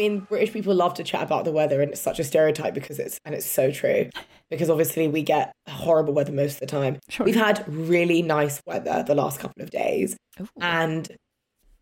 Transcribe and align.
mean, 0.00 0.20
British 0.20 0.52
people 0.52 0.74
love 0.74 0.94
to 0.94 1.04
chat 1.04 1.22
about 1.22 1.44
the 1.44 1.52
weather, 1.52 1.80
and 1.80 1.92
it's 1.92 2.00
such 2.00 2.18
a 2.18 2.24
stereotype 2.24 2.74
because 2.74 2.98
it's 2.98 3.18
and 3.24 3.34
it's 3.34 3.46
so 3.46 3.70
true. 3.70 4.08
Because 4.50 4.68
obviously 4.68 5.06
we 5.06 5.22
get 5.22 5.52
horrible 5.68 6.12
weather 6.12 6.32
most 6.32 6.54
of 6.54 6.60
the 6.60 6.66
time. 6.66 6.98
Sure. 7.08 7.24
We've 7.24 7.36
had 7.36 7.64
really 7.68 8.22
nice 8.22 8.60
weather 8.66 9.04
the 9.06 9.14
last 9.14 9.38
couple 9.38 9.62
of 9.62 9.70
days, 9.70 10.16
and 10.60 11.08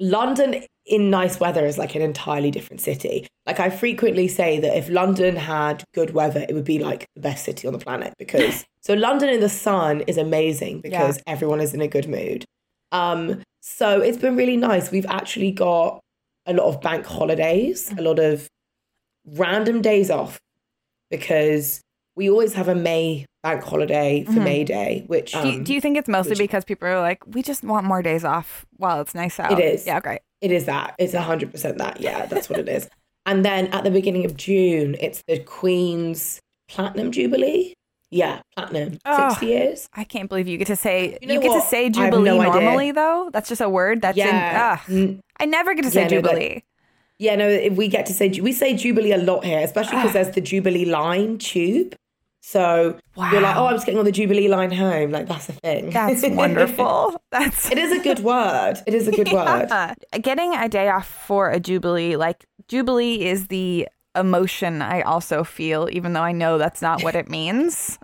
London 0.01 0.65
in 0.87 1.11
nice 1.11 1.39
weather 1.39 1.67
is 1.67 1.79
like 1.79 1.95
an 1.95 2.03
entirely 2.03 2.51
different 2.51 2.81
city. 2.81 3.27
Like 3.47 3.61
I 3.61 3.71
frequently 3.71 4.29
say 4.29 4.59
that 4.61 4.77
if 4.77 4.89
London 4.89 5.37
had 5.37 5.85
good 5.95 6.15
weather, 6.15 6.45
it 6.49 6.55
would 6.55 6.65
be 6.65 6.79
like 6.79 7.07
the 7.15 7.21
best 7.21 7.45
city 7.45 7.67
on 7.67 7.73
the 7.73 7.79
planet 7.79 8.15
because 8.19 8.65
so 8.81 8.95
London 8.95 9.29
in 9.29 9.41
the 9.41 9.49
sun 9.49 10.03
is 10.03 10.17
amazing 10.17 10.81
because 10.81 11.21
everyone 11.27 11.61
is 11.61 11.75
in 11.75 11.81
a 11.81 11.89
good 11.89 12.09
mood. 12.09 12.45
Um 12.93 13.43
so 13.61 14.01
it's 14.01 14.19
been 14.19 14.37
really 14.37 14.57
nice. 14.57 14.91
We've 14.91 15.07
actually 15.07 15.51
got 15.51 16.01
a 16.49 16.53
lot 16.55 16.67
of 16.67 16.81
bank 16.81 17.07
holidays, 17.07 17.93
a 17.97 18.03
lot 18.03 18.19
of 18.19 18.49
random 19.27 19.83
days 19.83 20.11
off 20.11 20.39
because 21.11 21.81
we 22.17 22.29
always 22.29 22.55
have 22.55 22.67
a 22.69 22.75
May 22.75 23.27
bank 23.43 23.63
holiday 23.63 24.25
for 24.25 24.33
May 24.41 24.65
Day, 24.65 25.05
which 25.07 25.33
do, 25.33 25.39
you, 25.49 25.59
um, 25.59 25.65
do 25.65 25.73
you 25.75 25.81
think 25.81 25.97
it's 25.97 26.09
mostly 26.09 26.31
which- 26.31 26.39
because 26.39 26.65
people 26.65 26.89
are 26.89 27.01
like, 27.01 27.25
we 27.27 27.43
just 27.43 27.63
want 27.63 27.87
more 27.87 28.03
days 28.03 28.25
off 28.25 28.67
while 28.77 29.01
it's 29.01 29.15
nice 29.15 29.39
out? 29.39 29.53
It 29.53 29.61
is. 29.61 29.87
Yeah, 29.87 30.01
great. 30.01 30.21
It 30.41 30.51
is 30.51 30.67
that. 30.67 30.95
It's 30.99 31.15
hundred 31.15 31.51
percent 31.53 31.79
that. 31.79 32.01
Yeah, 32.01 32.27
that's 32.27 32.49
what 32.49 32.59
it 32.59 32.69
is. 32.69 32.89
And 33.27 33.45
then 33.45 33.67
at 33.69 33.85
the 33.85 33.91
beginning 33.91 34.25
of 34.25 34.37
June, 34.37 34.97
it's 35.01 35.23
the 35.29 35.39
Queen's 35.41 36.41
Platinum 36.69 37.13
Jubilee. 37.13 37.75
Yeah, 38.11 38.41
platinum. 38.57 38.99
Oh. 39.05 39.29
Sixty 39.31 39.47
years. 39.47 39.89
I 39.95 40.05
can't 40.05 40.29
believe 40.29 40.49
you 40.49 40.57
get 40.57 40.69
to 40.69 40.77
say 40.77 41.19
You 41.21 41.29
you, 41.29 41.35
know 41.35 41.41
get 41.43 41.53
to 41.63 41.67
say 41.69 41.91
jubilee 41.91 42.25
no 42.31 42.41
idea. 42.41 42.53
normally 42.63 42.93
though. 42.93 43.29
That's 43.33 43.49
just 43.49 43.61
a 43.61 43.69
word 43.69 44.01
that's 44.03 44.17
Yeah. 44.17 44.79
in. 44.89 45.21
I 45.39 45.45
never 45.45 45.75
get 45.75 45.83
to 45.85 45.91
say 45.91 46.03
Yeah, 46.03 46.09
no, 46.09 46.23
jubilee. 46.23 46.63
Yeah, 47.19 47.35
no, 47.37 47.49
if 47.49 47.75
we 47.75 47.89
get 47.89 48.07
to 48.07 48.13
say 48.15 48.29
we 48.41 48.53
say 48.53 48.75
Jubilee 48.75 49.13
a 49.13 49.19
lot 49.19 49.45
here, 49.45 49.59
especially 49.59 49.97
because 49.97 50.13
there's 50.13 50.31
the 50.35 50.41
Jubilee 50.41 50.85
line 50.85 51.37
tube. 51.39 51.95
So 52.41 52.97
you're 53.17 53.41
like, 53.43 53.57
oh, 53.57 53.67
I'm 53.67 53.75
just 53.75 53.85
getting 53.85 53.99
on 53.99 54.05
the 54.07 54.13
Jubilee 54.13 54.49
line 54.49 54.71
home. 54.71 55.11
Like 55.11 55.27
that's 55.27 55.49
a 55.51 55.53
thing. 55.53 55.91
That's 55.91 56.23
wonderful. 56.29 57.21
That's 57.31 57.71
it 57.71 57.77
is 57.77 57.93
a 57.93 57.99
good 58.03 58.21
word. 58.21 58.77
It 58.87 58.95
is 58.95 59.07
a 59.07 59.11
good 59.11 59.31
word. 59.33 59.69
Getting 60.23 60.55
a 60.55 60.67
day 60.69 60.89
off 60.89 61.07
for 61.07 61.51
a 61.51 61.61
jubilee, 61.61 62.17
like 62.17 62.47
jubilee 62.69 63.21
is 63.27 63.49
the 63.49 63.87
emotion 64.19 64.83
I 64.83 65.03
also 65.03 65.45
feel, 65.45 65.89
even 65.93 66.13
though 66.13 66.23
I 66.23 66.33
know 66.33 66.59
that's 66.59 66.83
not 66.83 67.03
what 67.03 67.15
it 67.15 67.29
means. 67.39 67.99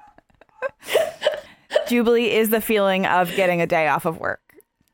jubilee 1.89 2.31
is 2.31 2.51
the 2.51 2.61
feeling 2.61 3.06
of 3.06 3.34
getting 3.37 3.61
a 3.61 3.67
day 3.67 3.89
off 3.89 4.05
of 4.05 4.19
work. 4.19 4.41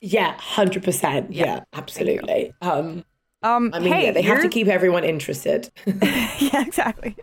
Yeah, 0.01 0.35
hundred 0.39 0.83
percent. 0.83 1.33
Yeah, 1.33 1.61
absolutely. 1.75 2.53
Um, 2.63 3.05
Um, 3.43 3.71
I 3.73 3.79
mean, 3.79 3.93
hey, 3.93 4.05
yeah, 4.07 4.13
they 4.13 4.23
have 4.23 4.43
to 4.43 4.49
keep 4.49 4.67
everyone 4.67 5.05
interested. 5.05 5.71
yeah, 5.87 6.63
exactly. 6.67 7.17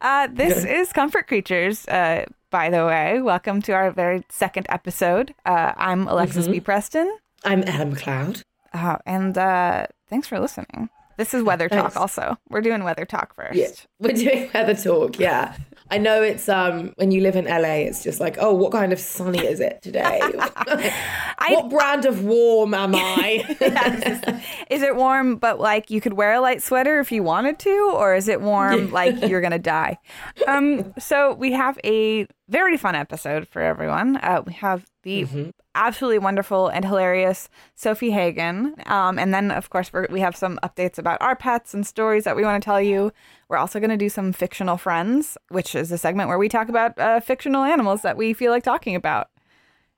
Uh, 0.00 0.28
this 0.32 0.64
is 0.64 0.92
Comfort 0.92 1.26
Creatures, 1.28 1.86
uh, 1.88 2.24
by 2.50 2.68
the 2.70 2.84
way. 2.86 3.20
Welcome 3.22 3.62
to 3.62 3.72
our 3.72 3.90
very 3.90 4.22
second 4.28 4.66
episode. 4.68 5.34
Uh, 5.44 5.72
I'm 5.76 6.06
Alexis 6.08 6.44
Mm-hmm. 6.44 6.52
B. 6.52 6.60
Preston, 6.60 7.16
I'm 7.44 7.62
Ella 7.64 7.86
McLeod. 7.86 8.42
uh, 8.74 8.96
and 9.06 9.36
uh, 9.38 9.86
thanks 10.08 10.26
for 10.28 10.38
listening. 10.40 10.88
This 11.16 11.32
is 11.32 11.42
Weather 11.42 11.68
Talk, 11.68 11.92
Thanks. 11.92 11.96
also. 11.96 12.36
We're 12.50 12.60
doing 12.60 12.84
Weather 12.84 13.04
Talk 13.06 13.34
first. 13.34 13.54
Yeah, 13.54 13.68
we're 13.98 14.12
doing 14.12 14.50
weather 14.52 14.74
talk. 14.74 15.18
Yeah, 15.18 15.56
I 15.90 15.98
know 15.98 16.22
it's 16.22 16.48
um 16.48 16.92
when 16.96 17.10
you 17.10 17.22
live 17.22 17.36
in 17.36 17.46
LA, 17.46 17.86
it's 17.88 18.02
just 18.02 18.20
like, 18.20 18.36
oh, 18.38 18.52
what 18.52 18.72
kind 18.72 18.92
of 18.92 18.98
sunny 18.98 19.38
is 19.38 19.60
it 19.60 19.80
today? 19.82 20.20
what 21.48 21.70
brand 21.70 22.04
of 22.04 22.24
warm 22.24 22.74
am 22.74 22.94
I? 22.96 24.42
Is 24.68 24.82
it 24.82 24.96
warm, 24.96 25.36
but 25.36 25.58
like 25.58 25.90
you 25.90 26.00
could 26.00 26.14
wear 26.14 26.34
a 26.34 26.40
light 26.40 26.62
sweater 26.62 26.98
if 27.00 27.10
you 27.10 27.22
wanted 27.22 27.58
to, 27.60 27.90
or 27.94 28.14
is 28.14 28.28
it 28.28 28.40
warm 28.40 28.90
like 28.90 29.20
you're 29.22 29.40
gonna 29.40 29.58
die? 29.58 29.98
Um, 30.46 30.92
so 30.98 31.32
we 31.34 31.52
have 31.52 31.78
a 31.84 32.26
very 32.48 32.76
fun 32.76 32.94
episode 32.94 33.48
for 33.48 33.62
everyone. 33.62 34.16
Uh, 34.18 34.42
we 34.46 34.52
have 34.54 34.84
the 35.06 35.52
absolutely 35.74 36.18
wonderful 36.18 36.68
and 36.68 36.84
hilarious 36.84 37.48
Sofie 37.78 38.12
Hagen, 38.12 38.74
um, 38.86 39.18
and 39.18 39.32
then 39.32 39.50
of 39.50 39.70
course 39.70 39.92
we're, 39.92 40.06
we 40.10 40.20
have 40.20 40.34
some 40.34 40.58
updates 40.62 40.98
about 40.98 41.22
our 41.22 41.36
pets 41.36 41.72
and 41.74 41.86
stories 41.86 42.24
that 42.24 42.34
we 42.34 42.42
want 42.42 42.60
to 42.60 42.64
tell 42.64 42.80
you. 42.80 43.12
We're 43.48 43.56
also 43.58 43.78
going 43.78 43.90
to 43.90 43.96
do 43.96 44.08
some 44.08 44.32
fictional 44.32 44.76
friends, 44.76 45.38
which 45.48 45.74
is 45.74 45.92
a 45.92 45.98
segment 45.98 46.28
where 46.28 46.38
we 46.38 46.48
talk 46.48 46.68
about 46.68 46.98
uh, 46.98 47.20
fictional 47.20 47.62
animals 47.62 48.02
that 48.02 48.16
we 48.16 48.32
feel 48.32 48.50
like 48.50 48.64
talking 48.64 48.96
about, 48.96 49.28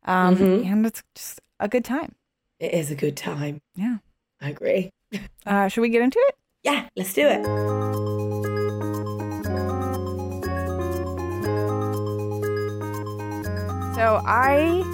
um, 0.04 0.36
and 0.36 0.84
it's 0.86 1.02
just 1.14 1.40
a 1.58 1.68
good 1.68 1.84
time. 1.84 2.14
it 2.60 2.74
is 2.74 2.90
a 2.90 2.94
good 2.94 3.16
time. 3.16 3.60
Yeah. 3.74 3.98
I 4.40 4.50
agree. 4.50 4.90
Uh, 5.46 5.66
should 5.68 5.80
we 5.80 5.88
get 5.88 6.02
into 6.02 6.18
it? 6.28 6.34
Yeah, 6.62 6.86
let's 6.94 7.14
do 7.14 7.26
it. 7.26 7.42
So 13.94 14.22
I 14.26 14.84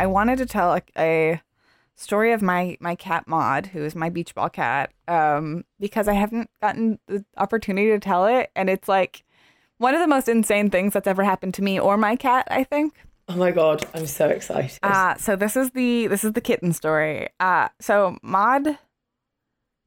I 0.00 0.06
wanted 0.06 0.38
to 0.38 0.46
tell 0.46 0.72
a, 0.72 0.82
a 0.96 1.42
story 1.94 2.32
of 2.32 2.40
my 2.40 2.78
my 2.80 2.94
cat 2.94 3.28
Maud, 3.28 3.66
who 3.66 3.84
is 3.84 3.94
my 3.94 4.08
beach 4.08 4.34
ball 4.34 4.48
cat, 4.48 4.92
um, 5.06 5.64
because 5.78 6.08
I 6.08 6.14
haven't 6.14 6.48
gotten 6.62 6.98
the 7.06 7.22
opportunity 7.36 7.90
to 7.90 7.98
tell 7.98 8.24
it, 8.24 8.50
and 8.56 8.70
it's 8.70 8.88
like 8.88 9.24
one 9.76 9.94
of 9.94 10.00
the 10.00 10.06
most 10.06 10.26
insane 10.26 10.70
things 10.70 10.94
that's 10.94 11.06
ever 11.06 11.22
happened 11.22 11.52
to 11.54 11.62
me 11.62 11.78
or 11.78 11.98
my 11.98 12.16
cat. 12.16 12.48
I 12.50 12.64
think. 12.64 12.94
Oh 13.28 13.36
my 13.36 13.50
god, 13.50 13.86
I'm 13.92 14.06
so 14.06 14.28
excited. 14.28 14.78
Uh, 14.82 15.16
so 15.16 15.36
this 15.36 15.54
is 15.54 15.72
the 15.72 16.06
this 16.06 16.24
is 16.24 16.32
the 16.32 16.40
kitten 16.40 16.72
story. 16.72 17.28
Uh, 17.38 17.68
so 17.78 18.16
Maud, 18.22 18.78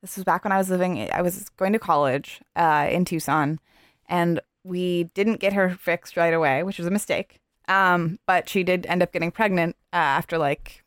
this 0.03 0.15
was 0.15 0.23
back 0.23 0.43
when 0.43 0.51
I 0.51 0.59
was 0.59 0.69
living. 0.69 1.09
I 1.11 1.23
was 1.23 1.49
going 1.57 1.73
to 1.73 1.79
college 1.79 2.39
uh, 2.55 2.87
in 2.91 3.03
Tucson, 3.03 3.59
and 4.07 4.39
we 4.63 5.05
didn't 5.15 5.39
get 5.39 5.53
her 5.53 5.71
fixed 5.71 6.17
right 6.17 6.35
away, 6.35 6.61
which 6.61 6.77
was 6.77 6.85
a 6.85 6.91
mistake. 6.91 7.39
Um, 7.67 8.19
but 8.25 8.49
she 8.49 8.63
did 8.63 8.85
end 8.85 9.01
up 9.01 9.11
getting 9.13 9.31
pregnant 9.31 9.75
uh, 9.93 9.97
after 9.97 10.37
like 10.37 10.83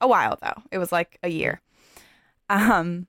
a 0.00 0.08
while, 0.08 0.38
though. 0.40 0.62
It 0.70 0.78
was 0.78 0.92
like 0.92 1.18
a 1.22 1.28
year. 1.28 1.60
Um, 2.48 3.06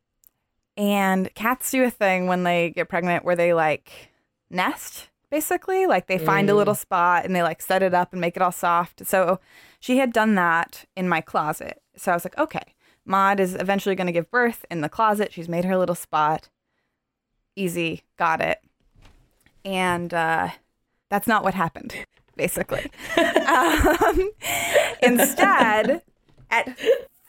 and 0.78 1.34
cats 1.36 1.72
do 1.72 1.84
a 1.84 1.90
thing 1.90 2.28
when 2.28 2.44
they 2.44 2.72
get 2.72 2.90
pregnant 2.90 3.26
where 3.26 3.36
they 3.36 3.54
like 3.54 4.12
nest 4.50 5.10
basically. 5.30 5.88
Like 5.88 6.08
they 6.08 6.18
find 6.18 6.50
a 6.50 6.56
little 6.56 6.76
spot 6.76 7.26
and 7.26 7.34
they 7.36 7.42
like 7.42 7.62
set 7.62 7.82
it 7.82 7.94
up 7.94 8.12
and 8.12 8.20
make 8.20 8.36
it 8.36 8.42
all 8.42 8.52
soft. 8.52 9.08
So 9.08 9.40
she 9.80 9.98
had 9.98 10.12
done 10.12 10.36
that 10.36 10.86
in 10.96 11.08
my 11.08 11.22
closet. 11.22 11.82
So 11.96 12.12
i 12.12 12.16
was 12.16 12.26
like 12.26 12.38
okay 12.38 12.76
maud 13.06 13.40
is 13.40 13.56
eventually 13.56 13.96
going 13.96 14.08
to 14.08 14.14
give 14.14 14.30
birth 14.32 14.66
in 14.70 14.82
the 14.82 14.90
closet. 14.90 15.34
She's 15.34 15.50
made 15.50 15.66
her 15.66 15.78
little 15.78 15.96
spot. 15.96 16.50
Easy. 17.56 18.04
Got 18.18 18.42
it. 18.42 18.62
And 19.66 20.14
uh 20.14 20.50
that's 21.10 21.28
not 21.28 21.44
what 21.44 21.54
happened 21.54 21.94
basically 22.42 22.90
um, 23.48 24.32
instead 25.04 26.02
at 26.50 26.78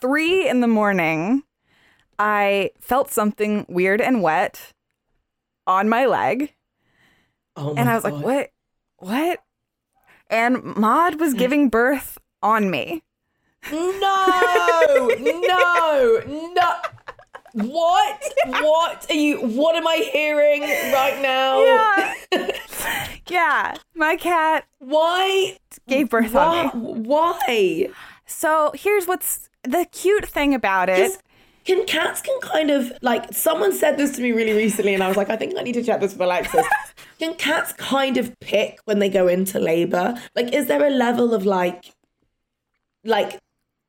three 0.01 0.47
in 0.49 0.61
the 0.61 0.67
morning 0.67 1.43
i 2.17 2.71
felt 2.79 3.11
something 3.11 3.65
weird 3.69 4.01
and 4.01 4.23
wet 4.23 4.73
on 5.67 5.87
my 5.87 6.05
leg 6.05 6.53
oh 7.55 7.73
my 7.73 7.81
and 7.81 7.89
I 7.89 7.95
was 7.95 8.03
god. 8.03 8.13
like, 8.13 8.23
what? 8.23 8.49
What? 8.97 9.43
And 10.29 10.63
Maud 10.63 11.19
was 11.19 11.33
giving 11.33 11.69
birth 11.69 12.17
on 12.41 12.71
me. 12.71 13.03
No, 13.71 15.09
no, 15.19 16.21
no. 16.25 16.75
What? 17.53 18.23
What 18.61 19.05
are 19.09 19.15
you? 19.15 19.37
What 19.37 19.75
am 19.75 19.87
I 19.87 20.09
hearing 20.11 20.61
right 20.61 21.19
now? 21.21 21.61
Yeah. 21.63 22.47
Yeah. 23.29 23.75
My 23.95 24.17
cat 24.17 24.65
Why? 24.79 25.57
gave 25.87 26.09
birth 26.09 26.35
on 26.35 26.69
Why? 27.03 27.39
me. 27.47 27.87
Why? 27.87 27.89
So 28.25 28.71
here's 28.75 29.07
what's 29.07 29.49
the 29.63 29.85
cute 29.91 30.27
thing 30.27 30.53
about 30.53 30.89
it. 30.89 31.21
Can 31.65 31.85
cats 31.85 32.21
can 32.21 32.37
kind 32.41 32.69
of 32.69 32.91
like 33.01 33.33
someone 33.33 33.71
said 33.71 33.97
this 33.97 34.15
to 34.17 34.21
me 34.21 34.33
really 34.33 34.51
recently, 34.51 34.93
and 34.93 35.01
I 35.01 35.07
was 35.07 35.15
like, 35.15 35.29
I 35.29 35.37
think 35.37 35.57
I 35.57 35.63
need 35.63 35.73
to 35.73 35.83
check 35.83 36.01
this 36.01 36.11
with 36.11 36.21
Alexis. 36.21 36.65
can 37.19 37.35
cats 37.35 37.71
kind 37.73 38.17
of 38.17 38.37
pick 38.41 38.79
when 38.83 38.99
they 38.99 39.07
go 39.09 39.27
into 39.29 39.59
labor? 39.59 40.15
Like, 40.35 40.53
is 40.53 40.67
there 40.67 40.85
a 40.85 40.89
level 40.89 41.33
of 41.33 41.45
like, 41.45 41.93
like, 43.05 43.39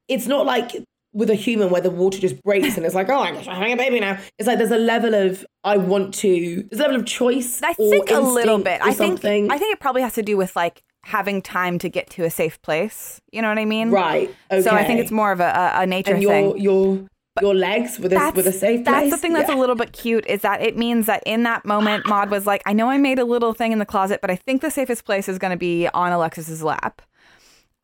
it's 0.06 0.28
not 0.28 0.46
like 0.46 0.70
with 1.14 1.30
a 1.30 1.34
human 1.34 1.70
where 1.70 1.80
the 1.80 1.90
water 1.90 2.18
just 2.18 2.42
breaks 2.42 2.76
and 2.76 2.84
it's 2.84 2.94
like, 2.94 3.08
oh, 3.08 3.18
I 3.20 3.32
guess 3.32 3.46
I'm 3.46 3.54
having 3.54 3.72
a 3.72 3.76
baby 3.76 4.00
now. 4.00 4.18
It's 4.38 4.46
like 4.46 4.58
there's 4.58 4.72
a 4.72 4.78
level 4.78 5.14
of 5.14 5.46
I 5.62 5.76
want 5.76 6.12
to. 6.14 6.62
There's 6.70 6.80
a 6.80 6.82
level 6.82 6.96
of 6.96 7.06
choice. 7.06 7.62
I 7.62 7.74
or 7.78 7.90
think 7.90 8.10
a 8.10 8.20
little 8.20 8.58
bit. 8.58 8.80
I 8.82 8.92
think. 8.92 9.24
I 9.24 9.56
think 9.58 9.72
it 9.72 9.80
probably 9.80 10.02
has 10.02 10.14
to 10.14 10.22
do 10.22 10.36
with 10.36 10.54
like 10.56 10.82
having 11.04 11.40
time 11.40 11.78
to 11.78 11.88
get 11.88 12.10
to 12.10 12.24
a 12.24 12.30
safe 12.30 12.60
place. 12.62 13.20
You 13.30 13.42
know 13.42 13.48
what 13.48 13.58
I 13.58 13.64
mean? 13.64 13.90
right. 13.90 14.34
Okay. 14.50 14.62
So 14.62 14.70
I 14.72 14.84
think 14.84 15.00
it's 15.00 15.12
more 15.12 15.32
of 15.32 15.40
a, 15.40 15.72
a, 15.76 15.86
nature 15.86 16.14
and 16.14 16.24
thing. 16.24 16.58
your 16.58 16.58
your 16.58 17.06
your 17.42 17.54
legs 17.54 17.98
with 17.98 18.12
a 18.12 18.32
with 18.34 18.46
a 18.46 18.52
safe 18.52 18.84
place. 18.84 18.94
That's 18.94 19.10
the 19.10 19.16
thing 19.16 19.32
that's 19.32 19.48
Yeah. 19.48 19.56
a 19.56 19.60
little 19.60 19.74
bit 19.76 19.92
cute 19.92 20.26
is 20.26 20.42
that 20.42 20.62
it 20.62 20.76
means 20.76 21.06
that 21.06 21.22
in 21.26 21.42
that 21.44 21.64
moment, 21.64 22.06
Maud 22.06 22.30
was 22.30 22.46
like, 22.46 22.62
I 22.66 22.72
know 22.72 22.88
I 22.90 22.96
made 22.98 23.18
a 23.18 23.24
little 23.24 23.52
thing 23.52 23.72
in 23.72 23.78
the 23.78 23.86
closet, 23.86 24.20
but 24.20 24.30
I 24.30 24.36
think 24.36 24.62
the 24.62 24.70
safest 24.70 25.04
place 25.04 25.28
is 25.28 25.38
going 25.38 25.50
to 25.50 25.56
be 25.56 25.88
on 25.88 26.12
Alexis's 26.12 26.62
lap. 26.62 27.02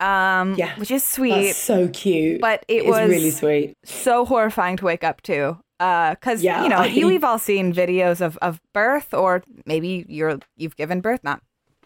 Um, 0.01 0.55
Yeah. 0.55 0.75
which 0.77 0.91
is 0.91 1.03
sweet, 1.03 1.53
so 1.55 1.87
cute. 1.89 2.41
but 2.41 2.65
it 2.67 2.77
It's 2.83 2.87
was 2.87 3.09
really 3.09 3.31
sweet. 3.31 3.77
so 3.85 4.25
horrifying 4.25 4.75
to 4.77 4.85
wake 4.85 5.03
up 5.03 5.21
to. 5.23 5.57
because 5.77 6.39
uh, 6.41 6.43
yeah, 6.43 6.63
you 6.63 6.69
know 6.69 6.77
I... 6.77 6.85
you 6.87 7.07
we've 7.07 7.23
all 7.23 7.39
seen 7.39 7.73
videos 7.73 8.21
of, 8.21 8.37
of 8.41 8.59
birth 8.73 9.13
or 9.13 9.43
maybe 9.65 10.05
you're 10.09 10.37
you've 10.55 10.75
given 10.75 11.01
birth 11.01 11.23
not 11.23 11.41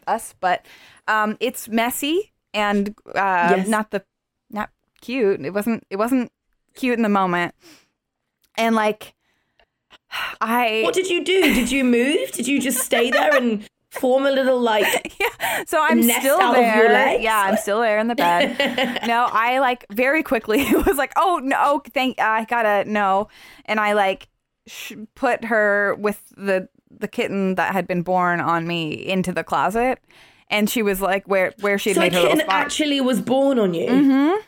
us 0.07 0.33
but 0.41 0.65
um, 1.07 1.37
it's 1.39 1.69
messy 1.69 2.33
and 2.53 2.89
uh, 3.15 3.55
yes. 3.55 3.67
not 3.69 3.91
the 3.91 4.03
not 4.49 4.69
cute 5.01 5.39
it 5.45 5.53
wasn't 5.53 5.83
it 5.89 5.95
wasn't 5.95 6.29
cute 6.75 6.97
in 6.97 7.03
the 7.03 7.09
moment 7.09 7.55
and 8.57 8.75
like 8.75 9.13
I 10.41 10.81
what 10.83 10.93
did 10.93 11.09
you 11.09 11.23
do 11.23 11.41
did 11.53 11.71
you 11.71 11.83
move 11.85 12.31
did 12.31 12.47
you 12.47 12.59
just 12.61 12.79
stay 12.79 13.11
there 13.11 13.33
and 13.35 13.65
form 13.95 14.25
a 14.25 14.31
little 14.31 14.59
like 14.59 15.15
yeah. 15.19 15.63
So 15.65 15.81
I'm 15.81 16.03
still 16.03 16.53
there. 16.53 17.19
Yeah, 17.19 17.41
I'm 17.47 17.57
still 17.57 17.81
there 17.81 17.99
in 17.99 18.07
the 18.07 18.15
bed. 18.15 19.01
no, 19.07 19.27
I 19.31 19.59
like 19.59 19.85
very 19.91 20.23
quickly 20.23 20.65
was 20.85 20.97
like, 20.97 21.13
oh 21.15 21.39
no, 21.43 21.81
thank 21.93 22.19
I 22.19 22.45
gotta 22.45 22.89
no, 22.89 23.27
and 23.65 23.79
I 23.79 23.93
like 23.93 24.29
sh- 24.67 24.93
put 25.15 25.45
her 25.45 25.95
with 25.95 26.21
the 26.37 26.69
the 26.91 27.07
kitten 27.07 27.55
that 27.55 27.73
had 27.73 27.87
been 27.87 28.01
born 28.01 28.39
on 28.39 28.67
me 28.67 28.91
into 28.93 29.31
the 29.31 29.43
closet, 29.43 29.99
and 30.49 30.69
she 30.69 30.81
was 30.81 31.01
like 31.01 31.27
where 31.27 31.53
where 31.61 31.77
she 31.77 31.93
so 31.93 32.01
made 32.01 32.13
her 32.13 32.21
kitten 32.21 32.41
actually 32.49 33.01
was 33.01 33.21
born 33.21 33.59
on 33.59 33.73
you. 33.73 33.87
Mm-hmm. 33.87 34.41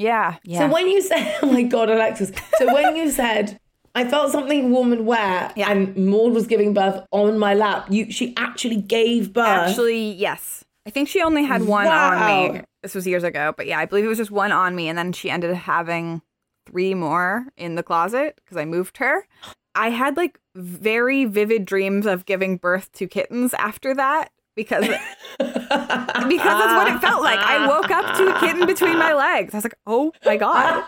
Yeah, 0.00 0.36
yeah. 0.44 0.58
So 0.60 0.72
when 0.72 0.88
you 0.88 1.00
said, 1.02 1.38
oh 1.42 1.50
my 1.50 1.62
god, 1.62 1.90
Alexis. 1.90 2.30
So 2.58 2.72
when 2.72 2.94
you 2.94 3.10
said 3.10 3.58
I 3.98 4.08
felt 4.08 4.30
something 4.30 4.70
warm 4.70 4.92
and 4.92 5.06
wet, 5.06 5.54
yeah. 5.56 5.72
and 5.72 5.96
Maud 5.96 6.32
was 6.32 6.46
giving 6.46 6.72
birth 6.72 7.04
on 7.10 7.36
my 7.36 7.54
lap. 7.54 7.88
You, 7.90 8.12
she 8.12 8.32
actually 8.36 8.76
gave 8.76 9.32
birth. 9.32 9.44
Actually, 9.44 10.12
yes. 10.12 10.64
I 10.86 10.90
think 10.90 11.08
she 11.08 11.20
only 11.20 11.42
had 11.42 11.64
one 11.64 11.86
wow. 11.86 12.12
on 12.12 12.52
me. 12.52 12.60
This 12.84 12.94
was 12.94 13.08
years 13.08 13.24
ago, 13.24 13.52
but 13.56 13.66
yeah, 13.66 13.80
I 13.80 13.86
believe 13.86 14.04
it 14.04 14.08
was 14.08 14.18
just 14.18 14.30
one 14.30 14.52
on 14.52 14.76
me, 14.76 14.88
and 14.88 14.96
then 14.96 15.12
she 15.12 15.30
ended 15.30 15.50
up 15.50 15.56
having 15.56 16.22
three 16.64 16.94
more 16.94 17.46
in 17.56 17.74
the 17.74 17.82
closet 17.82 18.36
because 18.36 18.56
I 18.56 18.64
moved 18.64 18.98
her. 18.98 19.26
I 19.74 19.90
had 19.90 20.16
like 20.16 20.38
very 20.54 21.24
vivid 21.24 21.64
dreams 21.64 22.06
of 22.06 22.24
giving 22.24 22.56
birth 22.56 22.92
to 22.92 23.08
kittens 23.08 23.52
after 23.54 23.96
that 23.96 24.30
because 24.54 24.86
because 25.38 25.58
that's 25.58 26.38
what 26.38 26.86
it 26.86 27.00
felt 27.00 27.24
like. 27.24 27.40
I 27.40 27.66
woke 27.66 27.90
up 27.90 28.16
to 28.16 28.36
a 28.36 28.38
kitten 28.38 28.64
between 28.64 28.96
my 28.96 29.12
legs. 29.12 29.54
I 29.54 29.56
was 29.56 29.64
like, 29.64 29.78
"Oh 29.88 30.12
my 30.24 30.36
god." 30.36 30.84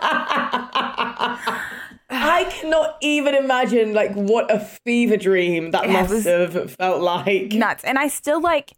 I 2.10 2.44
cannot 2.44 2.96
even 3.00 3.34
imagine 3.34 3.94
like 3.94 4.12
what 4.14 4.50
a 4.50 4.60
fever 4.60 5.16
dream 5.16 5.70
that 5.70 5.88
must 5.88 6.26
have 6.26 6.72
felt 6.74 7.02
like. 7.02 7.52
Nuts. 7.52 7.84
And 7.84 7.98
I 7.98 8.08
still 8.08 8.40
like 8.40 8.72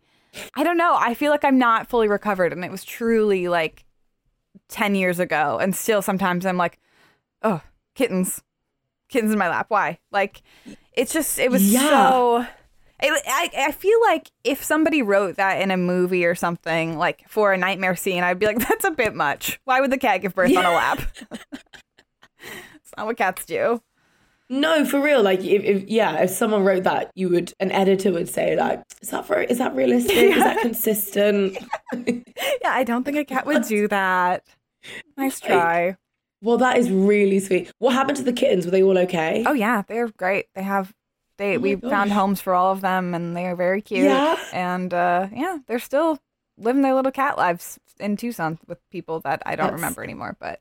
I 0.55 0.65
don't 0.65 0.79
know. 0.79 0.97
I 0.99 1.15
feel 1.15 1.31
like 1.31 1.45
I'm 1.45 1.59
not 1.59 1.89
fully 1.89 2.09
recovered 2.09 2.53
and 2.53 2.65
it 2.65 2.71
was 2.71 2.85
truly 2.85 3.49
like 3.49 3.85
10 4.69 4.95
years 4.95 5.19
ago 5.19 5.59
and 5.61 5.75
still 5.75 6.03
sometimes 6.03 6.47
I'm 6.47 6.57
like, 6.57 6.79
"Oh, 7.43 7.61
kittens. 7.95 8.43
Kittens 9.09 9.33
in 9.33 9.39
my 9.39 9.49
lap. 9.49 9.67
Why?" 9.69 9.99
Like 10.11 10.43
it's 10.93 11.13
just 11.13 11.39
it 11.39 11.51
was 11.51 11.73
yeah. 11.73 11.81
so 11.81 12.47
I, 13.05 13.51
I 13.57 13.73
feel 13.73 14.01
like 14.03 14.31
if 14.45 14.63
somebody 14.63 15.03
wrote 15.03 15.37
that 15.37 15.61
in 15.61 15.71
a 15.71 15.77
movie 15.77 16.25
or 16.25 16.35
something, 16.35 16.97
like 16.97 17.29
for 17.29 17.53
a 17.53 17.59
nightmare 17.59 17.97
scene, 17.97 18.23
I'd 18.23 18.39
be 18.39 18.47
like, 18.47 18.59
that's 18.69 18.85
a 18.85 18.91
bit 18.91 19.15
much. 19.15 19.61
Why 19.65 19.81
would 19.81 19.91
the 19.91 19.99
cat 19.99 20.23
give 20.23 20.35
birth 20.35 20.51
yeah. 20.51 20.61
on 20.61 20.65
a 20.67 20.73
lap? 20.73 21.01
It's 22.93 22.99
not 22.99 23.07
what 23.07 23.17
cats 23.17 23.47
do. 23.47 23.81
No, 24.51 24.85
for 24.85 25.01
real. 25.01 25.23
Like, 25.23 25.41
if, 25.41 25.65
if, 25.65 25.89
yeah, 25.89 26.25
if 26.25 26.31
someone 26.31 26.63
wrote 26.63 26.83
that, 26.83 27.11
you 27.15 27.31
would 27.31 27.55
an 27.59 27.73
editor 27.73 28.13
would 28.13 28.29
say 28.29 28.55
like, 28.55 28.83
"Is 29.01 29.09
that 29.09 29.25
for? 29.25 29.41
Is 29.41 29.57
that 29.57 29.75
realistic? 29.75 30.15
Is 30.15 30.37
that 30.37 30.59
consistent?" 30.61 31.57
yeah, 32.07 32.71
I 32.71 32.85
don't 32.85 33.05
think 33.05 33.17
a 33.17 33.25
cat 33.25 33.47
would 33.47 33.63
do 33.63 33.89
that. 33.89 34.45
Nice 35.17 35.41
try. 35.41 35.97
Well, 36.43 36.59
that 36.59 36.77
is 36.77 36.91
really 36.91 37.41
sweet. 37.41 37.73
What 37.79 37.95
happened 37.95 38.19
to 38.19 38.25
the 38.25 38.33
kittens? 38.33 38.67
Were 38.67 38.73
they 38.73 38.83
all 38.83 38.99
okay? 38.99 39.43
Oh 39.47 39.55
yeah, 39.55 39.85
they're 39.89 40.09
great. 40.09 40.49
They 40.55 40.63
have 40.63 40.93
they 41.39 41.57
oh 41.57 41.61
we 41.61 41.77
gosh. 41.77 41.91
found 41.91 42.13
homes 42.13 42.43
for 42.43 42.53
all 42.53 42.73
of 42.73 42.83
them, 42.83 43.15
and 43.15 43.35
they 43.35 43.47
are 43.47 43.57
very 43.57 43.81
cute. 43.81 44.05
Yeah, 44.05 44.37
and 44.53 44.93
uh, 44.93 45.29
yeah, 45.35 45.59
they're 45.67 45.79
still 45.79 46.19
living 46.59 46.83
their 46.83 46.95
little 46.95 47.13
cat 47.13 47.39
lives 47.39 47.79
in 47.99 48.19
Tucson 48.19 48.59
with 48.67 48.79
people 48.91 49.21
that 49.21 49.43
I 49.47 49.57
don't 49.57 49.69
That's... 49.69 49.77
remember 49.77 50.05
anymore, 50.05 50.37
but 50.39 50.61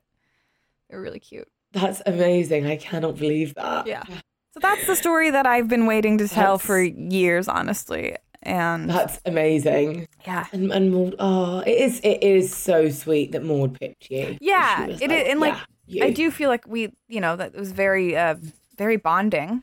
they're 0.88 1.00
really 1.00 1.20
cute. 1.20 1.48
That's 1.72 2.02
amazing. 2.06 2.66
I 2.66 2.76
cannot 2.76 3.16
believe 3.16 3.54
that. 3.54 3.86
Yeah. 3.86 4.04
So 4.06 4.60
that's 4.60 4.86
the 4.86 4.96
story 4.96 5.30
that 5.30 5.46
I've 5.46 5.68
been 5.68 5.86
waiting 5.86 6.18
to 6.18 6.28
tell 6.28 6.56
that's, 6.58 6.66
for 6.66 6.82
years, 6.82 7.48
honestly. 7.48 8.16
And 8.42 8.90
that's 8.90 9.20
amazing. 9.24 10.08
Yeah. 10.26 10.46
And, 10.52 10.70
and 10.72 10.92
Maud, 10.92 11.14
oh, 11.18 11.60
it 11.60 11.70
is 11.70 12.00
it 12.00 12.22
is 12.22 12.54
so 12.54 12.90
sweet 12.90 13.32
that 13.32 13.44
Maud 13.44 13.78
picked 13.78 14.10
you. 14.10 14.36
Yeah, 14.40 14.84
it 14.84 15.00
like, 15.00 15.10
is, 15.10 15.28
and 15.28 15.40
like 15.40 15.56
yeah, 15.86 16.04
I 16.04 16.10
do 16.10 16.30
feel 16.30 16.48
like 16.48 16.66
we, 16.66 16.92
you 17.08 17.20
know, 17.20 17.36
that 17.36 17.54
was 17.54 17.72
very, 17.72 18.16
uh, 18.16 18.36
very 18.76 18.96
bonding. 18.96 19.62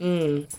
Mm. 0.00 0.52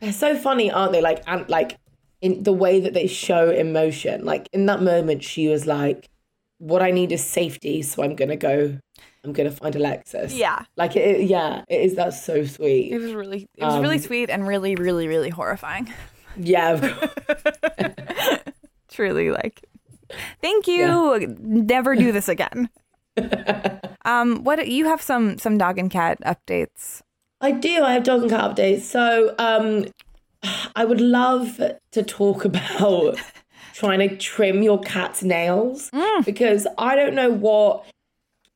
They're 0.00 0.12
so 0.12 0.36
funny, 0.36 0.70
aren't 0.70 0.92
they? 0.92 1.00
Like, 1.00 1.22
and 1.26 1.48
like 1.48 1.78
in 2.20 2.42
the 2.42 2.52
way 2.52 2.80
that 2.80 2.94
they 2.94 3.06
show 3.06 3.50
emotion. 3.50 4.24
Like 4.24 4.48
in 4.52 4.66
that 4.66 4.82
moment, 4.82 5.22
she 5.22 5.48
was 5.48 5.66
like, 5.66 6.08
"What 6.58 6.82
I 6.82 6.90
need 6.90 7.12
is 7.12 7.24
safety, 7.24 7.82
so 7.82 8.02
I'm 8.02 8.16
gonna 8.16 8.36
go 8.36 8.78
I'm 9.24 9.32
gonna 9.32 9.50
find 9.50 9.74
Alexis. 9.74 10.34
Yeah, 10.34 10.64
like 10.76 10.96
it. 10.96 11.28
Yeah, 11.28 11.64
it 11.68 11.80
is. 11.80 11.94
That's 11.94 12.22
so 12.22 12.44
sweet. 12.44 12.92
It 12.92 12.98
was 12.98 13.12
really, 13.12 13.48
it 13.56 13.64
was 13.64 13.74
um, 13.74 13.82
really 13.82 13.98
sweet 13.98 14.30
and 14.30 14.46
really, 14.46 14.74
really, 14.74 15.08
really 15.08 15.30
horrifying. 15.30 15.92
Yeah, 16.36 17.08
truly. 18.88 19.30
Like, 19.30 19.64
thank 20.40 20.66
you. 20.66 21.16
Yeah. 21.20 21.26
Never 21.38 21.96
do 21.96 22.12
this 22.12 22.28
again. 22.28 22.70
um, 24.04 24.44
what 24.44 24.66
you 24.68 24.86
have 24.86 25.02
some 25.02 25.38
some 25.38 25.58
dog 25.58 25.78
and 25.78 25.90
cat 25.90 26.18
updates? 26.24 27.02
I 27.40 27.52
do. 27.52 27.82
I 27.82 27.92
have 27.92 28.04
dog 28.04 28.22
and 28.22 28.30
cat 28.30 28.54
updates. 28.54 28.82
So, 28.82 29.34
um, 29.38 29.86
I 30.76 30.84
would 30.84 31.00
love 31.00 31.60
to 31.92 32.02
talk 32.02 32.44
about 32.44 33.18
trying 33.74 34.08
to 34.08 34.16
trim 34.16 34.62
your 34.62 34.80
cat's 34.80 35.22
nails 35.22 35.90
mm. 35.90 36.24
because 36.24 36.66
I 36.78 36.96
don't 36.96 37.14
know 37.14 37.30
what 37.30 37.84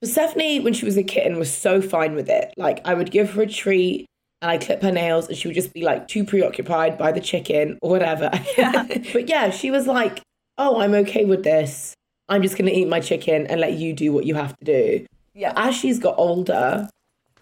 Stephanie, 0.04 0.60
when 0.60 0.72
she 0.72 0.84
was 0.84 0.96
a 0.96 1.02
kitten, 1.02 1.38
was 1.38 1.52
so 1.52 1.80
fine 1.80 2.14
with 2.14 2.28
it. 2.28 2.52
Like, 2.56 2.80
I 2.84 2.94
would 2.94 3.10
give 3.10 3.30
her 3.32 3.42
a 3.42 3.46
treat 3.46 4.06
and 4.40 4.50
I 4.50 4.58
clip 4.58 4.82
her 4.82 4.90
nails, 4.90 5.28
and 5.28 5.36
she 5.36 5.46
would 5.46 5.54
just 5.54 5.72
be 5.72 5.82
like 5.82 6.08
too 6.08 6.24
preoccupied 6.24 6.98
by 6.98 7.12
the 7.12 7.20
chicken 7.20 7.78
or 7.80 7.90
whatever. 7.90 8.30
Yeah. 8.58 8.86
but 9.12 9.28
yeah, 9.28 9.50
she 9.50 9.70
was 9.70 9.86
like, 9.86 10.20
oh, 10.58 10.80
I'm 10.80 10.94
okay 10.94 11.24
with 11.24 11.44
this. 11.44 11.94
I'm 12.28 12.42
just 12.42 12.56
going 12.56 12.66
to 12.66 12.76
eat 12.76 12.88
my 12.88 12.98
chicken 12.98 13.46
and 13.46 13.60
let 13.60 13.74
you 13.74 13.92
do 13.92 14.12
what 14.12 14.26
you 14.26 14.34
have 14.34 14.56
to 14.58 14.64
do. 14.64 15.06
Yeah. 15.34 15.52
As 15.56 15.76
she's 15.76 15.98
got 15.98 16.16
older, 16.18 16.88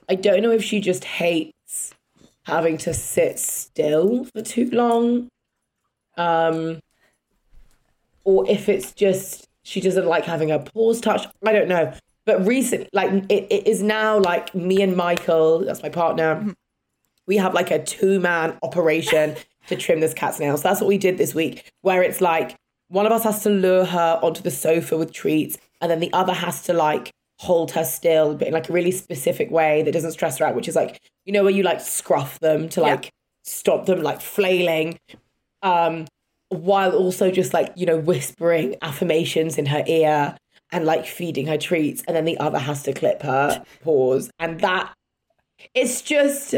I 0.08 0.14
don't 0.14 0.42
know 0.42 0.50
if 0.50 0.62
she 0.62 0.80
just 0.80 1.04
hates 1.04 1.94
having 2.44 2.76
to 2.78 2.92
sit 2.92 3.38
still 3.38 4.24
for 4.24 4.42
too 4.42 4.68
long. 4.70 5.28
Um, 6.16 6.80
or 8.24 8.48
if 8.48 8.68
it's 8.68 8.92
just 8.92 9.46
she 9.62 9.80
doesn't 9.80 10.06
like 10.06 10.24
having 10.24 10.50
her 10.50 10.58
paws 10.58 11.00
touched. 11.00 11.28
I 11.46 11.52
don't 11.52 11.68
know. 11.68 11.94
But 12.30 12.46
recent, 12.46 12.88
like 12.92 13.10
it, 13.28 13.48
it 13.50 13.66
is 13.66 13.82
now 13.82 14.20
like 14.20 14.54
me 14.54 14.82
and 14.82 14.96
Michael, 14.96 15.64
that's 15.64 15.82
my 15.82 15.88
partner. 15.88 16.36
Mm-hmm. 16.36 16.50
We 17.26 17.38
have 17.38 17.54
like 17.54 17.72
a 17.72 17.82
two 17.82 18.20
man 18.20 18.56
operation 18.62 19.34
to 19.66 19.74
trim 19.74 19.98
this 19.98 20.14
cat's 20.14 20.38
nails. 20.38 20.62
So 20.62 20.68
That's 20.68 20.80
what 20.80 20.86
we 20.86 20.96
did 20.96 21.18
this 21.18 21.34
week, 21.34 21.68
where 21.82 22.04
it's 22.04 22.20
like 22.20 22.54
one 22.86 23.04
of 23.04 23.10
us 23.10 23.24
has 23.24 23.42
to 23.42 23.50
lure 23.50 23.84
her 23.84 24.20
onto 24.22 24.42
the 24.42 24.50
sofa 24.52 24.96
with 24.96 25.12
treats, 25.12 25.58
and 25.80 25.90
then 25.90 25.98
the 25.98 26.12
other 26.12 26.32
has 26.32 26.62
to 26.66 26.72
like 26.72 27.10
hold 27.40 27.72
her 27.72 27.84
still, 27.84 28.36
but 28.36 28.46
in 28.46 28.54
like 28.54 28.68
a 28.68 28.72
really 28.72 28.92
specific 28.92 29.50
way 29.50 29.82
that 29.82 29.90
doesn't 29.90 30.12
stress 30.12 30.38
her 30.38 30.44
out, 30.44 30.54
which 30.54 30.68
is 30.68 30.76
like, 30.76 31.00
you 31.24 31.32
know, 31.32 31.42
where 31.42 31.52
you 31.52 31.64
like 31.64 31.80
scruff 31.80 32.38
them 32.38 32.68
to 32.68 32.80
like 32.80 33.06
yeah. 33.06 33.10
stop 33.42 33.86
them 33.86 34.04
like 34.04 34.20
flailing. 34.20 35.00
Um, 35.62 36.06
while 36.50 36.92
also 36.92 37.32
just 37.32 37.52
like, 37.52 37.72
you 37.74 37.86
know, 37.86 37.98
whispering 37.98 38.76
affirmations 38.82 39.58
in 39.58 39.66
her 39.66 39.82
ear 39.88 40.36
and 40.72 40.84
like 40.84 41.06
feeding 41.06 41.46
her 41.46 41.58
treats, 41.58 42.02
and 42.06 42.16
then 42.16 42.24
the 42.24 42.38
other 42.38 42.58
has 42.58 42.82
to 42.84 42.92
clip 42.92 43.22
her 43.22 43.64
paws. 43.82 44.30
And 44.38 44.60
that 44.60 44.92
it's 45.74 46.02
just 46.02 46.54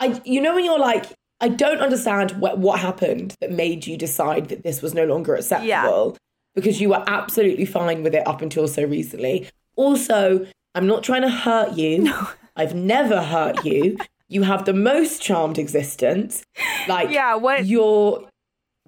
I 0.00 0.20
you 0.24 0.40
know 0.40 0.54
when 0.54 0.64
you're 0.64 0.78
like, 0.78 1.06
I 1.40 1.48
don't 1.48 1.80
understand 1.80 2.32
what 2.32 2.58
what 2.58 2.80
happened 2.80 3.34
that 3.40 3.50
made 3.50 3.86
you 3.86 3.96
decide 3.96 4.48
that 4.48 4.62
this 4.62 4.82
was 4.82 4.94
no 4.94 5.04
longer 5.04 5.34
acceptable. 5.34 6.12
Yeah. 6.12 6.18
Because 6.54 6.80
you 6.80 6.88
were 6.88 7.04
absolutely 7.06 7.66
fine 7.66 8.02
with 8.02 8.14
it 8.14 8.26
up 8.26 8.40
until 8.40 8.66
so 8.66 8.84
recently. 8.84 9.48
Also, 9.76 10.46
I'm 10.74 10.86
not 10.86 11.02
trying 11.02 11.22
to 11.22 11.30
hurt 11.30 11.74
you. 11.74 11.98
No. 12.04 12.28
I've 12.56 12.74
never 12.74 13.22
hurt 13.22 13.66
you. 13.66 13.98
You 14.28 14.42
have 14.42 14.64
the 14.64 14.72
most 14.72 15.20
charmed 15.20 15.58
existence. 15.58 16.42
Like 16.88 17.10
yeah, 17.10 17.34
what 17.34 17.66
you're 17.66 18.26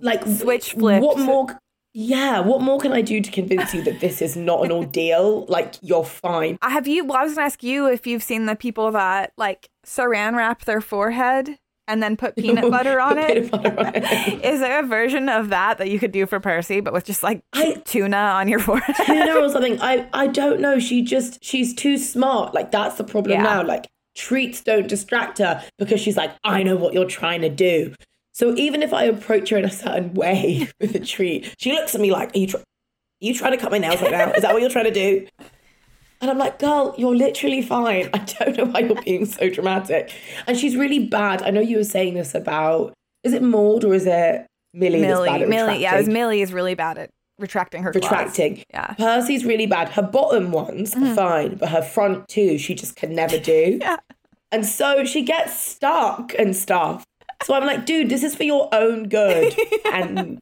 like 0.00 0.24
switch 0.26 0.72
flip. 0.72 1.02
What 1.02 1.18
more? 1.18 1.58
Yeah, 1.94 2.40
what 2.40 2.60
more 2.60 2.78
can 2.78 2.92
I 2.92 3.00
do 3.00 3.20
to 3.20 3.30
convince 3.30 3.74
you 3.74 3.82
that 3.82 4.00
this 4.00 4.20
is 4.20 4.36
not 4.36 4.64
an 4.64 4.70
ordeal? 4.70 5.46
Like 5.46 5.74
you're 5.82 6.04
fine. 6.04 6.58
I 6.62 6.70
have 6.70 6.86
you? 6.86 7.04
Well, 7.04 7.16
I 7.16 7.24
was 7.24 7.34
gonna 7.34 7.46
ask 7.46 7.62
you 7.62 7.86
if 7.86 8.06
you've 8.06 8.22
seen 8.22 8.46
the 8.46 8.56
people 8.56 8.92
that 8.92 9.32
like 9.36 9.70
saran 9.86 10.36
wrap 10.36 10.64
their 10.64 10.80
forehead 10.80 11.58
and 11.88 12.02
then 12.02 12.16
put 12.16 12.36
peanut 12.36 12.70
butter 12.70 13.00
on, 13.00 13.18
it. 13.18 13.50
Butter 13.50 13.80
on 13.80 13.92
it. 13.96 14.44
Is 14.44 14.60
there 14.60 14.80
a 14.80 14.86
version 14.86 15.28
of 15.28 15.48
that 15.48 15.78
that 15.78 15.90
you 15.90 15.98
could 15.98 16.12
do 16.12 16.26
for 16.26 16.38
Percy, 16.38 16.80
but 16.80 16.92
with 16.92 17.04
just 17.04 17.22
like 17.22 17.42
I, 17.54 17.82
tuna 17.84 18.16
on 18.16 18.48
your 18.48 18.60
forehead? 18.60 18.94
Tuna 19.04 19.34
or 19.34 19.48
something. 19.52 19.80
I 19.80 20.06
I 20.12 20.26
don't 20.26 20.60
know. 20.60 20.78
She 20.78 21.02
just 21.02 21.42
she's 21.42 21.74
too 21.74 21.96
smart. 21.96 22.54
Like 22.54 22.70
that's 22.70 22.96
the 22.96 23.04
problem 23.04 23.32
yeah. 23.32 23.42
now. 23.42 23.64
Like 23.64 23.88
treats 24.14 24.60
don't 24.60 24.88
distract 24.88 25.38
her 25.38 25.64
because 25.78 26.00
she's 26.00 26.16
like, 26.16 26.32
I 26.44 26.62
know 26.62 26.76
what 26.76 26.92
you're 26.92 27.06
trying 27.06 27.40
to 27.40 27.48
do. 27.48 27.94
So 28.32 28.54
even 28.56 28.82
if 28.82 28.92
I 28.92 29.04
approach 29.04 29.50
her 29.50 29.56
in 29.56 29.64
a 29.64 29.70
certain 29.70 30.14
way 30.14 30.68
with 30.80 30.94
a 30.94 31.00
treat, 31.00 31.54
she 31.58 31.72
looks 31.72 31.94
at 31.94 32.00
me 32.00 32.10
like, 32.10 32.34
Are 32.34 32.38
you, 32.38 32.46
tr- 32.46 32.56
are 32.56 32.62
you 33.20 33.34
trying 33.34 33.52
to 33.52 33.58
cut 33.58 33.70
my 33.70 33.78
nails 33.78 34.00
right 34.00 34.10
now? 34.10 34.30
Is 34.32 34.42
that 34.42 34.52
what 34.52 34.62
you're 34.62 34.70
trying 34.70 34.84
to 34.84 34.90
do? 34.92 35.26
And 36.20 36.30
I'm 36.30 36.38
like, 36.38 36.58
girl, 36.58 36.94
you're 36.98 37.14
literally 37.14 37.62
fine. 37.62 38.10
I 38.12 38.18
don't 38.18 38.56
know 38.56 38.64
why 38.64 38.80
you're 38.80 39.00
being 39.02 39.24
so 39.24 39.48
dramatic. 39.48 40.12
And 40.46 40.58
she's 40.58 40.74
really 40.74 41.06
bad. 41.06 41.42
I 41.42 41.50
know 41.50 41.60
you 41.60 41.76
were 41.76 41.84
saying 41.84 42.14
this 42.14 42.34
about, 42.34 42.92
is 43.22 43.32
it 43.32 43.42
Maud 43.42 43.84
or 43.84 43.94
is 43.94 44.06
it 44.06 44.46
Millie? 44.74 45.00
Millie, 45.00 45.46
Millie, 45.46 45.80
yeah, 45.80 45.94
it 45.94 45.98
was 45.98 46.08
Millie 46.08 46.42
is 46.42 46.52
really 46.52 46.74
bad 46.74 46.98
at 46.98 47.10
retracting 47.38 47.82
her 47.84 47.92
retracting. 47.92 48.54
Claws. 48.54 48.64
Yeah. 48.70 48.94
Percy's 48.94 49.44
really 49.44 49.66
bad. 49.66 49.90
Her 49.90 50.02
bottom 50.02 50.50
ones 50.50 50.94
mm. 50.94 51.10
are 51.10 51.14
fine, 51.14 51.54
but 51.56 51.68
her 51.68 51.82
front 51.82 52.28
two, 52.28 52.58
she 52.58 52.74
just 52.74 52.96
can 52.96 53.14
never 53.14 53.38
do. 53.38 53.78
yeah. 53.80 53.98
And 54.50 54.66
so 54.66 55.04
she 55.04 55.22
gets 55.22 55.58
stuck 55.58 56.34
and 56.38 56.56
stuff. 56.56 57.04
So 57.44 57.54
I'm 57.54 57.66
like, 57.66 57.86
dude, 57.86 58.08
this 58.08 58.22
is 58.22 58.34
for 58.34 58.44
your 58.44 58.68
own 58.72 59.08
good. 59.08 59.54
and 59.92 60.38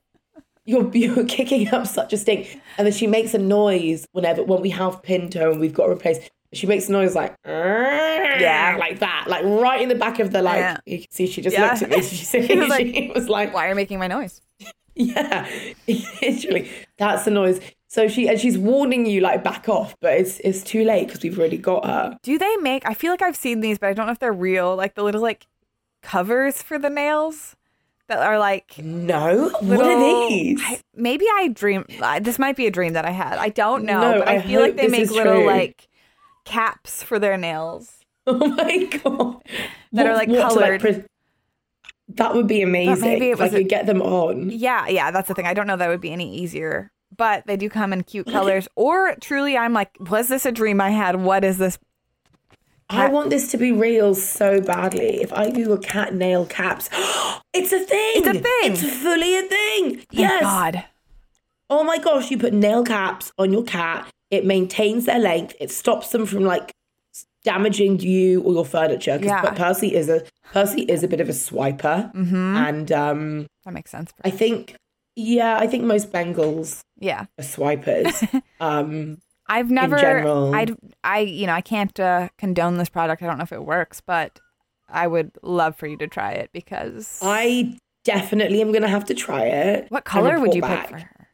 you're, 0.65 0.91
you're 0.95 1.25
kicking 1.27 1.73
up 1.73 1.87
such 1.87 2.13
a 2.13 2.17
stink. 2.17 2.61
And 2.79 2.87
then 2.87 2.93
she 2.93 3.07
makes 3.07 3.35
a 3.35 3.39
noise 3.39 4.07
whenever, 4.13 4.43
when 4.43 4.63
we 4.63 4.71
have 4.71 5.03
Pinto 5.03 5.53
and 5.53 5.61
we've 5.61 5.75
got 5.75 5.87
to 5.87 5.93
replace, 5.93 6.19
she 6.53 6.67
makes 6.67 6.89
a 6.89 6.93
noise 6.93 7.15
like, 7.15 7.35
yeah, 7.45 8.77
like 8.79 8.99
that, 9.01 9.27
like 9.29 9.45
right 9.45 9.81
in 9.81 9.89
the 9.89 9.95
back 9.95 10.19
of 10.21 10.33
the, 10.33 10.43
like, 10.43 10.59
yeah. 10.59 10.77
you 10.87 10.99
can 10.99 11.11
see 11.11 11.27
she 11.27 11.43
just 11.43 11.57
yeah. 11.57 11.71
looked 11.71 11.83
at 11.83 11.91
me. 11.91 12.03
She, 12.03 12.17
she, 12.17 12.59
was 12.59 12.69
like, 12.69 12.87
she 12.95 13.13
was 13.15 13.29
like, 13.29 13.53
why 13.53 13.67
are 13.67 13.69
you 13.71 13.75
making 13.75 13.99
my 13.99 14.07
noise? 14.07 14.41
Yeah, 14.95 15.47
literally, 15.87 16.71
that's 16.97 17.27
the 17.27 17.31
noise. 17.31 17.61
So 17.89 18.09
she 18.09 18.29
and 18.29 18.41
she's 18.41 18.57
warning 18.57 19.05
you 19.07 19.21
like 19.21 19.45
back 19.45 19.69
off, 19.69 19.95
but 20.01 20.15
it's 20.15 20.41
it's 20.41 20.63
too 20.63 20.85
late 20.85 21.07
because 21.07 21.23
we've 21.23 21.39
already 21.39 21.59
got 21.59 21.85
her. 21.85 22.19
Do 22.23 22.39
they 22.39 22.57
make? 22.57 22.87
I 22.87 22.95
feel 22.95 23.11
like 23.11 23.23
I've 23.23 23.37
seen 23.37 23.61
these, 23.61 23.79
but 23.79 23.89
I 23.89 23.93
don't 23.93 24.07
know 24.07 24.13
if 24.13 24.19
they're 24.19 24.33
real. 24.33 24.75
Like 24.75 24.95
the 24.95 25.03
little 25.03 25.21
like 25.21 25.47
covers 26.07 26.63
for 26.63 26.79
the 26.79 26.89
nails 26.89 27.57
that 28.07 28.19
are 28.19 28.39
like 28.39 28.79
no? 28.79 29.51
Little, 29.61 29.77
what 29.77 29.81
are 29.81 30.29
these? 30.29 30.61
I, 30.63 30.81
maybe 30.95 31.27
i 31.35 31.49
dream 31.49 31.85
this 32.21 32.39
might 32.39 32.55
be 32.55 32.67
a 32.69 32.71
dream 32.71 32.93
that 32.93 33.05
i 33.05 33.11
had. 33.11 33.39
I 33.39 33.49
don't 33.49 33.85
know 33.85 34.01
no, 34.01 34.19
but 34.21 34.29
i, 34.29 34.37
I 34.37 34.43
feel 34.43 34.61
like 34.61 34.77
they 34.77 34.87
make 34.87 35.11
little 35.11 35.39
true. 35.39 35.47
like 35.47 35.89
caps 36.45 37.03
for 37.03 37.19
their 37.19 37.37
nails. 37.37 37.93
Oh 38.29 38.49
my 38.49 38.87
god. 38.87 39.41
That 39.93 40.03
what, 40.03 40.07
are 40.07 40.15
like 40.15 40.29
colored. 40.29 40.83
like, 40.83 41.07
that 42.09 42.35
would 42.35 42.49
be 42.49 42.61
amazing. 42.61 43.09
maybe 43.09 43.31
it 43.31 43.39
was 43.39 43.53
like 43.53 43.63
a, 43.63 43.65
get 43.65 43.87
them 43.87 44.03
on. 44.03 44.51
Yeah 44.51 44.89
yeah 44.89 45.11
that's 45.11 45.29
the 45.29 45.35
thing. 45.35 45.47
I 45.47 45.55
don't 45.55 45.69
know 45.69 45.77
that 45.77 45.89
would 45.89 46.01
be 46.01 46.13
any 46.13 46.37
easier 46.37 46.91
but 47.17 47.47
they 47.47 47.57
do 47.57 47.69
come 47.69 47.93
in 47.93 48.03
cute 48.03 48.27
colors. 48.27 48.67
Or 48.75 49.15
truly 49.21 49.57
i'm 49.57 49.73
like 49.73 49.91
was 50.01 50.29
this 50.29 50.47
a 50.47 50.53
dream 50.53 50.81
i 50.81 50.91
had? 50.91 51.17
What 51.17 51.45
is 51.45 51.59
this 51.59 51.79
I 52.89 53.09
want 53.09 53.31
this 53.31 53.51
to 53.51 53.57
be 53.57 53.73
real 53.73 54.15
so 54.15 54.61
badly. 54.61 55.21
If 55.21 55.33
I 55.33 55.51
Google 55.51 55.79
cat 55.79 56.15
nail 56.15 56.47
caps, 56.47 56.89
it's 57.53 57.73
a 57.73 57.81
thing. 57.81 58.13
It's 58.15 58.29
a 58.29 58.33
thing. 58.33 58.73
It's 58.73 59.03
fully 59.03 59.39
a 59.39 59.43
thing. 59.43 59.97
Thank 59.97 60.07
yes. 60.13 60.43
God. 60.43 60.85
Oh 61.69 61.83
my 61.83 61.99
gosh, 61.99 62.31
you 62.31 62.39
put 62.39 62.53
nail 62.53 62.85
caps 62.85 63.33
on 63.39 63.53
your 63.53 63.65
cat. 63.65 64.09
It 64.31 64.45
maintains 64.45 65.07
their 65.07 65.19
length. 65.19 65.55
It 65.61 65.71
stops 65.71 66.11
them 66.11 66.27
from 66.27 66.45
like 66.45 66.73
damaging 67.45 68.01
you 68.01 68.43
or 68.43 68.53
your 68.53 68.65
furniture. 68.65 69.19
Yeah. 69.21 69.43
But 69.43 69.57
Percy 69.57 69.95
is 69.95 70.09
a 70.09 70.25
Percy 70.53 70.83
is 70.83 71.03
a 71.03 71.09
bit 71.09 71.21
of 71.21 71.29
a 71.29 71.33
swiper, 71.33 72.13
mm-hmm. 72.13 72.57
and 72.57 72.93
um, 72.93 73.47
that 73.65 73.73
makes 73.73 73.91
sense. 73.91 74.13
I 74.25 74.31
think, 74.31 74.77
yeah, 75.17 75.59
I 75.59 75.67
think 75.67 75.85
most 75.85 76.13
Bengals, 76.13 76.81
yeah, 76.99 77.27
are 77.39 77.45
swipers. 77.45 78.23
um, 78.61 79.19
I've 79.49 79.71
never, 79.71 80.55
I, 80.55 80.67
I, 81.05 81.21
you 81.21 81.47
know, 81.47 81.53
I 81.53 81.61
can't 81.61 81.99
uh, 82.01 82.31
condone 82.37 82.79
this 82.79 82.89
product. 82.89 83.23
I 83.23 83.27
don't 83.27 83.39
know 83.39 83.45
if 83.45 83.53
it 83.53 83.65
works, 83.65 84.01
but 84.01 84.41
I 84.89 85.07
would 85.07 85.33
love 85.43 85.77
for 85.77 85.87
you 85.87 85.97
to 85.99 86.07
try 86.07 86.33
it 86.33 86.51
because 86.53 87.19
I 87.23 87.79
definitely 88.05 88.61
am 88.61 88.73
going 88.73 88.83
to 88.83 88.89
have 88.89 89.05
to 89.07 89.15
try 89.15 89.45
it. 89.45 89.91
What 89.91 90.05
color 90.05 90.39
would 90.41 90.55
you 90.55 90.63
back. 90.63 90.89
pick 90.89 90.91
for 90.91 90.99
her? 90.99 91.29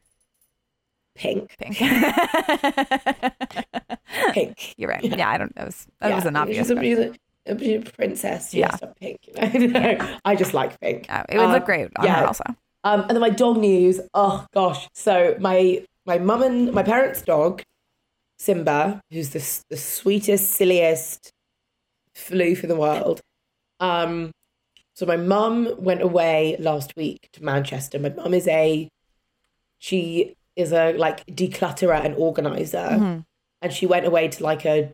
Pink. 1.15 1.55
Pink. 1.59 1.77
pink. 4.31 4.73
You're 4.77 4.89
right. 4.89 5.03
Yeah, 5.03 5.29
I 5.29 5.37
don't. 5.37 5.53
That 5.55 5.65
was 5.65 5.87
that 5.99 6.09
yeah, 6.09 6.15
was 6.15 6.25
an 6.25 6.35
obvious. 6.35 6.67
She's 6.67 6.75
a, 6.75 6.81
she's 6.81 6.97
a, 6.97 7.13
she's 7.59 7.87
a 7.87 7.91
princess. 7.91 8.51
Yeah. 8.53 8.75
pink. 8.99 9.19
You 9.27 9.67
know? 9.67 9.79
yeah. 9.79 10.19
I 10.25 10.35
just 10.35 10.55
like 10.55 10.79
pink. 10.79 11.05
Oh, 11.09 11.21
it 11.29 11.37
would 11.37 11.49
look 11.49 11.65
great 11.65 11.89
on 11.97 12.05
yeah. 12.05 12.21
her 12.21 12.27
also. 12.27 12.43
Um, 12.83 13.01
and 13.01 13.11
then 13.11 13.21
my 13.21 13.29
dog 13.29 13.57
news. 13.57 14.01
Oh 14.15 14.47
gosh. 14.53 14.89
So 14.93 15.35
my 15.39 15.85
my 16.05 16.17
mum 16.17 16.41
and 16.41 16.73
my 16.73 16.83
parents' 16.83 17.21
dog 17.21 17.61
Simba, 18.43 18.99
who's 19.09 19.29
the, 19.29 19.63
the 19.69 19.77
sweetest, 19.77 20.51
silliest 20.51 21.31
floof 22.13 22.61
in 22.61 22.67
the 22.67 22.75
world. 22.75 23.21
Um, 23.79 24.31
so 24.95 25.05
my 25.05 25.15
mum 25.15 25.73
went 25.77 26.01
away 26.01 26.57
last 26.59 26.93
week 26.97 27.29
to 27.33 27.43
Manchester. 27.43 27.99
My 27.99 28.09
mum 28.09 28.33
is 28.33 28.45
a, 28.49 28.89
she 29.79 30.35
is 30.57 30.73
a 30.73 30.91
like 30.91 31.25
declutterer 31.27 32.03
and 32.03 32.15
organizer, 32.15 32.89
mm-hmm. 32.91 33.19
and 33.61 33.73
she 33.73 33.85
went 33.85 34.05
away 34.05 34.27
to 34.27 34.43
like 34.43 34.65
a 34.65 34.91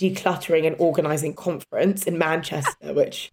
decluttering 0.00 0.64
and 0.64 0.76
organizing 0.78 1.34
conference 1.34 2.04
in 2.04 2.18
Manchester, 2.18 2.94
which 2.94 3.32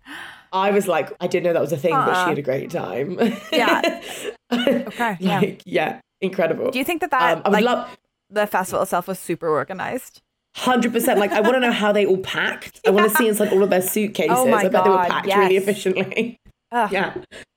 I 0.51 0.71
was 0.71 0.87
like, 0.87 1.13
I 1.19 1.27
didn't 1.27 1.43
know 1.43 1.53
that 1.53 1.61
was 1.61 1.73
a 1.73 1.77
thing, 1.77 1.93
uh, 1.93 2.05
but 2.07 2.23
she 2.23 2.29
had 2.29 2.39
a 2.39 2.41
great 2.41 2.71
time. 2.71 3.19
Yeah. 3.51 4.01
okay. 4.51 5.17
Yeah. 5.19 5.41
Yeah. 5.63 6.01
Incredible. 6.21 6.71
Do 6.71 6.79
you 6.79 6.85
think 6.85 7.01
that 7.01 7.11
that 7.11 7.37
um, 7.37 7.41
I 7.45 7.49
would 7.49 7.63
like, 7.63 7.65
love 7.65 7.97
the 8.33 8.47
festival 8.47 8.83
itself 8.83 9.07
was 9.07 9.19
super 9.19 9.47
organized. 9.47 10.21
Hundred 10.55 10.93
percent. 10.93 11.19
Like 11.19 11.31
I 11.31 11.41
want 11.41 11.55
to 11.55 11.59
know 11.59 11.71
how 11.71 11.91
they 11.91 12.05
all 12.05 12.17
packed. 12.17 12.79
I 12.85 12.91
want 12.91 13.09
to 13.09 13.17
see 13.17 13.27
inside 13.27 13.51
all 13.51 13.63
of 13.63 13.69
their 13.69 13.81
suitcases. 13.81 14.35
Oh 14.37 14.47
my 14.47 14.59
I 14.59 14.63
bet 14.63 14.71
God, 14.71 14.85
they 14.85 14.89
were 14.89 15.05
packed 15.05 15.27
yes. 15.27 15.37
really 15.37 15.57
efficiently. 15.57 16.37
Ugh. 16.71 16.91
Yeah, 16.91 17.15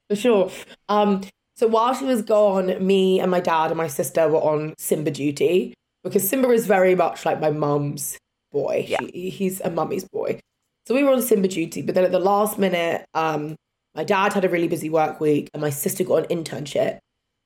for 0.09 0.17
sure. 0.17 0.51
Um, 0.89 1.23
so 1.57 1.67
while 1.67 1.95
she 1.95 2.05
was 2.05 2.23
gone, 2.23 2.85
me 2.85 3.21
and 3.21 3.31
my 3.31 3.41
dad 3.41 3.67
and 3.71 3.77
my 3.77 3.87
sister 3.87 4.29
were 4.29 4.41
on 4.41 4.75
Simba 4.79 5.11
duty 5.11 5.75
because 6.05 6.29
Simba 6.29 6.51
is 6.51 6.67
very 6.67 6.95
much 6.95 7.25
like 7.25 7.41
my 7.41 7.51
mum's 7.51 8.19
boy. 8.53 8.85
Yeah. 8.89 8.99
He, 9.13 9.31
he's 9.31 9.61
a 9.61 9.71
mummy's 9.71 10.05
boy. 10.05 10.41
So 10.87 10.95
we 10.95 11.03
were 11.03 11.13
on 11.13 11.23
Simba 11.23 11.49
duty, 11.49 11.83
but 11.83 11.95
then 11.95 12.05
at 12.05 12.13
the 12.13 12.19
last 12.19 12.59
minute, 12.59 13.05
um, 13.15 13.57
my 13.95 14.05
dad 14.05 14.35
had 14.35 14.45
a 14.45 14.49
really 14.49 14.69
busy 14.69 14.89
work 14.89 15.21
week 15.21 15.51
and 15.53 15.61
my 15.61 15.71
sister 15.71 16.05
got 16.05 16.31
an 16.31 16.45
internship. 16.45 16.99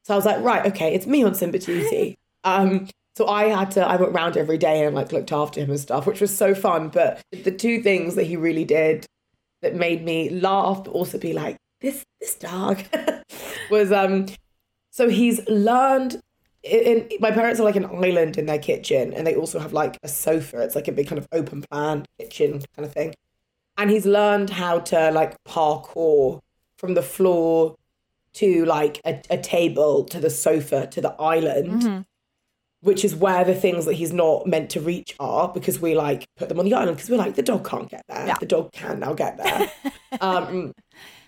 So 0.05 0.15
I 0.15 0.17
was 0.17 0.27
like, 0.27 0.43
right, 0.43 0.67
okay, 0.67 0.95
it's 0.95 1.07
me 1.07 1.23
on 1.25 1.35
Simba 1.35 1.59
duty. 1.59 2.17
Um, 2.43 2.89
so 3.21 3.27
I 3.27 3.49
had 3.49 3.71
to, 3.73 3.87
I 3.87 3.97
went 3.97 4.15
round 4.15 4.39
every 4.39 4.57
day 4.57 4.83
and 4.83 4.97
like 4.97 5.13
looked 5.13 5.31
after 5.31 5.61
him 5.61 5.69
and 5.69 5.79
stuff, 5.79 6.07
which 6.07 6.23
was 6.23 6.35
so 6.35 6.55
fun. 6.55 6.89
But 6.89 7.21
the 7.31 7.51
two 7.51 7.83
things 7.83 8.15
that 8.15 8.25
he 8.25 8.35
really 8.35 8.65
did 8.65 9.05
that 9.61 9.75
made 9.75 10.03
me 10.03 10.31
laugh, 10.31 10.85
but 10.85 10.93
also 10.93 11.19
be 11.19 11.35
like, 11.35 11.59
this, 11.83 12.03
this 12.19 12.35
dog 12.35 12.83
was, 13.71 13.93
um, 13.93 14.25
so 14.91 15.11
he's 15.11 15.47
learned 15.51 16.19
in, 16.63 16.81
in, 16.81 17.09
my 17.21 17.31
parents 17.31 17.61
are 17.61 17.65
like 17.65 17.77
an 17.77 17.85
island 17.85 18.39
in 18.39 18.47
their 18.47 18.59
kitchen 18.59 19.13
and 19.13 19.27
they 19.27 19.35
also 19.35 19.59
have 19.59 19.75
like 19.75 19.99
a 20.03 20.09
sofa. 20.09 20.63
It's 20.63 20.75
like 20.75 20.89
a 20.89 20.93
big 20.93 21.07
kind 21.07 21.19
of 21.19 21.29
open 21.31 21.61
plan 21.71 22.07
kitchen 22.19 22.63
kind 22.75 22.87
of 22.87 22.95
thing. 22.95 23.15
And 23.77 23.91
he's 23.91 24.07
learned 24.07 24.49
how 24.49 24.79
to 24.79 25.11
like 25.11 25.37
parkour 25.45 26.41
from 26.79 26.95
the 26.95 27.03
floor 27.03 27.77
to 28.33 28.65
like 28.65 28.99
a, 29.05 29.21
a 29.29 29.37
table 29.37 30.05
to 30.05 30.21
the 30.21 30.31
sofa 30.31 30.87
to 30.87 31.03
the 31.03 31.13
island. 31.21 31.83
Mm-hmm 31.83 32.01
which 32.83 33.05
is 33.05 33.15
where 33.15 33.45
the 33.45 33.55
things 33.55 33.85
that 33.85 33.95
he's 33.95 34.13
not 34.13 34.47
meant 34.47 34.71
to 34.71 34.81
reach 34.81 35.15
are 35.21 35.49
because 35.49 35.81
we 35.81 35.95
like 35.95 36.27
put 36.37 36.49
them 36.49 36.59
on 36.59 36.65
the 36.65 36.75
island 36.75 36.97
because 36.97 37.11
we're 37.11 37.17
like 37.17 37.35
the 37.35 37.43
dog 37.43 37.69
can't 37.69 37.91
get 37.91 38.05
there. 38.09 38.27
Yeah. 38.27 38.37
the 38.41 38.47
dog 38.47 38.73
can 38.73 39.01
now 39.01 39.13
get 39.13 39.37
there. 39.37 39.71
Um, 40.21 40.75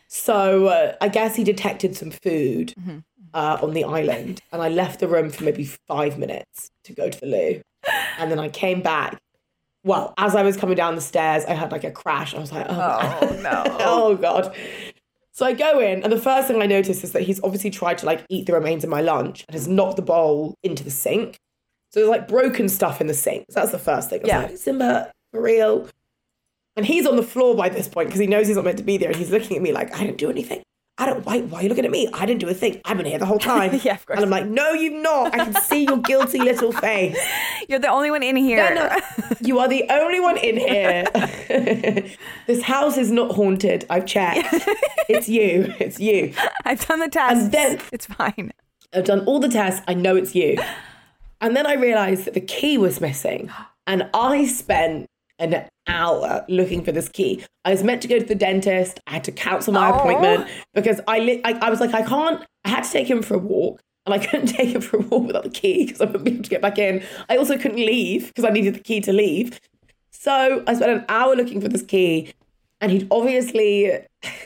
so 0.08 0.66
uh, 0.66 0.94
i 1.00 1.08
guess 1.08 1.36
he 1.36 1.44
detected 1.44 1.96
some 1.96 2.10
food 2.10 2.74
mm-hmm. 2.78 2.98
uh, 3.32 3.58
on 3.62 3.72
the 3.72 3.84
island 3.84 4.42
and 4.52 4.60
i 4.60 4.68
left 4.68 5.00
the 5.00 5.08
room 5.08 5.30
for 5.30 5.44
maybe 5.44 5.64
five 5.64 6.18
minutes 6.18 6.70
to 6.84 6.92
go 6.92 7.08
to 7.08 7.20
the 7.20 7.26
loo. 7.26 7.62
And 8.18 8.30
then 8.30 8.38
i 8.38 8.48
came 8.48 8.82
back. 8.82 9.18
Well 9.84 10.12
as 10.18 10.34
i 10.34 10.42
was 10.42 10.56
coming 10.56 10.76
down 10.76 10.96
the 10.96 11.00
stairs 11.00 11.44
i 11.46 11.54
had 11.54 11.72
like 11.72 11.84
a 11.84 11.90
crash. 11.90 12.34
I 12.34 12.40
was 12.40 12.52
like 12.52 12.66
oh, 12.68 13.18
oh 13.22 13.40
no. 13.40 13.62
Oh 13.80 14.16
god 14.16 14.54
so 15.32 15.46
I 15.46 15.54
go 15.54 15.80
in, 15.80 16.02
and 16.02 16.12
the 16.12 16.20
first 16.20 16.46
thing 16.46 16.60
I 16.60 16.66
notice 16.66 17.02
is 17.02 17.12
that 17.12 17.22
he's 17.22 17.42
obviously 17.42 17.70
tried 17.70 17.98
to 17.98 18.06
like 18.06 18.24
eat 18.28 18.46
the 18.46 18.52
remains 18.52 18.84
of 18.84 18.90
my 18.90 19.00
lunch 19.00 19.44
and 19.48 19.54
has 19.54 19.66
knocked 19.66 19.96
the 19.96 20.02
bowl 20.02 20.54
into 20.62 20.84
the 20.84 20.90
sink. 20.90 21.38
So 21.90 22.00
there's 22.00 22.10
like 22.10 22.28
broken 22.28 22.68
stuff 22.68 23.00
in 23.00 23.06
the 23.06 23.14
sink. 23.14 23.46
So 23.50 23.60
that's 23.60 23.72
the 23.72 23.78
first 23.78 24.10
thing. 24.10 24.20
I 24.24 24.28
yeah. 24.28 24.38
Like, 24.42 24.56
Simba, 24.58 25.10
for 25.32 25.42
real. 25.42 25.88
And 26.76 26.86
he's 26.86 27.06
on 27.06 27.16
the 27.16 27.22
floor 27.22 27.54
by 27.54 27.68
this 27.70 27.88
point 27.88 28.08
because 28.08 28.20
he 28.20 28.26
knows 28.26 28.46
he's 28.46 28.56
not 28.56 28.64
meant 28.64 28.78
to 28.78 28.84
be 28.84 28.96
there. 28.96 29.08
And 29.08 29.16
he's 29.16 29.30
looking 29.30 29.56
at 29.56 29.62
me 29.62 29.72
like, 29.72 29.94
I 29.94 30.04
didn't 30.04 30.18
do 30.18 30.30
anything. 30.30 30.62
I 30.98 31.06
don't, 31.06 31.24
why, 31.24 31.40
why 31.40 31.60
are 31.60 31.62
you 31.62 31.68
looking 31.70 31.84
at 31.86 31.90
me? 31.90 32.08
I 32.12 32.26
didn't 32.26 32.40
do 32.40 32.48
a 32.48 32.54
thing. 32.54 32.80
I've 32.84 32.96
been 32.98 33.06
here 33.06 33.18
the 33.18 33.26
whole 33.26 33.38
time. 33.54 33.80
yeah, 33.82 33.94
of 33.94 34.04
course. 34.06 34.18
And 34.18 34.24
I'm 34.24 34.30
like, 34.30 34.46
no, 34.46 34.72
you've 34.72 35.02
not. 35.02 35.34
I 35.34 35.44
can 35.46 35.54
see 35.62 35.84
your 35.84 35.96
guilty 35.96 36.38
little 36.38 36.70
face. 36.72 37.18
You're 37.68 37.78
the 37.78 37.88
only 37.88 38.10
one 38.10 38.22
in 38.22 38.36
here. 38.36 38.74
No, 38.74 38.88
no, 38.88 38.98
you 39.40 39.58
are 39.58 39.68
the 39.68 39.84
only 39.88 40.20
one 40.20 40.36
in 40.36 40.56
here. 40.58 41.04
this 42.46 42.62
house 42.62 42.98
is 42.98 43.10
not 43.10 43.32
haunted. 43.32 43.86
I've 43.88 44.04
checked. 44.06 44.48
it's 45.08 45.28
you. 45.28 45.72
It's 45.80 45.98
you. 45.98 46.34
I've 46.64 46.86
done 46.86 47.00
the 47.00 47.08
test. 47.08 47.40
And 47.44 47.52
then 47.52 47.80
it's 47.92 48.06
fine. 48.06 48.52
I've 48.92 49.04
done 49.04 49.24
all 49.24 49.40
the 49.40 49.48
tests. 49.48 49.82
I 49.88 49.94
know 49.94 50.16
it's 50.16 50.34
you. 50.34 50.58
And 51.40 51.56
then 51.56 51.66
I 51.66 51.74
realized 51.74 52.26
that 52.26 52.34
the 52.34 52.40
key 52.40 52.76
was 52.78 53.00
missing. 53.00 53.50
And 53.86 54.08
I 54.12 54.46
spent 54.46 55.08
an 55.38 55.66
hour 55.86 56.44
looking 56.48 56.84
for 56.84 56.92
this 56.92 57.08
key. 57.08 57.44
I 57.64 57.70
was 57.70 57.82
meant 57.82 58.02
to 58.02 58.08
go 58.08 58.18
to 58.18 58.24
the 58.24 58.34
dentist. 58.34 59.00
I 59.06 59.12
had 59.12 59.24
to 59.24 59.32
cancel 59.32 59.72
my 59.72 59.90
appointment 59.90 60.48
because 60.74 61.00
I, 61.08 61.18
li- 61.18 61.40
I 61.44 61.52
I 61.54 61.70
was 61.70 61.80
like 61.80 61.94
I 61.94 62.02
can't. 62.02 62.44
I 62.64 62.68
had 62.68 62.84
to 62.84 62.90
take 62.90 63.08
him 63.08 63.22
for 63.22 63.34
a 63.34 63.38
walk. 63.38 63.80
And 64.04 64.14
I 64.14 64.18
couldn't 64.18 64.46
take 64.56 64.70
him 64.70 64.80
for 64.80 64.96
a 64.96 65.00
walk 65.00 65.26
without 65.28 65.44
the 65.44 65.50
key 65.50 65.86
because 65.86 66.00
I 66.00 66.06
wouldn't 66.06 66.24
be 66.24 66.32
able 66.32 66.42
to 66.42 66.50
get 66.50 66.62
back 66.62 66.78
in. 66.78 67.04
I 67.28 67.36
also 67.36 67.56
couldn't 67.56 67.76
leave 67.76 68.28
because 68.28 68.44
I 68.44 68.50
needed 68.50 68.74
the 68.74 68.80
key 68.80 69.00
to 69.00 69.12
leave. 69.12 69.60
So 70.10 70.62
I 70.66 70.74
spent 70.74 70.90
an 70.92 71.04
hour 71.08 71.34
looking 71.34 71.60
for 71.60 71.68
this 71.68 71.82
key, 71.82 72.32
and 72.80 72.92
he'd 72.92 73.08
obviously 73.10 73.90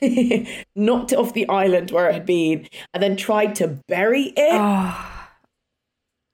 knocked 0.76 1.12
it 1.12 1.19
off 1.19 1.33
the 1.33 1.49
island 1.49 1.90
where 1.90 2.09
it 2.09 2.14
had 2.14 2.26
been 2.26 2.69
and 2.93 3.02
then 3.02 3.16
tried 3.16 3.55
to 3.57 3.78
bury 3.88 4.33
it. 4.37 4.52
Oh. 4.52 5.28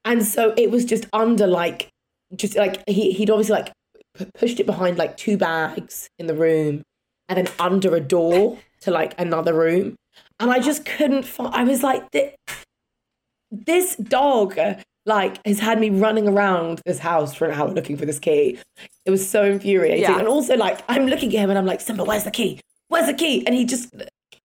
And 0.05 0.25
so 0.27 0.53
it 0.57 0.71
was 0.71 0.85
just 0.85 1.07
under 1.13 1.47
like, 1.47 1.89
just 2.35 2.57
like 2.57 2.83
he, 2.89 3.13
he'd 3.13 3.31
obviously 3.31 3.55
like 3.55 3.73
p- 4.17 4.27
pushed 4.35 4.61
it 4.61 4.67
behind 4.67 4.99
like 4.99 5.17
two 5.17 5.37
bags 5.37 6.09
in 6.19 6.27
the 6.27 6.35
room 6.35 6.83
and 7.29 7.39
then 7.39 7.49
under 7.59 7.95
a 7.95 8.01
door 8.01 8.59
to 8.81 8.91
like 8.91 9.19
another 9.19 9.55
room. 9.55 9.97
And 10.39 10.51
I 10.51 10.59
just 10.59 10.85
couldn't 10.85 11.25
find, 11.25 11.55
I 11.55 11.65
was 11.65 11.83
like, 11.83 12.05
this 13.51 13.97
dog 13.97 14.59
like 15.05 15.45
has 15.47 15.59
had 15.59 15.81
me 15.81 15.91
running 15.91 16.29
around 16.29 16.81
this 16.87 16.99
house 16.99 17.35
for 17.35 17.49
an 17.49 17.59
hour 17.59 17.71
looking 17.71 17.97
for 17.97 18.07
this 18.07 18.19
key. 18.19 18.59
It 19.05 19.11
was 19.11 19.29
so 19.29 19.45
infuriating. 19.45 20.03
Yeah. 20.03 20.19
And 20.19 20.29
also 20.29 20.57
like 20.57 20.81
I'm 20.89 21.07
looking 21.07 21.35
at 21.37 21.41
him 21.41 21.51
and 21.51 21.59
I'm 21.59 21.67
like, 21.67 21.81
Simba, 21.81 22.05
where's 22.05 22.25
the 22.25 22.31
key? 22.31 22.61
Where's 22.89 23.07
the 23.07 23.15
key? 23.15 23.47
And 23.47 23.55
he 23.55 23.65
just 23.65 23.95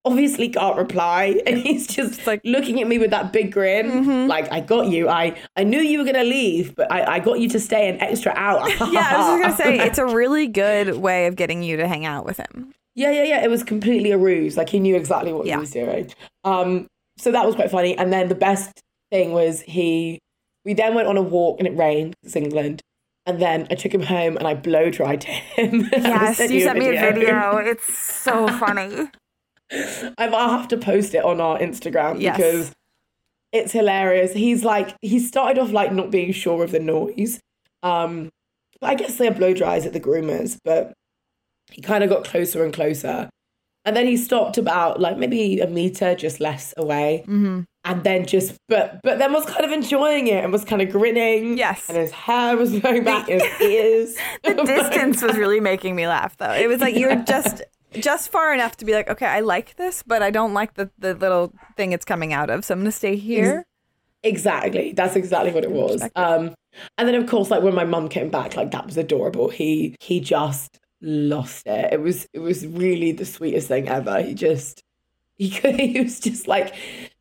obviously 0.08 0.48
can't 0.48 0.76
reply. 0.76 1.40
And 1.48 1.58
he's 1.58 1.86
just 1.86 2.26
like 2.26 2.40
looking 2.44 2.80
at 2.80 2.88
me 2.88 2.98
with 2.98 3.10
that 3.10 3.32
big 3.32 3.52
grin. 3.52 3.90
Mm-hmm. 3.90 4.28
Like, 4.28 4.50
I 4.52 4.60
got 4.60 4.88
you. 4.88 5.08
I, 5.08 5.34
I 5.56 5.64
knew 5.64 5.78
you 5.78 5.98
were 5.98 6.04
gonna 6.04 6.24
leave, 6.24 6.74
but 6.74 6.90
I, 6.92 7.14
I 7.14 7.18
got 7.20 7.40
you 7.40 7.48
to 7.50 7.60
stay 7.60 7.88
an 7.88 8.00
extra 8.00 8.32
hour. 8.36 8.68
yeah, 8.68 8.76
I 8.78 9.16
was 9.16 9.40
just 9.40 9.42
gonna 9.42 9.56
say 9.56 9.86
it's 9.86 9.98
a 9.98 10.06
really 10.14 10.46
good 10.46 10.96
way 10.96 11.26
of 11.26 11.36
getting 11.36 11.62
you 11.62 11.76
to 11.78 11.88
hang 11.88 12.04
out 12.04 12.24
with 12.24 12.36
him. 12.36 12.72
Yeah, 12.94 13.12
yeah, 13.12 13.22
yeah. 13.24 13.44
It 13.44 13.48
was 13.48 13.62
completely 13.62 14.10
a 14.10 14.18
ruse. 14.18 14.56
Like 14.56 14.68
he 14.68 14.80
knew 14.80 14.96
exactly 14.96 15.32
what 15.32 15.46
yeah. 15.46 15.54
he 15.54 15.60
was 15.60 15.70
doing. 15.70 16.10
Um, 16.44 16.86
so 17.16 17.32
that 17.32 17.46
was 17.46 17.54
quite 17.54 17.70
funny. 17.70 17.96
And 17.96 18.12
then 18.12 18.28
the 18.28 18.34
best 18.34 18.80
thing 19.10 19.32
was 19.32 19.62
he 19.62 20.18
we 20.64 20.74
then 20.74 20.94
went 20.94 21.08
on 21.08 21.16
a 21.16 21.22
walk 21.22 21.60
and 21.60 21.66
it 21.66 21.76
rained, 21.76 22.14
it's 22.22 22.36
England. 22.36 22.82
And 23.24 23.40
then 23.40 23.66
I 23.70 23.74
took 23.74 23.92
him 23.92 24.02
home 24.02 24.36
and 24.36 24.46
I 24.46 24.54
blow 24.54 24.90
dried 24.90 25.24
him. 25.24 25.88
Yes, 25.92 26.38
sent 26.38 26.52
you, 26.52 26.60
sent 26.60 26.78
me 26.78 26.96
a 26.96 27.00
video. 27.00 27.56
It's 27.58 27.94
so 27.94 28.48
funny. 28.48 29.08
I'll 30.18 30.50
have 30.50 30.68
to 30.68 30.76
post 30.76 31.14
it 31.14 31.24
on 31.24 31.40
our 31.40 31.58
Instagram 31.58 32.20
yes. 32.20 32.36
because 32.36 32.72
it's 33.52 33.72
hilarious. 33.72 34.32
He's 34.32 34.64
like 34.64 34.96
he 35.02 35.18
started 35.18 35.60
off 35.60 35.72
like 35.72 35.92
not 35.92 36.10
being 36.10 36.32
sure 36.32 36.64
of 36.64 36.70
the 36.70 36.80
noise. 36.80 37.40
Um 37.82 38.30
I 38.80 38.94
guess 38.94 39.16
they're 39.16 39.32
blow 39.32 39.54
dries 39.54 39.86
at 39.86 39.92
the 39.92 40.00
groomers, 40.00 40.58
but 40.64 40.92
he 41.70 41.82
kind 41.82 42.04
of 42.04 42.10
got 42.10 42.24
closer 42.24 42.64
and 42.64 42.72
closer. 42.72 43.28
And 43.84 43.96
then 43.96 44.06
he 44.06 44.16
stopped 44.16 44.58
about 44.58 45.00
like 45.00 45.18
maybe 45.18 45.60
a 45.60 45.66
meter 45.66 46.14
just 46.14 46.40
less 46.40 46.74
away. 46.76 47.24
Mm-hmm 47.26 47.62
and 47.88 48.04
then 48.04 48.26
just 48.26 48.56
but 48.68 49.00
but 49.02 49.18
then 49.18 49.32
was 49.32 49.46
kind 49.46 49.64
of 49.64 49.72
enjoying 49.72 50.26
it 50.26 50.44
and 50.44 50.52
was 50.52 50.64
kind 50.64 50.82
of 50.82 50.90
grinning. 50.90 51.56
Yes. 51.56 51.88
And 51.88 51.96
his 51.96 52.10
hair 52.12 52.56
was 52.56 52.78
going 52.80 53.02
back, 53.02 53.28
his 53.28 53.42
ears. 53.60 54.16
the 54.44 54.54
distance 54.64 55.22
was 55.22 55.36
really 55.36 55.60
making 55.60 55.96
me 55.96 56.06
laugh 56.06 56.36
though. 56.36 56.52
It 56.52 56.68
was 56.68 56.80
like 56.80 56.94
you 56.94 57.08
were 57.08 57.16
just 57.16 57.62
just 57.92 58.30
far 58.30 58.52
enough 58.54 58.76
to 58.78 58.84
be 58.84 58.92
like, 58.92 59.08
okay, 59.08 59.26
I 59.26 59.40
like 59.40 59.76
this, 59.76 60.02
but 60.02 60.22
I 60.22 60.30
don't 60.30 60.54
like 60.54 60.74
the, 60.74 60.90
the 60.98 61.14
little 61.14 61.52
thing 61.76 61.92
it's 61.92 62.04
coming 62.04 62.32
out 62.32 62.50
of. 62.50 62.64
So 62.64 62.74
I'm 62.74 62.80
gonna 62.80 62.92
stay 62.92 63.16
here. 63.16 63.64
Exactly. 64.22 64.92
That's 64.92 65.16
exactly 65.16 65.52
what 65.52 65.64
it 65.64 65.70
was. 65.70 66.02
Um 66.16 66.54
and 66.96 67.08
then 67.08 67.14
of 67.14 67.28
course 67.28 67.50
like 67.50 67.62
when 67.62 67.74
my 67.74 67.84
mum 67.84 68.08
came 68.08 68.30
back, 68.30 68.56
like 68.56 68.70
that 68.72 68.86
was 68.86 68.96
adorable. 68.96 69.48
He 69.48 69.96
he 70.00 70.20
just 70.20 70.78
lost 71.00 71.66
it. 71.66 71.92
It 71.92 72.00
was 72.00 72.26
it 72.32 72.40
was 72.40 72.66
really 72.66 73.12
the 73.12 73.24
sweetest 73.24 73.68
thing 73.68 73.88
ever. 73.88 74.20
He 74.22 74.34
just 74.34 74.82
he 75.38 75.50
could, 75.50 75.78
he 75.78 76.00
was 76.00 76.20
just 76.20 76.48
like 76.48 76.74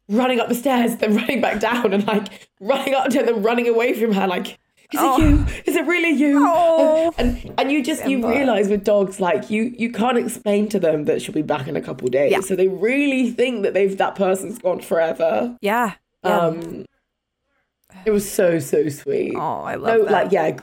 running 0.09 0.39
up 0.39 0.49
the 0.49 0.55
stairs, 0.55 0.95
then 0.97 1.15
running 1.15 1.41
back 1.41 1.59
down, 1.59 1.93
and 1.93 2.05
like 2.07 2.49
running 2.59 2.95
up 2.95 3.09
to 3.09 3.23
them, 3.23 3.43
running 3.43 3.67
away 3.67 3.93
from 3.93 4.13
her, 4.13 4.27
like. 4.27 4.59
Is 4.93 4.99
oh. 5.01 5.21
it 5.21 5.21
you? 5.21 5.45
Is 5.65 5.75
it 5.75 5.85
really 5.85 6.11
you? 6.11 6.45
Oh. 6.47 7.13
And 7.17 7.53
and 7.57 7.71
you 7.71 7.83
just 7.83 8.07
you 8.07 8.25
realize 8.27 8.69
with 8.69 8.85
dogs 8.85 9.19
like 9.19 9.49
you 9.49 9.73
you 9.77 9.91
can't 9.91 10.17
explain 10.17 10.69
to 10.69 10.79
them 10.79 11.05
that 11.05 11.21
she'll 11.21 11.33
be 11.33 11.41
back 11.41 11.67
in 11.67 11.75
a 11.75 11.81
couple 11.81 12.07
days. 12.07 12.31
Yeah. 12.31 12.39
So 12.39 12.55
they 12.55 12.69
really 12.69 13.31
think 13.31 13.63
that 13.63 13.73
they've 13.73 13.97
that 13.97 14.15
person's 14.15 14.59
gone 14.59 14.79
forever. 14.79 15.57
Yeah. 15.61 15.95
yeah. 16.23 16.39
Um 16.39 16.85
it 18.05 18.11
was 18.11 18.29
so 18.29 18.59
so 18.59 18.87
sweet. 18.87 19.35
Oh, 19.35 19.61
I 19.61 19.75
love 19.75 19.97
no, 19.97 20.03
that. 20.05 20.11
like 20.11 20.31
yeah, 20.31 20.57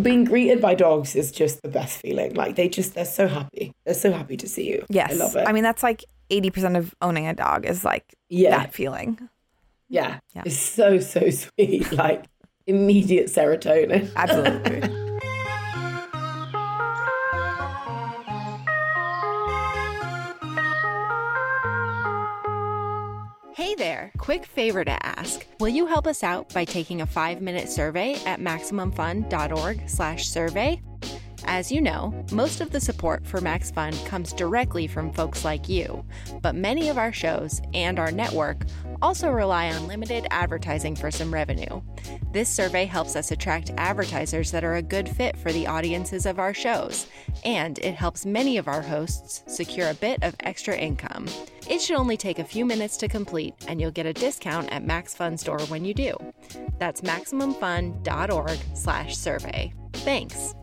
being 0.00 0.24
greeted 0.24 0.60
by 0.60 0.76
dogs 0.76 1.16
is 1.16 1.32
just 1.32 1.62
the 1.62 1.68
best 1.68 2.00
feeling. 2.00 2.34
Like 2.34 2.54
they 2.54 2.68
just 2.68 2.94
they're 2.94 3.04
so 3.04 3.26
happy. 3.26 3.74
They're 3.84 3.94
so 3.94 4.12
happy 4.12 4.36
to 4.36 4.48
see 4.48 4.68
you. 4.68 4.86
Yes. 4.88 5.10
I 5.10 5.14
love 5.14 5.34
it. 5.34 5.48
I 5.48 5.52
mean 5.52 5.64
that's 5.64 5.82
like 5.82 6.04
80% 6.30 6.76
of 6.76 6.94
owning 7.00 7.26
a 7.26 7.34
dog 7.34 7.66
is 7.66 7.84
like 7.84 8.14
yeah. 8.28 8.50
that 8.50 8.72
feeling. 8.72 9.28
Yeah. 9.88 10.20
yeah. 10.34 10.42
It's 10.44 10.56
so, 10.56 11.00
so 11.00 11.28
sweet. 11.30 11.90
Like 11.92 12.26
immediate 12.68 13.26
serotonin. 13.26 14.10
Absolutely. 14.16 15.08
Hey 23.54 23.74
there, 23.74 24.12
quick 24.18 24.46
favor 24.46 24.84
to 24.84 25.06
ask. 25.06 25.44
Will 25.58 25.68
you 25.68 25.86
help 25.86 26.06
us 26.06 26.22
out 26.22 26.52
by 26.54 26.64
taking 26.64 27.00
a 27.00 27.06
five 27.06 27.40
minute 27.40 27.68
survey 27.68 28.14
at 28.24 28.40
MaximumFun.org 28.40 29.88
slash 29.88 30.28
survey? 30.28 30.80
As 31.44 31.72
you 31.72 31.80
know, 31.80 32.24
most 32.32 32.60
of 32.60 32.70
the 32.70 32.80
support 32.80 33.26
for 33.26 33.40
Max 33.40 33.70
Fun 33.70 33.92
comes 34.04 34.32
directly 34.32 34.86
from 34.86 35.12
folks 35.12 35.44
like 35.44 35.68
you, 35.68 36.04
but 36.42 36.54
many 36.54 36.88
of 36.88 36.98
our 36.98 37.12
shows 37.12 37.60
and 37.74 37.98
our 37.98 38.10
network 38.10 38.64
also 39.00 39.30
rely 39.30 39.70
on 39.70 39.86
limited 39.86 40.26
advertising 40.30 40.96
for 40.96 41.10
some 41.10 41.32
revenue. 41.32 41.80
This 42.32 42.48
survey 42.48 42.84
helps 42.84 43.16
us 43.16 43.30
attract 43.30 43.70
advertisers 43.78 44.50
that 44.50 44.64
are 44.64 44.76
a 44.76 44.82
good 44.82 45.08
fit 45.08 45.38
for 45.38 45.52
the 45.52 45.66
audiences 45.66 46.26
of 46.26 46.38
our 46.38 46.52
shows, 46.52 47.06
and 47.44 47.78
it 47.78 47.94
helps 47.94 48.26
many 48.26 48.58
of 48.58 48.68
our 48.68 48.82
hosts 48.82 49.42
secure 49.46 49.88
a 49.90 49.94
bit 49.94 50.22
of 50.22 50.36
extra 50.40 50.76
income. 50.76 51.26
It 51.68 51.80
should 51.80 51.96
only 51.96 52.16
take 52.16 52.38
a 52.38 52.44
few 52.44 52.64
minutes 52.64 52.96
to 52.98 53.08
complete, 53.08 53.54
and 53.68 53.80
you'll 53.80 53.90
get 53.90 54.06
a 54.06 54.12
discount 54.12 54.72
at 54.72 54.84
Max 54.84 55.14
Fun 55.14 55.36
Store 55.38 55.60
when 55.62 55.84
you 55.84 55.94
do. 55.94 56.16
That's 56.78 57.00
maximumfun.org/survey. 57.02 59.72
Thanks. 59.92 60.54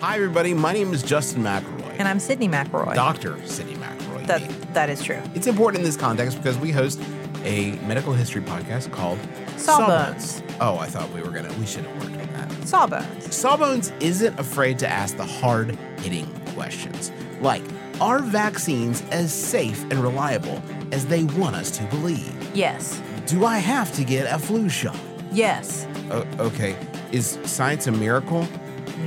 Hi, 0.00 0.16
everybody. 0.16 0.54
My 0.54 0.72
name 0.72 0.92
is 0.92 1.02
Justin 1.02 1.42
McElroy. 1.42 1.94
And 1.98 2.08
I'm 2.08 2.18
Sydnee 2.18 2.50
McElroy. 2.50 2.94
Dr. 2.94 3.34
Sydnee 3.42 3.76
McElroy. 3.76 4.26
That, 4.26 4.74
that 4.74 4.90
is 4.90 5.02
true. 5.02 5.20
It's 5.34 5.46
important 5.46 5.80
in 5.80 5.84
this 5.84 5.96
context 5.96 6.38
because 6.38 6.58
we 6.58 6.72
host 6.72 7.00
a 7.44 7.72
medical 7.86 8.12
history 8.12 8.42
podcast 8.42 8.90
called 8.92 9.18
Sawbones. 9.56 10.42
Oh, 10.60 10.78
I 10.78 10.86
thought 10.86 11.12
we 11.12 11.22
were 11.22 11.30
going 11.30 11.44
to, 11.44 11.60
we 11.60 11.66
should 11.66 11.84
have 11.84 12.02
worked 12.02 12.20
on 12.20 12.32
that. 12.32 12.68
Sawbones. 12.68 13.34
Sawbones 13.34 13.92
isn't 14.00 14.38
afraid 14.40 14.78
to 14.80 14.88
ask 14.88 15.16
the 15.16 15.24
hard 15.24 15.76
hitting 16.00 16.26
questions 16.54 17.12
like, 17.40 17.62
are 18.00 18.18
vaccines 18.18 19.02
as 19.10 19.32
safe 19.32 19.82
and 19.90 19.94
reliable 20.02 20.62
as 20.90 21.06
they 21.06 21.24
want 21.24 21.54
us 21.54 21.70
to 21.78 21.84
believe? 21.84 22.50
Yes. 22.54 23.00
Do 23.26 23.44
I 23.44 23.58
have 23.58 23.92
to 23.94 24.04
get 24.04 24.32
a 24.32 24.38
flu 24.38 24.68
shot? 24.68 24.98
Yes. 25.30 25.86
Uh, 26.10 26.24
okay. 26.40 26.76
Is 27.12 27.40
science 27.44 27.88
a 27.88 27.92
miracle? 27.92 28.46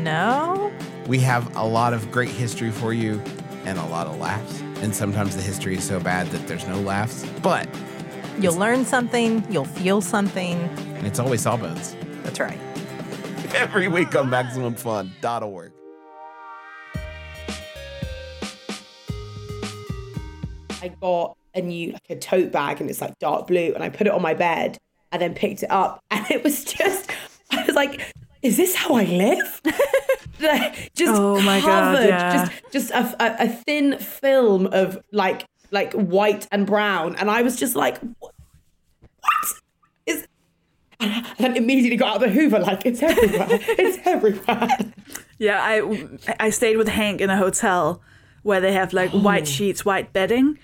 No. 0.02 0.74
We 1.08 1.20
have 1.20 1.56
a 1.56 1.66
lot 1.66 1.94
of 1.94 2.12
great 2.12 2.30
history 2.30 2.70
for 2.70 2.94
you 2.94 3.22
and 3.63 3.80
a 3.80 3.86
lot 3.86 4.08
of 4.08 4.18
laughs. 4.20 4.60
And 4.82 4.94
sometimes 4.94 5.38
the 5.38 5.42
history 5.42 5.78
is 5.78 5.86
so 5.86 6.02
bad 6.02 6.28
that 6.28 6.46
there's 6.46 6.68
no 6.68 6.82
laughs. 6.82 7.26
But 7.42 7.70
you'll 8.39 8.58
learn 8.58 8.84
something, 8.84 9.46
you'll 9.50 9.63
feel 9.63 10.02
something. 10.02 10.58
And 10.98 11.08
it's 11.08 11.18
always 11.18 11.44
Sawbones. 11.44 11.96
That's 12.24 12.42
right. 12.42 12.60
Every 13.56 13.88
week 13.88 14.13
on 14.18 14.30
MaximumFun.org. 14.30 15.72
I 20.82 20.88
got 21.00 21.38
a 21.56 21.62
new 21.62 21.94
like 21.94 22.10
a 22.10 22.18
tote 22.18 22.52
bag 22.52 22.82
and 22.82 22.89
it's 22.89 23.00
like 23.00 23.18
dark 23.20 23.48
blue 23.48 23.74
and 23.74 23.82
I 23.82 23.88
put 23.88 24.08
it 24.08 24.13
on 24.13 24.22
my 24.22 24.34
bed 24.34 24.78
and 25.13 25.22
then 25.22 25.34
picked 25.34 25.63
it 25.63 25.72
up 25.72 26.02
and 26.12 26.26
it 26.30 26.44
was 26.44 26.66
just 26.66 27.10
I 27.60 27.66
was 27.66 27.76
like, 27.76 28.13
is 28.42 28.58
this 28.58 28.76
how 28.76 28.96
I 28.96 29.06
live? 29.06 29.62
just 30.96 31.13
oh 31.13 31.42
my 31.42 31.62
covered, 31.62 32.00
God, 32.00 32.10
yeah. 32.10 32.46
just 32.46 32.52
just 32.72 32.92
a, 32.92 33.16
a, 33.24 33.46
a, 33.46 33.48
thin 33.48 33.98
film 33.98 34.68
of 34.68 35.02
like 35.12 35.46
like 35.72 35.94
white 35.94 36.48
and 36.52 36.68
brown, 36.68 37.16
and 37.16 37.30
I 37.30 37.42
was 37.42 37.56
just 37.56 37.76
like, 37.76 38.00
what, 38.20 38.34
what 39.20 39.34
is? 40.06 40.28
And 41.00 41.26
then 41.38 41.58
immediately 41.58 41.98
got 41.98 42.16
out 42.16 42.24
of 42.24 42.30
the 42.30 42.30
Hoover, 42.30 42.60
like 42.60 42.86
it's 42.86 43.02
everywhere, 43.02 43.48
it's 43.52 44.06
everywhere. 44.06 44.70
Yeah, 45.38 45.60
I 45.62 46.08
I 46.39 46.50
stayed 46.50 46.78
with 46.78 46.88
Hank 46.88 47.20
in 47.22 47.30
a 47.30 47.38
hotel 47.38 48.02
where 48.44 48.62
they 48.62 48.74
have 48.74 48.94
like 48.94 49.13
oh. 49.13 49.20
white 49.20 49.48
sheets, 49.48 49.84
white 49.84 50.13
bedding. 50.13 50.60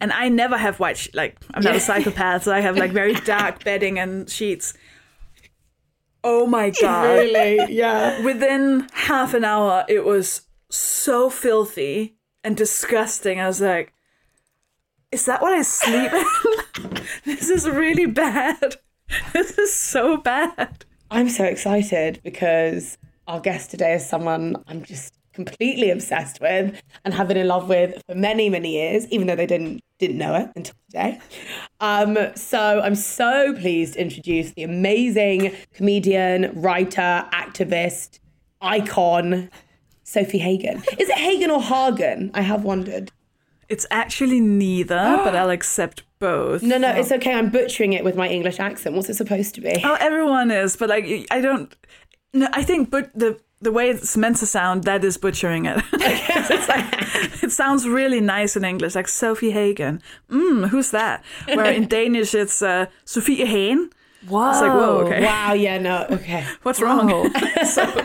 And 0.00 0.12
I 0.12 0.28
never 0.28 0.56
have 0.58 0.80
white, 0.80 0.98
she- 0.98 1.10
like, 1.14 1.36
I'm 1.54 1.62
not 1.62 1.70
yeah. 1.70 1.76
a 1.76 1.80
psychopath, 1.80 2.42
so 2.42 2.52
I 2.52 2.60
have 2.60 2.76
like 2.76 2.90
very 2.90 3.14
dark 3.14 3.62
bedding 3.64 3.98
and 3.98 4.28
sheets 4.28 4.74
Oh 6.24 6.46
my 6.46 6.70
god. 6.80 7.04
Really? 7.04 7.72
Yeah. 7.72 8.20
Within 8.22 8.88
half 8.92 9.34
an 9.34 9.44
hour, 9.44 9.84
it 9.88 10.04
was 10.04 10.42
so 10.70 11.30
filthy 11.30 12.16
and 12.42 12.56
disgusting. 12.56 13.38
I 13.38 13.46
was 13.46 13.60
like, 13.60 13.92
is 15.12 15.26
that 15.26 15.40
what 15.42 15.52
I 15.52 15.62
sleep 15.62 16.12
in? 16.12 16.98
this 17.24 17.48
is 17.50 17.68
really 17.68 18.06
bad. 18.06 18.76
This 19.32 19.56
is 19.58 19.72
so 19.72 20.16
bad. 20.16 20.86
I'm 21.10 21.28
so 21.28 21.44
excited 21.44 22.20
because 22.24 22.96
our 23.28 23.38
guest 23.38 23.70
today 23.70 23.94
is 23.94 24.08
someone 24.08 24.56
I'm 24.66 24.82
just 24.82 25.12
completely 25.34 25.90
obsessed 25.90 26.40
with 26.40 26.82
and 27.04 27.12
have 27.14 27.28
been 27.28 27.36
in 27.36 27.46
love 27.46 27.68
with 27.68 28.02
for 28.08 28.14
many, 28.14 28.48
many 28.48 28.72
years, 28.72 29.06
even 29.08 29.26
though 29.26 29.36
they 29.36 29.46
didn't 29.46 29.83
didn't 30.06 30.18
know 30.18 30.34
it 30.34 30.50
until 30.54 30.74
today. 30.90 31.18
Um, 31.80 32.18
so 32.34 32.80
I'm 32.80 32.94
so 32.94 33.54
pleased 33.54 33.94
to 33.94 34.00
introduce 34.00 34.52
the 34.52 34.62
amazing 34.62 35.54
comedian, 35.72 36.52
writer, 36.60 37.26
activist, 37.32 38.20
icon, 38.60 39.50
Sofie 40.04 40.40
Hagen. 40.40 40.82
Is 40.98 41.08
it 41.08 41.16
Hagen 41.16 41.50
or 41.50 41.62
Hagen? 41.62 42.30
I 42.34 42.42
have 42.42 42.64
wondered. 42.64 43.10
It's 43.68 43.86
actually 43.90 44.40
neither, 44.40 45.20
but 45.24 45.34
I'll 45.36 45.50
accept 45.50 46.02
both. 46.18 46.62
No, 46.62 46.76
no, 46.76 46.90
it's 46.90 47.10
okay. 47.12 47.32
I'm 47.32 47.50
butchering 47.50 47.94
it 47.94 48.04
with 48.04 48.16
my 48.16 48.28
English 48.28 48.60
accent. 48.60 48.94
What's 48.94 49.08
it 49.08 49.14
supposed 49.14 49.54
to 49.54 49.60
be? 49.60 49.80
Oh, 49.82 49.96
everyone 50.00 50.50
is, 50.50 50.76
but 50.76 50.88
like 50.90 51.26
I 51.30 51.40
don't. 51.40 51.74
No, 52.32 52.48
I 52.52 52.62
think 52.62 52.90
but 52.90 53.10
the 53.14 53.40
the 53.64 53.72
way 53.72 53.90
it's 53.90 54.16
meant 54.16 54.36
to 54.36 54.46
sound, 54.46 54.84
that 54.84 55.02
is 55.02 55.16
butchering 55.16 55.64
it. 55.64 55.82
it's 55.92 56.68
like, 56.68 57.42
it 57.42 57.50
sounds 57.50 57.88
really 57.88 58.20
nice 58.20 58.56
in 58.56 58.64
English, 58.64 58.94
like 58.94 59.06
Sofie 59.06 59.52
Hagen. 59.52 60.00
Mmm, 60.30 60.68
who's 60.68 60.90
that? 60.90 61.24
Where 61.46 61.72
in 61.72 61.88
Danish 61.96 62.34
it's 62.34 62.62
uh, 62.62 62.86
Sofie 63.04 63.46
Hagen. 63.46 63.90
Whoa. 64.28 64.50
It's 64.50 64.60
like, 64.60 64.72
whoa, 64.72 64.98
okay. 65.04 65.22
Wow, 65.22 65.52
yeah, 65.52 65.78
no, 65.78 66.06
okay. 66.10 66.44
What's 66.62 66.80
wrong? 66.80 67.08
so 67.66 68.02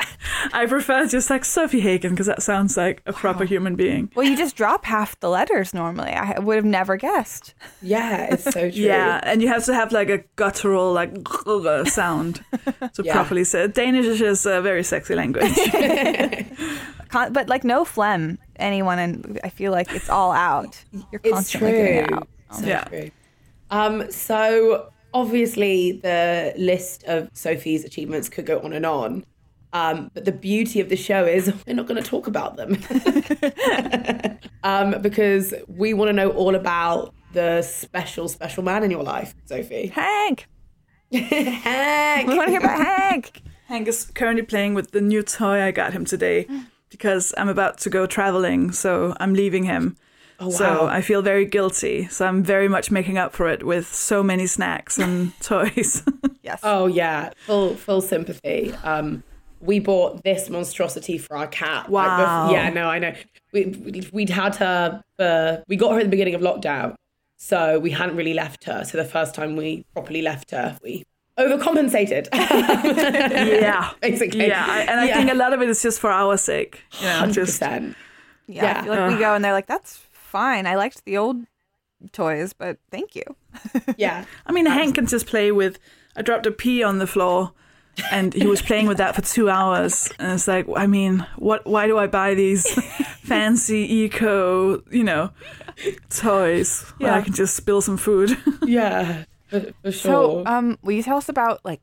I 0.53 0.65
prefer 0.65 1.05
just 1.07 1.29
like 1.29 1.43
Sofie 1.43 1.81
Hagen 1.81 2.11
because 2.11 2.27
that 2.27 2.41
sounds 2.43 2.75
like 2.75 3.01
a 3.05 3.13
proper 3.13 3.45
human 3.45 3.75
being. 3.75 4.11
Well, 4.15 4.25
you 4.25 4.35
just 4.35 4.55
drop 4.57 4.83
half 4.85 5.19
the 5.21 5.29
letters 5.29 5.73
normally. 5.73 6.11
I 6.11 6.37
would 6.39 6.55
have 6.57 6.65
never 6.65 6.97
guessed. 6.97 7.53
Yeah, 7.81 8.27
it's 8.33 8.43
so 8.43 8.51
true. 8.69 8.69
Yeah, 8.71 9.21
and 9.23 9.41
you 9.41 9.47
have 9.47 9.63
to 9.65 9.73
have 9.73 9.91
like 9.93 10.09
a 10.09 10.17
guttural 10.35 10.91
like 10.91 11.15
sound 11.87 12.43
to 12.93 13.03
Yeah. 13.03 13.13
properly 13.13 13.43
say. 13.45 13.63
it. 13.63 13.73
Danish 13.73 14.05
is 14.05 14.45
a 14.45 14.61
very 14.61 14.83
sexy 14.83 15.15
language. 15.15 15.53
Con- 17.09 17.33
but 17.33 17.47
like 17.49 17.63
no 17.63 17.85
phlegm, 17.85 18.37
anyone, 18.57 18.99
and 18.99 19.39
I 19.43 19.49
feel 19.49 19.71
like 19.71 19.91
it's 19.93 20.09
all 20.09 20.31
out. 20.31 20.83
You're 21.11 21.21
It's 21.23 21.33
constantly 21.33 21.71
getting 21.71 21.95
it 22.03 22.07
true. 22.07 22.17
out. 22.17 22.27
So 22.51 22.65
Yeah. 22.65 22.83
true. 22.83 23.11
Um, 23.71 24.11
so 24.11 24.91
obviously 25.13 25.93
the 25.93 26.53
list 26.57 27.03
of 27.03 27.31
Sofie's 27.33 27.83
achievements 27.83 28.29
could 28.29 28.45
go 28.45 28.59
on 28.59 28.73
and 28.73 28.85
on. 28.85 29.25
Um, 29.71 30.09
but 30.15 30.25
the 30.25 30.31
beauty 30.31 30.79
of 30.79 30.89
the 30.89 30.95
show 30.95 31.25
is 31.25 31.53
we're 31.67 31.75
not 31.75 31.87
going 31.87 32.01
to 32.01 32.07
talk 32.07 32.27
about 32.27 32.57
them 32.57 32.77
um, 34.63 35.01
because 35.01 35.53
we 35.67 35.93
want 35.93 36.09
to 36.09 36.13
know 36.13 36.29
all 36.31 36.55
about 36.55 37.13
the 37.33 37.61
special, 37.61 38.27
special 38.27 38.63
man 38.63 38.83
in 38.83 38.89
your 38.89 39.03
life, 39.03 39.35
Sofie. 39.47 39.91
Hank, 39.91 40.47
Hank. 41.11 42.27
we 42.27 42.35
want 42.35 42.47
to 42.47 42.51
hear 42.51 42.59
about 42.59 42.83
Hank. 42.83 43.43
Hank 43.67 43.87
is 43.87 44.05
currently 44.05 44.41
playing 44.41 44.73
with 44.73 44.91
the 44.91 45.01
new 45.01 45.21
toy 45.21 45.61
I 45.61 45.69
got 45.69 45.93
him 45.93 46.03
today 46.03 46.47
because 46.89 47.33
I'm 47.37 47.49
about 47.49 47.77
to 47.79 47.89
go 47.91 48.07
traveling, 48.07 48.71
so 48.71 49.15
I'm 49.19 49.33
leaving 49.35 49.63
him. 49.65 49.95
Oh, 50.41 50.49
So. 50.49 50.87
I 50.87 51.01
feel 51.01 51.21
very 51.21 51.45
guilty. 51.45 52.07
So 52.07 52.25
I'm 52.25 52.43
very 52.43 52.67
much 52.67 52.91
making 52.91 53.17
up 53.17 53.33
for 53.33 53.47
it 53.49 53.63
with 53.65 53.87
so 53.93 54.23
many 54.23 54.47
snacks 54.47 54.97
and 54.97 55.37
toys. 55.41 56.03
Yes. 56.41 56.61
Oh 56.63 56.87
yeah, 56.87 57.29
full 57.45 57.75
full 57.75 58.01
sympathy. 58.01 58.73
Um, 58.83 59.21
we 59.61 59.79
bought 59.79 60.23
this 60.23 60.49
monstrosity 60.49 61.19
for 61.19 61.37
our 61.37 61.45
cat. 61.45 61.91
like, 61.91 62.07
Wow. 62.07 62.49
yeah, 62.51 62.69
no, 62.69 62.87
I 62.89 62.97
know. 62.97 63.13
We 63.53 63.65
we- 63.65 64.09
we'd 64.11 64.29
had 64.31 64.55
her. 64.55 65.03
For, 65.17 65.63
we 65.67 65.75
got 65.75 65.91
her 65.91 65.99
at 65.99 66.03
the 66.05 66.09
beginning 66.09 66.33
of 66.33 66.41
lockdown, 66.41 66.95
so 67.37 67.77
we 67.77 67.91
hadn't 67.91 68.15
really 68.15 68.33
left 68.33 68.63
her. 68.63 68.83
So 68.83 68.97
the 68.97 69.05
first 69.05 69.35
time 69.35 69.57
we 69.57 69.85
properly 69.93 70.23
left 70.23 70.49
her, 70.49 70.75
we 70.81 71.03
overcompensated. 71.37 72.29
yeah. 72.33 73.91
Basically, 74.01 74.47
Yeah, 74.47 74.65
I, 74.67 74.79
and 74.81 74.99
I 75.01 75.05
Yeah. 75.07 75.17
think 75.17 75.31
a 75.31 75.35
lot 75.35 75.53
of 75.53 75.61
it 75.61 75.69
is 75.69 75.81
just 75.83 75.99
for 75.99 76.09
our 76.11 76.37
sake. 76.37 76.81
You 76.99 77.05
know, 77.07 77.13
hundred 77.13 77.45
just 77.45 77.61
yeah, 77.61 77.91
yeah. 78.47 78.79
I 78.79 78.83
feel 78.83 78.93
like 78.95 79.11
we 79.13 79.19
go 79.19 79.35
and 79.35 79.43
they're 79.45 79.53
like, 79.53 79.67
"That's 79.67 79.99
fine. 80.29 80.65
I 80.67 80.75
liked 80.75 81.05
the 81.05 81.17
old 81.17 81.45
toys, 82.11 82.53
but 82.53 82.77
thank 82.91 83.15
you." 83.15 83.23
Yeah, 83.97 84.25
I 84.45 84.51
mean, 84.51 84.65
Hank 84.65 84.95
can 84.95 85.07
just 85.07 85.27
play 85.27 85.51
with. 85.51 85.79
I 86.15 86.21
dropped 86.21 86.45
a 86.45 86.51
pea 86.51 86.83
on 86.83 86.99
the 86.99 87.07
floor, 87.07 87.51
and 88.11 88.33
he 88.33 88.47
was 88.47 88.61
playing 88.61 88.87
with 88.87 88.97
that 88.97 89.15
for 89.15 89.21
two 89.21 89.49
hours. 89.49 90.09
And 90.19 90.31
it's 90.33 90.47
like, 90.47 90.65
I 90.75 90.87
mean, 90.87 91.25
what? 91.37 91.65
Why 91.65 91.87
do 91.87 91.97
I 91.97 92.07
buy 92.07 92.33
these 92.35 92.71
fancy 93.23 93.81
eco, 93.93 94.81
you 94.91 95.03
know, 95.03 95.31
toys 96.09 96.81
when 96.97 97.11
I 97.11 97.21
can 97.21 97.33
just 97.33 97.55
spill 97.55 97.81
some 97.81 97.97
food? 97.97 98.37
yeah, 98.63 99.25
for, 99.47 99.61
for 99.81 99.91
sure. 99.91 99.91
So, 99.91 100.45
um, 100.45 100.77
will 100.81 100.93
you 100.93 101.03
tell 101.03 101.17
us 101.17 101.29
about 101.29 101.65
like 101.65 101.81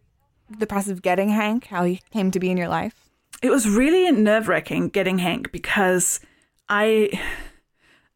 the 0.49 0.67
process 0.67 0.93
of 0.93 1.03
getting 1.03 1.29
Hank, 1.29 1.67
how 1.67 1.85
he 1.85 2.01
came 2.13 2.31
to 2.31 2.41
be 2.41 2.51
in 2.51 2.57
your 2.57 2.69
life? 2.69 3.07
it 3.43 3.51
was 3.51 3.69
really 3.69 4.11
nerve 4.13 4.49
wracking 4.49 4.89
getting 4.89 5.19
Hank 5.19 5.53
because 5.53 6.21
I. 6.69 7.11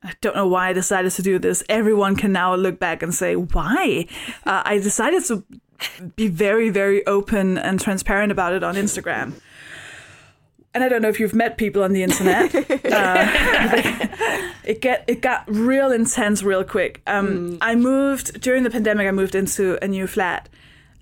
I 0.02 0.12
don't 0.20 0.34
know 0.34 0.46
why 0.46 0.68
I 0.68 0.72
decided 0.72 1.12
to 1.12 1.22
do 1.22 1.38
this. 1.38 1.62
Everyone 1.68 2.16
can 2.16 2.32
now 2.32 2.54
look 2.54 2.78
back 2.78 3.02
and 3.02 3.14
say, 3.14 3.36
why? 3.36 4.06
Uh, 4.46 4.62
I 4.64 4.78
decided 4.78 5.24
to 5.26 5.44
be 6.16 6.28
very, 6.28 6.70
very 6.70 7.06
open 7.06 7.58
and 7.58 7.80
transparent 7.80 8.32
about 8.32 8.52
it 8.52 8.62
on 8.62 8.76
Instagram. 8.76 9.34
And 10.72 10.84
I 10.84 10.88
don't 10.88 11.02
know 11.02 11.08
if 11.08 11.18
you've 11.18 11.34
met 11.34 11.58
people 11.58 11.82
on 11.82 11.92
the 11.92 12.02
internet. 12.02 12.54
uh, 12.54 12.62
it 14.64 14.80
get 14.80 15.04
it 15.08 15.20
got 15.20 15.44
real 15.48 15.90
intense 15.90 16.42
real 16.42 16.64
quick. 16.64 17.02
Um, 17.06 17.58
I 17.60 17.74
moved 17.74 18.40
during 18.40 18.62
the 18.62 18.70
pandemic. 18.70 19.06
I 19.06 19.10
moved 19.10 19.34
into 19.34 19.82
a 19.84 19.88
new 19.88 20.06
flat, 20.06 20.48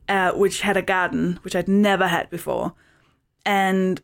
uh, 0.08 0.32
which 0.32 0.62
had 0.62 0.78
a 0.78 0.82
garden, 0.82 1.38
which 1.42 1.54
I'd 1.54 1.68
never 1.68 2.08
had 2.08 2.30
before, 2.30 2.72
and 3.44 4.00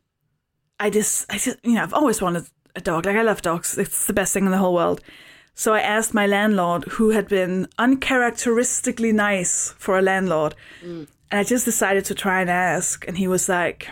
I 0.78 0.90
just, 0.90 1.32
I 1.32 1.38
just, 1.38 1.56
you 1.62 1.72
know, 1.72 1.82
I've 1.82 1.94
always 1.94 2.20
wanted 2.20 2.44
a 2.74 2.80
dog. 2.80 3.06
Like 3.06 3.16
I 3.16 3.22
love 3.22 3.42
dogs. 3.42 3.78
It's 3.78 4.06
the 4.06 4.12
best 4.12 4.32
thing 4.32 4.44
in 4.44 4.50
the 4.50 4.58
whole 4.58 4.74
world. 4.74 5.00
So 5.54 5.72
I 5.72 5.80
asked 5.80 6.14
my 6.14 6.26
landlord, 6.26 6.84
who 6.84 7.10
had 7.10 7.28
been 7.28 7.68
uncharacteristically 7.78 9.12
nice 9.12 9.72
for 9.78 9.96
a 9.96 10.02
landlord, 10.02 10.56
and 10.82 11.06
I 11.30 11.44
just 11.44 11.64
decided 11.64 12.04
to 12.06 12.14
try 12.14 12.40
and 12.40 12.50
ask, 12.50 13.06
and 13.06 13.16
he 13.16 13.28
was 13.28 13.48
like, 13.48 13.88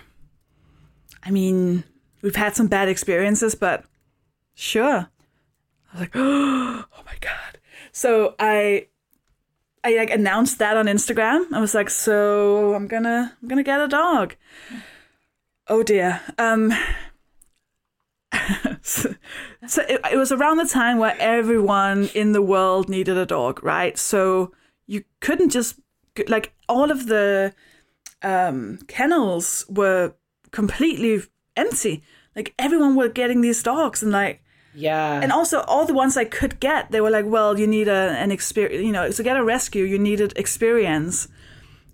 "I 1.23 1.31
mean, 1.31 1.85
we've 2.21 2.35
had 2.35 2.57
some 2.57 2.67
bad 2.67 2.89
experiences, 2.89 3.55
but 3.55 3.85
sure." 4.55 5.09
I 5.93 5.93
was 5.93 6.01
like, 6.01 6.13
"Oh 6.17 7.03
my 7.07 7.15
god!" 7.21 7.59
So 7.93 8.35
I 8.41 8.87
I 9.85 9.97
like 9.97 10.11
announced 10.11 10.59
that 10.59 10.77
on 10.77 10.87
Instagram. 10.87 11.53
I 11.53 11.61
was 11.61 11.75
like, 11.75 11.91
"So 11.91 12.75
I'm 12.75 12.89
gonna 12.89 13.37
I'm 13.41 13.49
gonna 13.49 13.63
get 13.63 13.81
a 13.81 13.87
dog." 13.89 14.35
Oh 15.69 15.85
dear. 15.85 16.21
Um. 16.39 16.73
So 18.83 19.15
so 19.67 19.83
it, 19.89 20.01
it 20.13 20.17
was 20.17 20.33
around 20.33 20.59
the 20.59 20.67
time 20.67 20.99
where 20.99 21.17
everyone 21.19 22.09
in 22.15 22.33
the 22.33 22.43
world 22.43 22.89
needed 22.89 23.17
a 23.17 23.27
dog, 23.27 23.63
right? 23.63 23.99
So 23.99 24.53
you 24.87 25.05
couldn't 25.21 25.51
just 25.51 25.81
like 26.29 26.53
all 26.69 26.91
of 26.91 27.07
the 27.07 27.55
um, 28.23 28.79
kennels 28.87 29.65
were 29.69 30.15
completely 30.51 31.23
empty. 31.57 32.03
Like 32.37 32.55
everyone 32.59 32.97
were 32.97 33.09
getting 33.09 33.41
these 33.41 33.63
dogs, 33.63 34.03
and 34.03 34.13
like 34.13 34.43
yeah, 34.75 35.21
and 35.23 35.33
also 35.33 35.61
all 35.63 35.85
the 35.85 35.95
ones 35.95 36.17
I 36.17 36.25
could 36.25 36.61
get, 36.61 36.91
they 36.91 37.01
were 37.01 37.11
like, 37.11 37.27
well, 37.27 37.59
you 37.59 37.67
need 37.67 37.89
a, 37.89 38.17
an 38.19 38.31
experience, 38.31 38.85
you 38.85 38.93
know, 38.93 39.11
to 39.11 39.23
get 39.23 39.37
a 39.37 39.45
rescue, 39.45 39.85
you 39.85 39.99
needed 39.99 40.33
experience. 40.37 41.29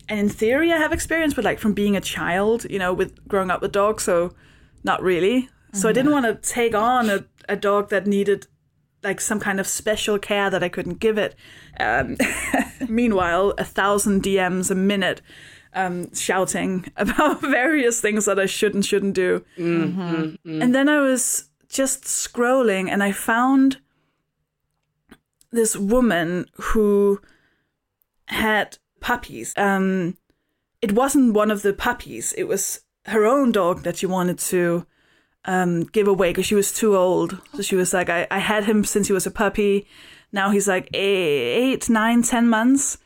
And 0.09 0.21
in 0.21 0.29
theory, 0.29 0.73
I 0.73 0.79
have 0.79 0.93
experience, 0.93 1.35
but 1.35 1.45
like 1.45 1.59
from 1.59 1.75
being 1.75 1.97
a 1.97 2.01
child, 2.01 2.65
you 2.71 2.79
know, 2.79 2.95
with 2.95 3.27
growing 3.29 3.51
up 3.51 3.61
with 3.61 3.73
dogs, 3.73 4.05
so 4.05 4.33
not 4.85 5.03
really. 5.03 5.51
So 5.72 5.88
I 5.88 5.92
didn't 5.92 6.12
want 6.12 6.26
to 6.26 6.50
take 6.50 6.74
on 6.74 7.11
a, 7.11 7.24
a 7.48 7.57
dog 7.57 7.90
that 7.90 8.07
needed 8.07 8.46
like 9.02 9.20
some 9.20 9.38
kind 9.38 9.61
of 9.61 9.66
special 9.66 10.18
care 10.18 10.50
that 10.50 10.62
I 10.62 10.68
couldn't 10.68 10.98
give 10.98 11.18
it. 11.18 11.35
Um, 11.78 12.16
meanwhile, 12.88 13.54
a 13.59 13.64
thousand 13.64 14.22
DMs 14.22 14.70
a 14.70 14.74
minute 14.74 15.22
um, 15.74 16.12
shouting 16.14 16.87
about 16.96 17.40
various 17.40 18.00
things 18.00 18.24
that 18.24 18.38
I 18.38 18.46
should 18.46 18.74
and 18.74 18.85
shouldn't 18.85 19.14
do. 19.14 19.44
And 20.62 20.74
then 20.74 20.88
I 20.88 21.00
was 21.00 21.48
just 21.68 22.04
scrolling 22.04 22.88
and 22.90 23.02
I 23.02 23.12
found 23.12 23.78
this 25.50 25.76
woman 25.76 26.46
who 26.57 27.20
had 28.26 28.78
puppies. 29.00 29.54
Um, 29.57 30.16
it 30.83 30.92
wasn't 30.92 31.35
one 31.35 31.50
of 31.50 31.62
the 31.62 31.72
puppies, 31.72 32.33
it 32.37 32.44
was 32.44 32.81
her 33.07 33.24
own 33.24 33.52
dog 33.52 33.83
that 33.85 33.96
she 33.96 34.07
wanted 34.07 34.38
to 34.38 34.87
um, 35.49 35.85
give 35.97 36.07
away 36.07 36.31
because 36.31 36.47
she 36.47 36.55
was 36.55 36.71
too 36.73 36.95
old. 36.97 37.41
So 37.55 37.63
she 37.63 37.75
was 37.75 37.93
like, 37.93 38.09
I, 38.11 38.27
I 38.31 38.39
had 38.39 38.65
him 38.65 38.85
since 38.85 39.07
he 39.09 39.13
was 39.15 39.27
a 39.27 39.31
puppy. 39.31 39.87
Now 40.31 40.51
he's 40.51 40.69
like 40.69 40.89
eight, 40.95 41.89
nine, 41.89 42.23
ten 42.23 42.49
months. 42.49 42.99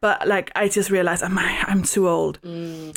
but 0.00 0.26
like 0.28 0.50
I 0.54 0.68
just 0.68 0.90
realized 0.90 1.22
I'm 1.22 1.38
I'm 1.70 1.82
too 1.82 2.08
old. 2.08 2.38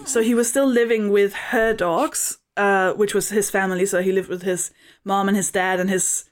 So 0.05 0.21
he 0.21 0.33
was 0.35 0.49
still 0.49 0.67
living 0.67 1.11
with 1.11 1.33
her 1.51 1.73
dogs, 1.73 2.39
uh, 2.57 2.93
which 2.93 3.13
was 3.13 3.29
his 3.29 3.49
family. 3.51 3.85
So 3.85 4.01
he 4.01 4.11
lived 4.11 4.29
with 4.29 4.41
his 4.43 4.71
mom 5.03 5.27
and 5.27 5.37
his 5.37 5.51
dad 5.51 5.79
and 5.79 5.89
his 5.89 6.25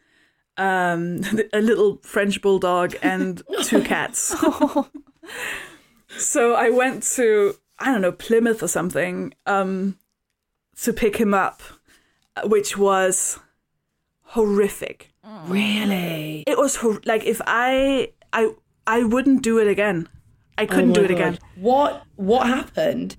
um, 0.58 1.22
a 1.54 1.62
little 1.62 2.00
French 2.04 2.42
bulldog 2.42 2.96
and 3.02 3.42
two 3.64 3.82
cats. 3.84 4.36
so 6.18 6.54
I 6.56 6.70
went 6.70 7.04
to 7.16 7.56
I 7.78 7.92
don't 7.92 8.02
know 8.02 8.12
Plymouth 8.12 8.62
or 8.64 8.68
something 8.68 9.34
um, 9.46 9.98
to 10.82 10.94
pick 10.94 11.18
him 11.18 11.34
up, 11.34 11.62
which 12.46 12.78
was 12.78 13.40
horrific. 14.24 15.12
Mm. 15.26 15.50
Really? 15.50 16.44
It 16.48 16.58
was 16.58 16.78
hor- 16.78 17.02
like 17.06 17.24
if 17.26 17.42
I 17.48 18.12
I 18.34 18.52
I 18.88 19.04
wouldn't 19.04 19.42
do 19.44 19.58
it 19.60 19.68
again. 19.68 20.08
I 20.58 20.64
oh 20.64 20.68
couldn't 20.68 20.94
do 20.94 21.02
Oh 21.02 21.04
my 21.04 21.10
it 21.10 21.12
again. 21.12 21.40
What 21.56 22.04
what 22.16 22.48
happened? 22.48 23.16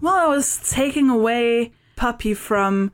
Well, 0.00 0.14
I 0.14 0.26
was 0.26 0.58
taking 0.70 1.08
away 1.08 1.72
puppy 1.96 2.34
from 2.34 2.90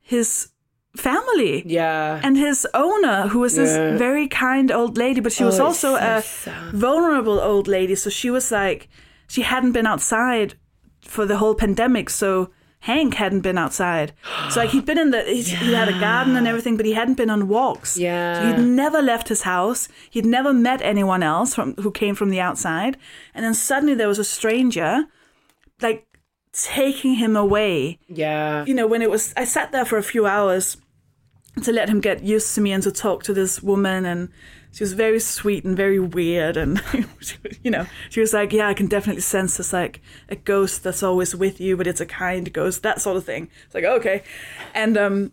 his 0.00 0.48
family. 0.96 1.62
Yeah. 1.66 2.20
And 2.22 2.36
his 2.36 2.66
owner, 2.74 3.28
who 3.28 3.40
was 3.40 3.56
Yeah. 3.56 3.64
this 3.64 3.98
very 3.98 4.28
kind 4.28 4.70
old 4.70 4.96
lady, 4.96 5.20
but 5.20 5.32
she 5.32 5.44
was 5.44 5.58
Oh, 5.58 5.68
it's 5.70 5.84
also 5.84 5.98
so 5.98 6.04
a 6.18 6.22
sad. 6.22 6.72
vulnerable 6.72 7.40
old 7.40 7.66
lady. 7.66 7.94
So 7.94 8.10
she 8.10 8.30
was 8.30 8.50
like, 8.52 8.88
she 9.26 9.42
hadn't 9.42 9.72
been 9.72 9.86
outside 9.86 10.54
for 11.00 11.26
the 11.26 11.38
whole 11.38 11.54
pandemic. 11.54 12.10
So 12.10 12.50
Hank 12.82 13.14
hadn't 13.14 13.42
been 13.42 13.58
outside. 13.58 14.12
So 14.50 14.58
like 14.60 14.70
he'd 14.70 14.84
been 14.84 14.98
in 14.98 15.12
the, 15.12 15.22
he's, 15.22 15.48
he 15.48 15.72
had 15.72 15.88
a 15.88 16.00
garden 16.00 16.36
and 16.36 16.48
everything, 16.48 16.76
but 16.76 16.84
he 16.84 16.94
hadn't 16.94 17.14
been 17.14 17.30
on 17.30 17.46
walks. 17.46 17.96
Yeah. 17.96 18.34
So 18.34 18.56
he'd 18.56 18.66
never 18.66 19.00
left 19.00 19.28
his 19.28 19.42
house. 19.42 19.88
He'd 20.10 20.26
never 20.26 20.52
met 20.52 20.82
anyone 20.82 21.22
else 21.22 21.54
from 21.54 21.74
who 21.76 21.92
came 21.92 22.16
from 22.16 22.30
the 22.30 22.40
outside. 22.40 22.96
And 23.34 23.44
then 23.44 23.54
suddenly 23.54 23.94
there 23.94 24.08
was 24.08 24.18
a 24.18 24.24
stranger, 24.24 25.04
like 25.80 26.08
taking 26.52 27.14
him 27.14 27.36
away 27.36 28.00
yeah. 28.08 28.64
you 28.64 28.74
know, 28.74 28.88
when 28.88 29.00
it 29.00 29.10
was, 29.10 29.32
I 29.36 29.44
sat 29.44 29.70
there 29.70 29.84
for 29.84 29.96
a 29.96 30.02
few 30.02 30.26
hours 30.26 30.76
to 31.62 31.70
let 31.70 31.88
him 31.88 32.00
get 32.00 32.24
used 32.24 32.52
to 32.56 32.60
me 32.60 32.72
and 32.72 32.82
to 32.82 32.90
talk 32.90 33.22
to 33.24 33.32
this 33.32 33.62
woman. 33.62 34.04
And 34.04 34.28
she 34.72 34.82
was 34.82 34.94
very 34.94 35.20
sweet 35.20 35.64
and 35.64 35.76
very 35.76 36.00
weird. 36.00 36.56
And, 36.56 36.82
you 37.62 37.70
know, 37.70 37.86
she 38.10 38.20
was 38.20 38.32
like, 38.32 38.52
Yeah, 38.52 38.68
I 38.68 38.74
can 38.74 38.86
definitely 38.86 39.22
sense 39.22 39.56
this 39.58 39.72
like 39.72 40.00
a 40.28 40.36
ghost 40.36 40.82
that's 40.82 41.02
always 41.02 41.34
with 41.36 41.60
you, 41.60 41.76
but 41.76 41.86
it's 41.86 42.00
a 42.00 42.06
kind 42.06 42.52
ghost, 42.52 42.82
that 42.82 43.00
sort 43.00 43.16
of 43.16 43.24
thing. 43.24 43.48
It's 43.66 43.74
like, 43.74 43.84
okay. 43.84 44.22
And, 44.74 44.96
um, 44.96 45.32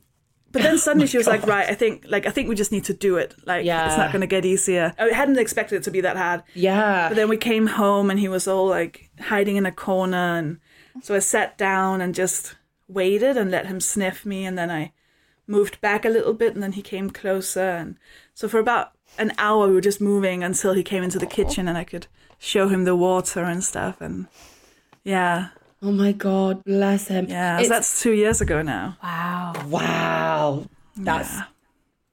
but 0.52 0.62
then 0.64 0.78
suddenly 0.86 1.08
she 1.08 1.18
was 1.18 1.28
like, 1.28 1.46
right, 1.48 1.70
I 1.70 1.74
think, 1.76 2.06
like, 2.08 2.26
I 2.26 2.32
think 2.32 2.50
we 2.50 2.56
just 2.56 2.72
need 2.72 2.84
to 2.86 2.94
do 2.94 3.18
it. 3.18 3.36
Like, 3.46 3.66
Yeah. 3.66 3.88
it's 3.88 3.98
not 3.98 4.12
going 4.12 4.22
to 4.22 4.28
get 4.28 4.46
easier. 4.46 4.94
I 5.00 5.10
hadn't 5.14 5.40
expected 5.40 5.78
it 5.78 5.84
to 5.84 5.92
be 5.92 6.02
that 6.02 6.18
hard. 6.18 6.44
Yeah. 6.54 7.08
But 7.10 7.16
then 7.16 7.30
we 7.30 7.38
came 7.38 7.68
home 7.68 8.10
and 8.10 8.20
he 8.20 8.28
was 8.28 8.48
all 8.48 8.68
like 8.68 9.10
hiding 9.22 9.56
in 9.56 9.66
a 9.66 9.72
corner. 9.72 10.18
And 10.38 10.60
so 11.02 11.16
I 11.16 11.20
sat 11.20 11.58
down 11.58 12.02
and 12.02 12.14
just 12.16 12.56
waited 12.88 13.38
and 13.38 13.52
let 13.52 13.68
him 13.68 13.80
sniff 13.80 14.26
me. 14.26 14.44
And 14.46 14.58
then 14.58 14.72
I 14.72 14.92
moved 15.48 15.80
back 15.82 16.04
a 16.04 16.10
little 16.10 16.34
bit 16.34 16.56
and 16.56 16.64
then 16.64 16.72
he 16.74 16.82
came 16.82 17.10
closer. 17.10 17.62
And 17.70 17.98
so 18.34 18.48
for 18.50 18.60
about 18.60 18.92
an 19.20 19.34
hour, 19.38 19.68
we 19.68 19.74
were 19.74 19.82
just 19.82 20.02
moving 20.02 20.44
until 20.44 20.74
he 20.74 20.82
came 20.84 21.04
into 21.04 21.20
the 21.20 21.28
kitchen 21.28 21.68
and 21.68 21.78
I 21.78 21.84
could 21.84 22.08
show 22.40 22.68
him 22.70 22.86
the 22.86 22.96
water 22.96 23.44
and 23.44 23.64
stuff. 23.64 24.02
And 24.02 24.28
yeah, 25.04 25.50
oh 25.82 25.92
my 25.92 26.12
God, 26.14 26.64
bless 26.64 27.08
him. 27.08 27.28
yeah, 27.30 27.62
so 27.62 27.70
that's 27.70 28.02
two 28.02 28.14
years 28.14 28.42
ago 28.42 28.62
now. 28.62 28.98
Wow. 29.04 29.54
Wow. 29.68 30.66
That's 30.96 31.32
Yeah. 31.34 31.44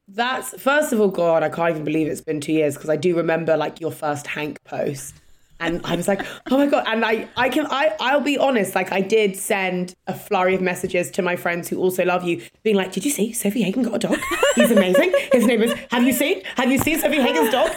that's 0.09 0.61
first 0.61 0.92
of 0.92 1.01
all, 1.01 1.09
God, 1.09 1.42
I 1.42 1.49
can't 1.49 1.71
even 1.71 1.85
believe 1.85 2.07
it's 2.09 2.21
been 2.21 2.40
two 2.40 2.53
years 2.53 2.75
because 2.75 2.90
I 2.90 2.97
do 2.97 3.16
remember 3.16 3.57
like 3.57 3.81
your 3.81 3.90
first 3.92 4.27
Hank 4.27 4.62
post. 4.64 5.14
And 5.61 5.81
I 5.85 5.97
was 5.97 6.07
like, 6.07 6.25
oh 6.51 6.59
my 6.59 6.66
God. 6.66 6.85
And 6.87 7.05
I, 7.05 7.29
I 7.37 7.49
can 7.49 7.66
I 7.71 7.95
I'll 8.01 8.21
be 8.21 8.38
honest, 8.38 8.75
like 8.75 8.92
I 8.92 9.01
did 9.01 9.37
send 9.37 9.95
a 10.07 10.14
flurry 10.14 10.55
of 10.55 10.61
messages 10.61 11.11
to 11.12 11.23
my 11.23 11.37
friends 11.37 11.69
who 11.69 11.79
also 11.79 12.05
love 12.05 12.25
you, 12.25 12.42
being 12.62 12.77
like, 12.77 12.92
Did 12.92 13.05
you 13.05 13.11
see 13.11 13.33
Sofie 13.33 13.64
Hagen 13.64 13.83
got 13.83 13.95
a 13.95 13.99
dog? 13.99 14.19
He's 14.55 14.71
amazing. 14.71 15.12
His 15.33 15.47
name 15.47 15.62
is 15.62 15.73
Have 15.90 16.05
you 16.05 16.12
seen? 16.12 16.42
Have 16.57 16.71
you 16.71 16.79
seen 16.79 17.01
Sofie 17.01 17.23
Hagen's 17.23 17.51
dog? 17.51 17.71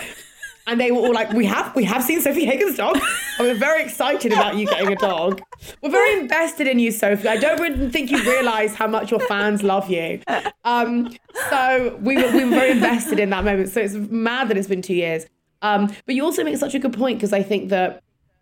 And 0.67 0.79
they 0.79 0.91
were 0.91 0.99
all 0.99 1.13
like, 1.13 1.31
We 1.33 1.45
have, 1.45 1.75
we 1.75 1.83
have 1.85 2.03
seen 2.03 2.21
Sofie 2.21 2.45
Hagen's 2.45 2.77
dog. 2.77 2.99
And 3.39 3.47
we're 3.47 3.55
very 3.55 3.81
excited 3.81 4.33
about 4.33 4.55
you 4.57 4.67
getting 4.67 4.91
a 4.91 4.95
dog. 4.97 5.41
We're 5.81 5.89
very 5.89 6.19
invested 6.19 6.67
in 6.67 6.77
you, 6.77 6.91
Sofie. 6.91 7.25
I 7.25 7.37
don't 7.37 7.59
really 7.59 7.89
think 7.89 8.11
you 8.11 8.21
realise 8.21 8.75
how 8.75 8.87
much 8.87 9.09
your 9.09 9.19
fans 9.21 9.63
love 9.63 9.89
you. 9.89 10.21
Um, 10.65 11.15
so 11.49 11.97
we 12.01 12.17
were 12.17 12.31
we 12.31 12.43
were 12.43 12.51
very 12.51 12.71
invested 12.71 13.19
in 13.19 13.29
that 13.31 13.43
moment. 13.45 13.69
So 13.69 13.79
it's 13.79 13.95
mad 13.95 14.49
that 14.49 14.57
it's 14.57 14.67
been 14.67 14.81
two 14.81 14.93
years. 14.93 15.25
Um, 15.61 15.93
but 16.05 16.15
you 16.15 16.23
also 16.23 16.43
make 16.43 16.57
such 16.57 16.73
a 16.75 16.79
good 16.79 16.93
point 16.93 17.17
because 17.17 17.33
I 17.33 17.43
think 17.43 17.69
that 17.69 18.01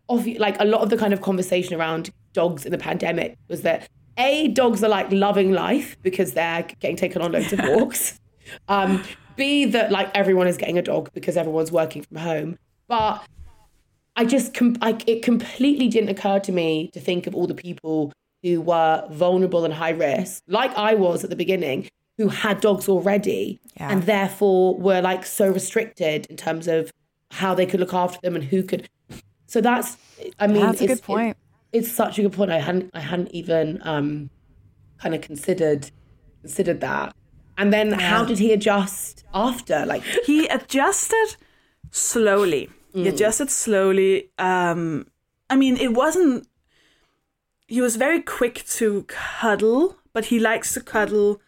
of 0.10 0.25
like 0.27 0.60
a 0.60 0.65
lot 0.65 0.82
of 0.82 0.89
the 0.89 0.97
kind 0.97 1.13
of 1.13 1.21
conversation 1.21 1.75
around 1.75 2.10
dogs 2.34 2.65
in 2.65 2.71
the 2.71 2.77
pandemic 2.77 3.38
was 3.49 3.63
that 3.63 3.89
a 4.17 4.47
dogs 4.49 4.84
are 4.84 4.89
like 4.89 5.12
loving 5.12 5.51
life 5.51 5.97
because 6.01 6.34
they're 6.34 6.63
getting 6.80 6.95
taken 6.95 7.21
on 7.21 7.32
loads 7.32 7.51
of 7.53 7.60
walks. 7.63 8.19
Um, 8.67 9.03
B 9.36 9.65
that 9.65 9.91
like 9.91 10.10
everyone 10.15 10.47
is 10.47 10.58
getting 10.58 10.77
a 10.77 10.82
dog 10.82 11.12
because 11.13 11.38
everyone's 11.38 11.71
working 11.71 12.01
from 12.03 12.17
home. 12.17 12.58
But 12.88 13.23
I 14.15 14.25
just 14.25 14.53
com- 14.53 14.77
I, 14.82 14.97
it 15.06 15.21
completely 15.23 15.88
didn't 15.89 16.10
occur 16.10 16.39
to 16.39 16.51
me 16.51 16.89
to 16.93 16.99
think 16.99 17.27
of 17.27 17.36
all 17.36 17.45
the 17.47 17.53
people 17.53 18.12
who 18.43 18.62
were 18.62 19.06
vulnerable 19.12 19.65
and 19.65 19.73
high 19.73 19.89
risk, 19.91 20.41
like 20.47 20.75
I 20.77 20.93
was 20.93 21.23
at 21.23 21.30
the 21.30 21.36
beginning, 21.36 21.89
who 22.17 22.30
had 22.30 22.62
dogs 22.62 22.88
already 22.88 23.60
Yeah. 23.75 23.89
and 23.91 24.03
therefore 24.03 24.75
were 24.77 25.01
like 25.01 25.25
so 25.25 25.49
restricted 25.51 26.25
in 26.27 26.38
terms 26.38 26.67
of 26.67 26.91
how 27.31 27.53
they 27.53 27.65
could 27.65 27.79
look 27.79 27.93
after 27.93 28.19
them 28.21 28.35
and 28.35 28.43
who 28.45 28.63
could. 28.63 28.89
So 29.47 29.61
that's 29.61 29.97
I 30.39 30.47
mean 30.47 30.61
That's 30.61 30.81
a 30.81 30.83
it's- 30.85 30.99
good 30.99 31.05
point. 31.05 31.37
It, 31.71 31.79
it's 31.79 31.91
such 31.91 32.17
a 32.19 32.21
good 32.21 32.33
point. 32.33 32.51
I 32.51 32.59
hadn't 32.59 32.91
I 32.93 32.99
hadn't 33.01 33.31
even 33.31 33.79
um 33.83 34.29
kind 34.97 35.13
of 35.15 35.21
considered 35.21 35.91
considered 36.41 36.81
that. 36.81 37.13
And 37.57 37.73
then 37.73 37.91
how 37.91 38.23
did 38.23 38.37
he 38.39 38.53
adjust 38.53 39.23
after? 39.33 39.85
Like 39.85 40.03
he 40.25 40.47
adjusted 40.47 41.35
slowly. 41.91 42.69
Mm. 42.93 43.03
He 43.03 43.07
adjusted 43.09 43.49
slowly. 43.49 44.29
Um, 44.37 45.07
I 45.49 45.55
mean, 45.55 45.75
it 45.77 45.93
wasn't. 45.93 46.47
He 47.67 47.81
was 47.81 47.95
very 47.95 48.21
quick 48.21 48.63
to 48.77 49.03
cuddle, 49.07 49.97
but 50.13 50.25
he 50.25 50.39
likes 50.39 50.73
to 50.75 50.81
cuddle. 50.81 51.41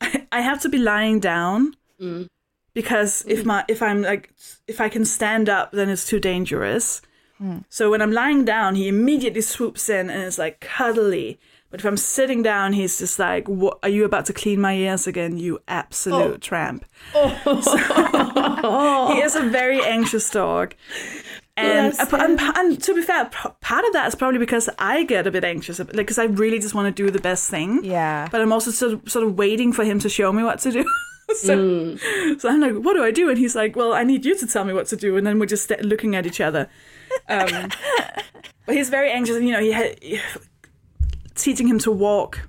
I 0.32 0.40
have 0.42 0.60
to 0.62 0.68
be 0.68 0.78
lying 0.78 1.20
down 1.20 1.74
Mm. 2.00 2.28
Because 2.74 3.24
if 3.26 3.42
mm. 3.42 3.46
my 3.46 3.64
if 3.68 3.82
I'm 3.82 4.02
like 4.02 4.32
if 4.66 4.80
I 4.80 4.88
can 4.88 5.04
stand 5.04 5.48
up, 5.48 5.72
then 5.72 5.88
it's 5.88 6.06
too 6.06 6.20
dangerous. 6.20 7.02
Hmm. 7.38 7.58
So 7.68 7.90
when 7.90 8.02
I'm 8.02 8.12
lying 8.12 8.44
down, 8.44 8.74
he 8.74 8.86
immediately 8.86 9.40
swoops 9.40 9.88
in 9.88 10.10
and 10.10 10.22
is 10.22 10.38
like 10.38 10.60
cuddly. 10.60 11.40
But 11.70 11.80
if 11.80 11.86
I'm 11.86 11.96
sitting 11.96 12.42
down, 12.42 12.72
he's 12.72 12.98
just 12.98 13.18
like, 13.18 13.48
"What 13.48 13.78
are 13.82 13.88
you 13.88 14.04
about 14.04 14.26
to 14.26 14.32
clean 14.32 14.60
my 14.60 14.74
ears 14.74 15.06
again? 15.06 15.38
You 15.38 15.60
absolute 15.68 16.34
Oh. 16.34 16.36
tramp." 16.38 16.84
Oh. 17.14 19.12
he 19.14 19.20
is 19.20 19.36
a 19.36 19.42
very 19.42 19.82
anxious 19.84 20.28
dog. 20.28 20.74
And, 21.56 21.94
Bless 21.96 22.12
and, 22.12 22.40
and 22.40 22.82
to 22.82 22.94
be 22.94 23.02
fair, 23.02 23.26
part 23.26 23.84
of 23.84 23.92
that 23.92 24.08
is 24.08 24.14
probably 24.14 24.38
because 24.38 24.68
I 24.78 25.04
get 25.04 25.26
a 25.26 25.30
bit 25.30 25.44
anxious, 25.44 25.78
like 25.78 25.92
because 25.92 26.18
I 26.18 26.24
really 26.24 26.58
just 26.58 26.74
want 26.74 26.94
to 26.94 27.02
do 27.02 27.10
the 27.10 27.20
best 27.20 27.50
thing. 27.50 27.84
Yeah. 27.84 28.28
But 28.30 28.40
I'm 28.40 28.52
also 28.52 28.70
sort 28.70 28.94
of, 28.94 29.10
sort 29.10 29.26
of 29.26 29.36
waiting 29.36 29.72
for 29.72 29.84
him 29.84 29.98
to 30.00 30.08
show 30.08 30.32
me 30.32 30.42
what 30.42 30.58
to 30.60 30.72
do. 30.72 30.84
so, 31.36 31.56
Mm. 31.56 32.40
so 32.40 32.48
I'm 32.48 32.60
like, 32.60 32.74
what 32.74 32.94
do 32.94 33.02
I 33.04 33.10
do? 33.10 33.28
And 33.28 33.38
he's 33.38 33.54
like, 33.54 33.76
well, 33.76 33.92
I 33.92 34.02
need 34.04 34.24
you 34.24 34.36
to 34.38 34.46
tell 34.46 34.64
me 34.64 34.72
what 34.72 34.86
to 34.88 34.96
do. 34.96 35.16
And 35.16 35.26
then 35.26 35.38
we're 35.38 35.46
just 35.46 35.64
sta- 35.64 35.82
looking 35.82 36.14
at 36.16 36.26
each 36.26 36.40
other. 36.40 36.68
Um, 37.28 37.70
but 38.66 38.74
he's 38.76 38.88
very 38.90 39.10
anxious, 39.10 39.36
and 39.36 39.46
you 39.46 39.52
know, 39.52 39.60
he 39.60 39.72
had, 39.72 39.98
teaching 41.34 41.68
him 41.68 41.78
to 41.80 41.90
walk 41.90 42.40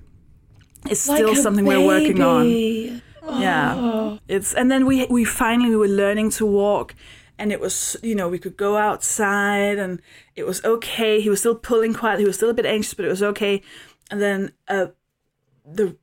is 0.90 1.00
still 1.02 1.28
like 1.28 1.36
something 1.38 1.64
we're 1.64 1.84
working 1.86 2.20
on. 2.22 2.44
baby. 2.44 3.02
Yeah, 3.38 4.18
it's 4.28 4.52
and 4.52 4.68
then 4.70 4.84
we 4.84 5.06
we 5.06 5.24
finally 5.24 5.70
we 5.70 5.76
were 5.76 5.86
learning 5.88 6.30
to 6.30 6.46
walk, 6.46 6.94
and 7.38 7.52
it 7.52 7.60
was 7.60 7.96
you 8.02 8.14
know 8.16 8.28
we 8.28 8.38
could 8.38 8.56
go 8.56 8.76
outside 8.76 9.78
and 9.78 10.02
it 10.34 10.44
was 10.44 10.64
okay. 10.64 11.20
He 11.20 11.30
was 11.30 11.38
still 11.38 11.54
pulling 11.54 11.94
quite. 11.94 12.18
He 12.18 12.24
was 12.24 12.34
still 12.36 12.50
a 12.50 12.54
bit 12.54 12.66
anxious, 12.66 12.94
but 12.94 13.04
it 13.04 13.08
was 13.08 13.22
okay. 13.22 13.62
And 14.10 14.20
then 14.20 14.52
uh, 14.66 14.86
the 15.64 15.96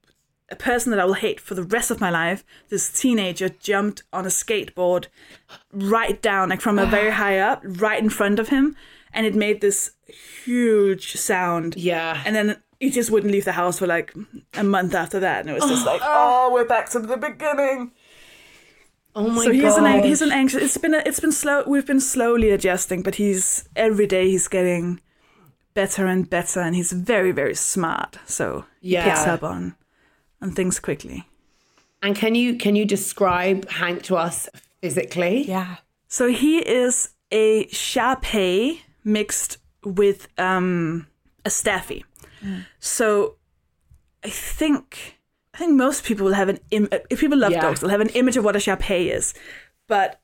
a 0.51 0.55
person 0.55 0.91
that 0.91 0.99
I 0.99 1.05
will 1.05 1.13
hate 1.13 1.39
for 1.39 1.55
the 1.55 1.63
rest 1.63 1.91
of 1.91 2.01
my 2.01 2.09
life, 2.09 2.43
this 2.69 2.89
teenager 2.91 3.49
jumped 3.49 4.03
on 4.11 4.25
a 4.25 4.29
skateboard 4.29 5.07
right 5.71 6.21
down, 6.21 6.49
like 6.49 6.61
from 6.61 6.79
a 6.79 6.85
very 6.85 7.11
high 7.21 7.37
up, 7.39 7.61
right 7.63 8.01
in 8.01 8.09
front 8.09 8.39
of 8.39 8.49
him, 8.49 8.75
and 9.13 9.25
it 9.25 9.35
made 9.35 9.61
this 9.61 9.91
huge 10.45 11.13
sound. 11.15 11.75
Yeah. 11.77 12.21
And 12.25 12.35
then 12.35 12.61
he 12.79 12.89
just 12.89 13.11
wouldn't 13.11 13.31
leave 13.31 13.45
the 13.45 13.51
house 13.53 13.79
for 13.79 13.87
like 13.87 14.13
a 14.55 14.63
month 14.63 14.95
after 14.95 15.19
that, 15.19 15.41
and 15.41 15.49
it 15.49 15.53
was 15.53 15.69
just 15.69 15.85
like, 15.91 16.01
ah. 16.03 16.45
oh, 16.47 16.53
we're 16.53 16.65
back 16.65 16.89
to 16.91 16.99
the 16.99 17.17
beginning. 17.17 17.91
Oh 19.15 19.27
my 19.27 19.43
so 19.45 19.51
he's 19.51 19.63
god. 19.63 19.83
an 19.83 20.03
he's 20.03 20.21
an 20.21 20.31
anxious. 20.31 20.61
It's 20.63 20.77
been 20.77 20.93
a, 20.93 21.01
it's 21.05 21.19
been 21.19 21.31
slow. 21.31 21.63
We've 21.65 21.85
been 21.85 21.99
slowly 21.99 22.51
adjusting, 22.51 23.01
but 23.01 23.15
he's 23.15 23.67
every 23.75 24.05
day 24.07 24.29
he's 24.29 24.47
getting 24.47 25.01
better 25.73 26.05
and 26.05 26.29
better, 26.29 26.59
and 26.61 26.75
he's 26.75 26.91
very 26.91 27.31
very 27.31 27.55
smart. 27.55 28.17
So 28.25 28.65
he 28.81 28.95
picks 28.95 29.25
Yeah. 29.25 29.33
up 29.33 29.43
on 29.43 29.75
on 30.41 30.51
things 30.51 30.79
quickly. 30.79 31.25
And 32.01 32.15
can 32.15 32.35
you 32.35 32.55
can 32.55 32.75
you 32.75 32.85
describe 32.85 33.69
Hank 33.69 34.03
to 34.03 34.15
us 34.15 34.47
physically? 34.81 35.43
Yeah. 35.43 35.77
So 36.07 36.27
he 36.29 36.59
is 36.59 37.09
a 37.31 37.67
Shar-Pei 37.67 38.81
mixed 39.03 39.57
with 39.83 40.27
um, 40.39 41.07
a 41.45 41.49
Staffy. 41.49 42.05
So 42.79 43.35
I 44.23 44.29
think 44.29 45.17
I 45.53 45.57
think 45.57 45.73
most 45.73 46.05
people 46.05 46.25
will 46.25 46.33
have 46.33 46.47
an 46.49 46.59
Im- 46.71 46.87
if 47.09 47.19
people 47.19 47.37
love 47.37 47.51
Yeah. 47.51 47.61
dogs, 47.61 47.81
they'll 47.81 47.89
have 47.89 48.01
an 48.01 48.09
image 48.09 48.37
of 48.37 48.45
what 48.45 48.55
a 48.55 48.59
Shar-Pei 48.61 49.09
is. 49.09 49.33
But 49.87 50.19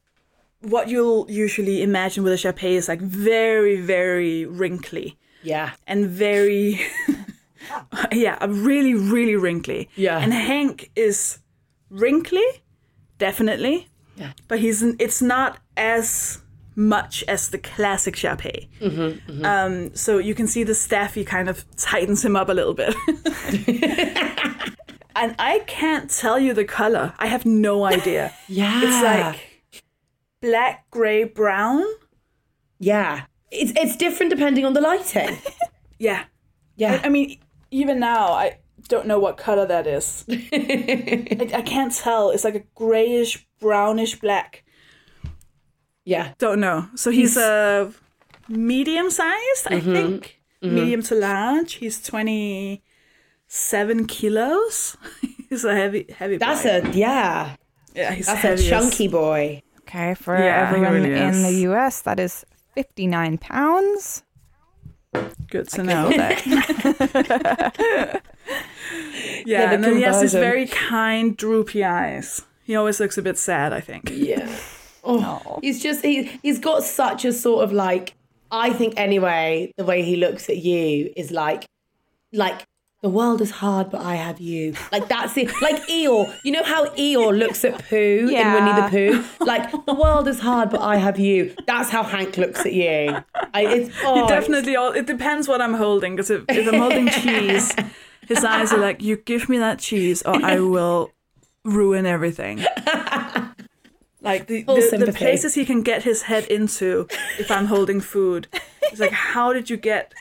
what 0.62 0.88
you'll 0.88 1.30
usually 1.30 1.84
imagine 1.84 2.24
with 2.24 2.32
a 2.34 2.38
Shar-Pei 2.38 2.76
is 2.76 2.88
like 2.88 3.02
very, 3.02 3.76
very 3.82 4.46
wrinkly 4.46 5.18
Yeah. 5.44 5.72
and 5.86 6.08
very 6.08 6.80
yeah, 8.12 8.38
really, 8.48 8.94
really 8.94 9.36
wrinkly. 9.36 9.90
Yeah. 9.96 10.20
And 10.20 10.34
Hank 10.34 10.92
is 10.96 11.40
wrinkly, 11.90 12.46
definitely. 13.18 13.88
Yeah. 14.16 14.32
But 14.48 14.60
he's 14.60 14.82
it's 15.00 15.22
not 15.22 15.58
as 15.78 16.40
much 16.78 17.24
as 17.28 17.50
the 17.50 17.58
classic 17.58 18.16
Shar-Pei. 18.18 18.68
Mm-hmm, 18.82 19.46
Um, 19.46 19.96
so 19.96 20.18
you 20.18 20.36
can 20.36 20.46
see 20.48 20.64
the 20.64 20.76
staffy 20.76 21.24
kind 21.24 21.48
of 21.50 21.64
tightens 21.78 22.24
him 22.26 22.36
up 22.36 22.50
a 22.50 22.54
little 22.54 22.74
bit. 22.74 22.94
and 25.16 25.36
I 25.40 25.64
can't 25.68 26.10
tell 26.10 26.38
you 26.40 26.54
the 26.54 26.66
color. 26.66 27.14
I 27.18 27.28
have 27.28 27.46
no 27.46 27.86
idea. 27.86 28.34
Yeah. 28.48 28.82
It's 28.84 29.04
like 29.04 29.94
black, 30.42 30.90
gray, 30.92 31.24
brown. 31.24 31.84
yeah. 32.80 33.26
It's 33.52 33.72
it's 33.78 33.96
different 33.96 34.32
depending 34.32 34.66
on 34.66 34.74
the 34.74 34.82
lighting. 34.82 35.38
Yeah. 35.98 36.24
Yeah. 36.76 37.00
I, 37.02 37.06
I 37.06 37.10
mean, 37.10 37.38
even 37.72 38.00
now, 38.00 38.34
I 38.34 38.60
don't 38.88 39.08
know 39.08 39.20
what 39.20 39.38
color 39.38 39.66
that 39.66 39.88
is. 39.88 40.26
I, 40.30 41.50
I 41.54 41.62
can't 41.62 41.94
tell. 41.94 42.32
It's 42.32 42.44
like 42.44 42.56
a 42.56 42.64
grayish, 42.76 43.48
brownish 43.60 44.20
black. 44.20 44.66
yeah. 46.04 46.34
Don't 46.38 46.60
know. 46.60 46.90
So 46.96 47.12
he's, 47.12 47.38
a 47.38 47.94
medium 48.48 49.10
sized, 49.10 49.68
I 49.68 49.80
mm-hmm. 49.80 49.94
think. 49.94 50.42
Mm-hmm. 50.64 50.76
Medium 50.76 51.02
to 51.04 51.16
large. 51.16 51.74
He's 51.74 52.02
27 52.02 54.08
kilos. 54.08 54.96
he's 55.50 55.66
a 55.66 55.76
heavy, 55.76 56.08
heavy 56.16 56.38
That's 56.38 56.64
boy. 56.64 56.82
a 56.84 56.92
yeah. 56.92 57.56
yeah, 57.94 58.14
he's 58.14 58.28
That's 58.28 58.42
heavy 58.42 58.66
a 58.66 58.70
chunky 58.70 59.08
boy. 59.08 59.62
Okay, 59.82 60.16
for 60.16 60.38
Yeah, 60.38 60.68
everyone 60.68 60.94
really 60.94 61.14
in 61.14 61.44
the 61.44 61.54
US, 61.70 62.02
that 62.02 62.20
is 62.20 62.44
59 62.74 63.38
pounds. 63.38 64.24
Good 65.50 65.68
to 65.70 65.84
know. 65.84 66.10
Nailed 66.10 66.42
it. 66.48 68.22
Yeah, 69.46 69.72
and 69.74 69.84
then 69.84 69.96
he 69.96 70.02
has 70.02 70.22
his 70.22 70.34
very 70.34 70.68
kind, 70.68 71.36
droopy 71.38 71.84
eyes. 71.84 72.42
He 72.64 72.76
always 72.76 73.00
looks 73.00 73.18
a 73.18 73.22
bit 73.22 73.38
sad, 73.38 73.74
I 73.74 73.82
think. 73.82 74.12
Yeah. 74.14 74.50
Oh, 75.08 75.60
he's 75.62 75.84
just 75.84 76.04
he 76.04 76.24
he's 76.42 76.58
got 76.58 76.84
such 76.84 77.26
a 77.26 77.32
sort 77.32 77.64
of 77.64 77.72
like 77.72 78.16
I 78.50 78.74
think 78.74 78.96
anyway 78.98 79.72
the 79.78 79.86
way 79.86 80.02
he 80.02 80.16
looks 80.16 80.50
at 80.50 80.58
you 80.58 81.14
is 81.16 81.30
like 81.30 81.68
like 82.34 82.66
the 83.06 83.10
world 83.10 83.40
is 83.40 83.52
hard 83.52 83.92
but 83.92 84.02
I 84.02 84.16
have 84.16 84.40
you. 84.40 84.74
Like 84.92 85.08
that's 85.08 85.38
it. 85.38 85.52
Like 85.62 85.76
Eeyore. 85.88 86.36
You 86.44 86.52
know 86.54 86.64
how 86.64 86.88
Eeyore 86.88 87.38
looks 87.38 87.64
at 87.64 87.88
Pooh 87.88 88.28
in 88.28 88.54
Winnie 88.54 88.82
the 88.82 88.88
Pooh? 88.90 89.46
Like 89.46 89.70
the 89.86 89.94
world 89.94 90.28
is 90.28 90.40
hard 90.40 90.72
but 90.72 90.82
I 90.82 90.96
have 90.96 91.20
you. 91.20 91.54
That's 91.68 91.92
how 91.92 92.02
Hank 92.02 92.36
looks 92.36 92.62
at 92.66 92.74
you. 92.74 93.16
I, 93.54 93.62
it's 93.62 93.96
He 93.96 94.28
definitely 94.28 94.76
all 94.76 94.92
it 94.92 95.06
depends 95.06 95.48
what 95.48 95.62
I'm 95.62 95.76
holding 95.76 96.16
because 96.16 96.32
if, 96.32 96.46
if 96.50 96.68
I'm 96.68 96.80
holding 96.80 97.08
cheese 97.10 97.76
his 98.28 98.44
eyes 98.44 98.74
are 98.74 98.80
like 98.80 99.04
you 99.04 99.18
give 99.18 99.50
me 99.50 99.60
that 99.60 99.78
cheese 99.78 100.24
or 100.24 100.44
i 100.44 100.60
will 100.60 101.12
ruin 101.64 102.08
everything. 102.08 102.66
Like 104.22 104.48
the, 104.48 104.64
the, 104.64 105.04
the 105.06 105.14
places 105.14 105.54
he 105.54 105.64
can 105.64 105.84
get 105.84 106.02
his 106.02 106.24
head 106.24 106.46
into 106.46 107.08
if 107.38 107.52
i'm 107.52 107.68
holding 107.68 108.02
food. 108.02 108.48
It's 108.92 109.00
like 109.00 109.12
how 109.12 109.54
did 109.54 109.70
you 109.70 109.78
get 109.78 110.12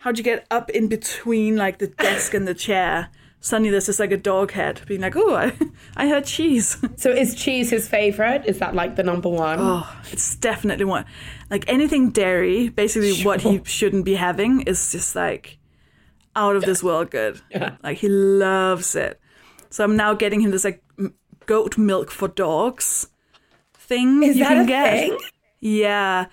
how'd 0.00 0.18
you 0.18 0.24
get 0.24 0.46
up 0.50 0.70
in 0.70 0.88
between 0.88 1.56
like 1.56 1.78
the 1.78 1.86
desk 1.88 2.34
and 2.34 2.46
the 2.46 2.54
chair 2.54 3.08
suddenly 3.40 3.70
there's 3.70 3.86
just 3.86 4.00
like 4.00 4.10
a 4.10 4.16
dog 4.16 4.50
head 4.52 4.80
being 4.86 5.00
like 5.00 5.14
oh 5.16 5.34
i, 5.34 5.52
I 5.96 6.08
heard 6.08 6.24
cheese 6.24 6.76
so 6.96 7.10
is 7.10 7.34
cheese 7.34 7.70
his 7.70 7.88
favorite 7.88 8.44
is 8.46 8.58
that 8.58 8.74
like 8.74 8.96
the 8.96 9.02
number 9.04 9.28
one 9.28 9.58
Oh, 9.60 10.00
it's 10.10 10.34
definitely 10.36 10.84
one. 10.84 11.04
Like 11.50 11.64
anything 11.68 12.10
dairy, 12.10 12.68
basically 12.68 13.22
what 13.24 13.40
he 13.40 13.62
shouldn't 13.64 14.04
be 14.04 14.14
having 14.14 14.62
is 14.62 14.92
just 14.92 15.14
like 15.16 15.58
out 16.36 16.56
of 16.56 16.62
this 16.64 16.82
world 16.82 17.10
good. 17.10 17.40
Yeah. 17.50 17.76
Like 17.82 17.98
he 17.98 18.08
loves 18.08 18.94
it. 18.94 19.20
So 19.70 19.84
I'm 19.84 19.96
now 19.96 20.14
getting 20.14 20.40
him 20.40 20.50
this 20.50 20.64
like 20.64 20.82
goat 21.46 21.78
milk 21.78 22.10
for 22.10 22.28
dogs 22.28 23.06
thing 23.74 24.22
is 24.22 24.36
you 24.36 24.44
that 24.44 24.50
can 24.54 24.64
a 24.64 24.66
get. 24.66 24.92
thing 25.00 25.18
Yeah. 25.60 26.26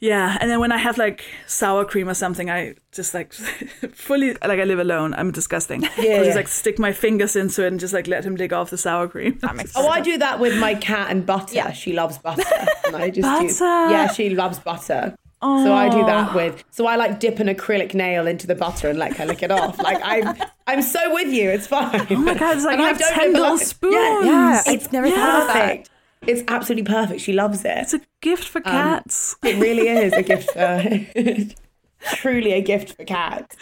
Yeah, 0.00 0.38
and 0.40 0.48
then 0.50 0.60
when 0.60 0.70
I 0.70 0.76
have 0.76 0.96
like 0.96 1.24
sour 1.46 1.84
cream 1.84 2.08
or 2.08 2.14
something, 2.14 2.48
I 2.50 2.74
just 2.92 3.14
like 3.14 3.32
fully 3.92 4.34
like 4.34 4.60
I 4.60 4.64
live 4.64 4.78
alone. 4.78 5.12
I'm 5.14 5.32
disgusting. 5.32 5.82
Yeah, 5.82 5.90
I 5.96 6.02
yeah. 6.02 6.24
just 6.24 6.36
like 6.36 6.48
stick 6.48 6.78
my 6.78 6.92
fingers 6.92 7.34
into 7.34 7.64
it 7.64 7.68
and 7.68 7.80
just 7.80 7.92
like 7.92 8.06
let 8.06 8.24
him 8.24 8.36
dig 8.36 8.52
off 8.52 8.70
the 8.70 8.78
sour 8.78 9.08
cream. 9.08 9.38
That 9.40 9.56
makes 9.56 9.72
Oh, 9.76 9.88
I 9.88 10.00
do 10.00 10.16
that 10.18 10.38
with 10.38 10.56
my 10.58 10.74
cat 10.76 11.10
and 11.10 11.26
butter. 11.26 11.54
yeah. 11.54 11.72
She 11.72 11.92
loves 11.94 12.16
butter. 12.18 12.44
And 12.86 12.94
I 12.96 13.10
just 13.10 13.16
Do, 13.58 13.64
Butter? 13.64 13.90
yeah, 13.92 14.08
she 14.12 14.30
loves 14.30 14.58
butter. 14.60 15.16
So 15.40 15.72
I 15.72 15.88
do 15.88 16.04
that 16.06 16.34
with. 16.34 16.64
So 16.70 16.86
I 16.86 16.96
like 16.96 17.20
dip 17.20 17.38
an 17.38 17.46
acrylic 17.48 17.94
nail 17.94 18.26
into 18.26 18.46
the 18.48 18.56
butter 18.56 18.88
and 18.88 18.98
let 18.98 19.16
her 19.18 19.24
lick 19.26 19.42
it 19.44 19.50
off. 19.52 19.78
Like 19.78 20.00
I'm, 20.02 20.36
I'm 20.66 20.82
so 20.82 21.12
with 21.14 21.28
you. 21.32 21.48
It's 21.50 21.66
fine. 21.66 22.06
Oh 22.10 22.16
my 22.16 22.34
God, 22.34 22.56
it's 22.56 22.64
like 22.64 22.78
and 22.78 22.80
you 22.80 22.86
I 22.86 23.08
have 23.10 23.14
10 23.22 23.32
little 23.34 23.56
spoons. 23.58 23.94
Yeah, 23.94 24.22
Yeah, 24.24 24.62
it's 24.66 24.86
I've 24.86 24.92
never 24.92 25.08
thought 25.08 25.40
of 25.42 25.46
that. 25.48 25.52
perfect. 25.68 25.90
It's 26.26 26.42
absolutely 26.48 26.90
perfect. 26.90 27.20
She 27.20 27.32
loves 27.32 27.64
it. 27.64 27.76
It's 27.78 27.94
a 27.94 28.00
gift 28.20 28.48
for 28.48 28.60
cats. 28.60 29.36
It 29.42 29.60
really 29.60 29.88
is 29.88 30.12
a 30.12 30.22
gift 30.22 30.50
for 30.50 31.54
truly 32.16 32.52
a 32.52 32.60
gift 32.60 32.96
for 32.96 33.04
cats. 33.04 33.56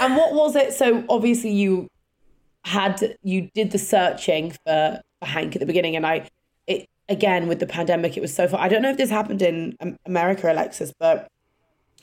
And 0.00 0.16
what 0.16 0.34
was 0.34 0.56
it? 0.56 0.72
So 0.72 1.04
obviously 1.08 1.52
you 1.52 1.88
had 2.64 3.16
you 3.22 3.50
did 3.54 3.70
the 3.70 3.78
searching 3.78 4.50
for, 4.50 5.00
for 5.20 5.26
Hank 5.26 5.54
at 5.54 5.60
the 5.60 5.66
beginning, 5.66 5.96
and 5.96 6.06
I 6.06 6.28
it 6.66 6.88
again 7.08 7.46
with 7.48 7.60
the 7.60 7.66
pandemic, 7.66 8.16
it 8.16 8.20
was 8.20 8.34
so 8.34 8.48
far. 8.48 8.60
I 8.60 8.68
don't 8.68 8.82
know 8.82 8.90
if 8.90 8.96
this 8.96 9.10
happened 9.10 9.42
in 9.42 9.76
um, 9.80 9.96
America, 10.04 10.50
Alexis, 10.50 10.92
but 10.98 11.28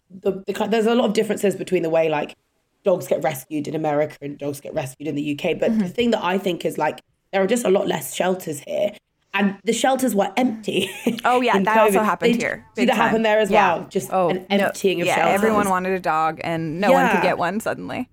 the, 0.09 0.43
the 0.47 0.67
there's 0.67 0.85
a 0.85 0.95
lot 0.95 1.05
of 1.05 1.13
differences 1.13 1.55
between 1.55 1.83
the 1.83 1.89
way 1.89 2.09
like 2.09 2.35
dogs 2.83 3.07
get 3.07 3.23
rescued 3.23 3.67
in 3.67 3.75
America 3.75 4.17
and 4.21 4.37
dogs 4.37 4.59
get 4.59 4.73
rescued 4.73 5.07
in 5.07 5.15
the 5.15 5.37
UK. 5.37 5.59
But 5.59 5.77
the 5.79 5.87
thing 5.87 6.11
that 6.11 6.23
I 6.23 6.37
think 6.37 6.65
is 6.65 6.77
like 6.77 7.01
there 7.31 7.41
are 7.43 7.47
just 7.47 7.65
a 7.65 7.69
lot 7.69 7.87
less 7.87 8.15
shelters 8.15 8.61
here. 8.61 8.91
And 9.35 9.57
the 9.63 9.73
shelters 9.73 10.13
were 10.13 10.31
empty. 10.37 10.89
Oh, 11.25 11.41
yeah, 11.41 11.57
in 11.57 11.63
that 11.63 11.77
also 11.77 12.01
happened 12.03 12.33
Did- 12.33 12.41
here, 12.41 12.65
Did 12.75 12.81
big 12.83 12.87
that 12.89 12.95
happen 12.95 13.21
there 13.23 13.39
as 13.39 13.49
Yeah. 13.49 13.75
well? 13.77 13.87
Just 13.89 14.11
Oh, 14.13 14.29
an 14.29 14.45
no, 14.49 14.57
emptying 14.67 15.01
of 15.01 15.07
yeah, 15.07 15.15
shelters. 15.15 15.33
everyone 15.35 15.69
wanted 15.69 15.93
a 15.93 15.99
dog, 15.99 16.39
and 16.43 16.79
no 16.81 16.91
one 16.91 17.09
could 17.09 17.21
get 17.23 17.37
one 17.37 17.59
suddenly. 17.59 18.09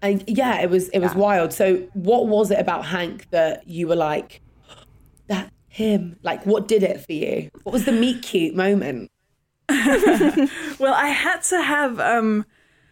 And 0.00 0.24
yeah, 0.26 0.60
it 0.62 0.70
was 0.70 0.88
it 0.90 1.00
was 1.00 1.14
wild. 1.14 1.52
So 1.52 1.76
what 1.94 2.26
was 2.28 2.50
it 2.50 2.58
about 2.58 2.86
Hank 2.86 3.28
that 3.30 3.66
you 3.68 3.86
were 3.88 3.96
like, 3.96 4.40
that 5.28 5.52
him? 5.68 6.16
Like 6.22 6.44
what 6.46 6.66
did 6.68 6.82
it 6.82 7.00
for 7.04 7.12
you? 7.12 7.50
What 7.64 7.72
was 7.72 7.84
the 7.84 7.92
meet 7.92 8.22
cute 8.22 8.54
moment? 8.54 9.10
Well, 10.78 10.94
I 10.94 11.08
had 11.08 11.42
to 11.44 11.62
have 11.62 12.00
um, 12.00 12.44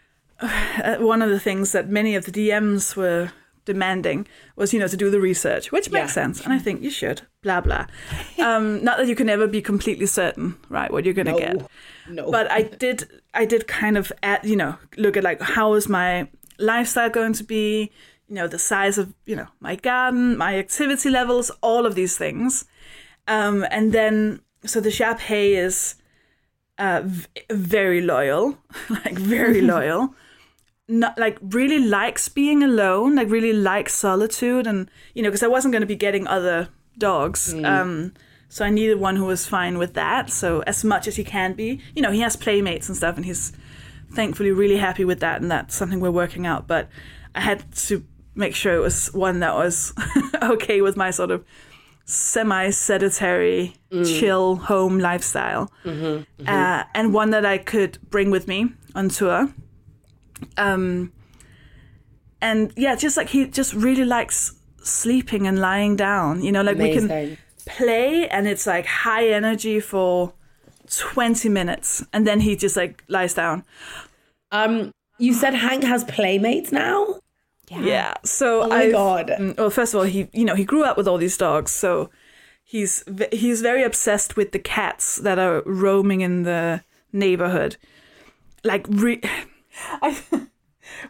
uh, 0.41 0.97
one 0.99 1.23
of 1.23 1.31
the 1.31 1.41
things 1.41 1.73
that 1.73 1.89
many 1.89 2.15
of 2.15 2.25
the 2.27 2.33
DMs 2.33 2.95
were 2.97 3.33
demanding 3.65 4.27
was, 4.57 4.73
you 4.73 4.81
know, 4.81 4.89
to 4.89 4.97
do 4.97 5.11
the 5.11 5.21
research, 5.21 5.71
which 5.73 5.91
makes 5.91 6.11
Yeah. 6.17 6.23
sense, 6.23 6.41
and 6.41 6.53
I 6.53 6.59
think 6.59 6.83
you 6.83 6.91
should. 6.91 7.23
Blah 7.43 7.61
blah. 7.61 7.87
Um, 8.39 8.83
not 8.85 8.99
that 8.99 9.07
you 9.09 9.15
can 9.15 9.29
ever 9.29 9.47
be 9.47 9.61
completely 9.63 10.07
certain, 10.07 10.57
right, 10.69 10.91
what 10.91 11.05
you're 11.05 11.15
gonna 11.15 11.33
No, 11.33 11.39
get. 11.39 11.67
no. 12.09 12.31
But 12.31 12.51
I 12.51 12.63
did, 12.63 13.05
I 13.35 13.45
did 13.45 13.67
kind 13.67 13.97
of 13.99 14.11
at, 14.23 14.45
you 14.45 14.57
know, 14.57 14.77
look 14.97 15.17
at 15.17 15.25
like 15.25 15.41
how 15.41 15.75
is 15.75 15.89
my 15.89 16.29
lifestyle 16.59 17.11
going 17.11 17.33
to 17.35 17.45
be, 17.45 17.91
you 18.29 18.35
know, 18.35 18.47
the 18.49 18.59
size 18.59 18.97
of, 18.99 19.13
you 19.27 19.37
know, 19.37 19.47
my 19.61 19.77
garden, 19.77 20.37
my 20.37 20.57
activity 20.59 21.11
levels, 21.11 21.51
all 21.63 21.85
of 21.87 21.95
these 21.95 22.17
things. 22.17 22.65
Um, 23.29 23.67
and 23.71 23.93
then, 23.93 24.41
so 24.65 24.81
the 24.81 24.91
Shar-Pei 24.91 25.55
is 25.57 25.95
uh, 26.79 27.03
v- 27.05 27.27
very 27.51 28.01
loyal, 28.01 28.59
like 28.91 29.19
very 29.19 29.61
loyal. 29.75 30.15
Not 30.91 31.17
like 31.19 31.39
really 31.41 31.79
likes 31.79 32.29
being 32.29 32.63
alone, 32.65 33.15
like 33.15 33.31
really 33.31 33.53
likes 33.53 33.95
solitude, 33.95 34.67
and 34.67 34.91
you 35.15 35.23
know, 35.23 35.29
because 35.31 35.43
I 35.45 35.47
wasn't 35.49 35.73
going 35.73 35.83
to 35.83 35.87
be 35.87 35.97
getting 36.07 36.27
other 36.27 36.69
dogs, 36.99 37.55
um, 37.65 38.13
so 38.49 38.65
I 38.65 38.71
needed 38.71 38.99
one 39.01 39.17
who 39.17 39.25
was 39.25 39.47
fine 39.47 39.79
with 39.79 39.95
that. 39.95 40.31
So 40.31 40.61
as 40.67 40.83
much 40.85 41.07
as 41.09 41.15
he 41.17 41.23
can 41.25 41.53
be, 41.55 41.81
you 41.95 42.03
know, 42.03 42.11
he 42.11 42.21
has 42.21 42.37
playmates 42.37 42.89
and 42.89 42.97
stuff, 42.97 43.17
and 43.17 43.25
he's 43.25 43.53
thankfully 44.13 44.51
really 44.51 44.77
happy 44.79 45.05
with 45.05 45.21
that, 45.21 45.41
and 45.41 45.49
that's 45.51 45.75
something 45.77 46.01
we're 46.01 46.11
working 46.11 46.45
out. 46.47 46.67
But 46.67 46.89
I 47.35 47.41
had 47.41 47.71
to 47.89 48.03
make 48.35 48.55
sure 48.57 48.75
it 48.75 48.81
was 48.81 49.07
one 49.15 49.39
that 49.41 49.55
was 49.55 49.93
okay 50.43 50.81
with 50.83 50.97
my 50.97 51.11
sort 51.13 51.31
of 51.31 51.45
semi-sedentary, 52.07 53.75
chill 54.05 54.57
home 54.57 54.99
lifestyle, 54.99 55.71
Uh, 56.47 56.85
and 56.95 57.15
one 57.15 57.31
that 57.31 57.45
I 57.45 57.59
could 57.59 57.99
bring 58.11 58.31
with 58.31 58.49
me 58.49 58.73
on 58.95 59.09
tour. 59.09 59.49
Um, 60.57 61.13
and 62.41 62.73
yeah, 62.77 62.95
just 62.97 63.17
like 63.17 63.29
he 63.29 63.47
just 63.47 63.75
really 63.75 64.05
likes 64.05 64.55
sleeping 64.83 65.47
and 65.47 65.59
lying 65.59 65.97
down. 65.97 66.43
You 66.43 66.53
know, 66.53 66.63
like 66.63 66.79
we 66.79 66.93
can 66.95 67.37
play, 67.67 68.29
and 68.29 68.49
it's 68.49 68.67
like 68.67 68.87
high 68.87 69.29
energy 69.29 69.81
for 69.81 70.33
20 70.89 71.49
minutes 71.49 72.05
and 72.13 72.27
then 72.27 72.41
he 72.41 72.57
just 72.57 72.77
like 72.77 73.05
lies 73.09 73.35
down. 73.35 73.65
Um, 74.51 74.91
you 75.19 75.33
said 75.35 75.55
Hank 75.55 75.85
has 75.85 76.03
playmates 76.05 76.73
now. 76.73 77.21
Yeah. 77.71 77.81
Yeah. 77.83 78.15
So 78.25 78.63
Oh 78.63 78.69
my 78.69 78.77
I've- 78.77 78.93
God. 78.93 79.29
mm, 79.39 79.57
Well, 79.57 79.71
first 79.71 79.95
of 79.95 79.99
all, 80.01 80.07
he 80.07 80.29
you 80.33 80.45
know 80.45 80.55
he 80.55 80.65
grew 80.65 80.83
up 80.83 80.97
with 80.97 81.07
all 81.07 81.19
these 81.19 81.37
dogs, 81.37 81.71
so 81.71 82.11
he's 82.65 83.05
he's 83.33 83.61
very 83.61 83.83
obsessed 83.85 84.37
with 84.37 84.51
the 84.53 84.59
cats 84.59 85.17
that 85.17 85.39
are 85.39 85.63
roaming 85.67 86.23
in 86.23 86.43
the 86.45 86.83
neighborhood. 87.13 87.77
Like, 88.65 88.87
re- 88.89 89.23
I, 90.03 90.17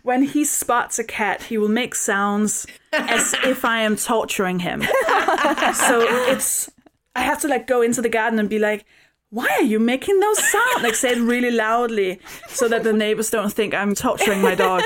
when 0.02 0.22
he 0.22 0.44
spots 0.44 0.98
a 0.98 1.04
cat, 1.04 1.44
he 1.44 1.58
will 1.58 1.68
make 1.68 1.94
sounds 1.94 2.66
as 2.92 3.34
if 3.44 3.64
I 3.64 3.80
am 3.80 3.96
torturing 3.96 4.60
him. 4.60 4.82
so 5.74 6.06
it's 6.30 6.70
I 7.14 7.22
have 7.22 7.40
to 7.40 7.48
like 7.48 7.66
go 7.66 7.82
into 7.82 8.02
the 8.02 8.08
garden 8.08 8.38
and 8.38 8.48
be 8.48 8.58
like. 8.58 8.84
Why 9.30 9.48
are 9.58 9.62
you 9.62 9.78
making 9.78 10.18
those 10.20 10.38
sounds? 10.50 10.82
Like 10.82 10.94
say 10.94 11.10
it 11.12 11.18
really 11.20 11.50
loudly 11.52 12.20
so 12.48 12.68
that 12.68 12.82
the 12.82 12.92
neighbors 12.92 13.30
don't 13.30 13.52
think 13.52 13.74
I'm 13.74 13.94
torturing 13.94 14.42
my 14.42 14.54
dog 14.54 14.82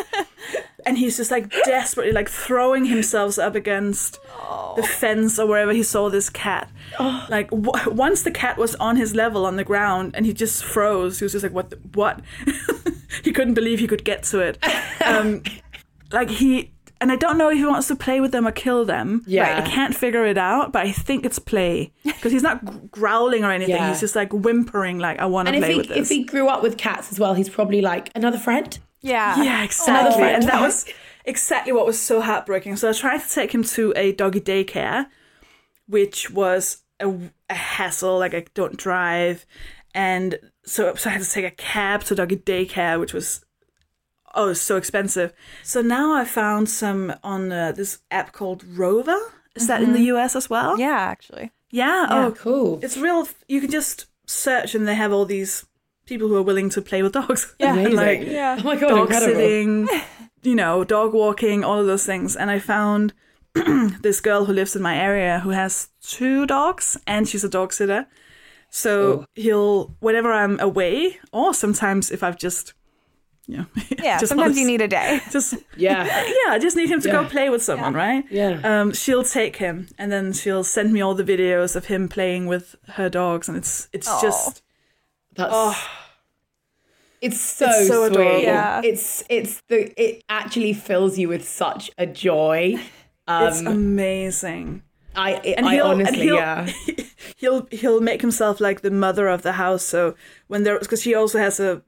and 0.86 0.98
he's 0.98 1.16
just 1.16 1.30
like 1.30 1.50
desperately 1.64 2.12
like 2.12 2.28
throwing 2.28 2.84
himself 2.84 3.38
up 3.38 3.54
against 3.54 4.18
the 4.76 4.82
fence 4.82 5.38
or 5.38 5.46
wherever 5.46 5.72
he 5.72 5.82
saw 5.82 6.08
this 6.08 6.28
cat. 6.30 6.70
Like 7.28 7.50
w- 7.50 7.90
once 7.90 8.22
the 8.22 8.30
cat 8.30 8.56
was 8.56 8.74
on 8.76 8.96
his 8.96 9.14
level 9.14 9.46
on 9.46 9.56
the 9.56 9.64
ground, 9.64 10.14
and 10.14 10.26
he 10.26 10.32
just 10.32 10.64
froze. 10.64 11.18
He 11.18 11.24
was 11.24 11.32
just 11.32 11.42
like, 11.42 11.52
"What? 11.52 11.70
The, 11.70 11.76
what?" 11.94 12.20
he 13.24 13.32
couldn't 13.32 13.54
believe 13.54 13.78
he 13.78 13.86
could 13.86 14.04
get 14.04 14.22
to 14.24 14.40
it. 14.40 14.58
Um, 15.04 15.42
like 16.12 16.30
he. 16.30 16.73
And 17.04 17.12
I 17.12 17.16
don't 17.16 17.36
know 17.36 17.50
if 17.50 17.58
he 17.58 17.66
wants 17.66 17.86
to 17.88 17.96
play 17.96 18.18
with 18.22 18.32
them 18.32 18.46
or 18.48 18.50
kill 18.50 18.86
them. 18.86 19.24
Yeah. 19.26 19.58
I 19.58 19.68
can't 19.68 19.94
figure 19.94 20.24
it 20.24 20.38
out, 20.38 20.72
but 20.72 20.86
I 20.86 20.90
think 20.90 21.26
it's 21.26 21.38
play 21.38 21.92
because 22.02 22.32
he's 22.32 22.42
not 22.42 22.64
g- 22.64 22.88
growling 22.90 23.44
or 23.44 23.52
anything. 23.52 23.74
Yeah. 23.74 23.90
He's 23.90 24.00
just 24.00 24.16
like 24.16 24.32
whimpering, 24.32 24.98
like 24.98 25.18
I 25.18 25.26
want 25.26 25.48
to 25.48 25.58
play 25.58 25.72
he 25.72 25.76
with 25.76 25.88
this. 25.88 25.98
if 25.98 26.08
he 26.08 26.24
grew 26.24 26.48
up 26.48 26.62
with 26.62 26.78
cats 26.78 27.12
as 27.12 27.20
well, 27.20 27.34
he's 27.34 27.50
probably 27.50 27.82
like 27.82 28.10
another 28.14 28.38
friend. 28.38 28.78
Yeah. 29.02 29.42
Yeah, 29.44 29.62
exactly. 29.64 30.16
friend. 30.16 30.36
And 30.36 30.44
that 30.44 30.62
was 30.62 30.86
exactly 31.26 31.74
what 31.74 31.84
was 31.84 32.00
so 32.00 32.22
heartbreaking. 32.22 32.76
So 32.76 32.88
I 32.88 32.94
tried 32.94 33.20
to 33.20 33.28
take 33.28 33.52
him 33.52 33.64
to 33.64 33.92
a 33.96 34.12
doggy 34.12 34.40
daycare, 34.40 35.06
which 35.86 36.30
was 36.30 36.78
a, 37.00 37.14
a 37.50 37.54
hassle. 37.54 38.18
Like 38.18 38.32
I 38.32 38.46
don't 38.54 38.78
drive, 38.78 39.44
and 39.94 40.38
so, 40.64 40.94
so 40.94 41.10
I 41.10 41.12
had 41.12 41.22
to 41.22 41.30
take 41.30 41.44
a 41.44 41.50
cab 41.50 42.04
to 42.04 42.14
doggy 42.14 42.36
daycare, 42.36 42.98
which 42.98 43.12
was 43.12 43.44
oh 44.34 44.44
it 44.46 44.48
was 44.48 44.60
so 44.60 44.76
expensive. 44.76 45.32
So 45.62 45.80
now 45.82 46.12
I 46.14 46.24
found 46.24 46.68
some 46.68 47.14
on 47.22 47.50
uh, 47.52 47.72
this 47.72 47.98
app 48.10 48.32
called 48.32 48.64
Rover. 48.64 49.18
Is 49.54 49.66
that 49.68 49.82
in 49.82 49.92
the 49.92 50.02
US 50.14 50.34
as 50.36 50.50
well? 50.50 50.78
Yeah, 50.78 50.98
actually. 50.98 51.52
Yeah. 51.70 52.06
Oh, 52.10 52.26
Oh, 52.26 52.32
cool. 52.32 52.80
it's 52.82 52.96
real. 52.96 53.26
You 53.48 53.60
can 53.60 53.70
just 53.70 54.06
search, 54.26 54.74
and 54.74 54.86
they 54.88 54.94
have 54.96 55.12
all 55.12 55.24
these 55.26 55.64
people 56.06 56.28
who 56.28 56.36
are 56.36 56.42
willing 56.42 56.70
to 56.70 56.82
play 56.82 57.02
with 57.02 57.12
dogs. 57.12 57.54
Yeah. 57.60 57.76
And, 57.76 57.94
like, 57.94 58.18
Amazing. 58.18 58.34
Yeah. 58.34 58.56
Oh 58.60 58.64
my 58.64 58.76
god, 58.76 58.88
dog 58.88 58.98
incredible. 59.00 59.34
sitting, 59.34 59.88
you 60.42 60.54
know, 60.54 60.84
dog 60.84 61.12
walking, 61.14 61.62
all 61.64 61.78
of 61.80 61.86
those 61.86 62.04
things. 62.06 62.36
And 62.36 62.50
I 62.50 62.58
found 62.58 63.12
this 64.02 64.20
girl 64.20 64.44
who 64.46 64.52
lives 64.52 64.74
in 64.76 64.82
my 64.82 64.96
area 64.96 65.40
who 65.40 65.50
has 65.50 65.88
two 66.02 66.46
dogs 66.46 66.96
and 67.06 67.28
she's 67.28 67.44
a 67.44 67.48
dog 67.48 67.72
sitter. 67.72 68.06
So 68.70 69.24
he'll, 69.34 69.94
whenever 70.00 70.32
I'm 70.32 70.58
away, 70.58 71.18
or 71.32 71.54
sometimes 71.54 72.10
if 72.10 72.22
I've 72.24 72.36
just, 72.38 72.74
you 73.48 73.58
know, 73.58 73.66
Yeah. 74.02 74.18
just 74.18 74.28
sometimes 74.30 74.52
wanna 74.56 74.60
you 74.60 74.66
need 74.66 74.80
a 74.80 74.88
day. 74.88 75.20
Just 75.30 75.54
Yeah. 75.76 76.04
yeah, 76.46 76.52
I 76.52 76.58
just 76.58 76.76
need 76.76 76.88
him 76.90 77.00
to 77.02 77.10
go 77.10 77.24
play 77.26 77.50
with 77.50 77.62
someone, 77.62 77.92
right? 77.92 78.24
Yeah. 78.30 78.60
Um, 78.64 78.92
she'll 78.92 79.24
take 79.24 79.56
him, 79.56 79.88
and 79.98 80.10
then 80.10 80.32
she'll 80.32 80.64
send 80.64 80.92
me 80.92 81.00
all 81.02 81.14
the 81.14 81.24
videos 81.24 81.76
of 81.76 81.86
him 81.86 82.08
playing 82.08 82.46
with 82.46 82.74
her 82.94 83.08
dogs, 83.10 83.48
and 83.48 83.56
it's 83.58 83.88
it's 83.92 84.08
Aw. 84.08 84.20
just 84.22 84.62
That's 85.36 85.52
oh, 85.54 85.76
it's 87.20 87.40
so, 87.40 87.66
It's 87.66 87.88
so 87.88 88.06
sweet. 88.08 88.20
adorable. 88.20 88.40
Yeah. 88.42 88.80
It's 88.84 89.24
it's 89.28 89.62
the 89.68 89.92
it 90.02 90.22
actually 90.28 90.72
fills 90.72 91.18
you 91.18 91.28
with 91.28 91.46
such 91.48 91.90
a 91.98 92.06
joy. 92.06 92.76
it's 93.28 93.60
Um, 93.60 93.66
amazing. 93.66 94.82
I 95.16 95.34
it, 95.44 95.54
and 95.58 95.66
I 95.66 95.74
he'll 95.74 95.86
honestly 95.86 96.20
and 96.20 96.22
he'll, 96.22 96.34
yeah. 96.36 96.72
he'll 97.36 97.66
he'll 97.70 98.00
make 98.00 98.20
himself 98.20 98.60
like 98.60 98.80
the 98.82 98.90
mother 98.90 99.28
of 99.28 99.42
the 99.42 99.52
house. 99.52 99.84
So 99.84 100.14
when 100.48 100.64
they're 100.64 100.78
because 100.78 101.02
she 101.02 101.14
also 101.14 101.38
has 101.38 101.60
a 101.60 101.82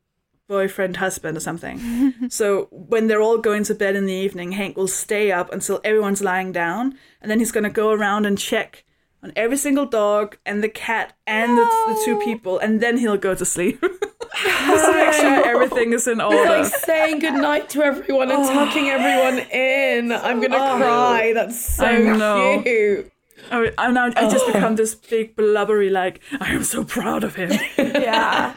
boyfriend, 0.48 0.96
husband, 0.98 1.36
or 1.36 1.40
something. 1.40 2.14
so 2.28 2.68
when 2.70 3.06
they're 3.06 3.20
all 3.20 3.38
going 3.38 3.64
to 3.64 3.74
bed 3.74 3.96
in 3.96 4.06
the 4.06 4.12
evening, 4.12 4.52
Hank 4.52 4.76
will 4.76 4.88
stay 4.88 5.32
up 5.32 5.52
until 5.52 5.80
everyone's 5.84 6.22
lying 6.22 6.52
down, 6.52 6.98
and 7.20 7.30
then 7.30 7.38
he's 7.38 7.52
gonna 7.52 7.70
go 7.70 7.90
around 7.90 8.26
and 8.26 8.38
check 8.38 8.84
on 9.22 9.32
every 9.34 9.56
single 9.56 9.86
dog 9.86 10.36
and 10.46 10.62
the 10.62 10.68
cat 10.68 11.16
and 11.26 11.58
the, 11.58 11.62
the 11.62 12.02
two 12.04 12.18
people, 12.20 12.58
and 12.58 12.80
then 12.80 12.98
he'll 12.98 13.16
go 13.16 13.34
to 13.34 13.44
sleep. 13.44 13.80
Just 14.42 14.84
to 14.84 14.92
make 14.92 15.14
sure 15.14 15.46
everything 15.46 15.92
is 15.92 16.06
in 16.06 16.20
order. 16.20 16.44
like 16.44 16.66
saying 16.66 17.20
goodnight 17.20 17.70
to 17.70 17.82
everyone 17.82 18.30
and 18.30 18.42
oh. 18.42 18.52
tucking 18.52 18.88
everyone 18.88 19.38
in. 19.50 20.12
I'm 20.12 20.40
gonna 20.40 20.56
oh. 20.56 20.76
cry. 20.76 21.32
That's 21.34 21.58
so 21.58 21.84
I 21.84 21.98
know. 21.98 22.62
cute. 22.62 23.10
I, 23.50 23.72
I'm 23.78 23.94
now, 23.94 24.06
I 24.06 24.28
just 24.28 24.44
oh. 24.46 24.52
become 24.52 24.76
this 24.76 24.94
big 24.94 25.36
blubbery, 25.36 25.90
like 25.90 26.20
I 26.40 26.50
am 26.52 26.64
so 26.64 26.84
proud 26.84 27.24
of 27.24 27.34
him. 27.34 27.50
Yeah. 27.78 28.54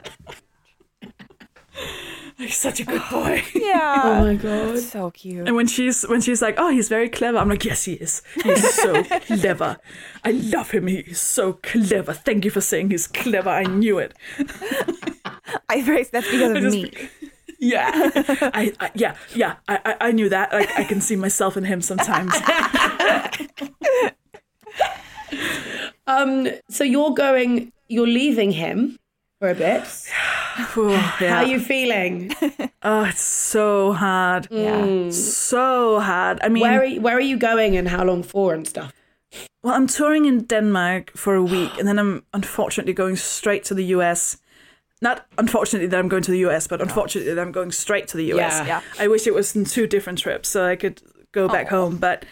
He's 2.40 2.56
such 2.58 2.80
a 2.80 2.86
good 2.86 3.02
boy. 3.12 3.44
Yeah. 3.54 4.02
Oh 4.04 4.22
my 4.26 4.34
god. 4.36 4.80
so 4.80 5.12
cute. 5.12 5.46
And 5.48 5.56
when 5.56 5.68
she's 5.68 6.04
when 6.04 6.22
she's 6.22 6.42
like, 6.42 6.56
"Oh, 6.58 6.70
he's 6.72 6.90
very 6.90 7.08
clever," 7.10 7.38
I'm 7.38 7.50
like, 7.50 7.64
"Yes, 7.66 7.84
he 7.86 7.94
is. 7.94 8.22
He's 8.44 8.74
so 8.74 9.04
clever. 9.28 9.78
I 10.24 10.32
love 10.32 10.72
him. 10.72 10.88
He's 10.88 11.20
so 11.22 11.54
clever. 11.54 12.14
Thank 12.14 12.46
you 12.46 12.52
for 12.52 12.62
saying 12.62 12.90
he's 12.90 13.06
clever. 13.08 13.50
I 13.50 13.64
knew 13.64 14.00
it. 14.00 14.14
I 15.70 15.84
phrased 15.84 16.12
that's 16.14 16.30
because 16.32 16.52
of 16.58 16.64
just- 16.64 16.76
me. 16.76 16.92
Yeah, 17.60 17.92
I, 17.94 18.74
I 18.80 18.92
yeah 18.96 19.16
yeah. 19.36 19.58
I, 19.68 19.80
I 19.86 19.96
I 20.08 20.12
knew 20.14 20.30
that. 20.30 20.54
Like 20.54 20.70
I 20.80 20.86
can 20.86 21.02
see 21.02 21.18
myself 21.18 21.58
in 21.58 21.66
him 21.66 21.82
sometimes. 21.82 22.34
Um. 26.08 26.48
So 26.70 26.84
you're 26.84 27.14
going. 27.14 27.72
You're 27.88 28.08
leaving 28.08 28.52
him 28.52 28.98
for 29.40 29.50
a 29.50 29.56
bit. 29.56 29.84
Ooh, 30.78 30.94
How 30.94 31.38
are 31.38 31.46
you 31.46 31.60
feeling? 31.60 32.34
Oh, 32.82 33.04
it's 33.04 33.22
so 33.22 33.92
hard. 33.92 34.48
Yeah. 34.50 35.10
So 35.10 36.00
hard. 36.00 36.40
I 36.42 36.48
mean, 36.48 36.62
Where 36.62 36.80
are 36.80 36.86
you, 36.86 37.02
Where 37.02 37.18
are 37.18 37.20
you 37.20 37.38
going 37.38 37.76
and 37.76 37.90
how 37.90 38.06
long 38.06 38.24
for 38.24 38.54
and 38.54 38.66
stuff? 38.66 38.94
Well, 39.62 39.74
I'm 39.74 39.86
touring 39.86 40.24
in 40.24 40.46
Denmark 40.46 41.12
for 41.18 41.36
a 41.36 41.44
week, 41.44 41.78
and 41.78 41.86
then 41.86 42.00
I'm 42.00 42.24
unfortunately 42.34 42.94
going 42.94 43.18
straight 43.18 43.66
to 43.66 43.74
the 43.74 43.84
US. 43.96 44.38
Not 45.02 45.26
unfortunately 45.38 45.90
that 45.90 46.00
I'm 46.00 46.08
going 46.08 46.24
to 46.24 46.32
the 46.32 46.48
US, 46.48 46.68
but 46.68 46.82
unfortunately 46.82 47.34
that 47.34 47.42
I'm 47.42 47.52
going 47.52 47.74
straight 47.74 48.08
to 48.08 48.18
the 48.18 48.32
US. 48.32 48.60
Yeah. 48.60 48.66
Yeah. 48.66 48.82
I 48.98 49.10
wish 49.10 49.28
it 49.28 49.34
was 49.34 49.54
in 49.54 49.66
two 49.66 49.86
different 49.86 50.20
trips 50.20 50.48
so 50.48 50.66
I 50.66 50.78
could 50.78 51.02
go 51.34 51.50
back 51.50 51.68
oh. 51.74 51.82
home. 51.82 51.98
But 51.98 52.24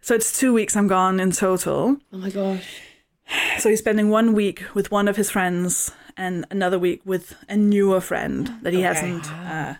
so 0.00 0.14
it's 0.14 0.32
two 0.32 0.54
weeks 0.54 0.76
I'm 0.76 0.88
gone 0.88 1.20
in 1.20 1.30
total. 1.30 1.98
Oh 2.10 2.16
my 2.16 2.30
gosh. 2.30 2.80
So 3.58 3.68
he's 3.68 3.80
spending 3.80 4.08
one 4.08 4.32
week 4.32 4.62
with 4.72 4.90
one 4.90 5.08
of 5.08 5.16
his 5.16 5.30
friends 5.30 5.92
and 6.20 6.44
another 6.50 6.78
week 6.78 7.00
with 7.04 7.34
a 7.48 7.56
newer 7.56 8.00
friend 8.00 8.42
that 8.62 8.72
he 8.72 8.80
Okay. 8.80 8.88
hasn't 8.88 9.26
uh, 9.32 9.74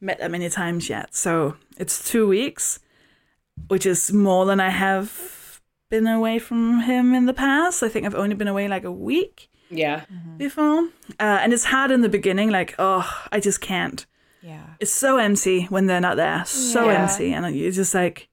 met 0.00 0.18
that 0.20 0.30
many 0.30 0.48
times 0.50 0.88
yet. 0.88 1.14
So 1.14 1.56
it's 1.78 1.96
two 2.12 2.26
weeks, 2.28 2.78
which 3.68 3.86
is 3.86 4.12
more 4.12 4.44
than 4.46 4.60
I 4.60 4.70
have 4.70 5.60
been 5.90 6.06
away 6.06 6.38
from 6.38 6.80
him 6.80 7.14
in 7.14 7.26
the 7.26 7.32
past. 7.34 7.82
I 7.82 7.88
think 7.88 8.04
I've 8.06 8.14
only 8.22 8.34
been 8.36 8.48
away 8.48 8.68
like 8.68 8.84
a 8.84 8.92
week 8.92 9.48
Yeah. 9.70 10.04
before. 10.36 10.80
Uh, 11.18 11.38
and 11.42 11.52
it's 11.54 11.64
hard 11.64 11.90
in 11.90 12.02
the 12.02 12.08
beginning, 12.18 12.50
like, 12.50 12.74
oh, 12.78 13.04
I 13.32 13.40
just 13.40 13.60
can't. 13.60 14.04
Yeah. 14.42 14.66
It's 14.80 14.92
so 14.92 15.16
empty 15.18 15.64
when 15.70 15.86
they're 15.86 16.00
not 16.08 16.16
there, 16.16 16.44
so 16.44 16.90
Yeah. 16.90 17.02
empty. 17.02 17.32
And 17.32 17.56
you're 17.56 17.72
just 17.72 17.94
like, 17.94 18.28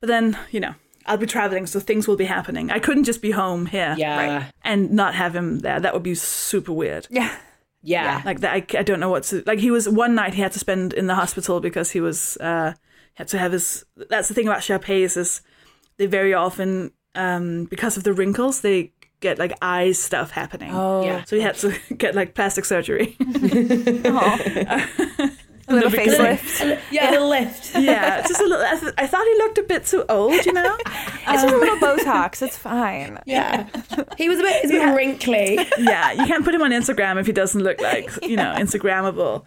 but 0.00 0.08
then, 0.08 0.36
you 0.50 0.60
know, 0.60 0.74
I'll 1.06 1.16
be 1.18 1.26
traveling, 1.26 1.66
so 1.66 1.80
things 1.80 2.06
will 2.08 2.16
be 2.16 2.24
happening. 2.24 2.70
I 2.70 2.78
couldn't 2.78 3.04
just 3.04 3.20
be 3.22 3.30
home 3.32 3.66
here 3.66 3.94
Yeah. 3.98 4.46
and 4.62 4.90
not 4.92 5.14
have 5.14 5.34
him 5.36 5.58
there. 5.60 5.78
That 5.80 5.92
would 5.94 6.02
be 6.02 6.14
super 6.14 6.72
weird. 6.72 7.06
Yeah. 7.10 7.34
Yeah. 7.82 8.22
Like 8.24 8.40
that, 8.40 8.52
I, 8.54 8.64
I 8.78 8.82
don't 8.82 9.00
know 9.00 9.10
what 9.10 9.24
to. 9.24 9.42
Like 9.46 9.58
he 9.58 9.70
was 9.70 9.86
one 9.88 10.14
night 10.14 10.32
he 10.34 10.40
had 10.42 10.52
to 10.52 10.58
spend 10.58 10.92
in 10.94 11.06
the 11.06 11.14
hospital 11.14 11.60
because 11.60 11.90
he 11.90 12.00
was 12.00 12.36
uh 12.38 12.72
had 13.14 13.28
to 13.28 13.38
have 13.38 13.52
his. 13.52 13.84
That's 14.08 14.28
the 14.28 14.34
thing 14.34 14.48
about 14.48 14.62
Shar-Peis 14.62 15.16
is 15.18 15.42
they 15.98 16.06
very 16.06 16.32
often 16.34 16.92
um 17.14 17.64
because 17.66 17.96
of 17.98 18.04
the 18.04 18.12
wrinkles 18.14 18.60
they 18.62 18.92
get 19.20 19.38
like 19.38 19.52
eye 19.62 19.92
stuff 19.92 20.30
happening. 20.30 20.72
Oh. 20.74 21.04
Yeah. 21.04 21.24
So 21.24 21.36
he 21.36 21.42
had 21.42 21.56
to 21.56 21.74
get 21.98 22.14
like 22.14 22.34
plastic 22.34 22.64
surgery. 22.64 23.16
A 25.66 25.74
little 25.74 25.90
facelift. 25.90 26.80
Yeah. 26.90 27.08
A 27.08 27.12
little 27.12 27.28
lift. 27.30 27.74
yeah, 27.78 28.20
just 28.26 28.40
a 28.40 28.44
little. 28.44 28.64
I, 28.64 28.78
th- 28.78 28.92
I 28.98 29.06
thought 29.06 29.24
he 29.24 29.34
looked 29.38 29.58
a 29.58 29.62
bit 29.62 29.86
too 29.86 30.04
old, 30.08 30.44
you 30.44 30.52
know. 30.52 30.76
It's 31.26 31.42
just 31.42 31.54
a 31.54 31.56
little 31.56 31.78
Botox. 31.78 32.42
It's 32.42 32.58
fine. 32.58 33.18
Yeah. 33.24 33.66
He 34.18 34.28
was 34.28 34.38
a 34.40 34.42
bit. 34.42 34.60
He's 34.60 34.70
a 34.72 34.74
bit 34.74 34.94
wrinkly. 34.94 35.58
yeah, 35.78 36.12
you 36.12 36.26
can't 36.26 36.44
put 36.44 36.54
him 36.54 36.60
on 36.60 36.70
Instagram 36.70 37.18
if 37.18 37.26
he 37.26 37.32
doesn't 37.32 37.62
look 37.62 37.80
like 37.80 38.10
you 38.22 38.36
know 38.36 38.54
Instagrammable. 38.58 39.42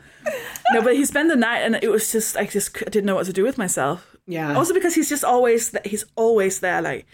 No, 0.74 0.82
but 0.82 0.96
he 0.96 1.06
spent 1.06 1.30
the 1.30 1.36
night, 1.36 1.60
and 1.60 1.78
it 1.84 1.92
was 1.92 2.12
just 2.12 2.36
I 2.36 2.46
just 2.48 2.76
I 2.78 2.90
didn't 2.90 3.06
know 3.06 3.14
what 3.14 3.28
to 3.28 3.34
do 3.34 3.44
with 3.44 3.60
myself. 3.60 4.16
Yeah. 4.26 4.56
Also 4.58 4.74
because 4.74 4.96
he's 4.96 5.08
just 5.08 5.24
always 5.24 5.70
th- 5.70 5.86
he's 5.88 6.04
always 6.16 6.62
there. 6.62 6.82
Like 6.82 7.06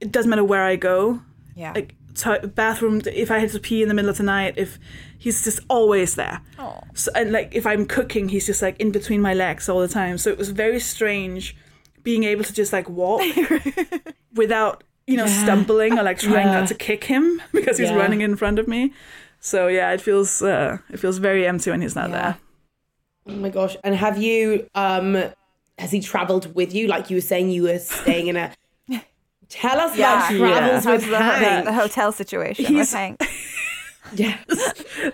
it 0.00 0.12
doesn't 0.12 0.30
matter 0.30 0.44
where 0.44 0.62
I 0.62 0.76
go. 0.76 1.20
Yeah. 1.56 1.72
Like 1.74 1.96
to- 2.16 2.46
bathroom 2.48 3.00
if 3.06 3.30
I 3.30 3.38
had 3.38 3.50
to 3.50 3.58
pee 3.60 3.82
in 3.82 3.88
the 3.88 3.94
middle 3.94 4.10
of 4.10 4.16
the 4.18 4.22
night. 4.24 4.54
If 4.56 4.78
he's 5.18 5.44
just 5.44 5.60
always 5.68 6.14
there. 6.14 6.40
So, 6.94 7.10
and 7.14 7.32
like 7.32 7.54
if 7.54 7.66
I'm 7.66 7.86
cooking, 7.86 8.28
he's 8.28 8.46
just 8.46 8.62
like 8.62 8.78
in 8.80 8.90
between 8.92 9.20
my 9.20 9.34
legs 9.34 9.68
all 9.68 9.80
the 9.80 9.88
time. 9.88 10.18
So 10.18 10.30
it 10.30 10.38
was 10.38 10.50
very 10.50 10.80
strange 10.80 11.56
being 12.02 12.24
able 12.24 12.44
to 12.44 12.52
just 12.52 12.72
like 12.72 12.88
walk 12.88 13.22
without 14.34 14.84
you 15.06 15.16
know 15.16 15.26
stumbling 15.26 15.98
or 15.98 16.02
like 16.02 16.18
trying 16.18 16.46
Yeah. 16.46 16.60
not 16.60 16.68
to 16.68 16.74
kick 16.74 17.04
him 17.04 17.40
because 17.52 17.78
he's 17.78 17.90
Yeah. 17.90 17.96
running 17.96 18.20
in 18.20 18.36
front 18.36 18.58
of 18.58 18.68
me. 18.68 18.92
So 19.40 19.66
yeah, 19.68 19.90
it 19.92 20.00
feels 20.00 20.42
uh, 20.42 20.78
it 20.90 20.98
feels 20.98 21.18
very 21.18 21.46
empty 21.46 21.70
when 21.70 21.82
he's 21.82 21.94
not 21.96 22.10
there. 22.10 22.36
Oh 23.26 23.32
my 23.36 23.48
gosh. 23.50 23.76
And 23.84 23.94
have 23.94 24.18
you 24.20 24.68
um 24.74 25.16
has 25.78 25.90
he 25.90 26.00
traveled 26.00 26.54
with 26.54 26.74
you? 26.74 26.86
Like 26.86 27.10
you 27.10 27.16
were 27.16 27.20
saying 27.22 27.50
you 27.50 27.64
were 27.64 27.78
staying 27.78 28.26
in 28.28 28.36
a 28.36 28.52
Tell 29.52 29.78
us 29.78 29.94
about 29.94 30.30
Yeah. 30.32 30.38
travels 30.38 30.84
How's 30.84 31.00
with 31.02 31.10
the, 31.10 31.18
Hank. 31.18 31.64
the 31.66 31.72
hotel 31.72 32.10
situation 32.10 32.64
with 32.64 32.72
He's- 32.72 32.92
Hank? 32.92 33.20
Yeah. 34.14 34.36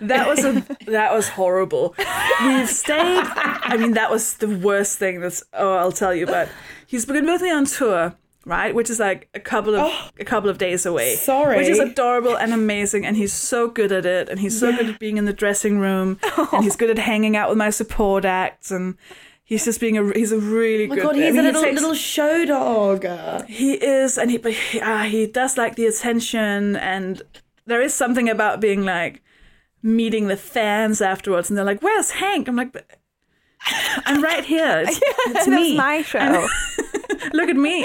That 0.01 0.27
was 0.27 0.45
a 0.45 0.65
that 0.87 1.13
was 1.15 1.29
horrible. 1.29 1.95
We've 2.43 2.69
stayed. 2.69 3.23
I 3.25 3.77
mean, 3.79 3.93
that 3.93 4.11
was 4.11 4.35
the 4.39 4.49
worst 4.49 4.99
thing. 4.99 5.21
That's 5.21 5.45
oh, 5.53 5.77
I'll 5.77 5.93
tell 5.93 6.13
you. 6.13 6.27
But 6.27 6.49
he's 6.85 7.07
been 7.07 7.25
with 7.27 7.41
me 7.41 7.51
on 7.53 7.65
tour, 7.67 8.15
right? 8.45 8.75
Which 8.75 8.91
is 8.91 8.99
like 8.99 9.29
a 9.35 9.41
couple 9.41 9.77
of 9.77 9.83
oh. 9.85 10.09
a 10.19 10.25
couple 10.25 10.51
of 10.51 10.59
days 10.59 10.85
away. 10.85 11.15
Sorry. 11.15 11.59
Which 11.59 11.69
is 11.69 11.79
adorable 11.79 12.37
and 12.37 12.53
amazing, 12.53 13.07
and 13.07 13.17
he's 13.17 13.33
so 13.33 13.69
good 13.69 13.93
at 13.93 14.05
it, 14.05 14.29
and 14.29 14.41
he's 14.41 14.59
so 14.59 14.73
good 14.77 14.89
at 14.89 14.99
being 14.99 15.17
in 15.17 15.27
the 15.27 15.33
dressing 15.33 15.79
room, 15.79 16.19
and 16.53 16.65
he's 16.65 16.75
good 16.75 16.91
at 16.91 16.99
hanging 16.99 17.37
out 17.37 17.49
with 17.51 17.59
my 17.59 17.71
support 17.71 18.25
acts, 18.25 18.73
and 18.73 18.97
he's 19.49 19.65
just 19.65 19.81
being 19.81 19.97
a 19.99 20.05
he's 20.13 20.31
a 20.33 20.39
really 20.39 20.85
Oh 20.85 20.89
my 20.89 20.95
good. 20.97 21.03
god, 21.05 21.17
I 21.17 21.25
he's 21.25 21.35
mean, 21.35 21.47
a 21.47 21.53
little 21.53 21.73
little 21.73 21.95
show 21.95 22.45
dog. 22.45 23.05
he 23.49 23.73
is, 23.75 24.17
and 24.19 24.31
he 24.31 24.37
but 24.39 24.53
he, 24.53 24.81
uh, 24.81 25.05
he 25.05 25.27
does 25.27 25.57
like 25.57 25.75
the 25.77 25.87
attention, 25.87 26.77
and 26.77 27.23
there 27.67 27.81
is 27.83 27.95
something 27.95 28.29
about 28.29 28.61
being 28.61 28.85
like 28.85 29.23
meeting 29.83 30.29
the 30.29 30.37
fans 30.37 31.01
afterwards, 31.01 31.49
and 31.51 31.57
they're 31.57 31.65
like, 31.73 31.83
"Where's 31.83 32.11
Hank?" 32.13 32.49
I'm 32.49 32.57
like, 32.57 32.75
"I'm 34.07 34.23
right 34.23 34.45
here. 34.45 34.85
It's, 34.89 35.01
it's 35.27 35.49
me. 35.49 35.77
my 35.77 36.03
show. 36.03 36.47
Look 37.33 37.49
at 37.51 37.57
me. 37.57 37.85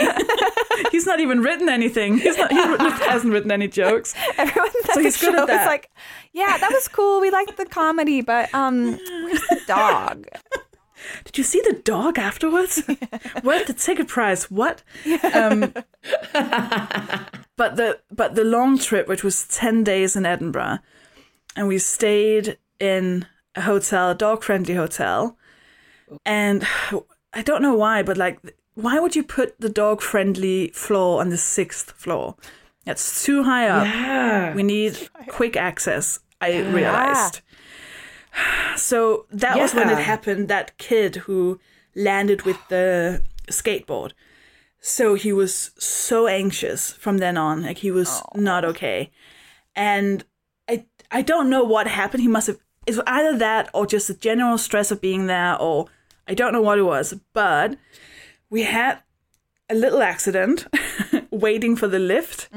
He's 0.91 1.05
not 1.05 1.19
even 1.19 1.41
written 1.41 1.67
anything. 1.69 2.17
He's 2.17 2.37
not. 2.37 2.51
He 2.51 2.57
hasn't 3.05 3.33
written 3.33 3.51
any 3.51 3.67
jokes. 3.67 4.13
Everyone 4.37 4.69
So 4.93 5.01
he's 5.01 5.17
good 5.19 5.35
at 5.35 5.47
that. 5.47 5.65
like, 5.67 5.89
"Yeah, 6.33 6.57
that 6.57 6.71
was 6.71 6.87
cool. 6.87 7.19
We 7.21 7.29
liked 7.31 7.57
the 7.57 7.65
comedy, 7.65 8.21
but 8.21 8.53
um, 8.53 8.97
where's 9.23 9.41
the 9.49 9.61
dog?" 9.67 10.27
Did 11.25 11.37
you 11.37 11.43
see 11.43 11.61
the 11.61 11.81
dog 11.83 12.17
afterwards? 12.17 12.83
Worth 13.43 13.67
the 13.67 13.73
ticket 13.73 14.07
price. 14.07 14.49
What? 14.49 14.83
Um, 15.33 15.61
but 16.33 17.75
the 17.75 17.99
but 18.11 18.35
the 18.35 18.43
long 18.43 18.77
trip, 18.77 19.07
which 19.07 19.23
was 19.23 19.47
ten 19.47 19.83
days 19.83 20.15
in 20.15 20.25
Edinburgh, 20.25 20.79
and 21.55 21.67
we 21.67 21.77
stayed 21.77 22.57
in 22.79 23.25
a 23.55 23.61
hotel, 23.61 24.11
a 24.11 24.15
dog 24.15 24.43
friendly 24.43 24.75
hotel, 24.75 25.37
and 26.25 26.65
I 27.33 27.41
don't 27.41 27.61
know 27.61 27.75
why, 27.75 28.03
but 28.03 28.17
like, 28.17 28.39
why 28.75 28.99
would 28.99 29.15
you 29.15 29.23
put 29.23 29.59
the 29.59 29.69
dog 29.69 30.01
friendly 30.01 30.69
floor 30.69 31.19
on 31.19 31.29
the 31.29 31.37
sixth 31.37 31.91
floor? 31.93 32.35
That's 32.85 33.23
too 33.23 33.43
high 33.43 33.67
up. 33.67 33.85
Yeah. 33.85 34.53
We 34.53 34.63
need 34.63 35.09
quick 35.29 35.55
access. 35.55 36.19
I 36.41 36.59
realized. 36.59 37.41
So 38.75 39.25
that 39.31 39.57
was 39.57 39.73
when 39.75 39.89
it 39.89 39.99
happened. 39.99 40.47
That 40.47 40.77
kid 40.79 41.15
who 41.27 41.59
landed 41.95 42.41
with 42.41 42.57
the 42.69 43.21
skateboard. 43.51 44.13
So 44.79 45.13
he 45.13 45.31
was 45.31 45.71
so 45.77 46.27
anxious 46.27 46.91
from 46.93 47.19
then 47.19 47.37
on. 47.37 47.61
Like 47.61 47.77
he 47.77 47.91
was 47.91 48.21
not 48.35 48.65
okay. 48.65 49.11
And 49.75 50.23
I 50.67 50.85
I 51.11 51.21
don't 51.21 51.49
know 51.49 51.63
what 51.63 51.87
happened. 51.87 52.21
He 52.21 52.27
must 52.27 52.47
have 52.47 52.57
it 52.87 52.91
was 52.95 53.03
either 53.07 53.37
that 53.37 53.69
or 53.73 53.85
just 53.85 54.07
the 54.07 54.15
general 54.15 54.57
stress 54.57 54.91
of 54.91 54.99
being 54.99 55.27
there 55.27 55.55
or 55.61 55.85
I 56.27 56.33
don't 56.33 56.51
know 56.51 56.61
what 56.61 56.79
it 56.79 56.83
was. 56.83 57.13
But 57.33 57.77
we 58.49 58.63
had 58.63 58.99
a 59.69 59.75
little 59.75 60.01
accident 60.01 60.67
waiting 61.31 61.75
for 61.75 61.87
the 61.87 61.99
lift. 61.99 62.49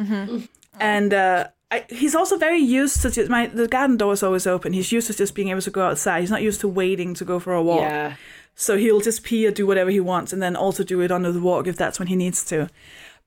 And 0.80 1.12
uh 1.14 1.48
I, 1.70 1.84
he's 1.88 2.14
also 2.14 2.38
very 2.38 2.60
used 2.60 3.02
to 3.02 3.10
just, 3.10 3.28
my 3.28 3.48
the 3.48 3.66
garden 3.66 3.96
door 3.96 4.12
is 4.12 4.22
always 4.22 4.46
open. 4.46 4.72
He's 4.72 4.92
used 4.92 5.08
to 5.08 5.14
just 5.14 5.34
being 5.34 5.48
able 5.48 5.62
to 5.62 5.70
go 5.70 5.86
outside. 5.86 6.20
He's 6.20 6.30
not 6.30 6.42
used 6.42 6.60
to 6.60 6.68
waiting 6.68 7.12
to 7.14 7.24
go 7.24 7.40
for 7.40 7.54
a 7.54 7.62
walk. 7.62 7.80
Yeah. 7.80 8.14
So 8.54 8.76
he'll 8.76 9.00
just 9.00 9.24
pee 9.24 9.46
or 9.46 9.50
do 9.50 9.66
whatever 9.66 9.90
he 9.90 10.00
wants, 10.00 10.32
and 10.32 10.40
then 10.40 10.56
also 10.56 10.84
do 10.84 11.00
it 11.00 11.10
under 11.10 11.32
the 11.32 11.40
walk 11.40 11.66
if 11.66 11.76
that's 11.76 11.98
when 11.98 12.08
he 12.08 12.16
needs 12.16 12.44
to. 12.46 12.70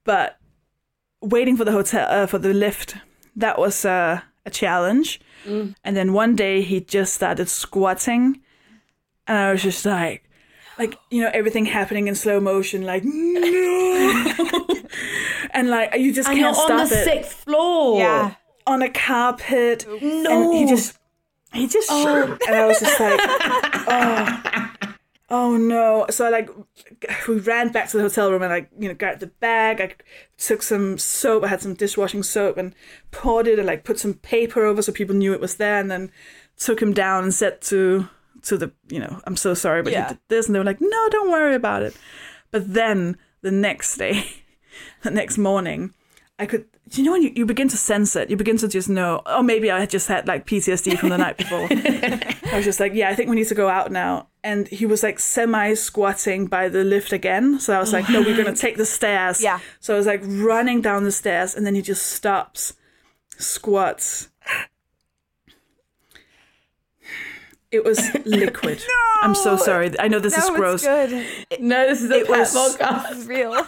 But 0.06 0.40
waiting 1.22 1.58
for 1.58 1.66
the 1.66 1.74
hotel 1.74 2.08
uh, 2.10 2.26
for 2.28 2.40
the 2.40 2.54
lift 2.54 2.96
that 3.36 3.60
was 3.60 3.84
uh, 3.84 4.22
a 4.46 4.50
challenge. 4.50 5.20
And 5.84 5.98
then 5.98 6.14
one 6.14 6.36
day 6.36 6.62
he 6.62 6.80
just 6.80 7.14
started 7.14 7.50
squatting, 7.50 8.42
and 9.28 9.38
I 9.38 9.52
was 9.52 9.64
just 9.64 9.86
like, 9.86 10.29
like 10.80 10.98
you 11.12 11.22
know 11.22 11.30
everything 11.34 11.66
happening 11.66 12.08
in 12.08 12.16
slow 12.16 12.40
motion, 12.40 12.84
like 12.84 13.04
no, 13.04 14.34
and 15.52 15.70
like 15.70 15.94
you 15.96 16.14
just 16.14 16.30
And 16.30 16.38
you're 16.38 16.54
can't 16.54 16.58
on 16.58 16.88
stop 16.88 16.90
the 16.90 17.02
it 17.02 17.04
sixth 17.04 17.34
floor. 17.44 18.00
Yeah. 18.00 18.36
on 18.66 18.82
a 18.82 18.90
carpet. 18.90 19.86
No. 20.02 20.32
And 20.32 20.54
he 20.54 20.66
just 20.74 20.98
he 21.54 21.68
just 21.68 21.90
oh. 21.92 22.04
shook. 22.04 22.42
And 22.48 22.56
I 22.56 22.66
was 22.66 22.80
just 22.80 23.00
like, 23.00 23.20
oh, 23.88 24.72
oh 25.30 25.58
no. 25.58 26.06
So 26.10 26.26
I 26.26 26.30
like 26.30 26.50
we 27.28 27.40
ran 27.40 27.72
back 27.72 27.90
to 27.90 27.98
the 27.98 28.04
hotel 28.04 28.32
room 28.32 28.42
and 28.42 28.54
I, 28.54 28.68
you 28.80 28.88
know, 28.88 28.96
grabbed 28.96 29.20
the 29.20 29.28
bag. 29.28 29.82
I 29.82 29.96
took 30.38 30.62
some 30.64 30.98
soap. 30.98 31.44
I 31.44 31.48
had 31.48 31.62
some 31.62 31.74
dishwashing 31.74 32.24
soap 32.24 32.58
and 32.58 32.74
poured 33.12 33.48
it 33.48 33.60
and 33.60 33.68
like 33.68 33.84
put 33.84 34.00
some 34.00 34.14
paper 34.14 34.64
over 34.64 34.82
so 34.82 34.94
people 34.94 35.16
knew 35.16 35.34
it 35.34 35.42
was 35.42 35.56
there. 35.56 35.80
And 35.80 35.92
then 35.92 36.12
took 36.58 36.82
him 36.82 36.94
down 36.94 37.24
and 37.24 37.34
said 37.34 37.62
to 37.64 38.08
to 38.44 38.58
the, 38.58 38.72
you 38.90 39.00
know, 39.00 39.22
I'm 39.26 39.36
so 39.36 39.54
sorry, 39.54 39.82
but 39.84 39.94
Yeah. 39.94 40.08
he 40.08 40.14
did 40.14 40.20
this. 40.28 40.46
And 40.48 40.56
they 40.56 40.60
were 40.60 40.66
like, 40.66 40.82
no, 40.82 41.10
don't 41.10 41.32
worry 41.32 41.56
about 41.56 41.84
it. 41.84 41.96
But 42.52 42.74
then 42.74 43.18
the 43.42 43.52
next 43.52 43.98
day, 43.98 44.26
the 45.04 45.12
next 45.12 45.38
morning, 45.38 45.94
I 46.38 46.46
could, 46.46 46.66
you 46.92 47.04
know, 47.04 47.12
when 47.12 47.22
you, 47.22 47.32
you 47.36 47.46
begin 47.46 47.68
to 47.68 47.76
sense 47.78 48.16
it, 48.16 48.30
you 48.30 48.38
begin 48.38 48.58
to 48.58 48.68
just 48.70 48.88
know, 48.90 49.22
oh, 49.26 49.44
maybe 49.44 49.70
I 49.70 49.80
had 49.82 49.90
just 49.90 50.08
had 50.08 50.26
like 50.28 50.46
PTSD 50.48 50.98
from 50.98 51.10
the 51.10 51.18
night 51.18 51.38
before. 51.38 51.68
I 51.72 52.56
was 52.56 52.64
just 52.66 52.80
like, 52.80 52.94
yeah, 52.94 53.10
I 53.10 53.16
think 53.16 53.30
we 53.30 53.36
need 53.36 53.48
to 53.48 53.56
go 53.56 53.68
out 53.68 53.92
now. 53.92 54.28
And 54.42 54.68
he 54.70 54.86
was 54.86 55.04
like 55.04 55.20
semi 55.20 55.74
squatting 55.74 56.48
by 56.48 56.70
the 56.70 56.86
lift 56.86 57.12
again. 57.12 57.60
So 57.60 57.74
I 57.74 57.80
was 57.80 57.92
like, 57.92 58.10
no, 58.10 58.22
we're 58.22 58.38
going 58.42 58.54
to 58.54 58.60
take 58.60 58.78
the 58.78 58.86
stairs. 58.86 59.44
Yeah. 59.44 59.60
So 59.82 59.94
I 59.94 59.98
was 59.98 60.08
like 60.08 60.22
running 60.24 60.82
down 60.82 61.04
the 61.04 61.12
stairs 61.12 61.56
and 61.56 61.66
then 61.66 61.76
he 61.76 61.82
just 61.82 62.06
stops, 62.06 62.74
squats. 63.38 64.30
It 67.72 67.84
was 67.84 68.00
liquid. 68.26 68.84
I'm 69.22 69.36
so 69.36 69.56
sorry. 69.58 69.92
I 70.00 70.08
know 70.08 70.20
this 70.20 70.38
no, 70.38 70.44
is 70.44 70.50
gross. 70.52 70.84
No, 70.86 71.88
this 71.88 72.02
is 72.02 72.10
a 72.12 72.20
It 72.22 72.30
was- 72.30 72.56
podcast. 72.56 73.28
Real. 73.28 73.68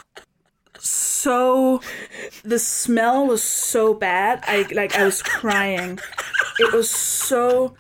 so 0.80 1.82
the 2.44 2.58
smell 2.58 3.28
was 3.28 3.44
so 3.44 3.94
bad 3.94 4.40
i 4.48 4.66
like 4.74 4.96
i 4.96 5.04
was 5.06 5.22
crying 5.22 6.00
it 6.60 6.74
was 6.74 6.90
so 6.90 7.76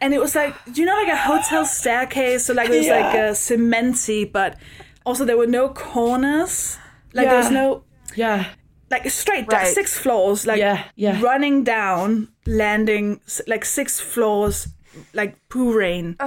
and 0.00 0.14
it 0.14 0.20
was 0.20 0.36
like 0.36 0.54
you 0.74 0.84
know 0.84 0.94
like 0.94 1.08
a 1.08 1.16
hotel 1.16 1.64
staircase 1.64 2.44
so 2.44 2.54
like 2.54 2.68
it 2.70 2.78
was 2.78 2.86
like 2.88 3.14
Yeah. 3.14 3.28
a 3.28 3.32
cementy 3.32 4.30
but 4.30 4.56
also 5.04 5.24
there 5.24 5.36
were 5.36 5.48
no 5.48 5.70
corners 5.70 6.78
like 7.14 7.26
there 7.26 7.38
was 7.38 7.50
no 7.50 7.82
Yeah. 8.14 8.46
like 8.90 9.10
straight 9.10 9.48
down 9.48 9.62
Right. 9.62 9.74
six 9.74 9.98
floors 9.98 10.46
like 10.46 10.60
Yeah, 10.60 10.84
yeah. 10.94 11.20
running 11.20 11.64
down 11.64 12.28
landing 12.46 13.20
like 13.48 13.64
six 13.64 13.98
floors 13.98 14.68
like 15.14 15.36
poo 15.48 15.72
rain 15.76 16.16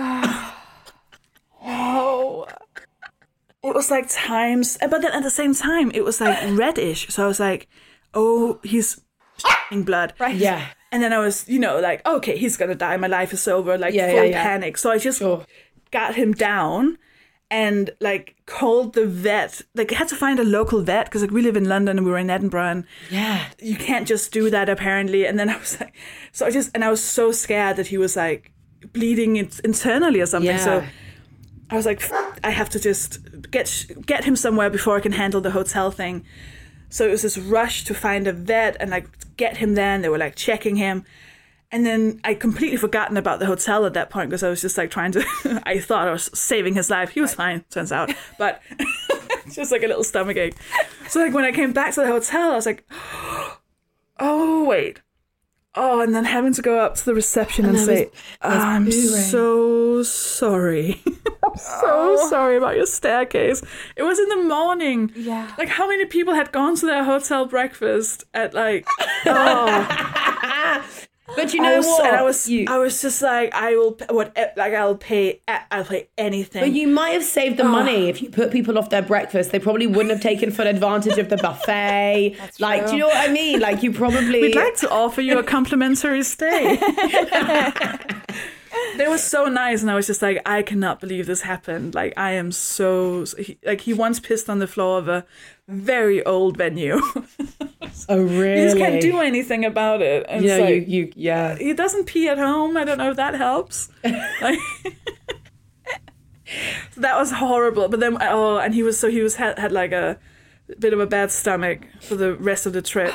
Oh. 1.61 2.47
it 3.63 3.75
was 3.75 3.91
like 3.91 4.05
times 4.09 4.77
eh, 4.81 4.87
but 4.87 5.01
then 5.01 5.11
at 5.11 5.23
the 5.23 5.29
same 5.29 5.53
time 5.53 5.91
it 5.93 6.03
was 6.05 6.21
like 6.21 6.37
reddish 6.57 7.07
so 7.09 7.25
i 7.25 7.27
was 7.27 7.39
like 7.39 7.67
oh 8.13 8.59
he's 8.63 9.01
in 9.71 9.83
blood 9.83 10.13
Right. 10.19 10.35
Yeah. 10.35 10.67
and 10.91 11.03
then 11.03 11.11
i 11.11 11.19
was 11.19 11.47
you 11.49 11.59
know 11.59 11.79
like 11.79 12.05
okay 12.07 12.37
he's 12.37 12.55
gonna 12.55 12.75
die 12.75 12.95
my 12.97 13.07
life 13.07 13.33
is 13.33 13.45
over 13.47 13.77
like 13.77 13.93
Yeah, 13.93 14.07
full 14.07 14.15
yeah, 14.23 14.23
yeah. 14.23 14.43
panic 14.43 14.77
so 14.77 14.89
i 14.91 14.97
just 14.97 15.19
Sure. 15.19 15.45
got 15.91 16.15
him 16.15 16.33
down 16.33 16.97
and 17.51 17.89
like 17.99 18.35
called 18.45 18.93
the 18.93 19.05
vet 19.05 19.61
like 19.75 19.91
I 19.91 19.95
had 19.95 20.07
to 20.09 20.15
find 20.15 20.39
a 20.39 20.43
local 20.45 20.81
vet 20.81 21.05
because 21.07 21.21
like 21.23 21.31
we 21.31 21.41
live 21.41 21.57
in 21.57 21.67
london 21.67 21.97
and 21.97 22.05
we 22.05 22.11
were 22.11 22.17
in 22.17 22.29
edinburgh 22.29 22.69
and 22.71 22.83
Yeah. 23.11 23.43
you 23.59 23.75
can't 23.75 24.07
just 24.07 24.31
do 24.31 24.49
that 24.51 24.69
apparently 24.69 25.25
and 25.25 25.37
then 25.37 25.49
i 25.49 25.57
was 25.57 25.77
like 25.81 25.93
so 26.31 26.45
i 26.45 26.51
just 26.51 26.71
and 26.73 26.85
i 26.85 26.89
was 26.89 27.03
so 27.03 27.31
scared 27.33 27.75
that 27.75 27.87
he 27.87 27.97
was 27.97 28.15
like 28.15 28.51
bleeding 28.93 29.35
in- 29.37 29.49
internally 29.63 30.21
or 30.21 30.25
something 30.25 30.55
Yeah. 30.55 30.63
so 30.63 30.83
I 31.71 31.75
was 31.75 31.85
like, 31.85 32.01
I 32.43 32.49
have 32.49 32.69
to 32.71 32.79
just 32.79 33.19
get 33.51 33.85
get 34.05 34.23
him 34.23 34.35
somewhere 34.35 34.71
before 34.71 34.97
I 34.97 35.01
can 35.01 35.11
handle 35.11 35.39
the 35.39 35.51
hotel 35.51 35.91
thing. 35.91 36.25
So 36.89 37.05
it 37.07 37.11
was 37.11 37.21
this 37.21 37.37
rush 37.37 37.83
to 37.83 37.93
find 37.93 38.25
a 38.27 38.33
vet 38.33 38.75
and 38.79 38.89
like 38.89 39.07
get 39.37 39.57
him 39.57 39.75
there. 39.75 39.93
And 39.93 40.03
they 40.03 40.09
were 40.09 40.17
like 40.17 40.35
checking 40.35 40.77
him, 40.77 41.05
and 41.71 41.85
then 41.85 42.19
I 42.23 42.33
completely 42.33 42.77
forgotten 42.77 43.17
about 43.17 43.37
the 43.39 43.45
hotel 43.45 43.85
at 43.85 43.93
that 43.93 44.09
point 44.09 44.29
because 44.31 44.41
I 44.41 44.49
was 44.49 44.61
just 44.61 44.79
like 44.79 44.89
trying 44.89 45.11
to. 45.11 45.23
I 45.67 45.79
thought 45.79 46.07
I 46.07 46.11
was 46.11 46.31
saving 46.33 46.73
his 46.73 46.89
life. 46.89 47.11
He 47.11 47.21
was 47.21 47.35
fine, 47.35 47.63
turns 47.69 47.91
out, 47.91 48.09
but 48.39 48.63
just 49.53 49.71
like 49.71 49.83
a 49.83 49.87
little 49.87 50.03
stomach 50.03 50.37
ache. 50.37 50.55
So 51.07 51.19
like 51.19 51.33
when 51.35 51.45
I 51.45 51.51
came 51.51 51.71
back 51.71 51.93
to 51.93 52.01
the 52.01 52.07
hotel, 52.07 52.49
I 52.51 52.55
was 52.55 52.65
like, 52.65 52.83
oh 54.19 54.63
wait, 54.65 55.01
oh, 55.79 56.01
and 56.01 56.13
then 56.13 56.25
having 56.25 56.53
to 56.53 56.61
go 56.61 56.79
up 56.79 56.95
to 56.95 57.05
the 57.05 57.13
reception 57.13 57.65
and, 57.65 57.75
there 57.75 57.85
say, 57.85 58.05
was- 58.05 58.13
I'm 58.41 58.85
poo 58.85 58.91
rain." 58.91 59.23
so 59.23 60.03
sorry. 60.03 61.01
I'm 61.07 61.55
so 61.55 62.17
oh. 62.19 62.29
sorry 62.29 62.57
about 62.57 62.75
your 62.75 62.85
staircase. 62.85 63.63
It 63.95 64.03
was 64.03 64.19
in 64.19 64.29
the 64.29 64.43
morning. 64.43 65.11
Yeah. 65.15 65.51
Like 65.57 65.69
how 65.69 65.87
many 65.87 66.05
people 66.05 66.33
had 66.35 66.51
gone 66.51 66.75
to 66.75 66.85
their 66.85 67.03
hotel 67.03 67.45
breakfast 67.45 68.25
at 68.33 68.53
like 68.53 68.85
oh 69.25 70.83
But 71.35 71.53
you 71.53 71.61
I 71.63 71.69
know 71.69 71.77
was, 71.77 71.85
what? 71.85 72.05
and 72.07 72.15
I 72.15 72.21
was 72.23 72.49
you, 72.49 72.65
I 72.67 72.77
was 72.79 73.01
just 73.01 73.21
like 73.21 73.53
I 73.53 73.75
will 73.75 73.97
what 74.09 74.31
eh, 74.35 74.47
like 74.57 74.73
I'll 74.73 74.95
pay 74.95 75.41
eh, 75.47 75.59
I'll 75.71 75.85
pay 75.85 76.07
anything. 76.17 76.61
but 76.61 76.71
you 76.71 76.87
might 76.87 77.11
have 77.11 77.23
saved 77.23 77.57
the 77.57 77.63
Oh. 77.63 77.67
money 77.69 78.09
if 78.09 78.21
you 78.21 78.29
put 78.29 78.51
people 78.51 78.77
off 78.77 78.89
their 78.89 79.01
breakfast. 79.01 79.51
They 79.51 79.59
probably 79.59 79.87
wouldn't 79.87 80.09
have 80.09 80.21
taken 80.21 80.51
full 80.51 80.67
advantage 80.67 81.17
of 81.17 81.29
the 81.29 81.37
buffet. 81.37 82.35
like, 82.59 82.87
do 82.87 82.93
you 82.93 82.99
know 82.99 83.07
what 83.07 83.29
I 83.29 83.31
mean? 83.31 83.59
Like, 83.59 83.83
you 83.83 83.91
probably. 83.93 84.41
We'd 84.41 84.55
like 84.55 84.75
to 84.77 84.89
offer 84.89 85.21
you 85.21 85.37
a 85.39 85.43
complimentary 85.43 86.23
stay. 86.23 86.77
they 88.97 89.07
were 89.07 89.17
so 89.17 89.45
nice, 89.45 89.81
and 89.81 89.89
I 89.91 89.95
was 89.95 90.07
just 90.07 90.21
like, 90.21 90.41
I 90.45 90.61
cannot 90.61 90.99
believe 90.99 91.25
this 91.25 91.41
happened. 91.41 91.95
Like, 91.95 92.13
I 92.17 92.31
am 92.31 92.51
so 92.51 93.25
he, 93.37 93.57
like 93.65 93.81
he 93.81 93.93
once 93.93 94.19
pissed 94.19 94.49
on 94.49 94.59
the 94.59 94.67
floor 94.67 94.97
of 94.99 95.07
a 95.07 95.25
very 95.67 96.23
old 96.25 96.57
venue. 96.57 96.99
oh, 98.09 98.17
really? 98.17 98.59
he 98.61 98.65
just 98.65 98.77
can't 98.77 99.01
do 99.01 99.19
anything 99.19 99.65
about 99.65 100.01
it. 100.01 100.25
And 100.27 100.43
Yeah, 100.43 100.57
it's 100.57 100.87
you, 100.89 101.01
you, 101.05 101.13
yeah. 101.15 101.43
Uh, 101.51 101.55
he 101.57 101.73
doesn't 101.73 102.05
pee 102.05 102.27
at 102.27 102.37
home. 102.37 102.75
I 102.77 102.83
don't 102.83 102.97
know 102.97 103.11
if 103.11 103.17
that 103.17 103.35
helps. 103.35 103.89
Like- 104.41 104.59
So 106.95 107.01
that 107.01 107.15
was 107.17 107.31
horrible. 107.31 107.87
But 107.89 107.99
then, 107.99 108.17
oh, 108.21 108.57
and 108.57 108.73
he 108.73 108.83
was 108.83 108.99
so 108.99 109.09
he 109.09 109.21
was 109.21 109.35
had, 109.35 109.59
had 109.59 109.71
like 109.71 109.91
a 109.91 110.17
bit 110.79 110.93
of 110.93 110.99
a 110.99 111.05
bad 111.07 111.31
stomach 111.31 111.81
for 112.01 112.15
the 112.15 112.35
rest 112.35 112.65
of 112.65 112.73
the 112.73 112.81
trip. 112.81 113.13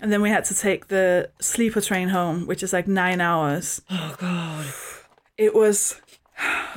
And 0.00 0.12
then 0.12 0.20
we 0.20 0.30
had 0.30 0.44
to 0.46 0.54
take 0.54 0.88
the 0.88 1.30
sleeper 1.40 1.80
train 1.80 2.08
home, 2.08 2.46
which 2.48 2.64
is 2.64 2.72
like 2.72 2.88
nine 2.88 3.20
hours. 3.20 3.80
Oh, 3.88 4.16
God. 4.18 4.66
It 5.36 5.54
was. 5.54 6.00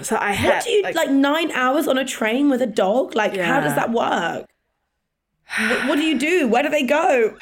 So 0.03 0.17
I 0.19 0.33
had 0.33 0.55
What 0.55 0.63
do 0.63 0.69
you, 0.71 0.83
like, 0.83 1.09
nine 1.09 1.51
hours 1.51 1.87
on 1.87 1.97
a 1.97 2.05
train 2.05 2.49
with 2.49 2.61
a 2.61 2.67
dog? 2.67 3.15
Like, 3.15 3.35
how 3.37 3.61
does 3.61 3.75
that 3.75 3.91
work? 3.91 4.47
What, 5.57 5.87
what 5.87 5.95
do 5.95 6.03
you 6.03 6.19
do? 6.19 6.47
Where 6.47 6.63
do 6.63 6.69
they 6.69 6.83
go? 6.83 7.37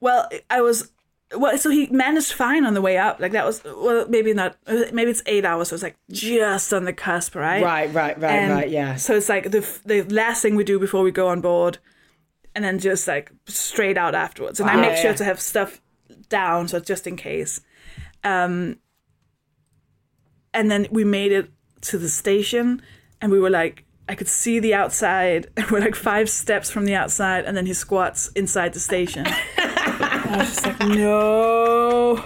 Well, 0.00 0.28
I 0.50 0.60
was. 0.60 0.90
Well, 1.36 1.58
so 1.58 1.70
he 1.70 1.88
managed 1.88 2.32
fine 2.32 2.64
on 2.64 2.74
the 2.74 2.80
way 2.82 2.98
up. 2.98 3.18
Like 3.18 3.32
that 3.32 3.44
was 3.44 3.64
well, 3.64 4.06
maybe 4.08 4.32
not. 4.32 4.56
Maybe 4.66 5.10
it's 5.10 5.22
eight 5.26 5.44
hours. 5.44 5.68
So 5.68 5.74
it's 5.74 5.82
like 5.82 5.96
just 6.10 6.72
on 6.72 6.84
the 6.84 6.92
cusp, 6.92 7.34
right? 7.34 7.62
Right, 7.62 7.92
right, 7.92 8.20
right, 8.20 8.30
And 8.30 8.52
right, 8.52 8.70
yeah. 8.70 8.94
So 8.94 9.16
it's 9.16 9.28
like 9.28 9.50
the 9.50 9.66
the 9.84 10.02
last 10.02 10.42
thing 10.42 10.54
we 10.54 10.62
do 10.62 10.78
before 10.78 11.02
we 11.02 11.10
go 11.10 11.28
on 11.28 11.40
board, 11.40 11.78
and 12.54 12.64
then 12.64 12.78
just 12.78 13.08
like 13.08 13.32
straight 13.46 13.98
out 13.98 14.14
afterwards. 14.14 14.60
And 14.60 14.70
I 14.70 14.76
make 14.76 14.92
Yeah, 14.92 15.02
sure 15.02 15.14
to 15.14 15.24
have 15.24 15.40
stuff 15.40 15.80
down, 16.28 16.68
so 16.68 16.78
just 16.78 17.06
in 17.08 17.16
case. 17.16 17.60
Um, 18.22 18.78
and 20.56 20.70
then 20.70 20.86
we 20.90 21.04
made 21.04 21.32
it 21.32 21.50
to 21.82 21.98
the 21.98 22.08
station, 22.08 22.82
and 23.20 23.30
we 23.30 23.38
were 23.38 23.50
like, 23.50 23.84
I 24.08 24.14
could 24.14 24.28
see 24.28 24.58
the 24.58 24.74
outside, 24.74 25.48
we're 25.70 25.80
like 25.80 25.94
five 25.94 26.28
steps 26.28 26.70
from 26.70 26.84
the 26.86 26.94
outside, 26.94 27.44
and 27.44 27.56
then 27.56 27.66
he 27.66 27.74
squats 27.74 28.28
inside 28.28 28.72
the 28.72 28.80
station. 28.80 29.26
I 29.58 30.36
was 30.38 30.48
just 30.48 30.66
like, 30.66 30.80
no. 30.80 32.24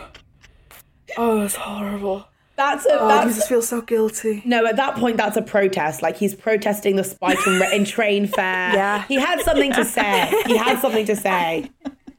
Oh, 1.18 1.42
it's 1.42 1.56
horrible. 1.56 2.26
That's 2.56 2.84
a, 2.84 3.00
Oh, 3.00 3.08
that's, 3.08 3.30
you 3.30 3.34
just 3.36 3.48
feel 3.48 3.62
so 3.62 3.80
guilty. 3.80 4.42
No, 4.44 4.66
at 4.66 4.76
that 4.76 4.94
point, 4.96 5.16
that's 5.16 5.36
a 5.36 5.42
protest. 5.42 6.02
Like 6.02 6.16
he's 6.16 6.34
protesting 6.34 6.96
the 6.96 7.04
spike 7.04 7.38
in, 7.46 7.62
in 7.72 7.84
train 7.86 8.26
fare. 8.26 8.74
Yeah. 8.74 9.04
He 9.06 9.14
had 9.14 9.40
something 9.40 9.72
to 9.72 9.84
say. 9.84 10.30
He 10.46 10.56
had 10.58 10.78
something 10.80 11.06
to 11.06 11.16
say. 11.16 11.70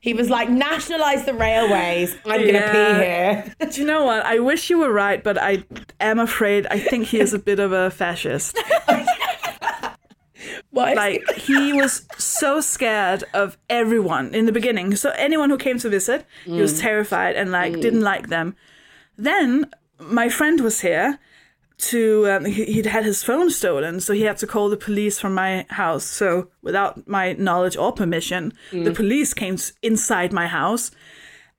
He 0.02 0.14
was 0.16 0.30
like, 0.32 0.50
nationalize 0.50 1.26
the 1.26 1.34
railways. 1.34 2.18
I'm 2.26 2.42
going 2.42 2.54
to 2.54 2.60
Yeah. 2.60 3.42
pee 3.44 3.56
here. 3.60 3.70
Do 3.70 3.82
you 3.82 3.88
know 3.88 4.04
what? 4.04 4.26
I 4.26 4.40
wish 4.40 4.70
you 4.70 4.80
were 4.80 4.92
right, 4.92 5.24
but 5.24 5.38
I 5.38 5.64
am 6.00 6.18
afraid 6.20 6.66
I 6.72 6.80
think 6.80 7.08
he 7.08 7.20
is 7.20 7.34
a 7.34 7.40
bit 7.40 7.60
of 7.60 7.72
a 7.72 7.92
fascist. 7.92 8.58
What? 10.72 10.96
Like 10.96 11.30
he 11.36 11.74
was 11.74 12.06
so 12.18 12.62
scared 12.62 13.26
of 13.34 13.58
everyone 13.70 14.34
in 14.34 14.46
the 14.46 14.52
beginning. 14.54 14.96
So 14.96 15.12
anyone 15.12 15.50
who 15.50 15.58
came 15.58 15.78
to 15.80 15.90
visit, 15.90 16.26
he 16.46 16.62
was 16.62 16.74
mm. 16.76 16.82
terrified 16.82 17.36
and 17.36 17.52
like 17.52 17.74
mm. 17.74 17.82
didn't 17.82 18.02
like 18.02 18.30
them. 18.30 18.56
Then 19.18 19.70
my 20.00 20.30
friend 20.30 20.62
was 20.62 20.80
here 20.80 21.20
to 21.82 22.30
um, 22.30 22.46
he, 22.46 22.66
he'd 22.66 22.86
had 22.86 23.06
his 23.06 23.24
phone 23.24 23.50
stolen, 23.50 24.00
so 24.00 24.14
he 24.14 24.22
had 24.22 24.38
to 24.38 24.48
call 24.48 24.70
the 24.70 24.78
police 24.78 25.20
from 25.20 25.34
my 25.34 25.66
house. 25.70 26.04
So 26.04 26.50
without 26.62 27.08
my 27.08 27.34
knowledge 27.34 27.76
or 27.76 27.92
permission, 27.92 28.54
the 28.72 28.92
police 28.92 29.34
came 29.34 29.58
inside 29.82 30.32
my 30.32 30.48
house. 30.48 30.92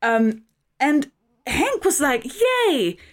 Um, 0.01 0.43
and 0.81 1.11
Hank 1.47 1.85
was 1.85 2.01
like, 2.01 2.25
"Yay!" 2.25 2.97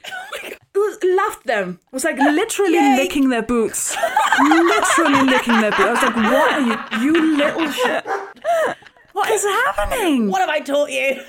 It 0.72 0.78
was, 0.78 0.98
loved 1.04 1.46
them. 1.46 1.80
Was 1.92 2.06
like 2.06 2.18
literally 2.18 2.80
licking 2.80 3.30
their 3.30 3.42
boots, 3.42 3.98
literally 4.40 5.24
licking 5.24 5.60
their 5.60 5.72
boots. 5.72 5.82
I 5.82 5.92
was 5.92 6.04
like, 6.04 6.16
"What 6.16 6.54
are 6.54 7.02
you, 7.02 7.14
you 7.14 7.36
little 7.36 7.70
shit? 7.72 8.06
What 9.14 9.30
is 9.32 9.44
happening? 9.44 10.30
what 10.30 10.40
have 10.40 10.50
I 10.50 10.60
taught 10.62 10.90
you? 10.90 11.22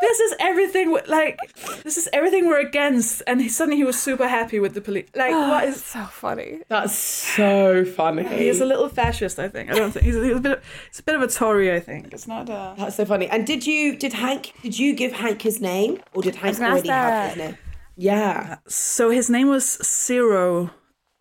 This 0.00 0.20
is 0.20 0.34
everything. 0.40 0.96
Like 1.06 1.38
this 1.84 1.96
is 1.96 2.08
everything 2.12 2.46
we're 2.46 2.60
against." 2.60 3.22
And 3.26 3.40
he, 3.42 3.48
suddenly 3.48 3.76
he 3.76 3.84
was 3.84 4.00
super 4.00 4.28
happy 4.28 4.58
with 4.58 4.74
the 4.74 4.80
police. 4.80 5.08
Like, 5.14 5.32
what 5.32 5.64
is? 5.64 5.84
So 5.84 6.04
funny. 6.04 6.60
That's 6.68 6.94
so 6.94 7.84
funny. 7.84 8.24
He's 8.26 8.60
a 8.60 8.64
little 8.64 8.88
fascist. 8.88 9.38
I 9.38 9.48
think. 9.48 9.70
I 9.70 9.74
don't 9.74 9.90
think 9.92 10.04
he's, 10.06 10.16
a- 10.16 10.24
he's 10.24 10.36
a 10.36 10.40
bit. 10.40 10.52
Of, 10.52 10.64
he's 10.90 11.00
a 11.00 11.02
bit 11.02 11.14
of 11.16 11.22
a 11.22 11.28
Tory. 11.28 11.72
I 11.74 11.80
think 11.80 12.12
it's 12.14 12.26
not. 12.26 12.48
Uh, 12.48 12.74
That's 12.78 12.96
so 12.96 13.04
funny. 13.04 13.28
And 13.28 13.46
did 13.46 13.66
you, 13.66 13.96
did 13.96 14.12
Hank, 14.14 14.52
did 14.62 14.78
you 14.78 14.94
give 14.94 15.12
Hank 15.12 15.42
his 15.42 15.60
name? 15.60 16.00
Or 16.14 16.22
did 16.22 16.36
Hank 16.36 16.58
gonna 16.58 16.70
already 16.72 16.88
have 16.88 17.10
that. 17.12 17.28
his 17.28 17.36
name? 17.38 17.58
Yeah. 17.96 18.56
so 18.66 19.10
his 19.10 19.28
name 19.28 19.48
was 19.48 19.66
Zero. 19.84 20.70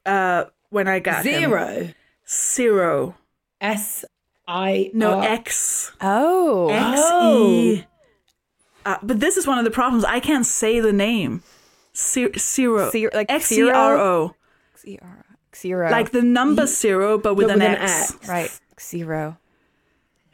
Uh, 0.05 0.45
when 0.69 0.87
I 0.87 0.99
got 0.99 1.25
him. 1.25 1.39
Zero. 1.41 1.89
Zero. 2.27 3.15
S 3.59 4.05
I 4.47 4.89
No 4.93 5.19
R- 5.19 5.23
X. 5.23 5.91
Oh. 6.01 6.69
X 6.69 7.01
E. 7.81 7.85
Uh, 8.85 8.97
but 9.03 9.19
this 9.19 9.37
is 9.37 9.45
one 9.45 9.57
of 9.57 9.65
the 9.65 9.71
problems. 9.71 10.03
I 10.05 10.19
can't 10.19 10.45
say 10.45 10.79
the 10.79 10.93
name. 10.93 11.43
Zero. 11.95 12.31
zero. 12.37 12.89
Zero- 12.91 13.11
like 13.13 13.29
X 13.31 13.51
E 13.51 13.69
R 13.69 13.97
O. 13.97 14.35
Xero. 14.77 15.23
Xero. 15.53 15.91
Like 15.91 16.11
the 16.11 16.21
number 16.21 16.65
zero, 16.65 17.17
but 17.17 17.33
with, 17.35 17.47
But 17.47 17.55
an, 17.55 17.59
with 17.59 17.79
an 17.79 17.83
X. 17.83 18.13
X. 18.15 18.29
right. 18.29 18.59
Xero. 18.77 19.37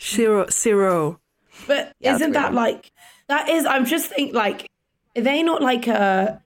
Zero. 0.02 0.46
Zero. 0.52 1.20
But 1.68 1.94
Yeah, 2.00 2.16
isn't 2.16 2.34
that 2.34 2.52
weird 2.52 2.56
like 2.56 2.92
that 3.28 3.50
is 3.50 3.66
I'm 3.66 3.86
just 3.86 4.08
think 4.08 4.34
like 4.34 4.70
are 5.18 5.22
they 5.22 5.42
not 5.42 5.62
like 5.62 5.88
a 5.88 6.42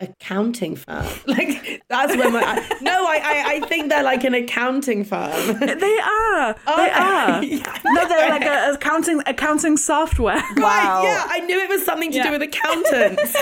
accounting 0.00 0.76
firm? 0.76 1.06
Like 1.26 1.82
that's 1.88 2.16
when 2.16 2.32
my 2.32 2.40
no, 2.82 3.04
I, 3.06 3.20
I 3.22 3.44
I 3.54 3.60
think 3.68 3.88
they're 3.90 4.02
like 4.02 4.24
an 4.24 4.34
accounting 4.34 5.04
firm. 5.04 5.32
They 5.60 5.98
are. 5.98 6.54
They 6.76 6.90
are. 6.90 7.44
Yeah. 7.54 7.78
No, 7.84 8.08
they're 8.08 8.28
like 8.30 8.44
a 8.44 8.72
accounting 8.74 9.22
accounting 9.26 9.76
software. 9.76 10.42
Wow. 10.56 10.62
Right, 10.64 11.02
yeah, 11.04 11.26
I 11.28 11.40
knew 11.40 11.58
it 11.58 11.68
was 11.68 11.84
something 11.84 12.10
to 12.10 12.16
Yeah. 12.16 12.24
do 12.26 12.30
with 12.32 12.42
accountants. 12.42 13.34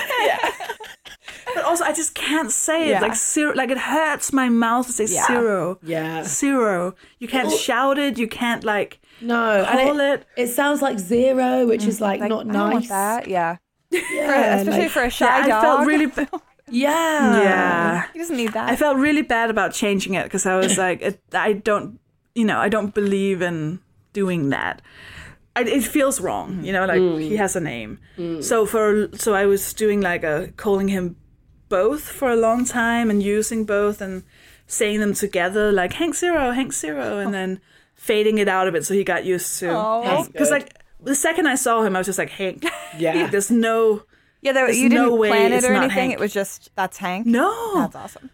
But 1.55 1.65
also, 1.65 1.85
I 1.85 1.93
just 1.93 2.15
can't 2.15 2.51
say 2.51 2.91
it. 2.95 3.03
Like 3.03 3.15
zero. 3.17 3.55
Like 3.55 3.71
it 3.71 3.79
hurts 3.79 4.33
my 4.33 4.49
mouth 4.49 4.87
to 4.87 4.93
say 4.93 5.07
Yeah. 5.15 5.27
zero. 5.27 5.79
Yeah. 5.83 6.25
Zero. 6.25 6.95
You 7.19 7.29
can't 7.29 7.51
shout 7.51 7.99
it. 7.99 8.19
You 8.19 8.29
can't 8.29 8.65
like. 8.65 9.01
No, 9.21 9.63
and 9.63 9.79
Call 9.89 10.01
it, 10.01 10.21
it. 10.21 10.27
it 10.37 10.47
sounds 10.49 10.83
like 10.83 10.99
zero, 10.99 11.67
which 11.67 11.83
mm, 11.83 11.89
is 11.89 12.01
like, 12.01 12.21
Like, 12.21 12.29
not 12.31 12.47
I 12.49 12.53
don't 12.53 12.63
want 12.63 12.75
nice. 12.75 12.89
that. 12.89 13.29
Yeah. 13.29 13.57
Yeah, 13.93 14.57
Especially 14.57 14.83
like- 14.83 14.91
for 14.91 15.03
a 15.03 15.11
shy 15.11 15.27
I 15.27 15.49
dog. 15.49 15.63
felt 15.63 15.87
really. 15.87 16.07
yeah. 16.71 17.43
Yeah. 17.43 18.07
He 18.13 18.19
doesn't 18.19 18.37
need 18.37 18.53
that. 18.53 18.71
I 18.71 18.77
felt 18.77 18.97
really 18.97 19.23
bad 19.23 19.51
about 19.51 19.73
changing 19.73 20.15
it 20.15 20.25
because 20.25 20.47
I 20.47 20.57
was 20.57 20.79
like, 20.79 21.03
it, 21.03 21.21
I 21.33 21.53
don't, 21.53 22.01
you 22.35 22.45
know, 22.45 22.59
I 22.59 22.69
don't 22.69 22.95
believe 22.95 23.43
in 23.43 23.81
doing 24.13 24.51
that. 24.51 24.83
I, 25.55 25.65
it 25.65 25.83
feels 25.83 26.21
wrong, 26.21 26.65
you 26.65 26.73
know, 26.73 26.87
like 26.87 27.01
mm. 27.01 27.21
he 27.21 27.37
has 27.37 27.57
a 27.57 27.61
name. 27.61 27.99
Mm. 28.17 28.43
So 28.43 28.65
for 28.65 29.09
so 29.15 29.35
I 29.35 29.45
was 29.45 29.75
doing 29.75 30.01
like 30.01 30.25
a 30.25 30.51
calling 30.57 30.89
him 30.89 31.17
both 31.69 32.05
for 32.05 32.31
a 32.31 32.37
long 32.37 32.65
time 32.65 33.11
and 33.11 33.23
using 33.23 33.67
both 33.67 34.01
and 34.01 34.23
saying 34.67 35.01
them 35.01 35.13
together 35.13 35.71
like 35.71 35.93
Hank 35.93 36.15
Zero, 36.15 36.53
Hank 36.53 36.73
Zero, 36.73 37.19
and 37.19 37.29
oh. 37.29 37.33
then 37.33 37.61
fading 37.95 38.39
it 38.39 38.49
out 38.49 38.67
a 38.67 38.73
bit 38.73 38.87
so 38.87 38.95
he 38.95 39.05
got 39.05 39.27
used 39.27 39.59
to. 39.59 39.67
Because 40.33 40.51
like 40.51 40.82
the 41.03 41.15
second 41.15 41.47
I 41.47 41.55
saw 41.57 41.83
him, 41.83 41.97
I 41.97 42.01
was 42.01 42.07
just 42.07 42.19
like 42.19 42.31
Hank. 42.31 42.65
Yeah. 42.99 43.27
There's 43.29 43.51
no 43.51 44.03
yeah, 44.43 44.53
there, 44.53 44.67
there's 44.67 44.79
you 44.79 44.89
didn't 44.91 45.07
no 45.09 45.15
way 45.15 45.29
plan 45.31 45.53
it 45.53 45.57
it's 45.57 45.67
or 45.67 45.73
not 45.73 45.85
anything. 45.85 46.11
Hank. 46.11 46.13
It 46.15 46.21
was 46.21 46.33
just 46.33 46.71
that's 46.75 46.99
Hank. 46.99 47.27
no. 47.27 47.75
That's 47.81 47.97
awesome. 47.97 48.31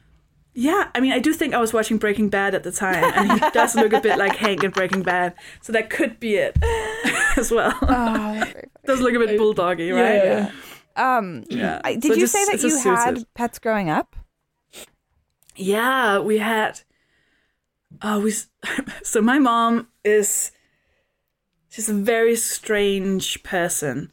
Yeah, 0.54 0.88
I 0.92 0.98
mean, 0.98 1.12
I 1.12 1.20
do 1.20 1.32
think 1.32 1.54
I 1.54 1.58
was 1.58 1.72
watching 1.72 1.98
Breaking 1.98 2.28
Bad 2.30 2.52
at 2.52 2.64
the 2.64 2.72
time, 2.72 3.04
and 3.14 3.32
he 3.40 3.50
does 3.52 3.76
look 3.76 3.92
a 3.92 4.00
bit 4.00 4.18
like 4.18 4.34
Hank 4.34 4.64
in 4.64 4.72
Breaking 4.72 5.02
Bad, 5.04 5.34
so 5.60 5.72
that 5.72 5.88
could 5.88 6.18
be 6.18 6.34
it 6.34 6.58
as 7.36 7.52
well. 7.52 7.72
Oh, 7.82 8.44
does 8.84 9.00
look 9.00 9.14
a 9.14 9.18
bit 9.20 9.38
bulldoggy, 9.38 9.94
right? 9.94 10.14
Yeah. 10.24 10.50
funny. 10.96 11.18
Um, 11.40 11.44
Yeah. 11.48 11.80
I, 11.84 11.94
So 11.94 12.00
did 12.00 12.14
you 12.16 12.20
just- 12.22 12.32
say 12.32 12.44
that 12.46 12.54
it's 12.54 12.62
just 12.62 12.84
you 12.84 12.90
had 12.92 13.08
suited. 13.18 13.34
pets 13.34 13.60
growing 13.60 13.88
up? 13.88 14.16
Yeah, 15.54 16.18
we 16.18 16.38
had. 16.38 16.80
Oh, 18.02 18.20
we. 18.20 18.32
So 19.04 19.20
my 19.22 19.38
mom 19.38 19.88
is 20.04 20.50
she's 21.68 21.88
a 21.88 21.94
very 21.94 22.36
strange 22.36 23.42
person. 23.42 24.10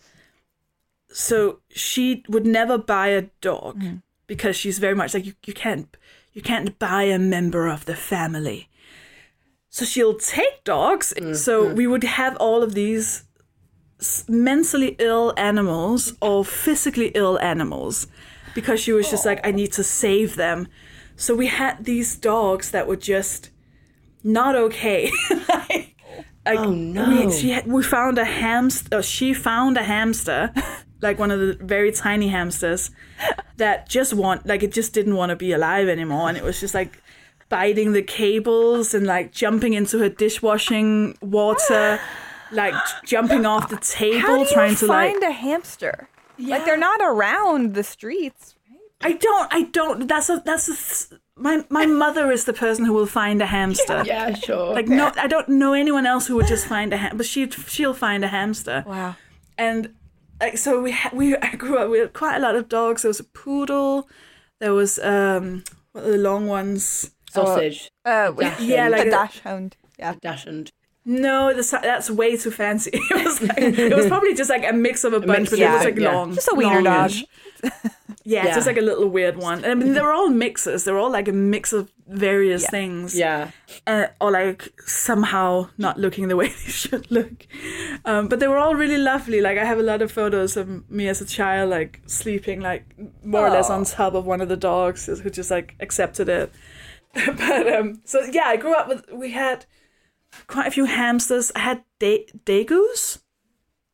So 1.09 1.59
she 1.69 2.23
would 2.27 2.45
never 2.45 2.77
buy 2.77 3.07
a 3.07 3.23
dog 3.41 3.81
mm. 3.81 4.01
because 4.27 4.55
she's 4.55 4.79
very 4.79 4.95
much 4.95 5.13
like 5.13 5.25
you, 5.25 5.33
you 5.45 5.53
can't 5.53 5.95
you 6.33 6.41
can't 6.41 6.77
buy 6.77 7.03
a 7.03 7.17
member 7.17 7.67
of 7.67 7.85
the 7.85 7.95
family. 7.95 8.67
So 9.69 9.85
she'll 9.85 10.17
take 10.17 10.63
dogs. 10.63 11.13
Mm, 11.17 11.35
so 11.35 11.65
mm. 11.65 11.75
we 11.75 11.87
would 11.87 12.03
have 12.03 12.35
all 12.37 12.61
of 12.61 12.73
these 12.73 13.23
mentally 14.27 14.95
ill 14.99 15.33
animals 15.37 16.13
or 16.21 16.43
physically 16.43 17.11
ill 17.15 17.39
animals 17.39 18.07
because 18.53 18.79
she 18.79 18.91
was 18.91 19.09
just 19.09 19.25
like, 19.25 19.45
I 19.45 19.51
need 19.51 19.71
to 19.73 19.83
save 19.83 20.35
them. 20.35 20.67
So 21.15 21.33
we 21.33 21.47
had 21.47 21.85
these 21.85 22.15
dogs 22.15 22.71
that 22.71 22.87
were 22.87 22.95
just 22.97 23.49
not 24.23 24.55
okay. 24.55 25.11
like, 26.45 26.59
Oh, 26.59 26.71
no. 26.71 27.25
We, 27.25 27.31
she 27.31 27.49
had, 27.51 27.67
we 27.67 27.83
found 27.83 28.17
a 28.17 28.25
hamster. 28.25 28.97
Uh, 28.97 29.01
she 29.01 29.33
found 29.33 29.77
a 29.77 29.83
hamster, 29.83 30.51
like 31.01 31.19
one 31.19 31.31
of 31.31 31.39
the 31.39 31.57
very 31.61 31.91
tiny 31.91 32.27
hamsters, 32.27 32.91
that 33.57 33.89
just 33.89 34.13
want 34.13 34.45
like 34.45 34.63
it 34.63 34.71
just 34.71 34.93
didn't 34.93 35.15
want 35.15 35.31
to 35.31 35.35
be 35.35 35.51
alive 35.51 35.87
anymore, 35.87 36.29
and 36.29 36.37
it 36.37 36.43
was 36.43 36.59
just 36.59 36.73
like 36.73 37.01
biting 37.49 37.93
the 37.93 38.01
cables 38.01 38.93
and 38.93 39.05
like 39.05 39.31
jumping 39.31 39.73
into 39.73 39.99
her 39.99 40.09
dishwashing 40.09 41.17
water, 41.21 41.99
like 42.51 42.73
jumping 43.05 43.45
off 43.45 43.69
the 43.69 43.77
table, 43.77 44.19
How 44.19 44.35
do 44.35 44.41
you 44.41 44.47
trying 44.51 44.75
to 44.75 44.85
like 44.87 45.11
find 45.11 45.23
a 45.23 45.31
hamster? 45.31 46.09
Yeah. 46.37 46.57
Like 46.57 46.65
they're 46.65 46.77
not 46.77 46.99
around 47.01 47.75
the 47.75 47.83
streets. 47.83 48.55
I 49.01 49.13
don't. 49.13 49.53
I 49.53 49.63
don't. 49.63 50.07
That's 50.07 50.29
a. 50.29 50.41
That's 50.45 51.11
a. 51.11 51.19
th- 51.37 51.43
My 51.43 51.65
my 51.69 51.85
mother 51.85 52.31
is 52.31 52.45
the 52.45 52.53
person 52.53 52.85
who 52.85 52.93
will 52.93 53.05
find 53.07 53.41
a 53.41 53.45
hamster. 53.45 54.03
Yeah, 54.07 54.33
sure. 54.35 54.73
Like 54.73 54.87
no, 54.87 55.11
I 55.17 55.27
don't 55.27 55.49
know 55.49 55.73
anyone 55.73 56.05
else 56.05 56.27
who 56.27 56.35
would 56.35 56.47
just 56.47 56.67
find 56.67 56.93
a 56.93 56.97
ham, 56.97 57.17
but 57.17 57.25
she 57.25 57.49
she'll 57.49 57.93
find 57.93 58.23
a 58.23 58.27
hamster. 58.29 58.83
Wow. 58.87 59.15
And 59.57 59.93
like 60.41 60.57
so, 60.57 60.81
we 60.81 60.91
ha- 60.91 61.11
we 61.13 61.35
I 61.37 61.55
grew 61.55 61.77
up 61.77 61.89
with 61.89 62.13
quite 62.13 62.35
a 62.37 62.39
lot 62.39 62.55
of 62.55 62.67
dogs. 62.69 63.01
There 63.01 63.09
was 63.09 63.19
a 63.19 63.23
poodle. 63.25 64.07
There 64.59 64.73
was 64.73 64.99
um 64.99 65.63
what 65.93 66.03
are 66.05 66.11
the 66.11 66.17
long 66.17 66.47
ones? 66.47 67.11
Sausage. 67.31 67.89
Uh, 68.05 68.31
Dachshund. 68.31 68.69
Yeah, 68.69 68.87
like 68.89 69.05
a 69.05 69.07
a- 69.07 69.11
dachshund. 69.11 69.77
Yeah. 69.99 70.15
Dachshund. 70.21 70.71
No, 71.07 71.53
that's 71.53 71.71
that's 71.71 72.09
way 72.09 72.35
too 72.37 72.51
fancy. 72.51 72.91
It 73.11 73.25
was 73.25 73.41
like 73.41 73.57
it 73.59 73.95
was 73.95 74.07
probably 74.13 74.33
just 74.33 74.49
like 74.49 74.65
a 74.67 74.73
mix 74.73 75.03
of 75.03 75.13
a 75.13 75.19
bunch, 75.19 75.39
mix 75.39 75.49
but 75.51 75.59
of 75.59 75.65
it 75.65 75.71
was 75.71 75.83
like 75.85 75.97
yeah. 75.99 76.13
long, 76.15 76.33
Just 76.33 76.49
a 76.51 76.55
wiener 76.55 76.81
dog. 76.81 77.11
Longish. 78.25 78.33
Yeah, 78.33 78.45
it's 78.47 78.55
just 78.55 78.67
like 78.67 78.77
a 78.77 78.81
little 78.81 79.07
weird 79.07 79.37
one. 79.37 79.63
I 79.65 79.75
mean, 79.75 79.93
they're 79.93 80.11
all 80.13 80.29
mixes. 80.29 80.83
They're 80.83 80.97
all 80.97 81.11
like 81.11 81.27
a 81.27 81.31
mix 81.31 81.73
of 81.73 81.91
various 82.07 82.63
Yeah. 82.63 82.69
things. 82.69 83.15
Yeah. 83.15 83.51
uh, 83.87 84.07
or 84.19 84.31
like 84.31 84.69
somehow 84.85 85.69
not 85.77 85.99
looking 85.99 86.27
the 86.27 86.35
way 86.35 86.47
they 86.65 86.71
should 86.71 87.09
look. 87.11 87.45
Um, 88.03 88.27
but 88.27 88.39
they 88.39 88.47
were 88.47 88.57
all 88.57 88.75
really 88.75 88.97
lovely. 88.97 89.41
Like 89.41 89.57
I 89.57 89.65
have 89.65 89.79
a 89.79 89.83
lot 89.83 90.01
of 90.01 90.11
photos 90.11 90.57
of 90.57 90.67
me 90.89 91.07
as 91.07 91.21
a 91.21 91.25
child, 91.25 91.69
like 91.69 92.01
sleeping, 92.07 92.61
like 92.61 92.83
more 93.23 93.45
or 93.45 93.49
less 93.51 93.69
on 93.69 93.85
top 93.85 94.13
of 94.15 94.25
one 94.25 94.41
of 94.41 94.49
the 94.49 94.57
dogs 94.57 95.05
who 95.07 95.29
just 95.29 95.51
like 95.51 95.75
accepted 95.79 96.29
it. 96.29 96.51
but 97.13 97.73
um, 97.73 98.01
so 98.05 98.21
yeah, 98.31 98.45
I 98.47 98.57
grew 98.57 98.75
up 98.75 98.87
with. 98.87 99.05
We 99.13 99.31
had 99.31 99.65
quite 100.47 100.67
a 100.67 100.71
few 100.71 100.85
hamsters. 100.85 101.51
I 101.55 101.59
had 101.59 101.83
de- 101.99 102.27
degus. 102.45 103.21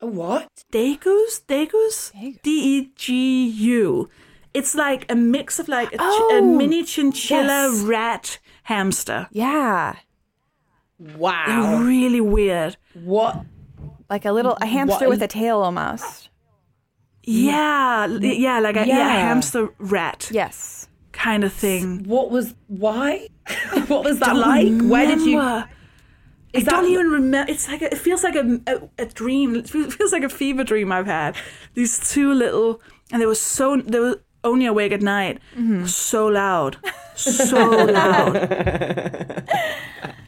A 0.00 0.06
what? 0.06 0.48
Degus, 0.72 1.40
Degus, 1.46 2.10
D 2.42 2.50
E 2.78 2.90
G 2.96 3.46
U. 3.46 4.08
It's 4.54 4.74
like 4.74 5.10
a 5.10 5.14
mix 5.14 5.58
of 5.58 5.68
like 5.68 5.92
a, 5.92 5.96
ch- 5.96 6.00
a 6.00 6.38
Oh, 6.40 6.54
mini 6.56 6.82
chinchilla 6.84 7.70
yes. 7.72 7.80
rat 7.82 8.38
hamster. 8.64 9.28
Yeah. 9.32 9.96
Wow. 10.98 11.78
Really 11.82 12.20
weird. 12.20 12.76
What? 12.94 13.44
Like 14.10 14.24
a 14.24 14.32
little 14.32 14.56
a 14.60 14.66
hamster 14.66 15.06
What- 15.06 15.08
with 15.10 15.22
a 15.22 15.28
tail 15.28 15.58
almost. 15.58 16.28
Yeah, 17.24 18.06
yeah, 18.06 18.58
like 18.58 18.76
a 18.76 18.80
yeah. 18.86 18.96
Yeah. 18.98 19.08
hamster 19.28 19.68
rat 19.78 20.28
Yes. 20.32 20.88
kind 21.12 21.44
of 21.44 21.52
thing. 21.52 22.02
What 22.04 22.30
was? 22.32 22.54
Why? 22.66 23.28
what 23.86 24.04
was 24.04 24.18
that 24.18 24.34
like? 24.36 24.72
Where 24.82 25.06
did 25.06 25.20
you? 25.20 25.38
Remember. 25.38 25.68
I 26.54 26.58
Is 26.58 26.64
don't 26.64 26.86
even 26.90 27.06
remember. 27.10 27.50
It's 27.50 27.68
like 27.68 27.80
a, 27.80 27.92
it 27.92 27.98
feels 27.98 28.24
like 28.24 28.34
a, 28.34 28.60
a 28.66 28.88
a 28.98 29.06
dream. 29.06 29.54
It 29.54 29.68
feels 29.70 29.94
feels 29.94 30.10
like 30.12 30.24
a 30.24 30.28
fever 30.28 30.64
dream 30.64 30.90
I've 30.90 31.06
had. 31.06 31.36
These 31.74 32.10
two 32.12 32.32
little, 32.34 32.80
and 33.12 33.22
they 33.22 33.26
were 33.26 33.36
so 33.36 33.76
they 33.76 34.00
were 34.00 34.20
only 34.44 34.66
awake 34.66 34.92
at 34.92 35.02
night. 35.02 35.38
Mm-hmm. 35.56 35.86
So 35.86 36.26
loud, 36.26 36.76
so 37.14 37.68
loud. 37.68 39.44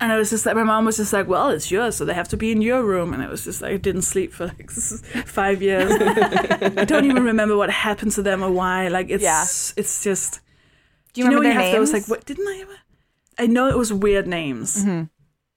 And 0.01 0.13
I 0.13 0.19
was 0.19 0.29
just 0.29 0.45
like, 0.45 0.55
my 0.55 0.65
mom 0.65 0.85
was 0.85 0.99
just 0.99 1.15
like, 1.15 1.29
well, 1.29 1.49
it's 1.49 1.71
yours, 1.71 1.97
so 1.97 2.05
they 2.05 2.13
have 2.13 2.29
to 2.29 2.37
be 2.37 2.53
in 2.53 2.61
your 2.61 2.83
room. 2.85 3.15
And 3.15 3.23
it 3.23 3.31
was 3.31 3.45
just 3.45 3.63
like, 3.63 3.73
I 3.73 3.77
didn't 3.79 4.03
sleep 4.03 4.35
for 4.35 4.49
like 4.49 4.71
five 5.25 5.63
years. 5.63 5.91
I 6.77 6.85
don't 6.85 7.07
even 7.07 7.25
remember 7.25 7.57
what 7.57 7.71
happened 7.71 8.13
to 8.13 8.23
them 8.23 8.43
or 8.43 8.51
why. 8.51 8.89
Like, 8.89 9.09
it's 9.09 9.23
Yeah. 9.23 9.45
it's 9.81 10.05
just. 10.05 10.41
Do 11.15 11.23
you 11.23 11.25
know 11.25 11.37
remember 11.39 11.49
when 11.49 11.57
their 11.57 11.65
you 11.67 11.73
have 11.73 11.79
names? 11.81 11.91
those 11.93 12.01
like 12.03 12.09
what 12.09 12.27
didn't 12.27 12.47
I 12.47 12.59
ever? 12.63 12.77
I 13.39 13.47
know 13.47 13.69
it 13.69 13.79
was 13.79 13.93
weird 13.95 14.27
names. 14.27 14.85
Mm-hmm. 14.85 15.05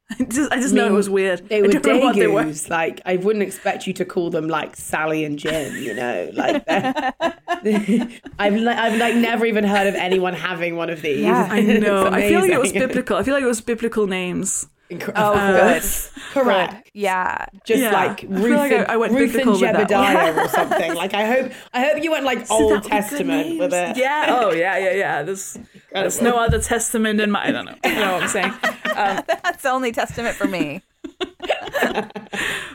I 0.19 0.23
just 0.23 0.51
I 0.53 0.55
just 0.61 0.73
know 0.73 0.85
it 0.87 0.91
was 0.93 1.09
weird. 1.09 1.49
They 1.49 1.57
I 1.57 1.61
were 1.61 1.67
don't 1.67 1.85
know 1.85 1.99
what 1.99 2.15
they 2.15 2.27
were. 2.27 2.43
degus. 2.43 2.69
Like 2.69 3.01
I 3.05 3.17
wouldn't 3.17 3.43
expect 3.43 3.87
you 3.87 3.93
to 3.93 4.05
call 4.05 4.29
them 4.29 4.47
like 4.47 4.75
Sally 4.77 5.25
and 5.25 5.37
Jim. 5.37 5.75
You 5.75 5.93
know, 5.95 6.29
like 6.33 6.63
I've 6.67 8.55
like 8.55 8.77
I've 8.77 8.97
like 8.99 9.15
never 9.15 9.45
even 9.45 9.63
heard 9.63 9.87
of 9.87 9.95
anyone 9.95 10.33
having 10.33 10.75
one 10.75 10.89
of 10.89 11.01
these. 11.01 11.19
Yeah. 11.19 11.47
I 11.51 11.61
know. 11.61 12.07
I 12.07 12.21
feel 12.29 12.41
like 12.41 12.51
it 12.51 12.59
was 12.59 12.71
biblical. 12.71 13.17
I 13.17 13.23
feel 13.23 13.33
like 13.33 13.43
it 13.43 13.47
was 13.47 13.61
biblical 13.61 14.07
names. 14.07 14.67
Incre- 14.89 15.11
Oh, 15.17 15.33
of 15.33 15.53
good. 15.55 15.71
course. 15.73 16.11
Correct. 16.31 16.89
Yeah. 16.93 17.45
Just 17.65 17.81
Yeah. 17.81 17.91
like 17.91 18.23
I 18.23 18.27
Ruth, 18.27 18.57
like 18.57 18.71
I- 18.71 18.75
and, 18.75 18.87
I 18.87 18.95
went 18.95 19.11
Ruth 19.11 19.21
and 19.23 19.31
biblical 19.33 19.51
with 19.59 19.61
that 19.61 19.75
one. 19.75 19.87
Jebediah 19.89 20.45
or 20.45 20.47
something. 20.59 20.93
Like 20.95 21.13
I 21.13 21.25
hope, 21.25 21.51
I 21.73 21.81
hope 21.85 22.01
you 22.01 22.11
went 22.11 22.23
like 22.23 22.45
So 22.47 22.53
Old 22.53 22.71
that 22.71 22.75
would 22.75 22.83
be 22.83 22.89
good 22.89 23.01
Testament 23.01 23.59
with 23.59 23.73
it. 23.73 23.97
Yeah. 23.97 24.27
Oh 24.39 24.53
yeah, 24.53 24.77
yeah, 24.77 24.93
yeah. 24.93 25.23
There's 25.23 25.57
there's 25.91 26.21
no 26.21 26.37
other 26.37 26.59
testament 26.61 27.19
in 27.21 27.31
my. 27.31 27.47
I 27.47 27.51
don't 27.51 27.65
know. 27.65 27.75
You 27.83 27.95
know 27.95 28.13
what 28.13 28.23
I'm 28.23 28.29
saying? 28.29 28.53
That's 28.83 29.63
the 29.63 29.69
only 29.69 29.91
testament 29.91 30.35
for 30.35 30.47
me. 30.47 30.81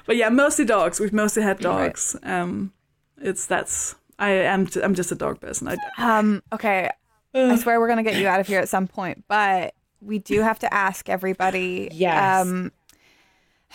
But 0.05 0.17
yeah, 0.17 0.29
mostly 0.31 0.65
dogs. 0.65 0.99
We've 0.99 1.13
mostly 1.13 1.43
had 1.43 1.61
dogs. 1.61 2.17
Um, 2.25 2.73
it's 3.21 3.47
that's. 3.47 3.95
I 4.19 4.31
am. 4.31 4.69
I'm 4.83 4.95
just 4.95 5.13
a 5.13 5.15
dog 5.15 5.41
person. 5.41 5.69
I, 5.69 5.77
Um, 5.97 6.43
okay. 6.53 6.91
I 7.35 7.57
swear 7.57 7.81
we're 7.81 7.89
gonna 7.89 8.03
get 8.03 8.17
you 8.17 8.27
out 8.27 8.41
of 8.41 8.47
here 8.47 8.61
at 8.61 8.69
some 8.69 8.89
point, 8.89 9.25
but 9.29 9.75
we 10.01 10.19
do 10.19 10.41
have 10.43 10.59
to 10.61 10.75
ask 10.75 11.09
everybody. 11.09 11.89
Yes. 11.93 12.43
Um, 12.45 12.73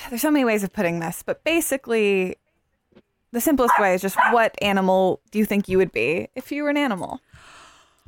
there's 0.10 0.22
so 0.22 0.30
many 0.30 0.46
ways 0.46 0.64
of 0.64 0.72
putting 0.74 1.00
this, 1.00 1.24
but 1.26 1.44
basically, 1.44 2.36
the 3.32 3.42
simplest 3.42 3.80
way 3.80 3.96
is 3.96 4.02
just 4.02 4.18
what 4.32 4.54
animal 4.62 5.22
do 5.32 5.40
you 5.40 5.46
think 5.46 5.68
you 5.68 5.78
would 5.78 5.92
be 5.92 6.28
if 6.36 6.52
you 6.52 6.64
were 6.64 6.70
an 6.70 6.78
animal? 6.78 7.20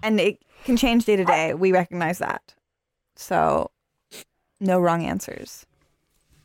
And 0.03 0.19
it 0.19 0.39
can 0.63 0.77
change 0.77 1.05
day 1.05 1.15
to 1.15 1.25
day. 1.25 1.53
We 1.53 1.71
recognize 1.71 2.19
that. 2.19 2.53
So, 3.15 3.71
no 4.59 4.79
wrong 4.79 5.03
answers. 5.03 5.65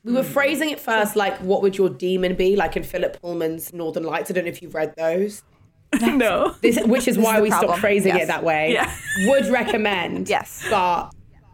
We 0.05 0.13
were 0.13 0.23
phrasing 0.23 0.71
it 0.71 0.81
first 0.81 1.17
like, 1.17 1.37
what 1.39 1.63
would 1.63 1.79
your 1.79 1.89
demon 1.89 2.35
be? 2.35 2.57
Like 2.57 2.77
in 2.77 2.83
Philip 2.83 3.21
Pullman's 3.23 3.73
Northern 3.73 4.03
Lights. 4.05 4.31
I 4.31 4.35
don't 4.35 4.45
know 4.45 4.51
if 4.51 4.61
you've 4.61 4.75
read 4.75 4.95
those. 4.97 5.43
no. 6.03 6.55
This, 6.61 6.79
which 6.85 7.09
is 7.09 7.17
This 7.17 7.25
why 7.25 7.37
is 7.37 7.43
we 7.43 7.49
problem. 7.51 7.69
stopped 7.71 7.81
phrasing 7.81 8.15
Yes. 8.15 8.25
it 8.25 8.27
that 8.27 8.45
way. 8.45 8.73
Yeah. 8.73 8.95
Would 9.29 9.47
recommend. 9.47 10.29
Yes. 10.35 10.65
But 10.69 11.11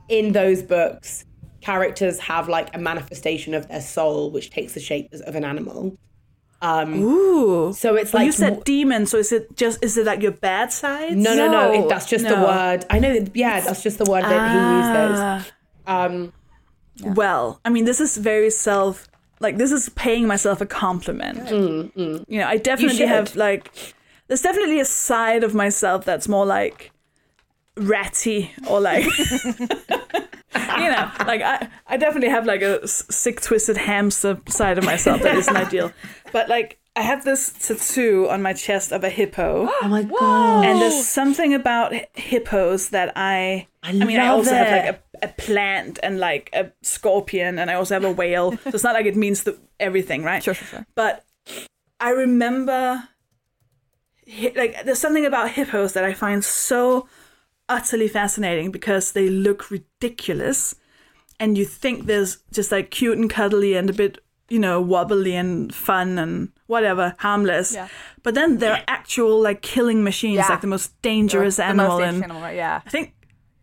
in 0.08 0.32
those 0.32 0.62
books, 0.62 1.24
characters 1.61 2.18
have 2.20 2.48
like 2.48 2.74
a 2.74 2.78
manifestation 2.78 3.54
of 3.54 3.68
their 3.68 3.80
soul, 3.82 4.30
which 4.30 4.50
takes 4.50 4.74
the 4.74 4.80
shape 4.80 5.12
of 5.12 5.34
an 5.36 5.44
animal. 5.44 5.96
Um, 6.62 7.02
Ooh. 7.02 7.72
So 7.72 7.94
it's 7.94 8.12
Well, 8.12 8.20
like 8.20 8.26
you 8.26 8.32
said 8.32 8.64
demon, 8.64 9.06
so 9.06 9.18
is 9.18 9.32
it 9.32 9.56
just 9.56 9.82
is 9.82 9.96
it 9.96 10.06
like 10.06 10.22
your 10.22 10.32
bad 10.32 10.72
side? 10.72 11.16
no, 11.16 11.34
no, 11.34 11.46
no. 11.50 11.72
No. 11.72 11.84
It, 11.84 11.88
that's 11.88 12.06
just 12.06 12.26
the 12.26 12.34
word. 12.34 12.84
I 12.90 12.98
know. 12.98 13.18
That, 13.18 13.34
yeah, 13.34 13.61
that's 13.61 13.82
just 13.82 13.98
the 13.98 14.11
word 14.11 14.24
that 14.24 14.52
he 14.52 14.58
ah. 14.58 15.36
uses. 15.36 15.52
Um, 15.86 16.32
Well, 17.14 17.61
I 17.64 17.70
mean, 17.70 17.86
this 17.86 18.00
is 18.00 18.16
very 18.16 18.50
self. 18.50 19.08
Like 19.40 19.56
this 19.56 19.72
is 19.72 19.88
paying 19.90 20.26
myself 20.26 20.61
a 20.61 20.66
compliment. 20.66 21.38
Mm, 21.48 21.92
mm. 21.94 22.24
You 22.28 22.40
know, 22.40 22.46
I 22.46 22.58
definitely 22.58 23.06
have 23.06 23.36
like. 23.36 23.72
There's 24.28 24.42
definitely 24.42 24.78
a 24.78 24.84
side 24.84 25.42
of 25.42 25.54
myself 25.54 26.04
that's 26.04 26.28
more 26.28 26.46
like 26.46 26.92
ratty 27.81 28.53
or 28.68 28.81
like 28.81 29.05
you 29.45 30.89
know 30.91 31.11
like 31.26 31.43
i 31.43 31.68
i 31.87 31.97
definitely 31.97 32.28
have 32.28 32.47
like 32.47 32.62
a 32.62 32.87
sick 32.87 33.41
twisted 33.41 33.76
hamster 33.76 34.41
side 34.49 34.78
of 34.78 34.85
myself 34.85 35.22
that 35.22 35.37
isn't 35.37 35.57
ideal 35.57 35.93
but 36.33 36.49
like 36.49 36.78
i 36.97 37.03
have 37.03 37.24
this 37.24 37.53
tattoo 37.53 38.28
on 38.28 38.43
my 38.43 38.53
chest 38.53 38.93
of 38.93 39.05
a 39.05 39.11
hippo 39.11 39.68
oh 39.83 39.89
my 39.89 40.03
god! 40.03 40.64
and 40.64 40.81
there's 40.81 41.07
something 41.07 41.55
about 41.55 41.93
hippos 42.14 42.91
that 42.91 43.12
I. 43.16 43.66
I, 43.83 43.93
mean, 43.93 44.20
I 44.20 44.28
love 44.28 44.39
also 44.39 44.55
have 44.55 44.87
like 44.87 45.03
a, 45.22 45.26
a 45.26 45.28
plant 45.28 45.99
and 46.03 46.18
like 46.18 46.51
a 46.53 46.70
scorpion, 46.83 47.59
and 47.59 47.70
I 47.70 47.74
also 47.74 47.95
have 47.95 48.05
a 48.05 48.12
whale. 48.12 48.53
so 48.64 48.70
it's 48.74 48.85
not 48.85 48.95
like 48.95 49.07
it 49.07 49.16
means 49.16 49.45
the, 49.45 49.59
everything, 49.78 50.22
right? 50.22 50.43
Sure, 50.43 50.55
sure, 50.55 50.68
sure. 50.68 50.87
But 50.95 51.24
I 51.99 52.11
remember, 52.11 53.09
like, 54.55 54.85
there's 54.85 54.99
something 54.99 55.26
about 55.26 55.51
hippos 55.51 55.95
that 55.95 56.05
I 56.05 56.12
find 56.12 56.45
so 56.45 57.09
utterly 57.71 58.09
fascinating 58.09 58.71
because 58.71 59.12
they 59.12 59.29
look 59.31 59.71
ridiculous, 59.71 60.75
and 61.39 61.57
you 61.57 61.64
think 61.64 62.07
there's 62.07 62.39
just 62.53 62.71
like 62.73 62.91
cute 62.91 63.16
and 63.18 63.31
cuddly 63.31 63.75
and 63.75 63.89
a 63.91 63.93
bit 63.93 64.18
you 64.53 64.59
know, 64.59 64.81
wobbly 64.81 65.37
and 65.37 65.73
fun 65.73 66.18
and 66.18 66.49
whatever, 66.66 67.14
harmless. 67.21 67.73
Yeah. 67.73 67.87
But 68.25 68.35
then 68.35 68.59
they're 68.59 68.83
actual 68.89 69.41
like 69.41 69.62
killing 69.62 70.03
machines, 70.03 70.39
Yeah. 70.39 70.49
like 70.49 70.61
the 70.61 70.66
most 70.66 71.01
dangerous 71.03 71.57
the 71.57 71.66
animal. 71.66 71.87
most 71.87 72.01
dangerous 72.01 72.25
in, 72.25 72.31
animal. 72.33 72.51
Yeah. 72.53 72.81
I 72.85 72.91
think, 72.91 73.14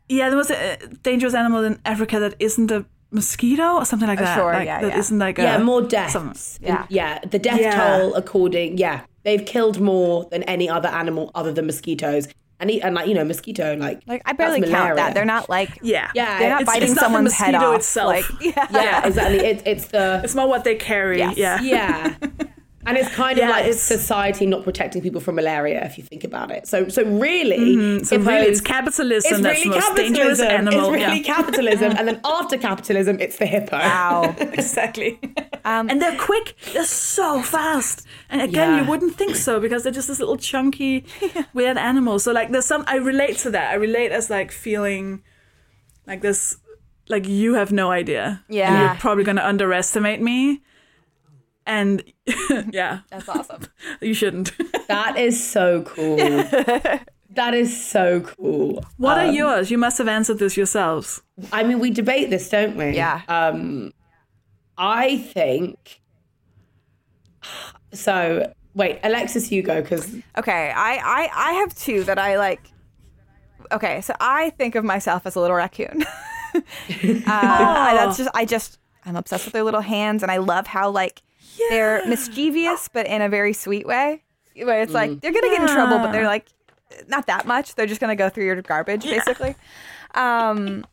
yeah, 0.07 0.29
the 0.29 0.37
most 0.37 0.49
uh, 0.49 0.77
dangerous 1.03 1.33
animal 1.33 1.65
in 1.65 1.77
Africa 1.83 2.21
that 2.21 2.35
isn't 2.39 2.71
a 2.71 2.85
mosquito 3.11 3.73
or 3.73 3.83
something 3.83 4.07
like 4.07 4.21
Oh, 4.21 4.23
that. 4.23 4.35
sure, 4.37 4.53
like, 4.53 4.65
yeah, 4.65 4.79
that 4.81 4.87
yeah. 4.91 5.17
not 5.17 5.25
like 5.25 5.39
a 5.39 5.41
yeah, 5.41 5.57
more 5.57 5.81
deaths. 5.81 6.13
some- 6.13 6.31
In- 6.61 6.67
Yeah. 6.67 6.85
yeah. 6.87 7.19
The 7.29 7.39
death 7.39 7.59
Yeah. 7.59 7.75
toll, 7.99 8.13
according, 8.15 8.77
yeah, 8.77 9.01
they've 9.23 9.45
killed 9.45 9.81
more 9.81 10.25
than 10.31 10.43
any 10.43 10.69
other 10.69 10.87
animal 10.87 11.31
other 11.35 11.51
than 11.51 11.65
mosquitoes. 11.65 12.29
And, 12.59 12.71
and 12.71 12.95
like 12.95 13.07
you 13.07 13.13
know, 13.13 13.23
mosquito, 13.23 13.75
like 13.75 14.01
Like 14.07 14.21
I 14.25 14.33
that's 14.33 14.37
barely 14.37 14.67
count 14.69 14.95
that. 14.95 15.13
They're 15.13 15.25
not 15.25 15.47
like 15.49 15.77
Yeah, 15.83 16.09
Yeah, 16.15 16.39
they're 16.39 16.49
not 16.49 16.61
it's- 16.61 16.73
biting 16.75 16.89
it's 16.91 16.95
not 16.95 17.01
the 17.01 17.05
someone's 17.05 17.33
head 17.33 17.51
mosquito 17.51 17.71
off. 17.71 17.75
itself. 17.77 18.07
Like 18.07 18.25
yeah. 18.55 18.67
Yeah, 18.71 19.07
exactly. 19.07 19.37
It, 19.39 19.63
it's 19.65 19.85
the 19.87 20.21
It's 20.23 20.33
more 20.35 20.47
what 20.47 20.63
they 20.63 20.75
carry. 20.75 21.19
Yes. 21.19 21.37
Yeah. 21.37 21.61
yeah. 21.61 22.15
And 22.87 22.97
it's 22.97 23.09
kind 23.13 23.37
of 23.37 23.43
Yeah, 23.45 23.51
like 23.51 23.65
it's- 23.65 23.81
society 23.81 24.45
not 24.45 24.63
protecting 24.63 25.01
people 25.01 25.21
from 25.21 25.35
malaria, 25.35 25.83
if 25.85 25.97
you 25.97 26.03
think 26.03 26.23
about 26.23 26.49
it. 26.51 26.67
So, 26.67 26.87
so 26.87 27.03
really, 27.03 27.57
Mm-hmm. 27.75 28.03
So 28.05 28.17
really, 28.17 28.31
I 28.47 28.51
it's 28.51 28.61
capitalism 28.61 29.33
it's 29.33 29.41
that's 29.43 29.59
really 29.59 29.69
the 29.69 29.75
most 29.81 29.95
dangerous 29.95 30.39
capitalism. 30.39 30.47
animal. 30.67 30.79
It's 30.93 31.03
really 31.03 31.17
Yeah. 31.21 31.35
capitalism, 31.35 31.91
and 31.97 32.07
then 32.07 32.21
after 32.25 32.57
capitalism, 32.57 33.19
it's 33.19 33.37
the 33.37 33.45
hippo. 33.45 33.77
Wow. 33.77 34.35
exactly. 34.39 35.19
Um, 35.65 35.89
and 35.89 36.01
they're 36.01 36.17
quick. 36.17 36.55
They're 36.73 36.85
so 36.85 37.41
fast. 37.41 38.05
And 38.29 38.41
again, 38.41 38.69
Yeah. 38.71 38.81
you 38.81 38.89
wouldn't 38.89 39.15
think 39.15 39.35
so 39.35 39.59
because 39.59 39.83
they're 39.83 39.91
just 39.91 40.07
this 40.07 40.19
little 40.19 40.37
chunky, 40.37 41.05
weird 41.53 41.77
animal. 41.77 42.19
So 42.19 42.31
like, 42.31 42.51
there's 42.51 42.65
some. 42.65 42.83
I 42.87 42.95
relate 42.95 43.37
to 43.39 43.49
that. 43.51 43.71
I 43.71 43.75
relate 43.75 44.11
as 44.13 44.29
like 44.29 44.51
feeling 44.51 45.21
like 46.05 46.21
this. 46.21 46.57
Like 47.09 47.27
you 47.27 47.53
have 47.55 47.71
no 47.71 47.89
idea. 47.91 48.43
Yeah. 48.49 48.79
you're 48.91 48.95
probably 48.99 49.23
gonna 49.23 49.43
underestimate 49.43 50.21
me. 50.21 50.61
And 51.67 52.01
yeah, 52.71 52.99
That's 53.11 53.27
awesome. 53.29 53.61
you 54.01 54.13
shouldn't. 54.13 54.51
That 54.87 55.17
is 55.17 55.35
so 55.45 55.81
cool. 55.81 56.15
that 56.15 57.53
is 57.53 57.75
so 57.85 58.21
cool. 58.21 58.85
what 58.95 59.17
Um, 59.17 59.27
are 59.27 59.31
yours? 59.33 59.69
You 59.69 59.77
must 59.77 59.97
have 59.97 60.07
answered 60.07 60.39
this 60.39 60.55
yourselves. 60.55 61.21
I 61.51 61.63
mean, 61.63 61.79
we 61.79 61.89
debate 61.91 62.29
this, 62.29 62.47
don't 62.49 62.77
we? 62.77 62.91
Yeah. 62.95 63.21
Um, 63.27 63.91
I 64.77 65.17
think. 65.17 65.99
So 67.93 68.51
wait, 68.75 68.99
Alexis, 69.03 69.51
you 69.51 69.61
go 69.61 69.81
because 69.81 70.15
Okay, 70.37 70.71
I, 70.75 70.93
I 70.97 71.29
I 71.33 71.51
have 71.53 71.75
two 71.75 72.03
that 72.05 72.17
I 72.19 72.37
like. 72.37 72.61
Okay, 73.73 73.99
so 74.01 74.13
I 74.21 74.51
think 74.51 74.75
of 74.75 74.85
myself 74.85 75.25
as 75.25 75.35
a 75.35 75.41
little 75.41 75.57
raccoon. 75.57 76.03
uh, 76.55 76.61
I- 77.27 77.93
that's 77.97 78.17
just 78.17 78.29
I 78.33 78.45
just 78.45 78.79
I'm 79.05 79.15
obsessed 79.17 79.45
with 79.45 79.53
their 79.53 79.63
little 79.63 79.81
hands, 79.81 80.23
and 80.23 80.31
I 80.31 80.37
love 80.37 80.67
how 80.67 80.89
like 80.91 81.21
they're 81.69 82.05
mischievous, 82.07 82.89
but 82.91 83.07
in 83.07 83.21
a 83.21 83.29
very 83.29 83.53
sweet 83.53 83.87
way. 83.87 84.23
Where 84.55 84.81
it's 84.81 84.93
like 84.93 85.21
they're 85.21 85.31
gonna 85.31 85.49
get 85.49 85.61
in 85.61 85.67
trouble, 85.67 85.99
but 85.99 86.11
they're 86.11 86.25
like 86.25 86.47
not 87.07 87.27
that 87.27 87.45
much. 87.45 87.75
They're 87.75 87.85
just 87.85 88.01
gonna 88.01 88.15
go 88.15 88.29
through 88.29 88.45
your 88.45 88.61
garbage, 88.61 89.03
basically. 89.03 89.55
Um, 90.15 90.85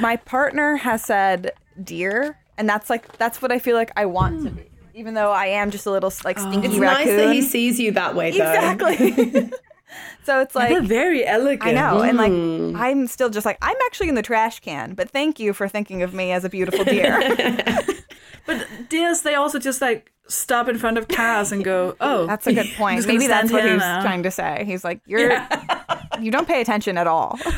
my 0.00 0.16
partner 0.16 0.76
has 0.76 1.04
said 1.04 1.52
deer, 1.82 2.38
and 2.58 2.68
that's 2.68 2.90
like 2.90 3.16
that's 3.18 3.40
what 3.40 3.52
I 3.52 3.58
feel 3.58 3.76
like 3.76 3.92
I 3.96 4.06
want 4.06 4.44
to 4.44 4.50
be. 4.50 4.64
Even 4.94 5.14
though 5.14 5.30
I 5.30 5.46
am 5.46 5.70
just 5.70 5.86
a 5.86 5.90
little 5.90 6.12
like 6.24 6.38
stinky 6.38 6.68
it's 6.68 6.78
raccoon. 6.78 7.16
nice 7.16 7.24
that 7.24 7.34
he 7.34 7.42
sees 7.42 7.78
you 7.78 7.92
that 7.92 8.14
way, 8.14 8.30
though. 8.30 8.50
Exactly. 8.50 9.50
so 10.24 10.40
it's 10.40 10.54
like 10.54 10.70
They're 10.70 10.82
very 10.82 11.24
elegant. 11.24 11.68
I 11.68 11.72
know, 11.72 12.00
and 12.00 12.16
like 12.18 12.80
I'm 12.80 13.06
still 13.06 13.28
just 13.28 13.46
like 13.46 13.58
I'm 13.62 13.76
actually 13.86 14.08
in 14.08 14.14
the 14.14 14.22
trash 14.22 14.60
can, 14.60 14.94
but 14.94 15.10
thank 15.10 15.38
you 15.38 15.52
for 15.52 15.68
thinking 15.68 16.02
of 16.02 16.14
me 16.14 16.32
as 16.32 16.44
a 16.44 16.48
beautiful 16.48 16.84
deer. 16.84 17.20
But 18.46 18.66
deers, 18.88 19.22
they 19.22 19.34
also 19.34 19.58
just 19.58 19.80
like 19.80 20.12
stop 20.28 20.68
in 20.68 20.76
front 20.78 20.98
of 20.98 21.08
cars 21.08 21.52
and 21.52 21.64
go, 21.64 21.96
"Oh, 22.00 22.26
That's 22.26 22.46
a 22.46 22.52
good 22.52 22.66
point. 22.76 23.06
Maybe 23.06 23.26
that's 23.26 23.50
what 23.52 23.64
he's 23.64 23.78
now." 23.78 24.02
trying 24.02 24.22
to 24.24 24.30
say. 24.30 24.64
He's 24.66 24.84
like, 24.84 25.00
you're 25.06 25.46
you 26.20 26.30
don't 26.30 26.46
pay 26.48 26.60
attention 26.60 26.96
at 26.98 27.06
all. 27.06 27.38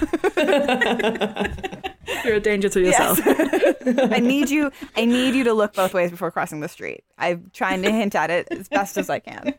You're 2.24 2.36
a 2.36 2.40
danger 2.40 2.70
to 2.70 2.80
yourself. 2.80 3.20
I 3.24 4.18
need 4.18 4.48
you. 4.48 4.72
I 4.96 5.04
need 5.04 5.34
you 5.34 5.44
to 5.44 5.52
look 5.52 5.74
both 5.74 5.92
ways 5.92 6.10
before 6.10 6.30
crossing 6.30 6.60
the 6.60 6.68
street. 6.68 7.04
I'm 7.18 7.50
trying 7.52 7.82
to 7.82 7.90
hint 7.92 8.14
at 8.14 8.30
it 8.30 8.48
as 8.50 8.66
best 8.68 8.96
as 8.96 9.10
I 9.10 9.18
can. 9.18 9.52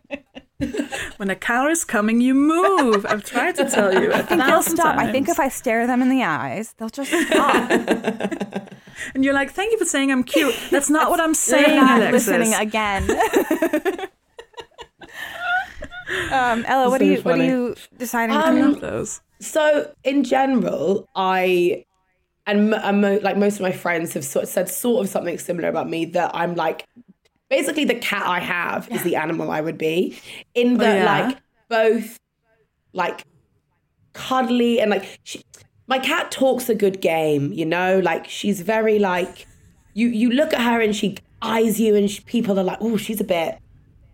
When 1.18 1.30
a 1.30 1.36
car 1.36 1.70
is 1.70 1.86
coming, 1.86 2.22
you 2.22 2.34
move. 2.34 3.06
I've 3.08 3.24
tried 3.24 3.56
to 3.58 3.70
tell 3.70 3.94
you. 3.94 4.12
I 4.12 4.24
think 4.24 4.42
They'll 4.44 4.64
stop. 4.64 4.98
I 4.98 5.12
think 5.12 5.30
if 5.30 5.40
I 5.40 5.48
stare 5.50 5.86
them 5.86 6.02
in 6.02 6.10
the 6.10 6.24
eyes, 6.24 6.74
they'll 6.78 6.90
just 6.90 7.12
stop. 7.12 7.70
And 9.14 9.24
you're 9.24 9.34
like, 9.34 9.52
"Thank 9.52 9.72
you 9.72 9.78
for 9.78 9.86
saying 9.86 10.12
I'm 10.12 10.24
cute." 10.24 10.56
That's 10.72 10.90
not 10.90 11.10
what 11.10 11.20
I'm 11.20 11.34
saying, 11.34 11.66
They're 11.66 11.82
not 11.82 11.98
Alexis. 12.02 12.28
listening 12.28 12.54
again. 12.54 13.10
um, 16.32 16.66
Ella, 16.68 16.90
what 16.90 17.00
So 17.02 17.06
are 17.08 17.10
you? 17.10 17.22
What 17.22 17.40
are 17.40 17.44
you 17.44 17.76
deciding 17.98 18.36
to 18.36 18.48
Um, 18.48 18.74
do? 18.74 18.80
Those. 18.80 19.22
So 19.40 19.92
in 20.04 20.24
general, 20.24 21.08
I 21.16 21.86
and, 22.46 22.74
and 22.74 23.02
mo- 23.02 23.20
like 23.22 23.38
most 23.38 23.56
of 23.56 23.62
my 23.62 23.72
friends 23.72 24.14
have 24.14 24.26
sort 24.26 24.44
of 24.44 24.50
said 24.50 24.70
sort 24.70 25.06
of 25.06 25.10
something 25.12 25.38
similar 25.38 25.70
about 25.70 25.90
me 25.90 26.06
that 26.06 26.32
I'm 26.34 26.56
like 26.56 26.86
basically 27.50 27.86
the 27.86 27.96
cat 27.96 28.24
I 28.26 28.40
have 28.40 28.90
is 28.92 29.04
the 29.04 29.16
animal 29.16 29.52
I 29.52 29.62
would 29.62 29.78
be 29.78 30.20
in 30.56 30.78
that 30.78 30.96
yeah? 30.98 31.28
like 31.28 31.38
both 31.70 32.20
like 32.94 33.24
cuddly 34.14 34.80
and 34.82 34.90
like 34.92 35.20
she, 35.24 35.42
my 35.90 36.00
cat 36.00 36.32
talks 36.32 36.70
a 36.70 36.76
good 36.76 37.02
game, 37.02 37.52
you 37.52 37.66
know, 37.66 38.00
like 38.00 38.30
she's 38.30 38.62
very 38.62 39.00
like 39.00 39.46
you 39.94 40.08
you 40.08 40.30
look 40.30 40.54
at 40.54 40.62
her 40.62 40.80
and 40.80 40.96
she 40.96 41.18
eyes 41.42 41.80
you 41.80 41.96
and 41.96 42.10
she, 42.10 42.22
people 42.22 42.60
are 42.60 42.64
like, 42.64 42.78
"Oh, 42.80 42.96
she's 42.96 43.20
a 43.20 43.26
bit 43.26 43.60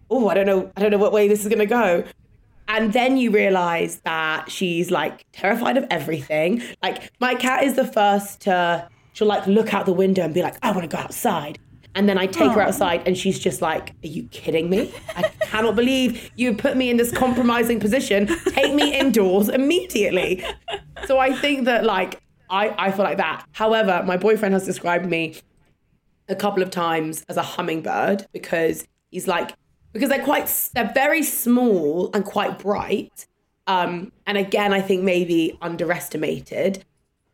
oh, 0.10 0.28
I 0.30 0.34
don't 0.34 0.46
know, 0.46 0.72
I 0.76 0.82
don't 0.82 0.92
know 0.92 0.98
what 0.98 1.12
way 1.12 1.28
this 1.28 1.42
is 1.42 1.48
going 1.48 1.60
to 1.60 1.66
go. 1.66 2.04
And 2.68 2.94
then 2.94 3.18
you 3.18 3.32
realize 3.32 3.98
that 4.02 4.50
she's 4.50 4.90
like 4.90 5.26
terrified 5.32 5.78
of 5.78 5.86
everything. 5.90 6.64
Like 6.82 7.12
my 7.20 7.36
cat 7.36 7.64
is 7.64 7.76
the 7.76 7.86
first 7.86 8.42
to 8.42 8.88
she'll 9.14 9.28
like 9.28 9.46
look 9.46 9.74
out 9.74 9.86
the 9.86 9.94
window 9.94 10.24
and 10.24 10.34
be 10.34 10.42
like, 10.42 10.56
I 10.64 10.72
want 10.72 10.90
to 10.90 10.96
go 10.96 11.02
outside. 11.02 11.60
And 11.96 12.10
then 12.10 12.18
I 12.18 12.28
take 12.28 12.52
her 12.52 12.62
outside 12.62 13.04
and 13.08 13.18
she's 13.18 13.40
just 13.40 13.62
like, 13.62 13.92
Are 14.04 14.08
you 14.08 14.24
kidding 14.24 14.70
me? 14.70 14.94
I 15.16 15.24
cannot 15.42 15.76
believe 15.76 16.30
you 16.36 16.54
put 16.54 16.76
me 16.76 16.90
in 16.90 16.98
this 16.98 17.12
compromising 17.12 17.80
position. 17.80 18.28
Take 18.50 18.74
me 18.74 18.94
indoors 18.94 19.50
immediately. 19.50 20.44
So 21.06 21.18
I 21.20 21.34
think 21.34 21.66
that 21.66 21.86
like 21.86 22.22
I, 22.50 22.76
I 22.78 22.92
feel 22.92 23.06
like 23.06 23.18
that. 23.18 23.46
However, 23.54 24.04
my 24.06 24.18
boyfriend 24.18 24.54
has 24.54 24.66
described 24.66 25.06
me 25.06 25.36
a 26.28 26.36
couple 26.36 26.62
of 26.62 26.70
times 26.70 27.24
as 27.30 27.38
a 27.38 27.44
hummingbird 27.44 28.28
because 28.32 28.88
he's 29.12 29.28
like 29.28 29.52
because 29.94 30.10
they're 30.10 30.24
quite 30.24 30.70
they're 30.74 30.92
very 30.94 31.24
small 31.24 32.10
and 32.14 32.26
quite 32.26 32.60
bright 32.60 33.28
um 33.68 34.12
and 34.26 34.38
again 34.38 34.74
i 34.74 34.82
think 34.82 35.04
maybe 35.04 35.58
underestimated 35.62 36.84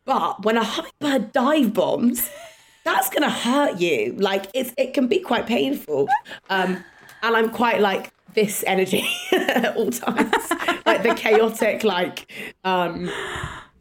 but 0.04 0.44
when 0.44 0.56
a 0.56 0.64
hummingbird 0.64 1.32
dive 1.32 1.72
bombs 1.72 2.28
that's 2.84 3.08
gonna 3.10 3.30
hurt 3.30 3.78
you 3.80 4.14
like 4.18 4.46
it's 4.54 4.72
it 4.76 4.92
can 4.94 5.06
be 5.08 5.18
quite 5.20 5.46
painful 5.46 6.08
um 6.50 6.82
and 7.22 7.36
i'm 7.36 7.50
quite 7.50 7.80
like 7.80 8.12
this 8.34 8.64
energy 8.66 9.04
at 9.32 9.76
all 9.76 9.90
times 9.90 10.32
like 10.86 11.02
the 11.02 11.14
chaotic 11.16 11.84
like 11.84 12.30
um 12.64 13.10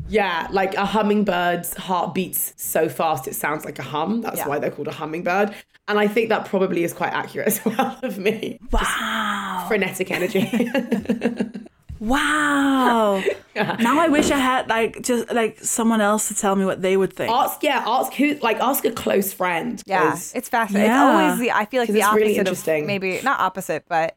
yeah, 0.10 0.48
like 0.52 0.74
a 0.76 0.86
hummingbird's 0.86 1.74
heart 1.78 2.14
beats 2.14 2.54
so 2.58 2.90
fast 2.90 3.30
it 3.30 3.34
sounds 3.36 3.64
like 3.64 3.80
a 3.80 3.84
hum. 3.84 4.20
That's 4.20 4.40
Yeah. 4.40 4.48
why 4.50 4.60
they're 4.60 4.70
called 4.70 4.90
a 4.90 4.92
hummingbird. 4.92 5.56
And 5.88 5.98
I 5.98 6.10
think 6.10 6.28
that 6.28 6.44
probably 6.46 6.84
is 6.84 6.92
quite 6.92 7.14
accurate 7.14 7.48
as 7.48 7.64
well 7.64 7.98
of 8.04 8.18
me. 8.18 8.60
Wow. 8.74 9.64
frenetic 9.70 10.12
energy. 10.12 10.42
Wow. 12.02 13.24
Now 13.54 14.00
I 14.00 14.08
wish 14.08 14.32
I 14.32 14.38
had 14.38 14.70
like 14.70 15.02
just 15.02 15.30
like 15.32 15.60
someone 15.60 16.00
else 16.00 16.30
to 16.30 16.34
tell 16.36 16.56
me 16.56 16.64
what 16.64 16.82
they 16.82 16.96
would 16.96 17.12
think. 17.14 17.30
ask, 17.30 17.62
yeah, 17.62 17.84
ask 17.86 18.14
who, 18.14 18.36
like, 18.36 18.58
ask 18.62 18.86
a 18.86 18.92
close 18.92 19.34
friend. 19.34 19.84
Yeah. 19.86 20.14
it's 20.34 20.48
fascinating. 20.48 20.90
Yeah. 20.90 21.10
It's 21.10 21.26
always 21.26 21.40
the. 21.40 21.52
I 21.52 21.66
feel 21.66 21.82
like 21.82 21.90
the 21.90 21.98
it's 21.98 22.08
opposite 22.08 22.22
really 22.22 22.32
of 22.34 22.38
interesting. 22.40 22.88
maybe 22.88 23.20
not 23.24 23.42
opposite, 23.42 23.84
but 23.90 24.16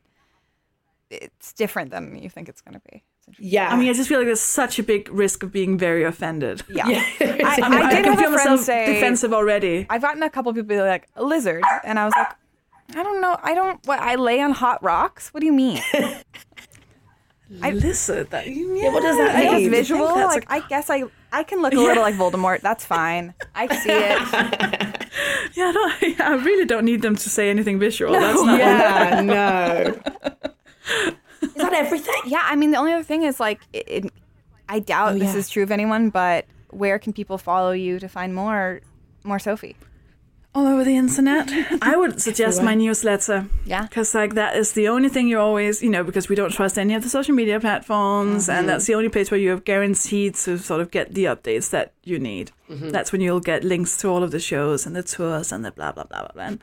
it's 1.10 1.52
different 1.52 1.90
than 1.90 2.16
you 2.16 2.30
think 2.30 2.48
it's 2.48 2.60
going 2.60 2.74
to 2.74 2.80
be. 2.90 3.02
Yeah. 3.38 3.68
I 3.70 3.76
mean, 3.76 3.90
I 3.90 3.92
just 3.92 4.08
feel 4.08 4.18
like 4.18 4.26
there's 4.28 4.40
such 4.40 4.78
a 4.78 4.84
big 4.84 5.08
risk 5.10 5.42
of 5.42 5.50
being 5.50 5.76
very 5.76 6.04
offended. 6.04 6.62
Yeah, 6.68 6.88
Yeah. 6.88 7.04
I, 7.20 7.58
I, 7.60 7.68
mean, 7.68 7.82
I 7.82 7.86
I, 7.86 7.94
did 7.94 8.04
can 8.04 8.12
have 8.12 8.18
feel 8.20 8.34
a 8.34 8.38
friend 8.38 8.60
say. 8.60 8.94
defensive 8.94 9.34
already. 9.34 9.86
I've 9.90 10.00
gotten 10.02 10.22
a 10.22 10.30
couple 10.30 10.52
people 10.54 10.68
be 10.68 10.80
like 10.80 11.08
a 11.16 11.24
lizard, 11.24 11.64
and 11.82 11.98
I 11.98 12.04
was 12.04 12.14
like, 12.16 12.28
I 12.94 13.02
don't 13.02 13.20
know. 13.20 13.36
I 13.42 13.54
don't. 13.54 13.84
What 13.86 13.98
I 13.98 14.14
lay 14.14 14.40
on 14.40 14.52
hot 14.52 14.82
rocks? 14.82 15.34
What 15.34 15.40
do 15.40 15.46
you 15.46 15.52
mean? 15.52 15.82
I- 17.62 17.70
Listen, 17.70 18.26
that, 18.30 18.48
yeah, 18.48 18.90
what 18.90 19.02
does 19.02 19.16
that 19.16 19.36
mean? 19.36 19.50
guess 19.50 19.60
you 19.62 19.70
visual. 19.70 20.06
think 20.06 20.18
that's 20.18 20.34
Like 20.34 20.46
I 20.48 20.68
guess 20.68 20.90
I 20.90 21.04
I 21.32 21.42
can 21.42 21.62
look 21.62 21.72
a 21.72 21.76
little 21.76 22.02
like 22.02 22.14
Voldemort. 22.14 22.60
That's 22.60 22.84
fine. 22.84 23.34
I 23.54 23.74
see 23.74 23.90
it. 23.90 25.00
Yeah, 25.54 25.72
I, 25.72 26.16
I 26.18 26.34
really 26.44 26.64
don't 26.64 26.84
need 26.84 27.02
them 27.02 27.14
to 27.14 27.30
say 27.30 27.48
anything 27.48 27.78
visual. 27.78 28.12
That's 28.12 28.42
not 28.42 28.58
yeah, 28.58 29.20
no. 29.20 30.00
Is 31.42 31.54
that 31.54 31.72
everything? 31.72 32.14
Yeah, 32.26 32.42
I 32.42 32.56
mean 32.56 32.72
the 32.72 32.78
only 32.78 32.92
other 32.92 33.04
thing 33.04 33.22
is 33.22 33.38
like 33.38 33.60
it, 33.72 33.84
it, 33.86 34.12
I 34.68 34.80
doubt 34.80 35.12
oh, 35.12 35.18
this 35.18 35.32
yeah. 35.32 35.38
is 35.38 35.48
true 35.48 35.62
of 35.62 35.70
anyone, 35.70 36.10
but 36.10 36.46
where 36.70 36.98
can 36.98 37.12
people 37.12 37.38
follow 37.38 37.70
you 37.70 38.00
to 38.00 38.08
find 38.08 38.34
more 38.34 38.80
more 39.22 39.38
Sofie? 39.38 39.76
All 40.56 40.68
over 40.68 40.84
the 40.84 40.96
internet. 40.96 41.50
I 41.82 41.96
would 41.96 42.22
suggest 42.22 42.62
my 42.62 42.76
newsletter. 42.76 43.46
Yeah. 43.64 43.82
Because, 43.82 44.14
like, 44.14 44.34
that 44.34 44.54
is 44.56 44.72
the 44.72 44.86
only 44.86 45.08
thing 45.08 45.26
you 45.26 45.40
always, 45.40 45.82
you 45.82 45.90
know, 45.90 46.04
because 46.04 46.28
we 46.28 46.36
don't 46.36 46.52
trust 46.52 46.78
any 46.78 46.94
of 46.94 47.02
the 47.02 47.08
social 47.08 47.34
media 47.34 47.58
platforms. 47.58 48.48
And 48.48 48.68
that's 48.68 48.86
the 48.86 48.94
only 48.94 49.08
place 49.08 49.32
where 49.32 49.40
you 49.40 49.50
have 49.50 49.64
guaranteed 49.64 50.36
to 50.36 50.56
sort 50.58 50.80
of 50.80 50.92
get 50.92 51.12
the 51.14 51.24
updates 51.24 51.70
that 51.70 51.92
you 52.04 52.20
need. 52.20 52.52
That's 52.68 53.10
when 53.10 53.20
you'll 53.20 53.40
get 53.40 53.64
links 53.64 53.96
to 53.98 54.08
all 54.08 54.22
of 54.22 54.30
the 54.30 54.38
shows 54.38 54.86
and 54.86 54.94
the 54.94 55.02
tours 55.02 55.50
and 55.50 55.64
the 55.64 55.72
blah, 55.72 55.90
blah, 55.90 56.04
blah, 56.04 56.20
blah, 56.20 56.32
blah. 56.32 56.44
And 56.44 56.60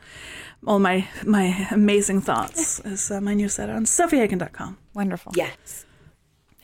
all 0.66 0.78
my, 0.78 1.06
my 1.26 1.66
amazing 1.70 2.22
thoughts 2.22 2.80
is 2.84 3.10
uh, 3.10 3.20
my 3.20 3.34
newsletter 3.34 3.74
on 3.74 3.84
sofiehagen.com. 3.84 4.78
Wonderful. 4.94 5.32
Yes. 5.36 5.84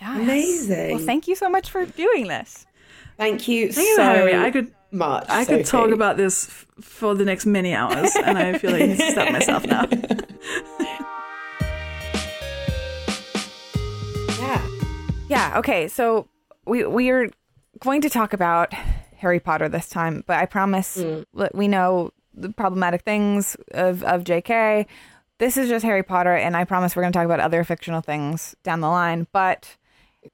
Yes. 0.01 0.17
Amazing. 0.21 0.97
Well, 0.97 1.05
thank 1.05 1.29
you 1.29 1.35
so 1.35 1.51
much 1.51 1.69
for 1.71 1.85
doing 1.85 2.29
this. 2.29 2.67
Thank 3.19 3.49
you 3.49 3.73
Thank 3.73 3.97
so. 3.97 4.29
I 4.43 4.51
could 4.51 4.73
much. 4.93 5.27
I 5.29 5.45
could 5.45 5.67
talk 5.67 5.91
about 5.91 6.17
this 6.17 6.49
f- 6.49 6.67
for 6.81 7.15
the 7.15 7.25
next 7.25 7.47
many 7.47 7.75
hours, 7.75 8.15
and 8.15 8.39
I 8.39 8.57
feel 8.57 8.71
like 8.71 8.83
I 8.83 8.87
need 8.87 8.99
to 8.99 9.11
stop 9.11 9.33
myself 9.33 9.67
now. 9.67 9.87
Yeah. 14.39 14.69
Yeah. 15.29 15.59
Okay. 15.59 15.89
So 15.89 16.29
we 16.65 16.87
we 16.87 17.11
are 17.11 17.29
going 17.81 18.01
to 18.03 18.09
talk 18.09 18.33
about 18.33 18.73
Harry 19.17 19.41
Potter 19.41 19.69
this 19.69 19.89
time, 19.89 20.23
but 20.27 20.39
I 20.39 20.47
promise 20.47 20.97
mm. 20.97 21.25
that 21.35 21.55
we 21.55 21.67
know 21.67 22.13
the 22.33 22.51
problematic 22.51 23.03
things 23.03 23.57
of 23.73 24.05
of 24.05 24.23
J.K. 24.23 24.87
This 25.39 25.57
is 25.57 25.69
just 25.69 25.85
Harry 25.85 26.05
Potter, 26.05 26.35
and 26.35 26.57
I 26.57 26.65
promise 26.65 26.95
we're 26.95 27.03
going 27.03 27.13
to 27.13 27.17
talk 27.19 27.27
about 27.27 27.41
other 27.41 27.65
fictional 27.65 28.01
things 28.01 28.55
down 28.63 28.81
the 28.81 28.89
line. 28.89 29.27
But 29.33 29.77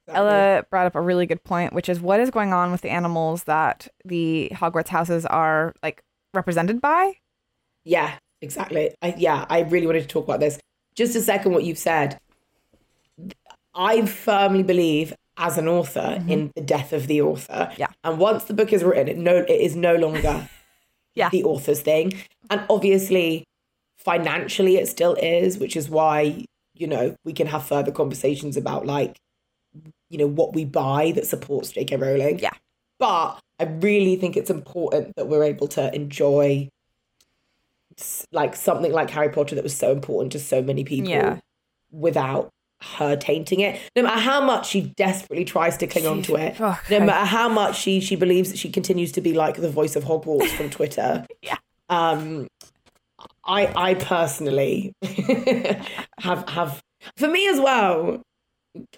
Ella 0.09 0.65
brought 0.71 0.87
up 0.87 0.95
a 0.95 1.01
really 1.01 1.27
good 1.27 1.43
point, 1.45 1.73
which 1.73 1.89
is 1.89 2.01
what 2.01 2.21
is 2.21 2.31
going 2.31 2.53
on 2.53 2.73
with 2.73 2.81
the 2.81 2.91
animals 2.91 3.45
that 3.45 3.89
the 4.05 4.51
Hogwarts 4.53 4.89
houses 4.89 5.27
are 5.27 5.75
like 5.83 6.03
represented 6.33 6.81
by. 6.81 7.15
Yeah, 7.85 8.15
exactly. 8.41 8.95
I, 9.03 9.15
yeah, 9.17 9.47
I 9.49 9.61
really 9.61 9.87
wanted 9.87 10.03
to 10.03 10.09
talk 10.09 10.25
about 10.25 10.41
this. 10.41 10.59
Just 10.95 11.17
a 11.17 11.21
second, 11.21 11.53
what 11.53 11.65
you've 11.65 11.79
said. 11.79 12.19
I 13.75 14.07
firmly 14.07 14.63
believe, 14.63 15.15
as 15.37 15.59
an 15.59 15.69
author, 15.69 16.01
mm-hmm. 16.01 16.31
in 16.31 16.53
the 16.55 16.63
death 16.63 16.93
of 16.93 17.07
the 17.07 17.21
author. 17.23 17.73
Yeah. 17.77 17.89
And 18.05 18.19
once 18.19 18.45
the 18.45 18.55
book 18.55 18.73
is 18.73 18.85
written, 18.85 19.09
it 19.09 19.19
no, 19.19 19.37
it 19.37 19.51
is 19.51 19.77
no 19.77 19.97
longer 19.97 20.49
Yeah. 21.15 21.29
the 21.31 21.45
author's 21.45 21.81
thing. 21.81 22.13
And 22.51 22.65
obviously, 22.69 23.45
financially, 23.97 24.77
it 24.77 24.89
still 24.89 25.15
is, 25.15 25.59
which 25.59 25.77
is 25.77 25.89
why 25.89 26.45
you 26.75 26.87
know 26.89 27.15
we 27.25 27.33
can 27.33 27.47
have 27.47 27.65
further 27.65 27.93
conversations 27.93 28.57
about 28.57 28.87
like, 28.87 29.17
you 30.15 30.19
know, 30.19 30.29
what 30.29 30.55
we 30.55 30.65
buy 30.65 31.11
that 31.17 31.27
supports 31.27 31.73
J.K. 31.73 31.97
Rowling. 31.97 32.39
Yeah. 32.39 32.53
But 33.01 33.41
I 33.59 33.65
really 33.65 34.15
think 34.15 34.37
it's 34.37 34.49
important 34.49 35.17
that 35.17 35.27
we're 35.27 35.43
able 35.43 35.67
to 35.69 35.93
enjoy 35.93 36.69
like 38.31 38.55
something 38.55 38.93
like 38.93 39.11
Harry 39.11 39.29
Potter 39.29 39.57
that 39.57 39.65
was 39.65 39.77
so 39.77 39.91
important 39.91 40.31
to 40.33 40.39
so 40.39 40.63
many 40.63 40.85
people 40.85 41.11
Yeah. 41.11 41.41
without 41.91 42.51
her 42.99 43.17
tainting 43.17 43.59
it. 43.61 43.81
No 43.97 44.03
matter 44.03 44.21
how 44.21 44.41
much 44.41 44.69
she 44.69 44.83
desperately 44.97 45.45
tries 45.45 45.77
to 45.79 45.89
cling 45.89 46.07
on 46.07 46.23
to 46.23 46.37
it, 46.37 46.61
oh, 46.61 46.79
no 46.89 47.01
matter 47.01 47.25
how 47.27 47.49
much 47.49 47.77
she 47.77 48.01
she 48.01 48.15
believes 48.15 48.51
that 48.51 48.59
she 48.59 48.71
continues 48.71 49.11
to 49.13 49.21
be 49.21 49.33
like 49.33 49.57
the 49.57 49.71
voice 49.71 49.97
of 49.97 50.05
Hogwarts 50.05 50.51
from 50.51 50.71
Twitter. 50.71 51.27
Yeah. 51.43 51.57
Um 51.89 52.47
I 53.45 53.67
I 53.91 53.95
personally 53.95 54.93
have 56.21 56.49
have 56.49 56.83
for 57.17 57.29
me 57.29 57.49
as 57.49 57.61
well. 57.61 58.23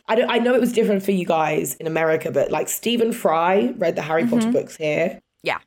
I 0.07 0.15
don't, 0.15 0.31
I 0.31 0.39
know 0.39 0.55
it 0.55 0.61
was 0.61 0.73
different 0.73 1.03
for 1.03 1.13
you 1.13 1.27
guys 1.27 1.75
in 1.77 1.87
America, 1.87 2.31
but 2.31 2.51
like 2.51 2.69
Stephen 2.69 3.13
Fry 3.13 3.75
read 3.77 3.97
the 3.97 4.03
Harry 4.03 4.27
Potter 4.27 4.51
books 4.51 4.77
here. 4.77 5.09
Mm-hmm. 5.09 5.19
Yeah. 5.43 5.59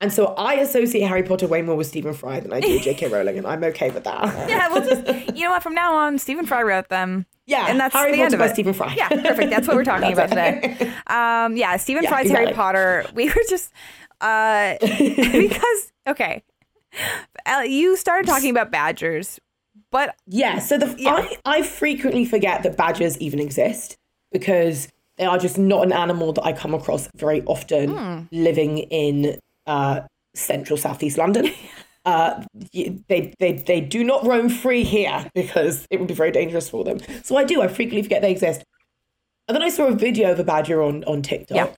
And 0.00 0.12
so 0.12 0.26
I 0.34 0.54
associate 0.54 1.06
Harry 1.06 1.22
Potter 1.22 1.46
way 1.46 1.62
more 1.62 1.74
with 1.74 1.86
Stephen 1.86 2.12
Fry 2.12 2.38
than 2.40 2.52
I 2.52 2.60
do 2.60 2.78
J.K. 2.82 3.08
Rowling, 3.08 3.38
and 3.38 3.46
I'm 3.46 3.64
okay 3.64 3.90
with 3.90 4.04
that. 4.04 4.48
Yeah, 4.48 4.68
we'll 4.68 4.84
just 4.84 5.34
you 5.36 5.44
know 5.44 5.50
what? 5.50 5.62
From 5.62 5.74
now 5.74 5.94
on, 5.96 6.18
Stephen 6.18 6.44
Fry 6.46 6.62
wrote 6.62 6.88
them. 6.90 7.24
Yeah, 7.46 7.66
and 7.68 7.80
that's 7.80 7.94
Harry 7.94 8.10
the 8.12 8.18
Potter 8.18 8.24
end 8.24 8.34
of 8.34 8.40
it. 8.42 8.52
Stephen 8.52 8.74
Fry. 8.74 8.94
Yeah, 8.94 9.08
perfect. 9.08 9.50
That's 9.50 9.66
what 9.66 9.76
we're 9.76 9.84
talking 9.84 10.12
about 10.12 10.28
today. 10.28 10.92
Um, 11.06 11.56
yeah, 11.56 11.76
Stephen 11.76 12.02
Yeah, 12.02 12.10
Fry's 12.10 12.30
Harry. 12.30 12.52
Potter. 12.52 13.06
We 13.14 13.28
were 13.28 13.34
just 13.48 13.72
uh, 14.20 14.74
because 14.80 15.92
okay, 16.06 16.42
you 17.64 17.96
started 17.96 18.26
talking 18.26 18.50
about 18.50 18.70
badgers, 18.70 19.38
but 19.90 20.14
Yeah, 20.26 20.58
so 20.58 20.78
the 20.78 20.94
Yeah. 20.98 21.14
I, 21.14 21.36
I 21.58 21.62
frequently 21.62 22.24
forget 22.24 22.62
that 22.62 22.76
badgers 22.76 23.18
even 23.18 23.40
exist 23.40 23.96
because 24.32 24.88
they 25.16 25.24
are 25.24 25.38
just 25.38 25.56
not 25.58 25.84
an 25.84 25.92
animal 25.92 26.32
that 26.34 26.44
I 26.44 26.52
come 26.52 26.74
across 26.74 27.08
very 27.16 27.42
often 27.46 27.96
Hmm. 27.96 28.22
living 28.30 28.78
in 28.78 29.38
uh, 29.66 30.00
central 30.34 30.76
southeast 30.76 31.18
London. 31.18 31.50
Uh, 32.06 32.40
they, 32.72 33.32
they 33.40 33.52
they 33.66 33.80
do 33.80 34.04
not 34.04 34.24
roam 34.24 34.48
free 34.48 34.84
here 34.84 35.28
because 35.34 35.88
it 35.90 35.98
would 35.98 36.06
be 36.06 36.14
very 36.14 36.30
dangerous 36.30 36.70
for 36.70 36.84
them. 36.84 37.00
So 37.24 37.36
I 37.36 37.42
do. 37.42 37.60
I 37.62 37.66
frequently 37.66 38.02
forget 38.04 38.22
they 38.22 38.30
exist. 38.30 38.62
And 39.48 39.56
then 39.56 39.62
I 39.64 39.68
saw 39.70 39.86
a 39.88 39.92
video 39.92 40.30
of 40.30 40.38
a 40.38 40.44
badger 40.44 40.80
on 40.84 41.02
on 41.02 41.20
TikTok, 41.22 41.56
Yeah. 41.56 41.74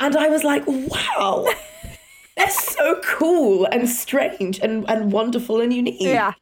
and 0.00 0.16
I 0.16 0.28
was 0.28 0.42
like, 0.42 0.62
"Wow, 0.66 1.46
they're 2.38 2.48
so 2.48 2.98
cool 3.04 3.66
and 3.66 3.86
strange 3.90 4.58
and 4.58 4.88
and 4.88 5.12
wonderful 5.12 5.60
and 5.60 5.70
unique." 5.70 6.00
yeah, 6.00 6.32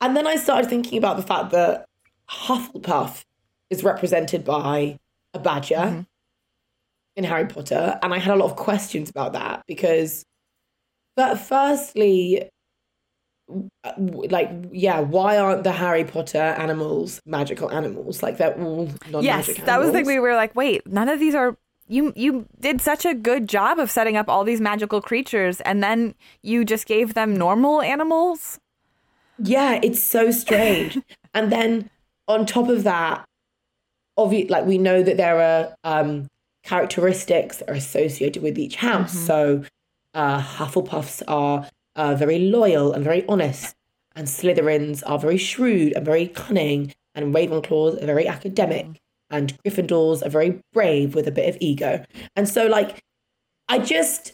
And 0.00 0.16
then 0.16 0.26
I 0.26 0.36
started 0.36 0.68
thinking 0.68 0.98
about 0.98 1.16
the 1.16 1.22
fact 1.22 1.50
that 1.50 1.86
Hufflepuff 2.30 3.24
is 3.70 3.82
represented 3.82 4.44
by 4.44 4.98
a 5.34 5.38
badger 5.38 5.74
Mm-hmm. 5.76 6.00
in 7.16 7.24
Harry 7.24 7.46
Potter. 7.46 7.98
And 8.02 8.14
I 8.14 8.18
had 8.18 8.34
a 8.34 8.36
lot 8.36 8.50
of 8.50 8.56
questions 8.56 9.10
about 9.10 9.32
that 9.32 9.64
because, 9.66 10.24
but 11.16 11.36
firstly, 11.36 12.48
like, 13.96 14.50
yeah, 14.72 15.00
why 15.00 15.38
aren't 15.38 15.64
the 15.64 15.72
Harry 15.72 16.04
Potter 16.04 16.38
animals 16.38 17.20
magical 17.26 17.70
animals? 17.70 18.22
Like, 18.22 18.36
they're 18.36 18.54
all 18.54 18.86
non-magic 19.10 19.24
yes, 19.24 19.48
magic 19.48 19.64
that 19.64 19.78
was 19.78 19.88
the 19.88 19.92
thing. 19.94 20.06
We 20.06 20.18
were 20.18 20.34
like, 20.34 20.54
wait, 20.54 20.86
none 20.86 21.08
of 21.08 21.18
these 21.18 21.34
are. 21.34 21.56
You 21.90 22.12
you 22.14 22.46
did 22.60 22.82
such 22.82 23.06
a 23.06 23.14
good 23.14 23.48
job 23.48 23.78
of 23.78 23.90
setting 23.90 24.18
up 24.18 24.28
all 24.28 24.44
these 24.44 24.60
magical 24.60 25.00
creatures, 25.00 25.62
and 25.62 25.82
then 25.82 26.14
you 26.42 26.62
just 26.66 26.86
gave 26.86 27.14
them 27.14 27.34
normal 27.34 27.80
animals. 27.80 28.60
Yeah, 29.38 29.80
it's 29.82 30.02
so 30.02 30.30
strange. 30.30 30.98
and 31.34 31.52
then 31.52 31.90
on 32.26 32.46
top 32.46 32.68
of 32.68 32.84
that, 32.84 33.24
obviously, 34.16 34.48
like 34.48 34.66
we 34.66 34.78
know 34.78 35.02
that 35.02 35.16
there 35.16 35.40
are 35.40 35.74
um, 35.84 36.28
characteristics 36.64 37.58
that 37.58 37.70
are 37.70 37.74
associated 37.74 38.42
with 38.42 38.58
each 38.58 38.76
house. 38.76 39.12
So 39.12 39.64
uh, 40.14 40.42
Hufflepuffs 40.42 41.22
are 41.28 41.68
uh, 41.96 42.14
very 42.14 42.38
loyal 42.38 42.92
and 42.92 43.04
very 43.04 43.26
honest, 43.26 43.74
and 44.14 44.26
Slytherins 44.26 45.02
are 45.06 45.18
very 45.18 45.38
shrewd 45.38 45.92
and 45.94 46.04
very 46.04 46.28
cunning, 46.28 46.94
and 47.14 47.34
Ravenclaws 47.34 48.02
are 48.02 48.06
very 48.06 48.26
academic, 48.28 49.00
and 49.30 49.56
Gryffindors 49.64 50.24
are 50.24 50.30
very 50.30 50.60
brave 50.72 51.14
with 51.14 51.26
a 51.26 51.32
bit 51.32 51.48
of 51.48 51.56
ego. 51.60 52.04
And 52.36 52.48
so, 52.48 52.66
like, 52.66 53.00
I 53.68 53.78
just 53.78 54.32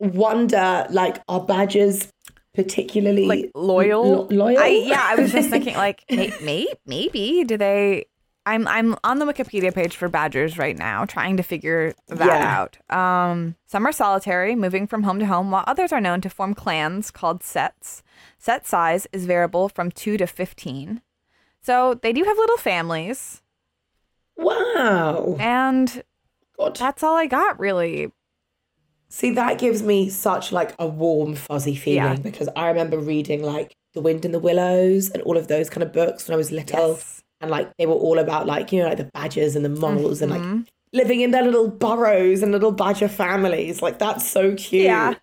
wonder, 0.00 0.86
like, 0.90 1.22
are 1.28 1.44
badgers 1.44 2.08
particularly 2.54 3.26
like 3.26 3.50
loyal. 3.54 4.04
lo- 4.04 4.28
loyal? 4.30 4.58
I, 4.58 4.68
yeah, 4.86 5.02
I 5.02 5.14
was 5.16 5.32
just 5.32 5.50
thinking 5.50 5.74
like 5.76 6.04
may, 6.10 6.32
may, 6.42 6.66
maybe 6.86 7.44
do 7.44 7.56
they? 7.56 8.06
I'm 8.46 8.68
I'm 8.68 8.94
on 9.04 9.18
the 9.20 9.24
Wikipedia 9.24 9.74
page 9.74 9.96
for 9.96 10.06
badgers 10.08 10.58
right 10.58 10.76
now, 10.76 11.06
trying 11.06 11.38
to 11.38 11.42
figure 11.42 11.94
that 12.08 12.26
Yeah. 12.26 12.66
out. 12.90 12.94
Um, 12.94 13.56
some 13.64 13.86
are 13.86 13.92
solitary, 13.92 14.54
moving 14.54 14.86
from 14.86 15.02
home 15.04 15.18
to 15.18 15.24
home, 15.26 15.50
while 15.50 15.64
others 15.66 15.92
are 15.92 16.00
known 16.00 16.20
to 16.20 16.28
form 16.28 16.52
clans 16.54 17.10
called 17.10 17.42
sets. 17.42 18.02
Set 18.38 18.66
size 18.66 19.06
is 19.12 19.24
variable 19.24 19.70
from 19.70 19.90
two 19.90 20.18
to 20.18 20.26
fifteen, 20.26 21.00
so 21.62 21.94
they 21.94 22.12
do 22.12 22.22
have 22.24 22.36
little 22.36 22.58
families, 22.58 23.40
Wow. 24.36 25.36
and 25.40 26.02
God. 26.58 26.76
that's 26.76 27.02
all 27.02 27.16
I 27.16 27.26
got 27.26 27.58
really. 27.58 28.12
See, 29.08 29.30
that 29.32 29.58
gives 29.58 29.82
me 29.82 30.08
such 30.08 30.50
like 30.52 30.74
a 30.78 30.86
warm, 30.86 31.34
fuzzy 31.36 31.74
feeling 31.76 31.96
Yeah. 32.02 32.14
because 32.16 32.48
I 32.56 32.68
remember 32.68 32.98
reading 32.98 33.42
like 33.42 33.72
The 33.94 34.00
Wind 34.00 34.24
in 34.24 34.32
the 34.32 34.38
Willows 34.40 35.10
and 35.10 35.22
all 35.22 35.36
of 35.36 35.46
those 35.48 35.70
kind 35.70 35.82
of 35.82 35.92
books 35.92 36.26
when 36.26 36.34
I 36.34 36.36
was 36.36 36.50
little. 36.50 36.90
Yes. 36.94 37.22
And 37.40 37.50
like 37.50 37.70
they 37.78 37.86
were 37.86 37.94
all 37.94 38.18
about 38.18 38.46
like, 38.46 38.72
you 38.72 38.80
know, 38.82 38.88
like 38.88 38.98
the 38.98 39.04
badgers 39.14 39.54
and 39.54 39.64
the 39.64 39.68
moles 39.68 40.20
and 40.22 40.32
Mm-hmm. 40.32 40.56
like 40.56 40.66
living 40.92 41.20
in 41.20 41.30
their 41.32 41.42
little 41.44 41.68
burrows 41.68 42.42
and 42.42 42.50
little 42.52 42.72
badger 42.72 43.08
families. 43.08 43.82
Like 43.82 43.98
that's 43.98 44.26
so 44.28 44.54
cute. 44.54 44.84
Yeah. 44.84 45.14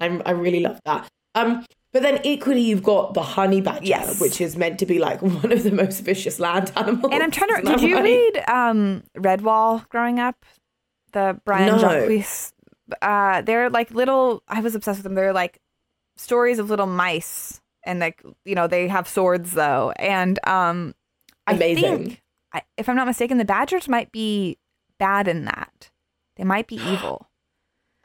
I'm, 0.00 0.20
I 0.26 0.32
really 0.32 0.60
love 0.60 0.80
that. 0.84 1.08
Um, 1.34 1.64
but 1.92 2.02
then 2.02 2.20
equally, 2.24 2.60
you've 2.60 2.82
got 2.82 3.14
the 3.14 3.22
honey 3.22 3.60
badger, 3.60 3.84
Yes. 3.86 4.20
which 4.20 4.40
is 4.40 4.56
meant 4.56 4.80
to 4.80 4.86
be 4.86 4.98
like 4.98 5.22
one 5.22 5.52
of 5.52 5.62
the 5.62 5.70
most 5.70 6.00
vicious 6.00 6.40
land 6.40 6.72
animals. 6.76 7.12
And 7.12 7.22
I'm 7.22 7.30
trying 7.30 7.54
to. 7.54 7.62
Did 7.62 7.80
you 7.82 8.02
read 8.02 8.42
um, 8.48 9.04
Redwall 9.16 9.88
growing 9.90 10.18
up? 10.18 10.44
The 11.12 11.40
Brian 11.44 11.66
No. 11.68 11.78
Jacques. 11.78 12.08
Uh, 13.00 13.42
they're 13.42 13.70
like 13.70 13.90
little. 13.90 14.42
I 14.48 14.60
was 14.60 14.74
obsessed 14.74 14.98
with 14.98 15.04
them. 15.04 15.14
They're 15.14 15.32
like 15.32 15.60
stories 16.16 16.58
of 16.58 16.70
little 16.70 16.86
mice, 16.86 17.60
and 17.84 18.00
like 18.00 18.22
you 18.44 18.54
know 18.54 18.66
they 18.66 18.88
have 18.88 19.08
swords 19.08 19.52
though. 19.52 19.92
And 19.96 20.38
um, 20.46 20.94
I 21.46 21.54
Amazing. 21.54 22.06
think, 22.06 22.22
I, 22.52 22.62
if 22.76 22.88
I'm 22.88 22.96
not 22.96 23.06
mistaken, 23.06 23.38
the 23.38 23.44
badgers 23.44 23.88
might 23.88 24.12
be 24.12 24.58
bad 24.98 25.28
in 25.28 25.44
that. 25.46 25.90
They 26.36 26.44
might 26.44 26.66
be 26.66 26.76
evil. 26.92 27.28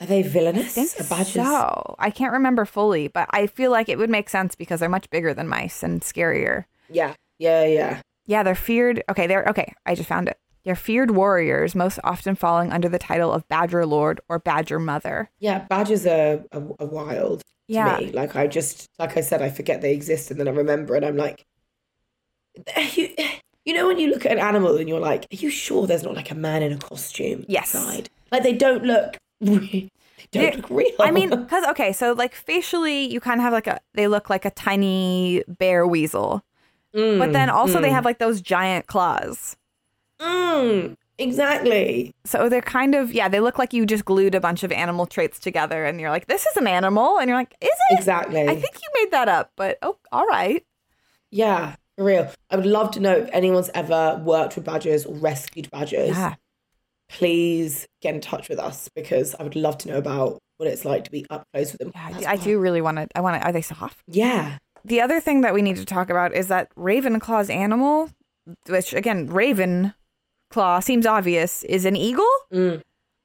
Are 0.02 0.08
they 0.08 0.22
villainous? 0.22 0.78
I 0.78 0.86
think 0.86 1.10
badgers? 1.10 1.34
so. 1.34 1.96
I 2.00 2.10
can't 2.10 2.32
remember 2.32 2.64
fully, 2.64 3.10
but 3.10 3.28
I 3.32 3.48
feel 3.48 3.70
like 3.70 3.90
it 3.90 3.98
would 3.98 4.10
make 4.10 4.30
sense 4.30 4.56
because 4.56 4.80
they're 4.80 4.88
much 4.88 5.10
bigger 5.10 5.34
than 5.34 5.48
mice 5.50 5.84
and 5.84 6.02
scarier. 6.02 6.66
Yeah, 6.90 7.16
yeah, 7.38 7.66
yeah. 7.66 8.02
Yeah, 8.26 8.44
they're 8.44 8.56
feared. 8.56 9.04
Okay, 9.10 9.28
they're 9.28 9.44
okay. 9.48 9.74
I 9.86 9.96
just 9.96 10.08
found 10.08 10.30
it. 10.30 10.38
They're 10.66 10.76
feared 10.76 11.12
warriors, 11.12 11.74
most 11.74 12.00
often 12.04 12.36
falling 12.36 12.72
under 12.72 12.90
the 12.90 13.00
title 13.00 13.32
of 13.32 13.48
Badger 13.48 13.86
Lord 13.86 14.20
or 14.28 14.40
Badger 14.40 14.80
Mother. 14.80 15.30
Yeah, 15.40 15.60
badgers 15.60 16.06
are, 16.06 16.44
are, 16.52 16.64
are 16.80 16.86
wild 16.86 17.40
to 17.40 17.46
Yeah. 17.68 17.98
me. 17.98 18.12
Like 18.12 18.36
I 18.36 18.48
just, 18.48 18.90
like 19.00 19.16
I 19.18 19.22
said, 19.22 19.42
I 19.42 19.50
forget 19.50 19.82
they 19.82 19.94
exist, 19.94 20.32
and 20.32 20.40
then 20.40 20.48
I 20.48 20.52
remember, 20.52 20.96
and 20.96 21.06
I'm 21.06 21.18
like, 21.18 21.46
you, 22.94 23.10
you 23.66 23.74
know, 23.74 23.88
when 23.88 24.00
you 24.00 24.10
look 24.10 24.26
at 24.26 24.34
an 24.34 24.40
animal 24.40 24.78
and 24.78 24.90
you're 24.90 25.00
like, 25.00 25.26
are 25.32 25.36
you 25.38 25.50
sure 25.50 25.88
there's 25.88 26.04
not 26.04 26.16
like 26.16 26.32
a 26.32 26.36
man 26.36 26.64
in 26.64 26.74
a 26.74 26.78
costume? 26.78 27.46
Yes. 27.48 27.74
Inside? 27.74 28.10
Like 28.32 28.44
they 28.44 28.54
don't 28.54 28.84
look, 28.84 29.18
re- 29.42 29.90
they 30.32 30.40
don't 30.40 30.52
They- 30.52 30.58
look 30.58 30.70
real. 30.70 30.92
I 31.00 31.12
mean, 31.12 31.30
because 31.30 31.66
okay, 31.70 31.94
so 31.94 32.14
like 32.14 32.36
facially, 32.36 33.06
you 33.06 33.20
kind 33.20 33.40
of 33.40 33.44
have 33.44 33.54
like 33.54 33.68
a. 33.68 33.80
They 33.94 34.08
look 34.08 34.30
like 34.30 34.46
a 34.46 34.52
tiny 34.52 35.44
bear 35.48 35.88
weasel, 35.88 36.44
but 36.92 37.00
mm, 37.00 37.34
then 37.34 37.50
also 37.50 37.80
they 37.80 37.90
mm. 37.90 37.94
have 37.94 38.06
like 38.06 38.20
those 38.20 38.42
giant 38.42 38.88
claws. 38.88 39.56
Mm, 40.22 40.96
exactly. 41.18 42.14
So 42.26 42.50
they're 42.50 42.62
kind 42.62 42.96
of 42.96 43.14
yeah. 43.14 43.30
They 43.30 43.40
look 43.40 43.58
like 43.58 43.74
you 43.74 43.86
just 43.86 44.06
glued 44.06 44.36
a 44.36 44.40
bunch 44.40 44.64
of 44.64 44.72
animal 44.72 45.06
traits 45.06 45.40
together, 45.40 45.86
and 45.86 46.00
you're 46.00 46.10
like, 46.10 46.28
this 46.28 46.46
is 46.46 46.58
an 46.58 46.68
animal, 46.68 47.20
and 47.20 47.28
you're 47.30 47.38
like, 47.38 47.56
is 47.62 47.70
it? 47.92 47.98
Exactly. 48.00 48.42
I 48.48 48.56
think 48.56 48.76
you 48.82 48.90
made 49.04 49.12
that 49.12 49.30
up, 49.30 49.52
but 49.56 49.78
oh, 49.82 49.98
all 50.12 50.26
right. 50.28 50.66
Yeah, 51.32 51.76
for 51.98 52.06
real. 52.06 52.32
I 52.50 52.56
would 52.56 52.66
love 52.66 52.92
to 52.92 53.00
know 53.00 53.14
if 53.16 53.30
anyone's 53.32 53.70
ever 53.74 54.22
worked 54.24 54.56
with 54.56 54.66
badgers 54.66 55.06
or 55.06 55.16
rescued 55.16 55.70
badgers. 55.72 56.10
Yeah. 56.10 56.36
Please 57.10 57.88
get 58.02 58.14
in 58.14 58.22
touch 58.22 58.50
with 58.50 58.60
us 58.60 58.88
because 58.96 59.36
I 59.40 59.44
would 59.44 59.56
love 59.56 59.78
to 59.80 59.88
know 59.88 59.98
about 59.98 60.40
what 60.58 60.68
it's 60.70 60.86
like 60.86 61.06
to 61.06 61.12
be 61.12 61.26
up 61.30 61.44
close 61.54 61.72
with 61.72 61.80
them. 61.80 61.92
Yeah, 61.96 62.06
I 62.06 62.12
That's 62.12 62.24
do- 62.24 62.30
I 62.30 62.34
wild. 62.36 62.44
do 62.44 62.60
really 62.60 62.82
want 62.82 62.98
to. 62.98 63.08
I 63.16 63.22
want 63.22 63.42
to. 63.42 63.48
Are 63.48 63.52
they 63.52 63.62
soft? 63.62 64.00
Yeah. 64.08 64.58
The 64.86 65.02
other 65.02 65.20
thing 65.20 65.42
that 65.42 65.54
we 65.54 65.62
need 65.62 65.78
to 65.78 65.86
talk 65.86 66.10
about 66.10 66.34
is 66.34 66.48
that 66.50 66.74
Ravenclaw's 66.76 67.50
animal, 67.50 68.10
which 68.68 68.94
again, 68.94 69.28
Ravenclaw 70.52 70.84
seems 70.84 71.06
obvious, 71.06 71.64
is 71.64 71.86
an 71.86 71.96
eagle. 71.96 72.26
Mm, 72.54 72.82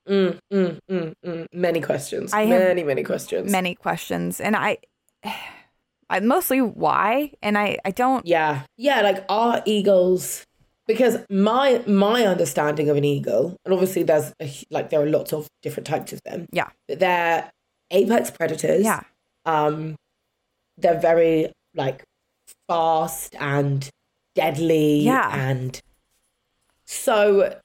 mm, 0.09 0.39
mm, 0.53 0.79
mm, 0.91 1.15
mm. 1.25 1.47
Many 1.53 1.81
questions. 1.81 2.33
I 2.33 2.43
have 2.43 2.61
many, 2.61 2.85
many 2.85 3.03
questions. 3.03 3.51
Many 3.51 3.75
questions, 3.75 4.41
and 4.41 4.57
I, 4.57 4.79
I 6.11 6.21
mostly 6.21 6.61
why, 6.61 7.33
and 7.43 7.57
I, 7.57 7.79
I 7.85 7.91
don't. 7.91 8.27
Yeah. 8.27 8.63
Yeah, 8.77 9.01
like 9.03 9.25
are 9.29 9.63
eagles 9.65 10.45
because 10.87 11.19
my 11.31 11.83
my 11.87 12.25
understanding 12.27 12.91
of 12.91 12.97
an 12.97 13.05
eagle, 13.05 13.57
and 13.65 13.73
obviously 13.73 14.03
there's 14.03 14.33
a, 14.41 14.53
like 14.71 14.91
there 14.91 15.01
are 15.01 15.09
lots 15.09 15.33
of 15.33 15.49
different 15.63 15.87
types 15.87 16.13
of 16.13 16.21
them. 16.25 16.47
Yeah. 16.53 16.69
But 16.89 17.01
they're 17.01 17.51
apex 17.91 18.31
predators. 18.31 18.85
Yeah. 18.85 19.01
Um 19.47 19.97
they're 20.77 21.01
very 21.01 21.53
like 21.75 22.05
fast 22.69 23.35
and 23.41 23.89
deadly 24.35 25.01
Yeah. 25.01 25.31
and 25.35 25.81
so 26.87 27.59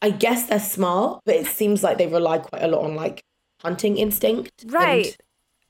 I 0.00 0.10
guess 0.10 0.46
they're 0.48 0.58
smart, 0.58 1.20
but 1.24 1.36
it 1.36 1.46
seems 1.46 1.82
like 1.82 1.98
they 1.98 2.06
rely 2.06 2.38
quite 2.38 2.62
a 2.62 2.68
lot 2.68 2.84
on 2.84 2.94
like 2.96 3.22
hunting 3.60 3.96
instinct. 3.98 4.50
Right. 4.66 5.16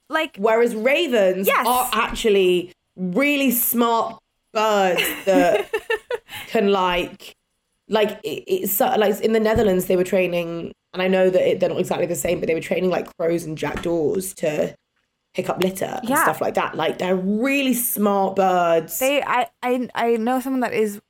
Like 0.09 0.37
Whereas 0.37 0.75
ravens 0.75 1.47
Yes. 1.47 1.67
are 1.67 1.89
actually 1.93 2.73
really 2.97 3.51
smart 3.51 4.19
birds 4.53 5.03
that 5.25 5.71
can 6.49 6.71
like 6.71 7.33
like 7.89 8.21
it, 8.23 8.45
it's 8.47 8.79
like 8.81 9.21
in 9.21 9.33
the 9.33 9.41
Netherlands 9.41 9.87
they 9.87 9.97
were 9.97 10.05
training 10.05 10.73
and 10.93 11.03
I 11.03 11.09
know 11.09 11.31
that 11.31 11.43
it, 11.51 11.61
they're 11.61 11.69
not 11.71 11.81
exactly 11.81 12.07
the 12.07 12.15
same 12.15 12.39
but 12.41 12.47
they 12.47 12.55
were 12.55 12.61
training 12.61 12.91
like 12.91 13.09
crows 13.17 13.45
and 13.45 13.57
jackdaws 13.57 14.35
to 14.35 14.75
pick 15.35 15.49
up 15.49 15.63
litter 15.63 15.99
and 16.01 16.09
Yeah. 16.09 16.23
stuff 16.23 16.41
like 16.43 16.55
that 16.55 16.75
like 16.75 16.99
they're 16.99 17.17
really 17.17 17.73
smart 17.75 18.37
birds 18.37 18.99
they, 18.99 19.23
I, 19.23 19.49
I, 19.63 19.89
I 19.95 20.17
know 20.17 20.41
someone 20.41 20.61
that 20.61 20.75
is. 20.75 21.01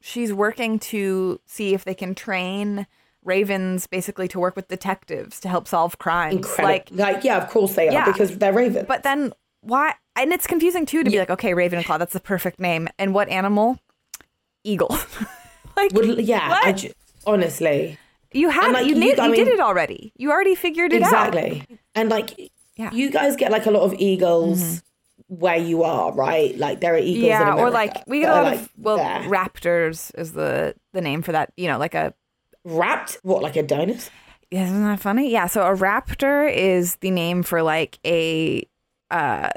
She's 0.00 0.32
working 0.32 0.78
to 0.90 1.40
see 1.46 1.74
if 1.74 1.84
they 1.84 1.94
can 1.94 2.14
train 2.14 2.86
ravens 3.22 3.86
basically 3.86 4.26
to 4.28 4.40
work 4.40 4.56
with 4.56 4.66
detectives 4.68 5.40
to 5.40 5.48
help 5.48 5.68
solve 5.68 5.98
crimes. 5.98 6.36
incredible 6.36 6.64
Like 6.68 6.88
like, 6.92 7.24
yeah 7.24 7.36
of 7.36 7.50
course 7.50 7.74
they 7.74 7.88
are 7.88 7.92
Yeah. 7.92 8.04
because 8.06 8.38
they're 8.38 8.52
ravens 8.52 8.86
But 8.88 9.02
then 9.02 9.32
why? 9.60 9.94
And 10.16 10.32
it's 10.32 10.46
confusing 10.46 10.86
too 10.86 11.04
to 11.04 11.10
be 11.10 11.18
like, 11.18 11.28
okay, 11.30 11.52
Raven 11.52 11.76
and 11.78 11.86
Claw, 11.86 11.98
that's 11.98 12.14
the 12.14 12.20
perfect 12.20 12.58
name. 12.60 12.88
And 12.98 13.12
what 13.14 13.28
animal? 13.28 13.78
Eagle. 14.64 14.88
like 15.76 15.92
Would, 15.92 16.18
yeah 16.20 16.72
ju- 16.72 16.92
honestly 17.26 17.98
you 18.32 18.48
had 18.48 18.72
like, 18.72 18.86
you, 18.86 18.94
you- 18.94 19.14
I 19.18 19.26
you 19.28 19.34
did 19.34 19.46
mean- 19.48 19.54
it 19.54 19.60
already. 19.60 20.12
You 20.16 20.30
already 20.30 20.54
figured 20.54 20.92
it 20.94 21.02
out. 21.02 21.08
exactly 21.34 21.66
and 21.94 22.08
like 22.08 22.50
Yeah. 22.76 22.90
you 22.92 23.10
guys 23.10 23.36
get 23.36 23.50
like 23.52 23.66
a 23.66 23.70
lot 23.70 23.82
of 23.82 23.92
eagles 23.98 24.62
mm-hmm. 24.62 24.86
Where 25.30 25.56
you 25.56 25.84
are 25.84 26.12
right 26.12 26.58
like 26.58 26.80
there 26.80 26.94
are 26.94 26.98
eagles 26.98 27.22
in 27.22 27.28
Yeah, 27.28 27.54
or 27.54 27.70
like 27.70 28.02
we 28.08 28.20
get 28.20 28.30
a 28.30 28.34
lot 28.34 28.44
like, 28.44 28.60
of 28.62 28.70
well, 28.76 28.96
there. 28.96 29.22
raptors 29.22 30.10
is 30.18 30.32
the 30.32 30.74
the 30.92 31.00
name 31.00 31.22
for 31.22 31.30
that. 31.30 31.52
You 31.56 31.68
know, 31.68 31.78
like 31.78 31.94
a 31.94 32.12
rapt. 32.64 33.18
what 33.22 33.40
like 33.40 33.54
a 33.54 33.62
dinosaur 33.62 34.12
Yeah, 34.50 34.64
isn't 34.64 34.82
that 34.82 34.98
funny? 34.98 35.30
Yeah, 35.30 35.46
so 35.46 35.62
a 35.62 35.76
raptor 35.76 36.52
is 36.52 36.96
the 36.96 37.12
name 37.12 37.44
for 37.44 37.62
like 37.62 38.00
a 38.04 38.66
uh 39.12 39.50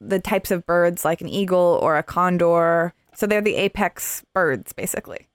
the 0.00 0.20
types 0.20 0.52
of 0.52 0.64
birds 0.64 1.04
like 1.04 1.20
an 1.20 1.28
eagle 1.28 1.80
or 1.82 1.96
a 1.98 2.04
condor. 2.04 2.94
So 3.14 3.26
they're 3.26 3.40
the 3.40 3.56
apex 3.56 4.22
birds 4.32 4.72
basically. 4.72 5.26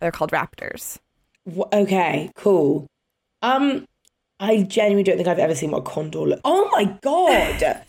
They're 0.00 0.12
called 0.12 0.30
raptors. 0.30 0.98
Okay 1.72 2.30
cool 2.36 2.86
um 3.42 3.86
i 4.38 4.62
genuinely 4.62 5.02
don't 5.02 5.16
think 5.16 5.28
i've 5.28 5.38
ever 5.38 5.54
seen 5.54 5.70
what 5.70 5.78
a 5.78 5.82
condor 5.82 6.18
look 6.20 6.40
oh 6.44 6.68
my 6.72 6.84
god 7.02 7.82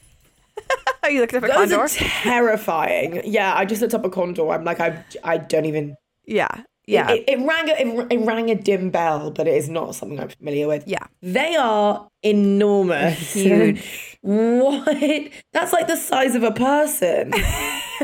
you 1.10 1.22
looked 1.22 1.34
up 1.34 1.44
a 1.44 1.48
those 1.48 1.72
condor? 1.72 1.80
are 1.80 1.88
terrifying 1.88 3.22
yeah 3.26 3.54
i 3.56 3.66
just 3.66 3.82
looked 3.82 3.94
up 3.94 4.06
a 4.06 4.10
condor 4.10 4.50
i'm 4.50 4.64
like 4.64 4.80
i, 4.80 5.04
I 5.24 5.38
don't 5.38 5.66
even 5.66 5.96
yeah. 6.26 6.64
Yeah. 6.86 7.12
it, 7.12 7.26
it, 7.28 7.40
rang 7.40 7.70
a, 7.70 7.74
it, 7.74 8.12
it 8.12 8.26
rang 8.26 8.50
a 8.50 8.56
dim 8.56 8.90
bell 8.90 9.32
but 9.32 9.48
it 9.48 9.56
is 9.56 9.70
not 9.70 9.96
something 9.96 10.20
i'm 10.20 10.30
familiar 10.30 10.68
with 10.68 10.88
yeah. 10.88 11.06
they 11.22 11.56
are 11.56 12.08
enormous 12.24 13.34
Huge. 13.34 14.18
what 14.22 15.32
that's 15.54 15.72
like 15.74 15.88
the 15.88 15.96
size 15.96 16.36
of 16.36 16.44
a 16.44 16.52
person 16.52 17.32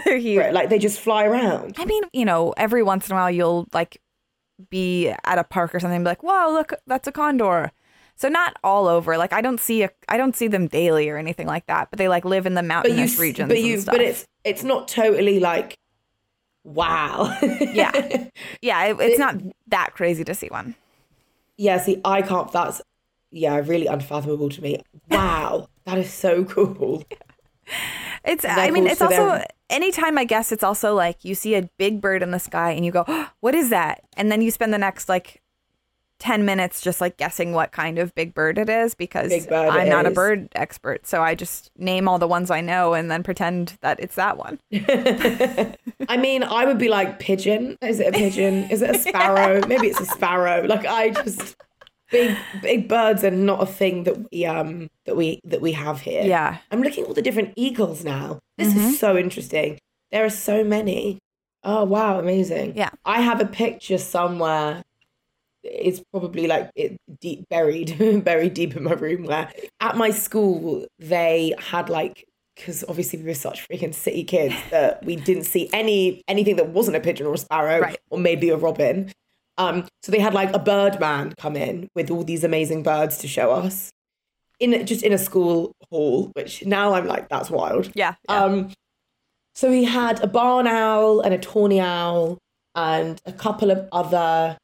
They're 0.03 0.18
huge. 0.18 0.40
Right, 0.40 0.53
like 0.53 0.69
they 0.69 0.80
just 0.80 0.99
fly 0.99 1.26
around 1.26 1.76
I 1.77 1.86
mean, 1.86 2.03
you 2.14 2.26
know, 2.26 2.53
every 2.57 2.84
once 2.84 3.10
in 3.10 3.15
a 3.15 3.19
while 3.19 3.32
you'll 3.32 3.68
like 3.73 4.02
be 4.69 5.10
at 5.10 5.38
a 5.38 5.44
park 5.44 5.76
or 5.76 5.80
something 5.80 5.98
and 5.98 6.06
be 6.06 6.10
like, 6.10 6.23
wow, 6.23 6.49
look, 6.49 6.73
that's 6.88 7.07
a 7.07 7.11
condor." 7.11 7.72
So 8.16 8.30
not 8.30 8.56
all 8.64 8.88
over. 8.88 9.18
Like 9.18 9.34
I 9.34 9.42
don't 9.42 9.60
see 9.60 9.84
a 9.84 9.90
I 10.10 10.18
don't 10.18 10.36
see 10.36 10.48
them 10.48 10.68
daily 10.68 11.10
or 11.10 11.18
anything 11.18 11.48
like 11.48 11.66
that, 11.68 11.90
but 11.90 11.98
they 12.00 12.08
like 12.08 12.26
live 12.26 12.46
in 12.46 12.54
the 12.54 12.62
but 12.62 12.66
you 12.66 12.96
mountainous 12.98 13.20
regions 13.20 13.50
but 13.50 13.62
you 13.62 13.84
but 13.86 14.02
it's 14.02 14.26
it's 14.44 14.64
not 14.64 14.88
totally 14.88 15.40
like 15.40 15.78
wow 16.64 17.38
yeah. 17.42 17.92
Yeah, 18.62 18.86
it, 18.86 18.98
it's 19.00 19.20
not 19.20 19.36
that 19.68 19.94
crazy 19.94 20.24
to 20.24 20.34
see 20.34 20.48
one. 20.48 20.76
yeah 21.58 21.78
see 21.78 22.02
i 22.04 22.22
can't 22.22 22.52
that's 22.52 22.82
yeah 23.32 23.56
really 23.58 23.86
unfathomable 23.88 24.50
to 24.50 24.62
me 24.62 24.82
wow 25.10 25.68
that 25.86 25.98
is 25.98 26.12
so 26.12 26.44
cool 26.46 27.04
It's 28.24 28.44
I 28.44 28.72
mean, 28.72 28.88
it's 28.88 29.02
also 29.02 29.16
they're- 29.16 29.46
anytime 29.70 30.18
I 30.18 30.24
guess 30.26 30.52
it's 30.52 30.64
also 30.64 30.96
like 30.96 31.24
you 31.24 31.36
see 31.36 31.54
a 31.56 31.70
big 31.78 32.02
bird 32.02 32.24
in 32.24 32.32
the 32.32 32.40
sky 32.40 32.72
and 32.72 32.84
you 32.84 32.92
go, 32.92 33.04
oh, 33.08 33.30
"What 33.40 33.54
is 33.54 33.70
that?" 33.70 34.02
And 34.18 34.32
then 34.32 34.42
you 34.42 34.50
spend 34.52 34.74
the 34.74 34.78
next 34.80 35.08
like 35.10 35.42
10 36.20 36.46
minutes 36.46 36.82
just 36.82 37.02
like 37.02 37.18
guessing 37.18 37.52
what 37.52 37.72
kind 37.74 38.00
of 38.00 38.16
big 38.16 38.34
bird 38.34 38.58
it 38.58 38.70
is 38.70 38.96
because 38.96 39.32
I'm 39.52 39.88
it 39.88 39.90
not 39.90 40.06
a 40.06 40.12
bird 40.12 40.48
expert. 40.56 41.06
So 41.06 41.22
I 41.22 41.36
just 41.36 41.72
name 41.78 42.08
all 42.08 42.18
the 42.20 42.28
ones 42.28 42.50
I 42.50 42.62
know 42.62 42.94
and 42.94 43.12
then 43.12 43.22
pretend 43.22 43.78
that 43.82 44.00
it's 44.00 44.16
that 44.16 44.38
one. 44.38 44.58
i 46.08 46.18
mean 46.18 46.44
i 46.44 46.66
would 46.66 46.78
be 46.78 46.90
like 46.90 47.20
pigeon? 47.20 47.78
Is 47.82 48.00
it 48.00 48.08
a 48.08 48.12
pigeon? 48.12 48.70
Is 48.72 48.82
it 48.82 48.96
a 48.96 49.00
sparrow? 49.10 49.66
Maybe 49.68 49.88
it's 49.88 50.00
a 50.00 50.06
sparrow. 50.06 50.62
Like 50.66 50.86
i 50.86 51.10
just 51.10 51.56
big 52.12 52.38
big 52.62 52.88
birds 52.88 53.24
are 53.24 53.32
not 53.32 53.62
a 53.64 53.66
thing 53.66 54.04
that 54.04 54.32
we 54.32 54.46
um 54.46 54.90
that 55.06 55.16
we 55.18 55.40
that 55.44 55.62
we 55.62 55.72
have 55.74 56.02
here. 56.02 56.24
Yeah. 56.24 56.58
i'm 56.72 56.82
looking 56.82 57.04
at 57.04 57.08
all 57.10 57.14
the 57.14 57.22
different 57.22 57.54
eagles 57.56 58.04
now. 58.04 58.40
This 58.58 58.70
Mm-hmm. 58.74 58.80
is 58.88 59.00
so 59.00 59.18
interesting. 59.18 59.80
There 60.12 60.24
are 60.24 60.30
so 60.30 60.64
many. 60.64 61.20
Oh 61.64 61.84
wow 61.84 62.20
amazing. 62.20 62.76
Yeah. 62.78 62.90
i 63.06 63.22
have 63.22 63.42
a 63.42 63.46
picture 63.46 63.98
somewhere 63.98 64.84
it's 65.66 66.02
probably 66.12 66.48
like 66.48 66.70
it 66.76 66.96
deep 67.20 67.44
buried 67.50 68.24
buried 68.24 68.54
deep 68.54 68.76
in 68.76 68.84
my 68.84 68.94
room 68.94 69.24
where 69.26 69.52
at 69.82 69.98
my 69.98 70.10
school 70.12 70.86
they 71.00 71.54
had 71.60 71.90
like 71.90 72.24
because 72.56 72.86
obviously 72.88 73.20
we 73.20 73.26
were 73.26 73.34
such 73.34 73.68
freaking 73.68 73.94
city 73.94 74.24
kids 74.24 74.56
that 74.72 75.04
we 75.04 75.16
didn't 75.16 75.44
see 75.44 75.70
any 75.74 76.22
anything 76.28 76.56
that 76.56 76.70
wasn't 76.70 76.96
a 76.96 77.00
pigeon 77.00 77.26
or 77.26 77.34
a 77.34 77.38
sparrow 77.38 77.80
Right. 77.82 77.98
or 78.10 78.20
maybe 78.20 78.50
a 78.50 78.58
robin 78.58 79.12
um 79.58 79.88
so 80.04 80.12
they 80.12 80.20
had 80.20 80.34
like 80.34 80.54
a 80.54 80.60
bird 80.60 81.00
man 81.00 81.34
come 81.38 81.56
in 81.56 81.88
with 81.96 82.12
all 82.12 82.24
these 82.24 82.44
amazing 82.44 82.84
birds 82.84 83.18
to 83.20 83.28
show 83.28 83.52
us 83.52 83.90
in 84.60 84.86
just 84.86 85.04
in 85.04 85.12
a 85.14 85.18
school 85.18 85.72
hall 85.90 86.32
which 86.36 86.66
now 86.66 86.94
i'm 86.94 87.08
like 87.08 87.28
that's 87.30 87.50
wild 87.50 87.92
Yeah. 87.96 88.16
yeah. 88.30 88.44
um, 88.44 88.72
so 89.56 89.72
he 89.72 89.84
had 89.86 90.22
a 90.24 90.28
barn 90.28 90.68
owl 90.68 91.22
and 91.22 91.34
a 91.34 91.38
tawny 91.38 91.80
owl 91.80 92.38
and 92.76 93.20
a 93.26 93.32
couple 93.34 93.72
of 93.72 93.88
other 93.92 94.58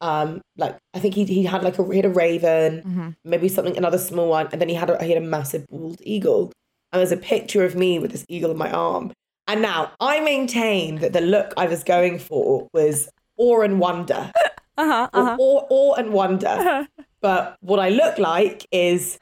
Um, 0.00 0.40
like 0.56 0.76
I 0.94 0.98
think 0.98 1.14
he 1.14 1.24
he 1.24 1.44
had 1.44 1.62
like 1.62 1.78
a 1.78 1.84
he 1.90 1.96
had 1.96 2.04
a 2.04 2.10
raven, 2.10 2.82
Mm-hmm. 2.82 3.08
maybe 3.24 3.48
something 3.48 3.76
another 3.76 3.98
small 3.98 4.28
one, 4.28 4.48
and 4.52 4.60
then 4.60 4.68
he 4.68 4.74
had 4.74 4.90
a, 4.90 5.02
he 5.02 5.10
had 5.12 5.22
a 5.22 5.26
massive 5.26 5.66
bald 5.68 6.00
eagle. 6.04 6.52
And 6.92 7.00
there's 7.00 7.12
a 7.12 7.16
picture 7.16 7.64
of 7.64 7.74
me 7.74 7.98
with 7.98 8.12
this 8.12 8.24
eagle 8.28 8.50
in 8.50 8.56
my 8.56 8.70
arm. 8.70 9.12
And 9.48 9.62
now 9.62 9.92
I 10.00 10.20
maintain 10.20 10.96
that 11.00 11.12
the 11.12 11.20
look 11.20 11.52
I 11.56 11.66
was 11.66 11.82
going 11.84 12.18
for 12.18 12.68
was 12.72 13.08
awe 13.38 13.62
and 13.62 13.78
wonder, 13.80 14.32
Uh-huh, 14.78 15.08
uh-huh. 15.12 15.36
awe, 15.38 15.66
awe 15.70 15.94
and 15.94 16.12
wonder. 16.12 16.86
But 17.22 17.56
what 17.60 17.80
I 17.80 17.88
look 17.88 18.18
like 18.18 18.66
is 18.70 19.18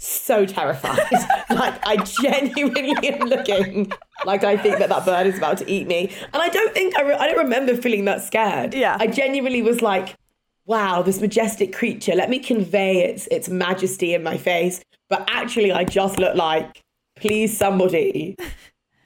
so 0.00 0.46
terrified. 0.46 0.98
like 1.50 1.86
I 1.86 1.96
genuinely 1.96 3.08
am 3.08 3.28
looking 3.28 3.92
like 4.24 4.44
I 4.44 4.56
think 4.56 4.78
that 4.78 4.88
that 4.88 5.04
bird 5.04 5.26
is 5.26 5.38
about 5.38 5.58
to 5.58 5.70
eat 5.70 5.86
me, 5.86 6.10
and 6.32 6.42
I 6.42 6.48
don't 6.48 6.72
think 6.72 6.96
I, 6.98 7.02
re- 7.02 7.14
I 7.14 7.26
don't 7.26 7.38
remember 7.38 7.76
feeling 7.76 8.06
that 8.06 8.22
scared. 8.22 8.74
Yeah. 8.74 8.96
I 8.98 9.06
genuinely 9.06 9.62
was 9.62 9.82
like, 9.82 10.16
"Wow, 10.66 11.02
this 11.02 11.20
majestic 11.20 11.74
creature. 11.74 12.14
Let 12.14 12.30
me 12.30 12.38
convey 12.38 13.04
its 13.04 13.26
its 13.30 13.48
majesty 13.48 14.14
in 14.14 14.22
my 14.22 14.36
face." 14.36 14.82
But 15.08 15.28
actually, 15.28 15.72
I 15.72 15.84
just 15.84 16.18
look 16.18 16.34
like, 16.34 16.80
"Please, 17.16 17.56
somebody, 17.56 18.36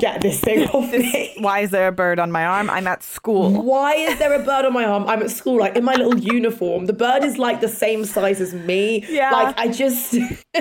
get 0.06 0.20
this 0.26 0.39
thing 0.47 0.60
off 0.74 0.90
me." 0.93 1.35
Why 1.48 1.56
is 1.64 1.70
there 1.70 1.89
a 1.89 1.93
bird 2.02 2.18
on 2.24 2.31
my 2.39 2.44
arm? 2.55 2.66
I'm 2.76 2.86
at 2.94 3.02
school. 3.02 3.47
Why 3.72 3.94
is 3.94 4.18
there 4.18 4.35
a 4.40 4.43
bird 4.51 4.64
on 4.68 4.72
my 4.72 4.85
arm? 4.85 5.05
I'm 5.12 5.22
at 5.22 5.31
school, 5.31 5.59
like 5.64 5.76
in 5.76 5.85
my 5.85 5.94
little 5.94 6.18
uniform. 6.18 6.86
The 6.86 6.98
bird 7.06 7.22
is 7.24 7.39
like 7.47 7.60
the 7.60 7.72
same 7.85 8.05
size 8.05 8.40
as 8.40 8.52
me. 8.55 9.05
Yeah. 9.09 9.31
Like 9.31 9.59
I 9.59 9.68
just, 9.68 10.14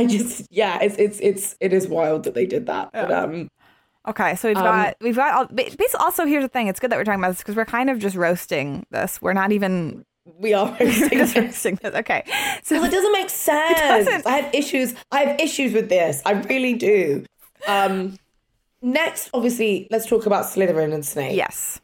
I 0.00 0.06
just, 0.08 0.46
yeah. 0.50 0.78
It's 0.82 0.96
it's 1.06 1.18
it's 1.20 1.56
it 1.60 1.72
is 1.72 1.86
wild 1.88 2.24
that 2.24 2.34
they 2.34 2.46
did 2.46 2.66
that. 2.66 2.90
But 2.92 3.10
um, 3.10 3.48
Okay, 4.08 4.34
so 4.36 4.48
we've 4.48 4.56
got 4.56 4.96
we've 5.00 5.16
got 5.16 5.34
all, 5.34 5.44
ba- 5.46 5.70
basically 5.76 6.00
also 6.00 6.24
here's 6.24 6.42
the 6.44 6.48
thing. 6.48 6.68
It's 6.68 6.80
good 6.80 6.90
that 6.90 6.96
we're 6.98 7.04
talking 7.04 7.20
about 7.20 7.32
this 7.32 7.38
because 7.38 7.54
we're 7.54 7.66
kind 7.78 7.90
of 7.90 7.98
just 7.98 8.16
roasting 8.16 8.84
this. 8.90 9.20
We're 9.20 9.34
not 9.34 9.52
even 9.52 10.04
we 10.38 10.54
are 10.54 10.66
hosting 10.80 11.18
just 11.18 11.36
roasting 11.36 11.74
this. 11.82 11.94
Okay, 11.94 12.22
so 12.62 12.82
it 12.82 12.90
doesn't 12.90 13.12
make 13.12 13.28
sense. 13.50 13.78
doesn't. 13.78 14.26
I 14.26 14.36
have 14.40 14.54
issues. 14.54 14.94
I 15.12 15.20
have 15.24 15.40
issues 15.40 15.74
with 15.74 15.88
this. 15.90 16.22
I 16.24 16.32
really 16.32 16.74
do. 16.74 17.26
Um, 17.68 18.16
next, 18.82 19.30
obviously, 19.34 19.88
let's 19.90 20.06
talk 20.06 20.26
about 20.26 20.46
Slytherin 20.46 20.92
and 20.92 21.04
Snape. 21.04 21.36
yes, 21.36 21.80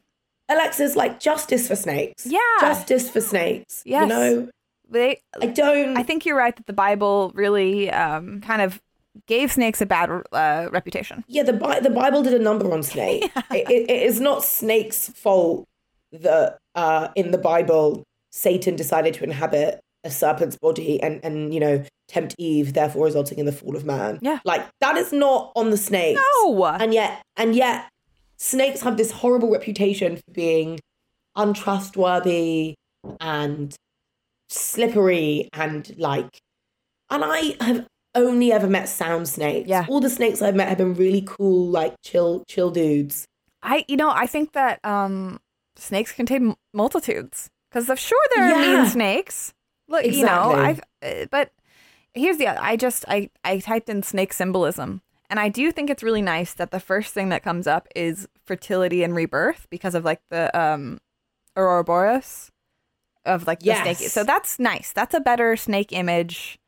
Alexa's 0.49 0.97
like 0.97 1.21
justice 1.21 1.69
for 1.69 1.77
snakes. 1.77 2.27
Yeah. 2.27 2.39
justice 2.61 3.11
for 3.11 3.21
snakes. 3.21 3.83
Yes. 3.85 4.03
you 4.03 4.09
know, 4.09 4.49
they. 4.89 5.21
I 5.41 5.47
don't. 5.47 5.97
I 5.97 6.03
think 6.03 6.25
you're 6.25 6.37
right 6.37 6.55
that 6.55 6.67
the 6.67 6.73
Bible 6.73 7.33
really 7.35 7.91
um, 7.91 8.41
kind 8.41 8.63
of 8.63 8.81
gave 9.27 9.53
snakes 9.53 9.81
a 9.81 9.87
bad 9.87 10.11
uh, 10.33 10.69
reputation. 10.71 11.25
Yeah, 11.27 11.43
the 11.43 11.53
Bi- 11.53 11.81
the 11.81 11.91
Bible 11.91 12.23
did 12.23 12.35
a 12.35 12.39
number 12.39 12.73
on 12.73 12.83
Snake. 12.83 13.25
it, 13.51 13.71
it, 13.71 13.91
it 13.91 14.03
is 14.03 14.21
not 14.21 14.45
Snake's 14.45 15.09
fault 15.09 15.67
that 16.13 16.59
uh, 16.75 17.09
in 17.15 17.31
the 17.31 17.39
Bible 17.39 18.05
Satan 18.31 18.77
decided 18.77 19.15
to 19.15 19.25
inhabit 19.25 19.81
a 20.07 20.11
serpent's 20.11 20.57
body 20.57 21.03
and 21.03 21.21
and 21.25 21.53
you 21.53 21.61
know 21.61 21.85
tempt 22.09 22.35
Eve, 22.39 22.73
therefore 22.73 23.05
resulting 23.05 23.39
in 23.39 23.47
the 23.47 23.53
fall 23.53 23.77
of 23.77 23.85
man. 23.85 24.19
Yeah. 24.23 24.39
like 24.45 24.65
that 24.81 24.97
is 24.97 25.13
not 25.13 25.53
on 25.57 25.71
the 25.71 25.77
snakes. 25.77 26.21
No. 26.45 26.65
and 26.65 26.95
yet 26.95 27.23
and 27.37 27.55
yet 27.55 27.89
snakes 28.39 28.81
have 28.83 28.97
this 28.97 29.11
horrible 29.11 29.51
reputation 29.51 30.17
for 30.17 30.33
being 30.33 30.79
untrustworthy 31.35 32.75
and 33.21 33.75
slippery 34.49 35.49
and 35.53 35.95
like 35.99 36.39
and 37.11 37.25
I 37.25 37.57
have 37.61 37.87
only 38.15 38.51
ever 38.53 38.67
met 38.67 38.89
sound 38.89 39.29
snakes. 39.29 39.69
Yeah. 39.69 39.85
All 39.89 40.01
the 40.01 40.11
snakes 40.11 40.41
I've 40.43 40.55
met 40.57 40.69
have 40.69 40.79
been 40.79 40.95
really 40.95 41.23
cool, 41.27 41.69
like 41.69 41.95
chill, 42.03 42.43
chill 42.49 42.71
dudes. 42.71 43.25
I 43.63 43.85
you 43.89 43.97
know 43.97 44.11
I 44.11 44.27
think 44.27 44.53
that 44.53 44.85
um, 44.85 45.39
snakes 45.77 46.13
contain 46.13 46.55
multitudes 46.73 47.49
because 47.71 47.91
I'm 47.91 47.97
sure 47.97 48.19
there 48.35 48.45
are 48.45 48.63
Yeah. 48.63 48.77
mean 48.83 48.87
snakes. 48.91 49.53
Look, 49.89 50.05
you 50.05 50.25
know, 50.25 50.53
I've 50.53 50.81
uh, 51.03 51.27
but 51.31 51.53
here's 52.15 52.39
the 52.39 52.49
other 52.49 52.61
I 52.61 52.77
just 52.77 53.05
I 53.09 53.31
I 53.45 53.59
typed 53.59 53.89
in 53.89 54.03
snake 54.03 54.33
symbolism 54.33 55.03
and 55.29 55.41
I 55.41 55.49
do 55.49 55.71
think 55.73 55.91
it's 55.91 56.03
really 56.03 56.23
nice 56.23 56.55
that 56.55 56.71
the 56.71 56.81
first 56.81 57.13
thing 57.13 57.29
that 57.31 57.43
comes 57.43 57.67
up 57.67 57.89
is 57.95 58.29
fertility 58.45 59.03
and 59.03 59.15
rebirth 59.15 59.67
because 59.71 59.95
of 59.95 60.05
like 60.05 60.21
the 60.31 60.57
um 60.59 60.99
Ouroboros 61.57 62.51
of 63.25 63.47
like 63.47 63.61
the 63.61 63.75
snake. 63.75 63.97
So 63.97 64.25
that's 64.25 64.59
nice. 64.59 64.93
That's 64.93 65.15
a 65.15 65.21
better 65.21 65.57
snake 65.57 65.93
image. 65.93 66.59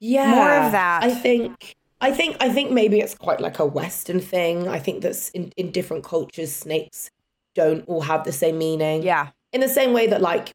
Yeah. 0.00 0.30
More 0.30 0.50
of 0.50 0.72
that. 0.72 1.02
I 1.02 1.10
think 1.10 1.76
I 2.00 2.10
think 2.12 2.36
I 2.40 2.48
think 2.48 2.70
maybe 2.70 3.00
it's 3.00 3.14
quite 3.14 3.40
like 3.40 3.58
a 3.58 3.66
Western 3.66 4.20
thing. 4.20 4.68
I 4.68 4.78
think 4.78 5.02
that's 5.02 5.28
in, 5.30 5.52
in 5.56 5.70
different 5.70 6.04
cultures, 6.04 6.52
snakes 6.52 7.10
don't 7.54 7.86
all 7.86 8.00
have 8.00 8.24
the 8.24 8.32
same 8.32 8.58
meaning. 8.58 9.02
Yeah. 9.02 9.28
In 9.52 9.60
the 9.60 9.68
same 9.68 9.92
way 9.92 10.06
that 10.06 10.22
like 10.22 10.52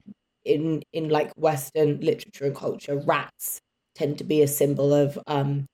in 0.48 0.84
in 0.94 1.10
like 1.10 1.32
Western 1.36 2.00
literature 2.00 2.46
and 2.46 2.56
culture, 2.56 2.98
rats 2.98 3.60
tend 3.96 4.18
to 4.20 4.24
be 4.24 4.42
a 4.42 4.48
symbol 4.48 4.94
of 4.94 5.20
um 5.28 5.66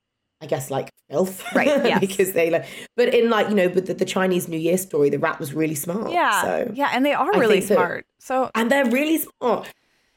I 0.41 0.45
guess 0.45 0.69
like 0.69 0.89
filth. 1.09 1.41
Right, 1.55 1.67
yes. 1.85 1.99
because 1.99 2.33
they 2.33 2.49
like 2.49 2.65
but 2.97 3.13
in 3.13 3.29
like, 3.29 3.47
you 3.49 3.55
know, 3.55 3.69
with 3.69 3.87
the, 3.87 3.93
the 3.93 4.05
Chinese 4.05 4.47
New 4.49 4.57
Year 4.57 4.77
story, 4.77 5.09
the 5.09 5.19
rat 5.19 5.39
was 5.39 5.53
really 5.53 5.75
smart. 5.75 6.11
Yeah. 6.11 6.41
So 6.41 6.71
yeah, 6.73 6.89
and 6.93 7.05
they 7.05 7.13
are 7.13 7.33
I 7.33 7.37
really 7.39 7.61
smart. 7.61 8.05
So 8.19 8.51
and 8.55 8.69
they're 8.69 8.89
really 8.89 9.19
smart. 9.19 9.71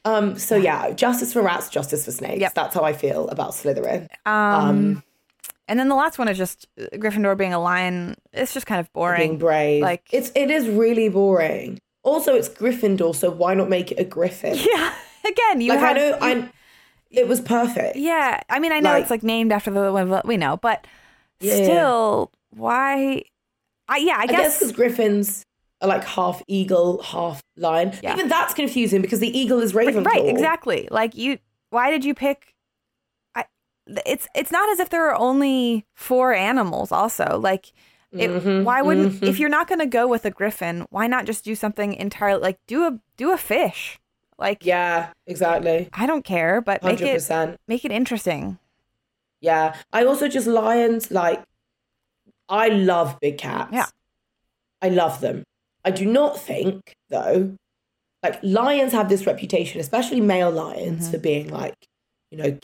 Um, 0.05 0.39
so 0.39 0.57
yeah, 0.57 0.91
justice 0.93 1.33
for 1.33 1.43
rats, 1.43 1.69
justice 1.69 2.05
for 2.05 2.13
snakes. 2.13 2.41
Yep. 2.41 2.55
That's 2.55 2.75
how 2.75 2.83
I 2.83 2.93
feel 2.93 3.29
about 3.29 3.51
Slytherin. 3.53 4.09
um, 4.25 4.35
Um, 4.35 5.03
and 5.69 5.81
then 5.81 5.89
the 5.89 5.97
last 5.97 6.17
one 6.19 6.29
is 6.29 6.39
just 6.39 6.69
uh, 6.81 6.85
Gryffindor 6.97 7.37
being 7.37 7.53
a 7.53 7.59
lion. 7.61 8.15
It's 8.33 8.55
just 8.55 8.67
kind 8.67 8.81
of 8.81 8.93
boring. 8.93 9.31
being 9.31 9.39
brave. 9.39 9.83
Like 9.83 10.03
it's 10.13 10.31
it 10.35 10.51
is 10.51 10.69
really 10.69 11.09
boring. 11.09 11.81
Also, 12.07 12.35
it's 12.35 12.49
Gryffindor, 12.49 13.15
so 13.15 13.31
why 13.31 13.53
not 13.55 13.69
make 13.69 13.91
it 13.91 13.99
a 13.99 14.05
Griffin? 14.05 14.55
yeah. 14.57 14.95
Again, 15.29 15.61
you 15.61 15.71
like 15.71 15.81
have, 15.81 15.91
I 15.91 15.99
know, 15.99 16.07
you- 16.09 16.43
I 16.45 16.51
it 17.11 17.27
was 17.29 17.41
perfect. 17.41 17.97
Yeah, 17.97 18.41
I 18.49 18.59
mean, 18.61 18.71
I 18.73 18.79
know 18.81 18.91
Like- 18.91 19.03
it's 19.03 19.11
like 19.11 19.23
named 19.25 19.51
after 19.53 19.71
the 19.73 19.93
one 19.93 20.21
we 20.25 20.37
know, 20.37 20.57
but 20.57 20.87
Yeah. 21.41 21.55
still, 21.55 22.31
why? 22.51 23.23
I 23.89 23.97
yeah, 23.99 24.17
I, 24.19 24.23
I 24.23 24.27
guess 24.27 24.59
because 24.59 24.73
Griffins 24.73 25.43
are 25.81 25.89
like 25.89 26.05
half 26.05 26.43
eagle, 26.47 27.03
half 27.03 27.41
lion. 27.57 27.93
Yeah. 28.03 28.13
Even 28.15 28.29
that's 28.29 28.55
confusing 28.55 29.03
because 29.03 29.19
the 29.21 29.37
eagle 29.37 29.59
is 29.61 29.73
Ravenclaw. 29.73 30.05
right, 30.07 30.27
exactly. 30.27 30.89
Like 30.91 31.17
you, 31.17 31.39
why 31.71 31.91
did 31.91 32.05
you 32.05 32.15
pick? 32.15 32.55
I, 33.35 33.45
it's 34.07 34.29
it's 34.35 34.51
not 34.53 34.69
as 34.71 34.79
if 34.79 34.91
there 34.91 35.09
are 35.11 35.17
only 35.19 35.87
four 35.95 36.33
animals. 36.35 36.93
Also, 36.93 37.39
like. 37.43 37.73
It, 38.19 38.31
Mhm, 38.31 38.65
why 38.65 38.83
wouldn't 38.83 39.21
mhm. 39.21 39.29
if 39.29 39.39
you're 39.39 39.49
not 39.49 39.69
going 39.69 39.79
to 39.81 39.87
go 39.87 40.07
with 40.07 40.25
a 40.25 40.31
griffin 40.31 40.87
why 40.91 41.07
not 41.07 41.27
just 41.27 41.45
do 41.45 41.55
something 41.55 41.93
entirely 41.95 42.41
like 42.43 42.59
do 42.67 42.85
a 42.87 42.99
do 43.17 43.33
a 43.33 43.39
fish 43.39 43.99
like 44.39 44.65
Yeah, 44.65 45.11
exactly. 45.27 45.89
i 45.93 46.07
don't 46.07 46.25
care 46.25 46.61
but 46.61 46.83
make 46.83 46.99
Hundred 47.01 47.17
it 47.17 47.61
make 47.69 47.85
it 47.85 47.91
interesting 47.93 48.59
Yeah. 49.41 49.75
I 49.93 50.05
also 50.05 50.29
just 50.29 50.47
lions 50.47 51.11
like 51.11 51.43
I 52.49 52.69
love 52.69 53.19
big 53.21 53.39
cats. 53.39 53.71
Yeah. 53.73 53.87
I 54.81 54.89
love 54.89 55.21
them. 55.21 55.43
I 55.85 55.91
do 55.91 56.05
not 56.07 56.39
think 56.41 56.95
though 57.11 57.55
like 58.23 58.39
lions 58.43 58.93
have 58.93 59.09
this 59.09 59.27
reputation, 59.27 59.81
especially 59.81 60.21
male 60.21 60.51
lions 60.51 61.03
Mm-hmm. 61.05 61.11
for 61.13 61.19
being 61.19 61.49
like, 61.51 61.75
you 62.31 62.39
know, 62.39 62.59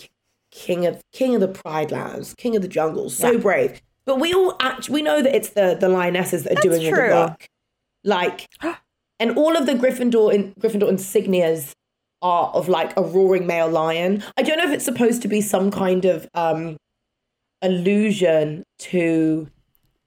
king 0.50 0.86
of 0.86 1.00
king 1.12 1.34
of 1.34 1.40
the 1.40 1.48
pride 1.48 1.90
lands, 1.90 2.34
king 2.36 2.56
of 2.56 2.62
the 2.62 2.68
jungle, 2.68 3.10
so 3.10 3.38
brave. 3.38 3.80
But 4.04 4.18
we 4.20 4.32
all 4.34 4.56
actually 4.60 4.94
we 4.94 5.02
know 5.02 5.22
that 5.22 5.34
it's 5.34 5.50
the 5.50 5.76
the 5.78 5.88
lionesses 5.88 6.44
that 6.44 6.52
are 6.52 6.54
That's 6.56 6.66
doing 6.66 6.86
all 6.86 6.92
true. 6.92 7.08
the 7.08 7.14
work. 7.14 7.46
Like 8.04 8.48
and 9.20 9.36
all 9.38 9.56
of 9.56 9.66
the 9.66 9.74
Gryffindor 9.74 10.32
in, 10.34 10.52
Gryffindor 10.54 10.90
insignias 10.90 11.72
are 12.20 12.48
of 12.54 12.68
like 12.68 12.96
a 12.96 13.02
roaring 13.02 13.46
male 13.46 13.68
lion. 13.68 14.22
I 14.36 14.42
don't 14.42 14.58
know 14.58 14.64
if 14.64 14.70
it's 14.72 14.84
supposed 14.84 15.22
to 15.22 15.28
be 15.28 15.40
some 15.40 15.70
kind 15.70 16.04
of 16.04 16.28
um 16.34 16.76
allusion 17.62 18.64
to 18.78 19.48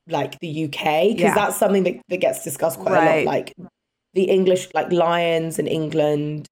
like 0.08 0.40
the 0.40 0.66
UK 0.66 0.70
because 1.10 1.20
Yeah. 1.20 1.34
that's 1.36 1.58
something 1.58 1.84
that, 1.84 1.96
that 2.10 2.18
gets 2.18 2.44
discussed 2.44 2.80
quite 2.80 2.92
a 3.02 3.24
lot. 3.24 3.26
Like 3.26 3.54
the 4.14 4.24
English, 4.26 4.68
like 4.74 4.92
lions 4.92 5.58
in 5.60 5.68
England. 5.68 6.48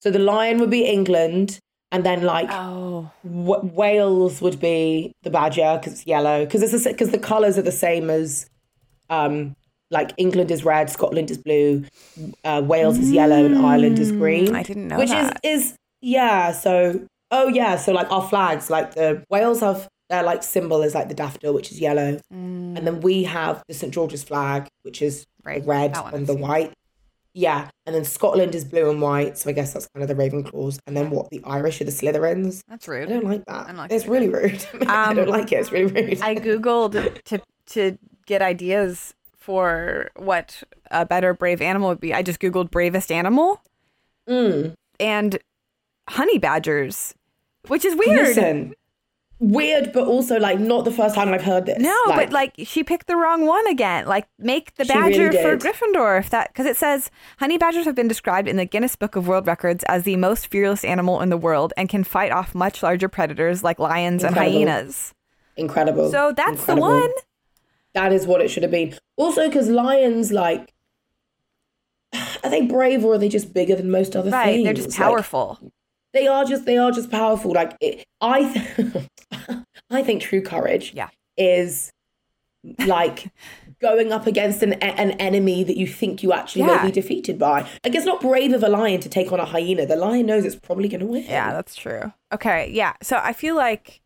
So 0.00 0.10
the 0.10 0.18
lion 0.18 0.58
would 0.58 0.70
be 0.70 0.84
England, 0.84 1.58
and 1.94 2.04
then 2.04 2.22
like 2.22 2.48
oh 2.50 3.10
w- 3.24 3.70
Wales 3.72 4.42
would 4.42 4.58
be 4.60 5.12
the 5.22 5.30
badger 5.30 5.78
because 5.78 5.92
it's 5.94 6.06
yellow 6.06 6.44
because 6.44 6.62
it's 6.62 6.84
because 6.84 7.10
the 7.10 7.18
colors 7.18 7.56
are 7.56 7.62
the 7.62 7.72
same 7.72 8.10
as 8.10 8.50
um 9.10 9.54
like 9.90 10.12
England 10.16 10.50
is 10.50 10.64
red, 10.64 10.90
Scotland 10.90 11.30
is 11.30 11.38
blue, 11.38 11.84
uh, 12.42 12.60
Wales 12.64 12.98
is 12.98 13.12
yellow, 13.12 13.44
and 13.44 13.56
Ireland 13.58 13.98
is 13.98 14.10
green. 14.10 14.48
Mm, 14.48 14.56
I 14.56 14.62
didn't 14.64 14.88
know 14.88 14.98
which 14.98 15.10
that. 15.10 15.38
is 15.44 15.70
is 15.70 15.76
yeah. 16.00 16.52
So 16.52 17.06
oh 17.30 17.48
yeah, 17.48 17.76
so 17.76 17.92
like 17.92 18.10
our 18.10 18.26
flags, 18.32 18.70
like 18.70 18.94
the 18.94 19.22
Wales 19.30 19.60
have 19.60 19.88
their 20.10 20.22
like 20.22 20.42
symbol 20.42 20.82
is 20.82 20.94
like 20.94 21.08
the 21.08 21.14
daffodil, 21.14 21.54
which 21.54 21.70
is 21.70 21.80
yellow, 21.80 22.20
and 22.30 22.84
then 22.86 23.00
we 23.02 23.22
have 23.24 23.62
the 23.68 23.74
St 23.74 23.92
George's 23.94 24.24
flag, 24.24 24.68
which 24.82 25.00
is 25.00 25.24
Mm. 25.44 25.50
Right, 25.50 25.66
red 25.66 25.96
and 26.14 26.26
the 26.26 26.34
white. 26.34 26.72
Yeah, 27.36 27.68
and 27.84 27.94
then 27.94 28.04
Scotland 28.04 28.54
is 28.54 28.64
blue 28.64 28.88
and 28.88 29.02
white, 29.02 29.36
so 29.36 29.50
I 29.50 29.52
guess 29.54 29.72
that's 29.72 29.88
kind 29.88 30.08
of 30.08 30.08
the 30.08 30.14
Ravenclaws. 30.14 30.78
And 30.86 30.96
then 30.96 31.10
what? 31.10 31.30
The 31.30 31.42
Irish 31.44 31.80
are 31.80 31.84
the 31.84 31.90
Slytherins. 31.90 32.62
that's 32.68 32.86
rude. 32.86 33.08
I 33.08 33.12
don't 33.14 33.24
like 33.24 33.44
that. 33.46 33.68
I 33.68 33.72
like 33.72 33.90
it's 33.90 34.04
it 34.04 34.10
really 34.10 34.28
rude. 34.28 34.64
I 34.86 35.08
Um, 35.10 35.16
don't 35.16 35.28
like 35.28 35.50
it. 35.50 35.56
It's 35.56 35.72
really 35.72 35.92
rude. 35.92 36.22
I 36.22 36.36
googled 36.36 37.22
to 37.24 37.42
to 37.70 37.98
get 38.26 38.40
ideas 38.40 39.14
for 39.36 40.10
what 40.16 40.62
a 40.92 41.04
better 41.04 41.34
brave 41.34 41.60
animal 41.60 41.88
would 41.88 42.00
be. 42.00 42.14
I 42.14 42.22
just 42.22 42.40
googled 42.40 42.70
bravest 42.70 43.10
animal, 43.10 43.60
and 44.26 45.38
honey 46.08 46.38
badgers, 46.38 47.14
which 47.68 47.84
is 47.84 47.94
weird. 47.96 48.28
Listen, 48.28 48.74
weird, 49.50 49.92
but 49.92 50.06
also 50.06 50.38
like 50.38 50.58
not 50.58 50.84
the 50.84 50.90
first 50.90 51.14
time 51.14 51.28
I've 51.32 51.42
heard 51.42 51.66
this. 51.66 51.78
No, 51.80 51.96
but 52.08 52.30
like 52.30 52.54
she 52.64 52.82
picked 52.84 53.06
the 53.06 53.16
wrong 53.16 53.46
one 53.46 53.66
again. 53.68 54.06
Like 54.06 54.26
make 54.38 54.74
the 54.76 54.84
She 54.84 54.92
really 54.96 55.28
badger 55.28 55.32
for. 55.42 55.56
Gryffindor 55.56 56.18
if 56.18 56.30
that 56.30 56.48
because 56.48 56.66
it 56.66 56.76
says 56.76 57.10
honey 57.38 57.58
badgers 57.58 57.84
have 57.84 57.94
been 57.94 58.08
described 58.08 58.48
in 58.48 58.56
the 58.56 58.64
Guinness 58.64 58.96
Book 58.96 59.16
of 59.16 59.26
World 59.28 59.46
Records 59.46 59.84
as 59.88 60.04
the 60.04 60.16
most 60.16 60.46
fearless 60.48 60.84
animal 60.84 61.20
in 61.20 61.28
the 61.30 61.36
world 61.36 61.72
and 61.76 61.88
can 61.88 62.04
fight 62.04 62.32
off 62.32 62.54
much 62.54 62.82
larger 62.82 63.08
predators 63.08 63.62
like 63.62 63.78
lions 63.78 64.24
Incredible. 64.24 64.56
and 64.60 64.68
hyenas. 64.68 65.14
incredible. 65.56 66.10
So 66.10 66.32
that's 66.36 66.50
Incredible. 66.60 66.88
the 66.88 66.94
one. 67.00 67.10
That 67.94 68.12
is 68.12 68.26
what 68.26 68.40
it 68.40 68.48
should 68.48 68.62
have 68.64 68.72
been. 68.72 68.94
Also, 69.16 69.46
because 69.48 69.68
lions, 69.68 70.32
like, 70.32 70.72
are 72.42 72.50
they 72.50 72.62
brave 72.62 73.04
or 73.04 73.14
are 73.14 73.18
they 73.18 73.28
just 73.28 73.52
bigger 73.54 73.76
than 73.76 73.90
most 73.90 74.16
other 74.16 74.30
Right, 74.30 74.46
things? 74.54 74.64
they're 74.64 74.72
just 74.74 74.88
Like, 74.90 74.98
powerful. 74.98 75.58
They 76.14 76.26
are 76.26 76.44
just 76.46 76.64
they 76.64 76.78
are 76.78 76.90
just 76.90 77.10
powerful. 77.10 77.52
Like 77.52 77.76
it, 77.80 78.04
I, 78.20 78.52
th- 78.52 79.08
I 79.90 80.02
think 80.02 80.22
true 80.22 80.40
courage 80.42 80.92
Yeah. 80.94 81.08
is 81.36 81.92
like 82.86 83.26
going 83.80 84.12
up 84.12 84.26
against 84.26 84.62
an 84.62 84.72
an 84.74 85.10
enemy 85.12 85.64
that 85.64 85.76
you 85.76 85.86
think 85.86 86.22
you 86.22 86.32
actually 86.32 86.62
Yeah. 86.62 86.76
may 86.82 86.86
be 86.86 86.92
defeated 86.92 87.38
by. 87.38 87.62
Like 87.84 87.94
it's 87.94 88.06
not 88.06 88.20
brave 88.22 88.52
of 88.54 88.62
a 88.62 88.68
lion 88.68 89.00
to 89.02 89.08
take 89.08 89.30
on 89.32 89.40
a 89.40 89.44
hyena. 89.44 89.84
The 89.86 89.96
lion 89.96 90.24
knows 90.26 90.44
it's 90.46 90.56
probably 90.56 90.88
going 90.88 91.00
to 91.00 91.06
win. 91.06 91.24
Yeah, 91.24 91.52
that's 91.52 91.74
true. 91.76 92.12
Okay, 92.32 92.70
yeah. 92.72 92.94
So 93.02 93.18
I 93.22 93.32
feel 93.34 93.54
like 93.56 94.00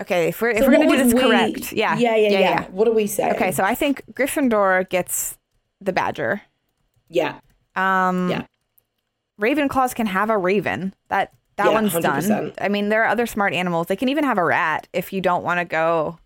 okay, 0.00 0.28
if 0.28 0.40
we're 0.40 0.50
if 0.50 0.60
we're 0.66 0.72
gonna 0.72 0.88
do 0.88 0.96
this 0.96 1.12
we- 1.14 1.20
correct, 1.20 1.72
yeah, 1.72 1.96
yeah, 1.96 2.16
yeah, 2.16 2.38
yeah, 2.38 2.64
What 2.70 2.86
do 2.86 2.92
we 2.92 3.06
say? 3.06 3.30
Okay, 3.32 3.52
so 3.52 3.62
I 3.62 3.74
think 3.74 4.02
Gryffindor 4.12 4.88
gets 4.88 5.36
the 5.80 5.92
badger. 5.92 6.42
yeah, 7.08 7.40
Um, 7.76 8.30
yeah. 8.30 8.46
Ravenclaws 9.40 9.94
can 9.94 10.06
have 10.06 10.30
a 10.30 10.38
raven. 10.38 10.94
That 11.08 11.32
that 11.56 11.66
Yeah, 11.66 11.72
one's 11.72 11.92
done. 11.92 12.22
100%. 12.22 12.54
I 12.60 12.68
mean, 12.68 12.88
there 12.88 13.02
are 13.04 13.08
other 13.08 13.26
smart 13.26 13.52
animals. 13.52 13.86
They 13.86 13.96
can 13.96 14.08
even 14.08 14.24
have 14.24 14.38
a 14.38 14.44
rat 14.44 14.88
if 14.92 15.12
you 15.12 15.20
don't 15.20 15.44
want 15.44 15.58
to 15.60 15.64
go 15.64 16.18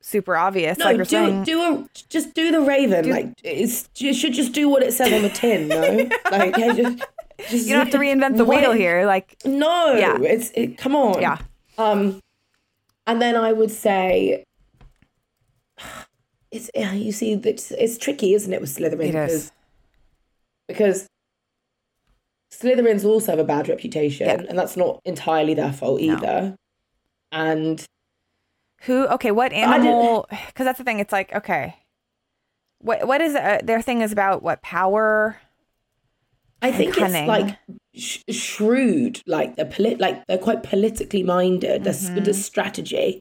super 0.00 0.36
obvious, 0.36 0.78
No, 0.78 0.86
like 0.86 0.96
do 0.96 1.04
saying. 1.04 1.44
do 1.44 1.60
a 1.62 1.88
just 2.08 2.34
do 2.34 2.50
the 2.50 2.60
raven. 2.60 3.08
like 3.10 3.28
it's 3.44 3.88
you 3.96 4.12
should 4.14 4.32
just 4.32 4.52
do 4.52 4.68
what 4.68 4.82
it 4.82 4.92
says 4.92 5.12
on 5.12 5.22
the 5.22 5.28
tin. 5.30 5.68
No, 5.68 5.80
like 6.30 6.56
yeah, 6.56 6.72
just, 6.72 7.04
just 7.50 7.66
you 7.66 7.74
don't 7.74 7.84
have 7.84 7.90
to 7.92 7.98
reinvent 7.98 8.36
the 8.36 8.44
What- 8.44 8.60
wheel 8.62 8.72
here. 8.72 9.04
Like, 9.06 9.36
No, 9.44 9.94
Yeah. 9.94 10.18
it's 10.20 10.50
it. 10.54 10.76
Come 10.78 10.96
on. 10.96 11.20
yeah, 11.20 11.38
Um, 11.78 12.20
and 13.06 13.20
then 13.22 13.36
I 13.36 13.52
would 13.52 13.70
say, 13.70 14.44
it's 16.50 16.70
yeah, 16.74 16.92
you 16.92 17.12
see 17.12 17.34
that 17.34 17.70
it's 17.78 17.98
tricky, 17.98 18.34
isn't 18.34 18.52
it, 18.52 18.60
with 18.60 18.74
Slytherin? 18.76 19.08
It 19.08 19.14
is. 19.14 19.52
because 20.68 21.02
because 21.02 21.08
Slytherins 22.52 23.04
also 23.04 23.32
have 23.32 23.38
a 23.38 23.44
bad 23.44 23.68
reputation, 23.68 24.26
Yeah. 24.26 24.44
and 24.48 24.58
that's 24.58 24.76
not 24.76 25.00
entirely 25.04 25.54
their 25.54 25.72
fault 25.72 26.00
either. 26.00 26.54
And 27.32 27.84
who? 28.82 29.06
Okay, 29.08 29.30
what 29.30 29.52
animal? 29.52 30.26
Because 30.30 30.64
that's 30.66 30.78
the 30.78 30.84
thing. 30.84 31.00
It's 31.00 31.12
like, 31.12 31.32
okay, 31.34 31.76
what 32.78 33.06
what 33.06 33.20
is 33.22 33.34
uh, 33.34 33.60
their 33.64 33.80
thing 33.80 34.02
is 34.02 34.12
about? 34.12 34.42
What 34.42 34.60
power? 34.62 35.38
I 36.60 36.70
think 36.70 36.94
cunning. 36.94 37.22
it's 37.22 37.28
like 37.28 37.58
sh- 37.94 38.22
shrewd, 38.30 39.22
like 39.26 39.56
they're 39.56 39.64
polit- 39.64 39.98
like 39.98 40.24
they're 40.26 40.38
quite 40.38 40.62
politically 40.62 41.22
minded. 41.22 41.84
They're 41.84 41.92
Mm-hmm. 41.94 42.28
at 42.28 42.34
strategy, 42.36 43.18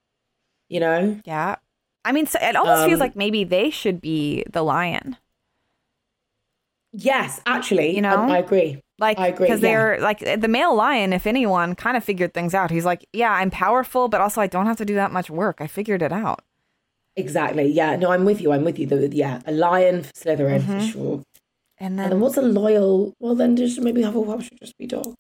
you 0.69 0.79
know. 0.79 1.19
Yeah, 1.25 1.55
I 2.05 2.11
mean, 2.11 2.25
so 2.27 2.37
it 2.41 2.55
almost 2.55 2.83
feels 2.85 2.95
Um, 2.99 2.99
like 2.99 3.15
maybe 3.15 3.43
they 3.43 3.69
should 3.69 4.01
be 4.01 4.43
the 4.51 4.61
lion. 4.61 5.17
Yes, 6.93 7.39
actually, 7.45 7.95
You 7.95 8.01
know? 8.01 8.23
I, 8.29 8.35
I 8.35 8.37
agree. 8.39 8.81
Like, 9.01 9.17
because 9.37 9.49
yeah. 9.61 9.67
they're 9.67 9.99
like 9.99 10.19
the 10.19 10.47
male 10.47 10.75
lion, 10.75 11.11
if 11.11 11.25
anyone, 11.27 11.75
kind 11.75 11.97
of 11.97 12.03
figured 12.03 12.33
things 12.33 12.53
out. 12.53 12.69
He's 12.71 12.85
like, 12.85 13.05
yeah, 13.13 13.31
I'm 13.31 13.49
powerful, 13.51 14.07
but 14.07 14.21
also 14.21 14.39
I 14.41 14.47
don't 14.47 14.67
have 14.67 14.77
to 14.77 14.85
do 14.85 14.95
that 14.95 15.11
much 15.11 15.29
work. 15.29 15.57
I 15.59 15.67
figured 15.67 16.01
it 16.01 16.11
out. 16.11 16.41
Exactly. 17.15 17.65
Yeah. 17.65 17.95
No, 17.97 18.11
I'm 18.11 18.23
with 18.25 18.39
you. 18.41 18.51
I'm 18.53 18.63
with 18.63 18.79
you. 18.79 18.85
The, 18.87 19.09
yeah, 19.11 19.41
a 19.45 19.51
lion 19.51 20.03
for 20.03 20.11
Slytherin 20.13 20.61
Mm-hmm. 20.61 20.79
for 20.79 20.85
sure. 20.85 21.23
And 21.77 21.97
then, 21.97 22.05
And 22.05 22.11
then 22.13 22.19
what's 22.21 22.37
a 22.37 22.41
loyal? 22.43 23.13
Well, 23.19 23.33
then 23.35 23.55
just 23.57 23.81
maybe 23.81 24.01
Hufflepuff 24.03 24.43
should 24.43 24.59
just 24.61 24.77
be 24.77 24.85
dogs. 24.87 25.15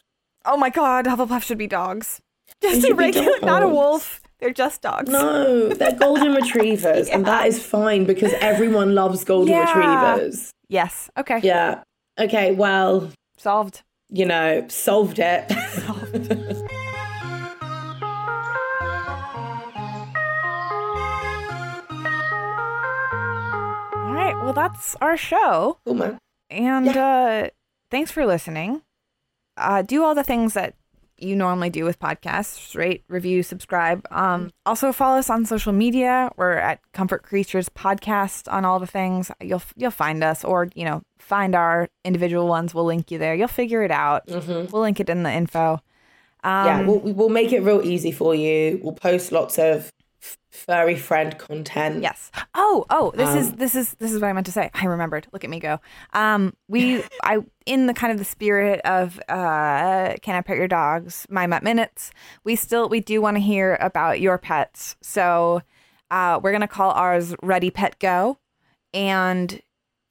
oh 0.45 0.57
my 0.57 0.69
god, 0.69 1.05
Hufflepuff 1.05 1.41
should 1.43 1.57
be 1.57 1.67
dogs. 1.67 2.21
Just 2.61 2.85
a 2.87 2.93
regular, 2.93 3.31
not 3.43 3.63
a 3.63 3.67
wolf. 3.67 4.19
They're 4.39 4.51
just 4.53 4.81
dogs. 4.81 5.09
No, 5.09 5.69
they're 5.69 5.95
golden 5.97 6.33
retrievers, 6.33 7.07
and 7.13 7.25
that 7.25 7.47
is 7.47 7.63
fine 7.63 8.03
because 8.03 8.33
everyone 8.41 8.93
loves 8.93 9.23
golden 9.23 9.53
Yeah. 9.53 9.65
retrievers. 10.13 10.51
Yes. 10.67 11.09
Okay. 11.17 11.39
Yeah. 11.43 11.83
Okay. 12.19 12.51
Well, 12.51 13.09
Solved. 13.41 13.81
you 14.09 14.23
know, 14.27 14.67
solved 14.67 15.17
it. 15.17 15.51
All 23.93 24.13
right. 24.13 24.35
Well, 24.43 24.53
that's 24.53 24.95
our 25.01 25.17
show. 25.17 25.79
man. 25.85 26.17
And 26.49 26.89
uh, 26.89 27.49
thanks 27.89 28.11
for 28.11 28.25
listening. 28.25 28.81
Uh, 29.57 29.81
do 29.81 30.03
all 30.03 30.15
the 30.15 30.23
things 30.23 30.53
that 30.53 30.75
you 31.21 31.35
normally 31.35 31.69
do 31.69 31.85
with 31.85 31.99
podcasts 31.99 32.75
rate, 32.75 33.03
review, 33.07 33.43
subscribe. 33.43 34.05
Um, 34.11 34.51
also, 34.65 34.91
follow 34.91 35.19
us 35.19 35.29
on 35.29 35.45
social 35.45 35.73
media. 35.73 36.31
We're 36.37 36.53
at 36.53 36.79
Comfort 36.93 37.23
Creatures 37.23 37.69
Podcast 37.69 38.51
on 38.51 38.65
all 38.65 38.79
the 38.79 38.87
things. 38.87 39.31
You'll 39.41 39.61
you'll 39.75 39.91
find 39.91 40.23
us, 40.23 40.43
or 40.43 40.69
you 40.75 40.85
know, 40.85 41.01
find 41.19 41.55
our 41.55 41.89
individual 42.03 42.47
ones. 42.47 42.73
We'll 42.73 42.85
link 42.85 43.11
you 43.11 43.17
there. 43.17 43.35
You'll 43.35 43.47
figure 43.47 43.83
it 43.83 43.91
out. 43.91 44.23
We'll 44.71 44.81
link 44.81 44.99
it 44.99 45.09
in 45.09 45.23
the 45.23 45.31
info. 45.31 45.81
Um, 46.43 46.65
yeah, 46.65 46.81
we'll, 46.81 46.99
we'll 46.99 47.29
make 47.29 47.53
it 47.53 47.61
real 47.61 47.81
easy 47.83 48.11
for 48.11 48.33
you. 48.33 48.79
We'll 48.81 48.93
post 48.93 49.31
lots 49.31 49.59
of 49.59 49.91
furry 50.49 50.95
friend 50.95 51.37
content. 51.37 52.01
Yes. 52.01 52.31
Oh, 52.53 52.85
oh, 52.89 53.11
this 53.15 53.29
Um, 53.29 53.37
is 53.37 53.53
this 53.53 53.75
is 53.75 53.93
this 53.95 54.11
is 54.11 54.21
what 54.21 54.29
I 54.29 54.33
meant 54.33 54.45
to 54.47 54.51
say. 54.51 54.69
I 54.73 54.85
remembered. 54.85 55.27
Look 55.33 55.43
at 55.43 55.49
me 55.49 55.59
go. 55.59 55.79
Um, 56.13 56.53
we 56.67 57.03
I 57.23 57.39
in 57.65 57.87
the 57.87 57.93
kind 57.93 58.11
of 58.11 58.19
the 58.19 58.25
spirit 58.25 58.81
of 58.81 59.19
uh, 59.29 60.15
can 60.21 60.35
I 60.35 60.41
pet 60.41 60.57
your 60.57 60.67
dogs? 60.67 61.25
My 61.29 61.47
Met 61.47 61.63
minutes. 61.63 62.11
We 62.43 62.55
still 62.55 62.89
we 62.89 62.99
do 62.99 63.21
want 63.21 63.37
to 63.37 63.41
hear 63.41 63.77
about 63.81 64.19
your 64.21 64.37
pets. 64.37 64.95
So, 65.01 65.61
uh, 66.09 66.39
we're 66.41 66.51
gonna 66.51 66.67
call 66.67 66.91
ours 66.91 67.35
Ready 67.41 67.71
Pet 67.71 67.97
Go, 67.99 68.37
and 68.93 69.61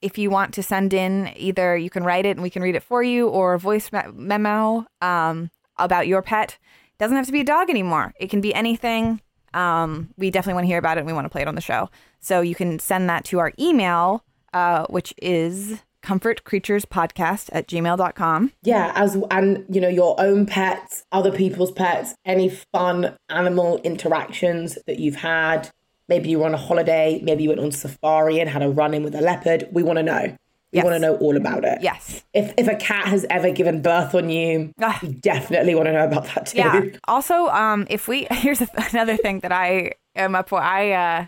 if 0.02 0.16
you 0.16 0.30
want 0.30 0.54
to 0.54 0.62
send 0.62 0.94
in 0.94 1.30
either 1.36 1.76
you 1.76 1.90
can 1.90 2.04
write 2.04 2.24
it 2.24 2.30
and 2.30 2.42
we 2.42 2.48
can 2.50 2.62
read 2.62 2.74
it 2.74 2.82
for 2.82 3.02
you 3.02 3.28
or 3.28 3.52
a 3.52 3.58
voice 3.58 3.92
me- 3.92 4.00
memo 4.14 4.86
um, 5.02 5.50
about 5.76 6.06
your 6.06 6.22
pet 6.22 6.56
doesn't 6.98 7.18
have 7.18 7.26
to 7.26 7.32
be 7.32 7.40
a 7.40 7.44
dog 7.44 7.68
anymore 7.68 8.14
it 8.18 8.30
can 8.30 8.40
be 8.40 8.54
anything 8.54 9.20
um, 9.54 10.08
we 10.16 10.30
definitely 10.30 10.54
want 10.54 10.64
to 10.64 10.68
hear 10.68 10.78
about 10.78 10.96
it 10.96 11.00
and 11.00 11.06
we 11.06 11.12
want 11.12 11.24
to 11.24 11.30
play 11.30 11.42
it 11.42 11.48
on 11.48 11.54
the 11.54 11.60
show 11.60 11.90
so 12.20 12.40
you 12.40 12.54
can 12.54 12.78
send 12.78 13.08
that 13.08 13.24
to 13.24 13.38
our 13.38 13.52
email 13.58 14.24
uh, 14.52 14.86
which 14.86 15.14
is 15.22 15.80
comfortcreaturespodcast 16.02 17.50
at 17.52 17.68
gmail.com 17.68 18.52
Yeah, 18.62 18.92
as 18.94 19.16
and 19.30 19.64
you 19.68 19.80
know 19.80 19.88
your 19.88 20.20
own 20.20 20.46
pets, 20.46 21.04
other 21.12 21.32
people's 21.32 21.72
pets, 21.72 22.14
any 22.24 22.48
fun 22.48 23.16
animal 23.28 23.78
interactions 23.82 24.78
that 24.86 24.98
you've 24.98 25.16
had. 25.16 25.70
Maybe 26.08 26.30
you 26.30 26.40
were 26.40 26.46
on 26.46 26.54
a 26.54 26.58
holiday, 26.58 27.20
maybe 27.22 27.44
you 27.44 27.50
went 27.50 27.60
on 27.60 27.70
safari 27.70 28.40
and 28.40 28.50
had 28.50 28.62
a 28.62 28.68
run 28.68 28.94
in 28.94 29.04
with 29.04 29.14
a 29.14 29.20
leopard. 29.20 29.68
We 29.70 29.82
want 29.82 29.98
to 29.98 30.02
know. 30.02 30.36
We 30.72 30.76
Yes. 30.76 30.84
want 30.84 30.94
to 30.94 31.00
know 31.00 31.16
all 31.16 31.36
about 31.36 31.64
it. 31.64 31.78
yes 31.82 32.22
If 32.32 32.54
if 32.56 32.68
a 32.68 32.76
cat 32.76 33.06
has 33.08 33.26
ever 33.28 33.50
given 33.50 33.82
birth 33.82 34.14
on 34.14 34.30
you, 34.30 34.72
Ah. 34.80 34.98
we 35.02 35.08
definitely 35.14 35.74
want 35.74 35.86
to 35.86 35.92
know 35.92 36.04
about 36.04 36.24
that 36.34 36.46
too. 36.46 36.58
yeah 36.58 36.84
also 37.08 37.48
um 37.48 37.86
if 37.90 38.06
we 38.08 38.26
here's 38.30 38.62
another 38.92 39.16
thing 39.16 39.40
that 39.40 39.52
i 39.52 39.92
am 40.14 40.34
up 40.34 40.48
for 40.48 40.60
i 40.60 40.92
uh 40.92 41.26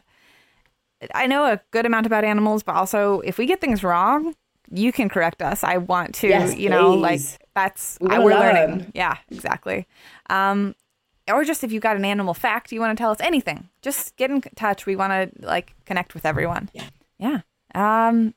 i 1.14 1.26
know 1.26 1.44
a 1.44 1.60
good 1.72 1.86
amount 1.86 2.06
about 2.06 2.24
animals 2.24 2.62
but 2.62 2.74
also 2.76 3.20
if 3.20 3.38
we 3.38 3.46
get 3.46 3.60
things 3.60 3.82
wrong 3.82 4.34
you 4.70 4.92
can 4.92 5.08
correct 5.08 5.42
us 5.42 5.64
i 5.64 5.76
want 5.76 6.14
to 6.14 6.28
Yes, 6.28 6.56
you 6.56 6.68
know 6.68 6.94
like 6.94 7.20
that's 7.54 7.98
we 8.00 8.10
I, 8.10 8.18
we're 8.20 8.30
learn. 8.38 8.54
learning 8.54 8.92
yeah 8.94 9.16
exactly 9.30 9.86
um 10.30 10.74
or 11.28 11.44
just 11.44 11.62
if 11.64 11.72
you've 11.72 11.82
got 11.82 11.96
an 11.96 12.04
animal 12.04 12.34
fact 12.34 12.72
you 12.72 12.80
want 12.80 12.96
to 12.96 13.00
tell 13.00 13.10
us 13.10 13.20
anything 13.20 13.68
just 13.82 14.14
get 14.16 14.30
in 14.30 14.40
touch 14.54 14.86
we 14.86 14.94
want 14.96 15.12
to 15.12 15.46
like 15.46 15.74
connect 15.84 16.14
with 16.14 16.24
everyone 16.24 16.70
Yeah. 16.72 16.88
yeah 17.18 17.40
um 17.74 18.34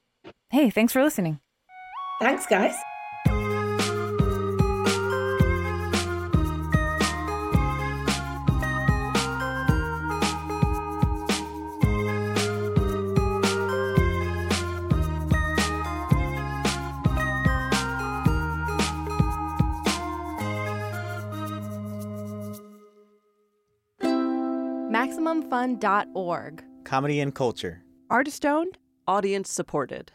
hey 0.55 0.69
thanks 0.69 0.93
for 0.93 1.03
listening 1.03 1.39
Thanks, 2.19 2.45
guys. 2.45 2.75
MaximumFun.org. 24.89 26.63
Comedy 26.85 27.19
and 27.19 27.35
culture. 27.35 27.83
Artist 28.09 28.45
owned, 28.45 28.77
audience 29.07 29.51
supported. 29.51 30.13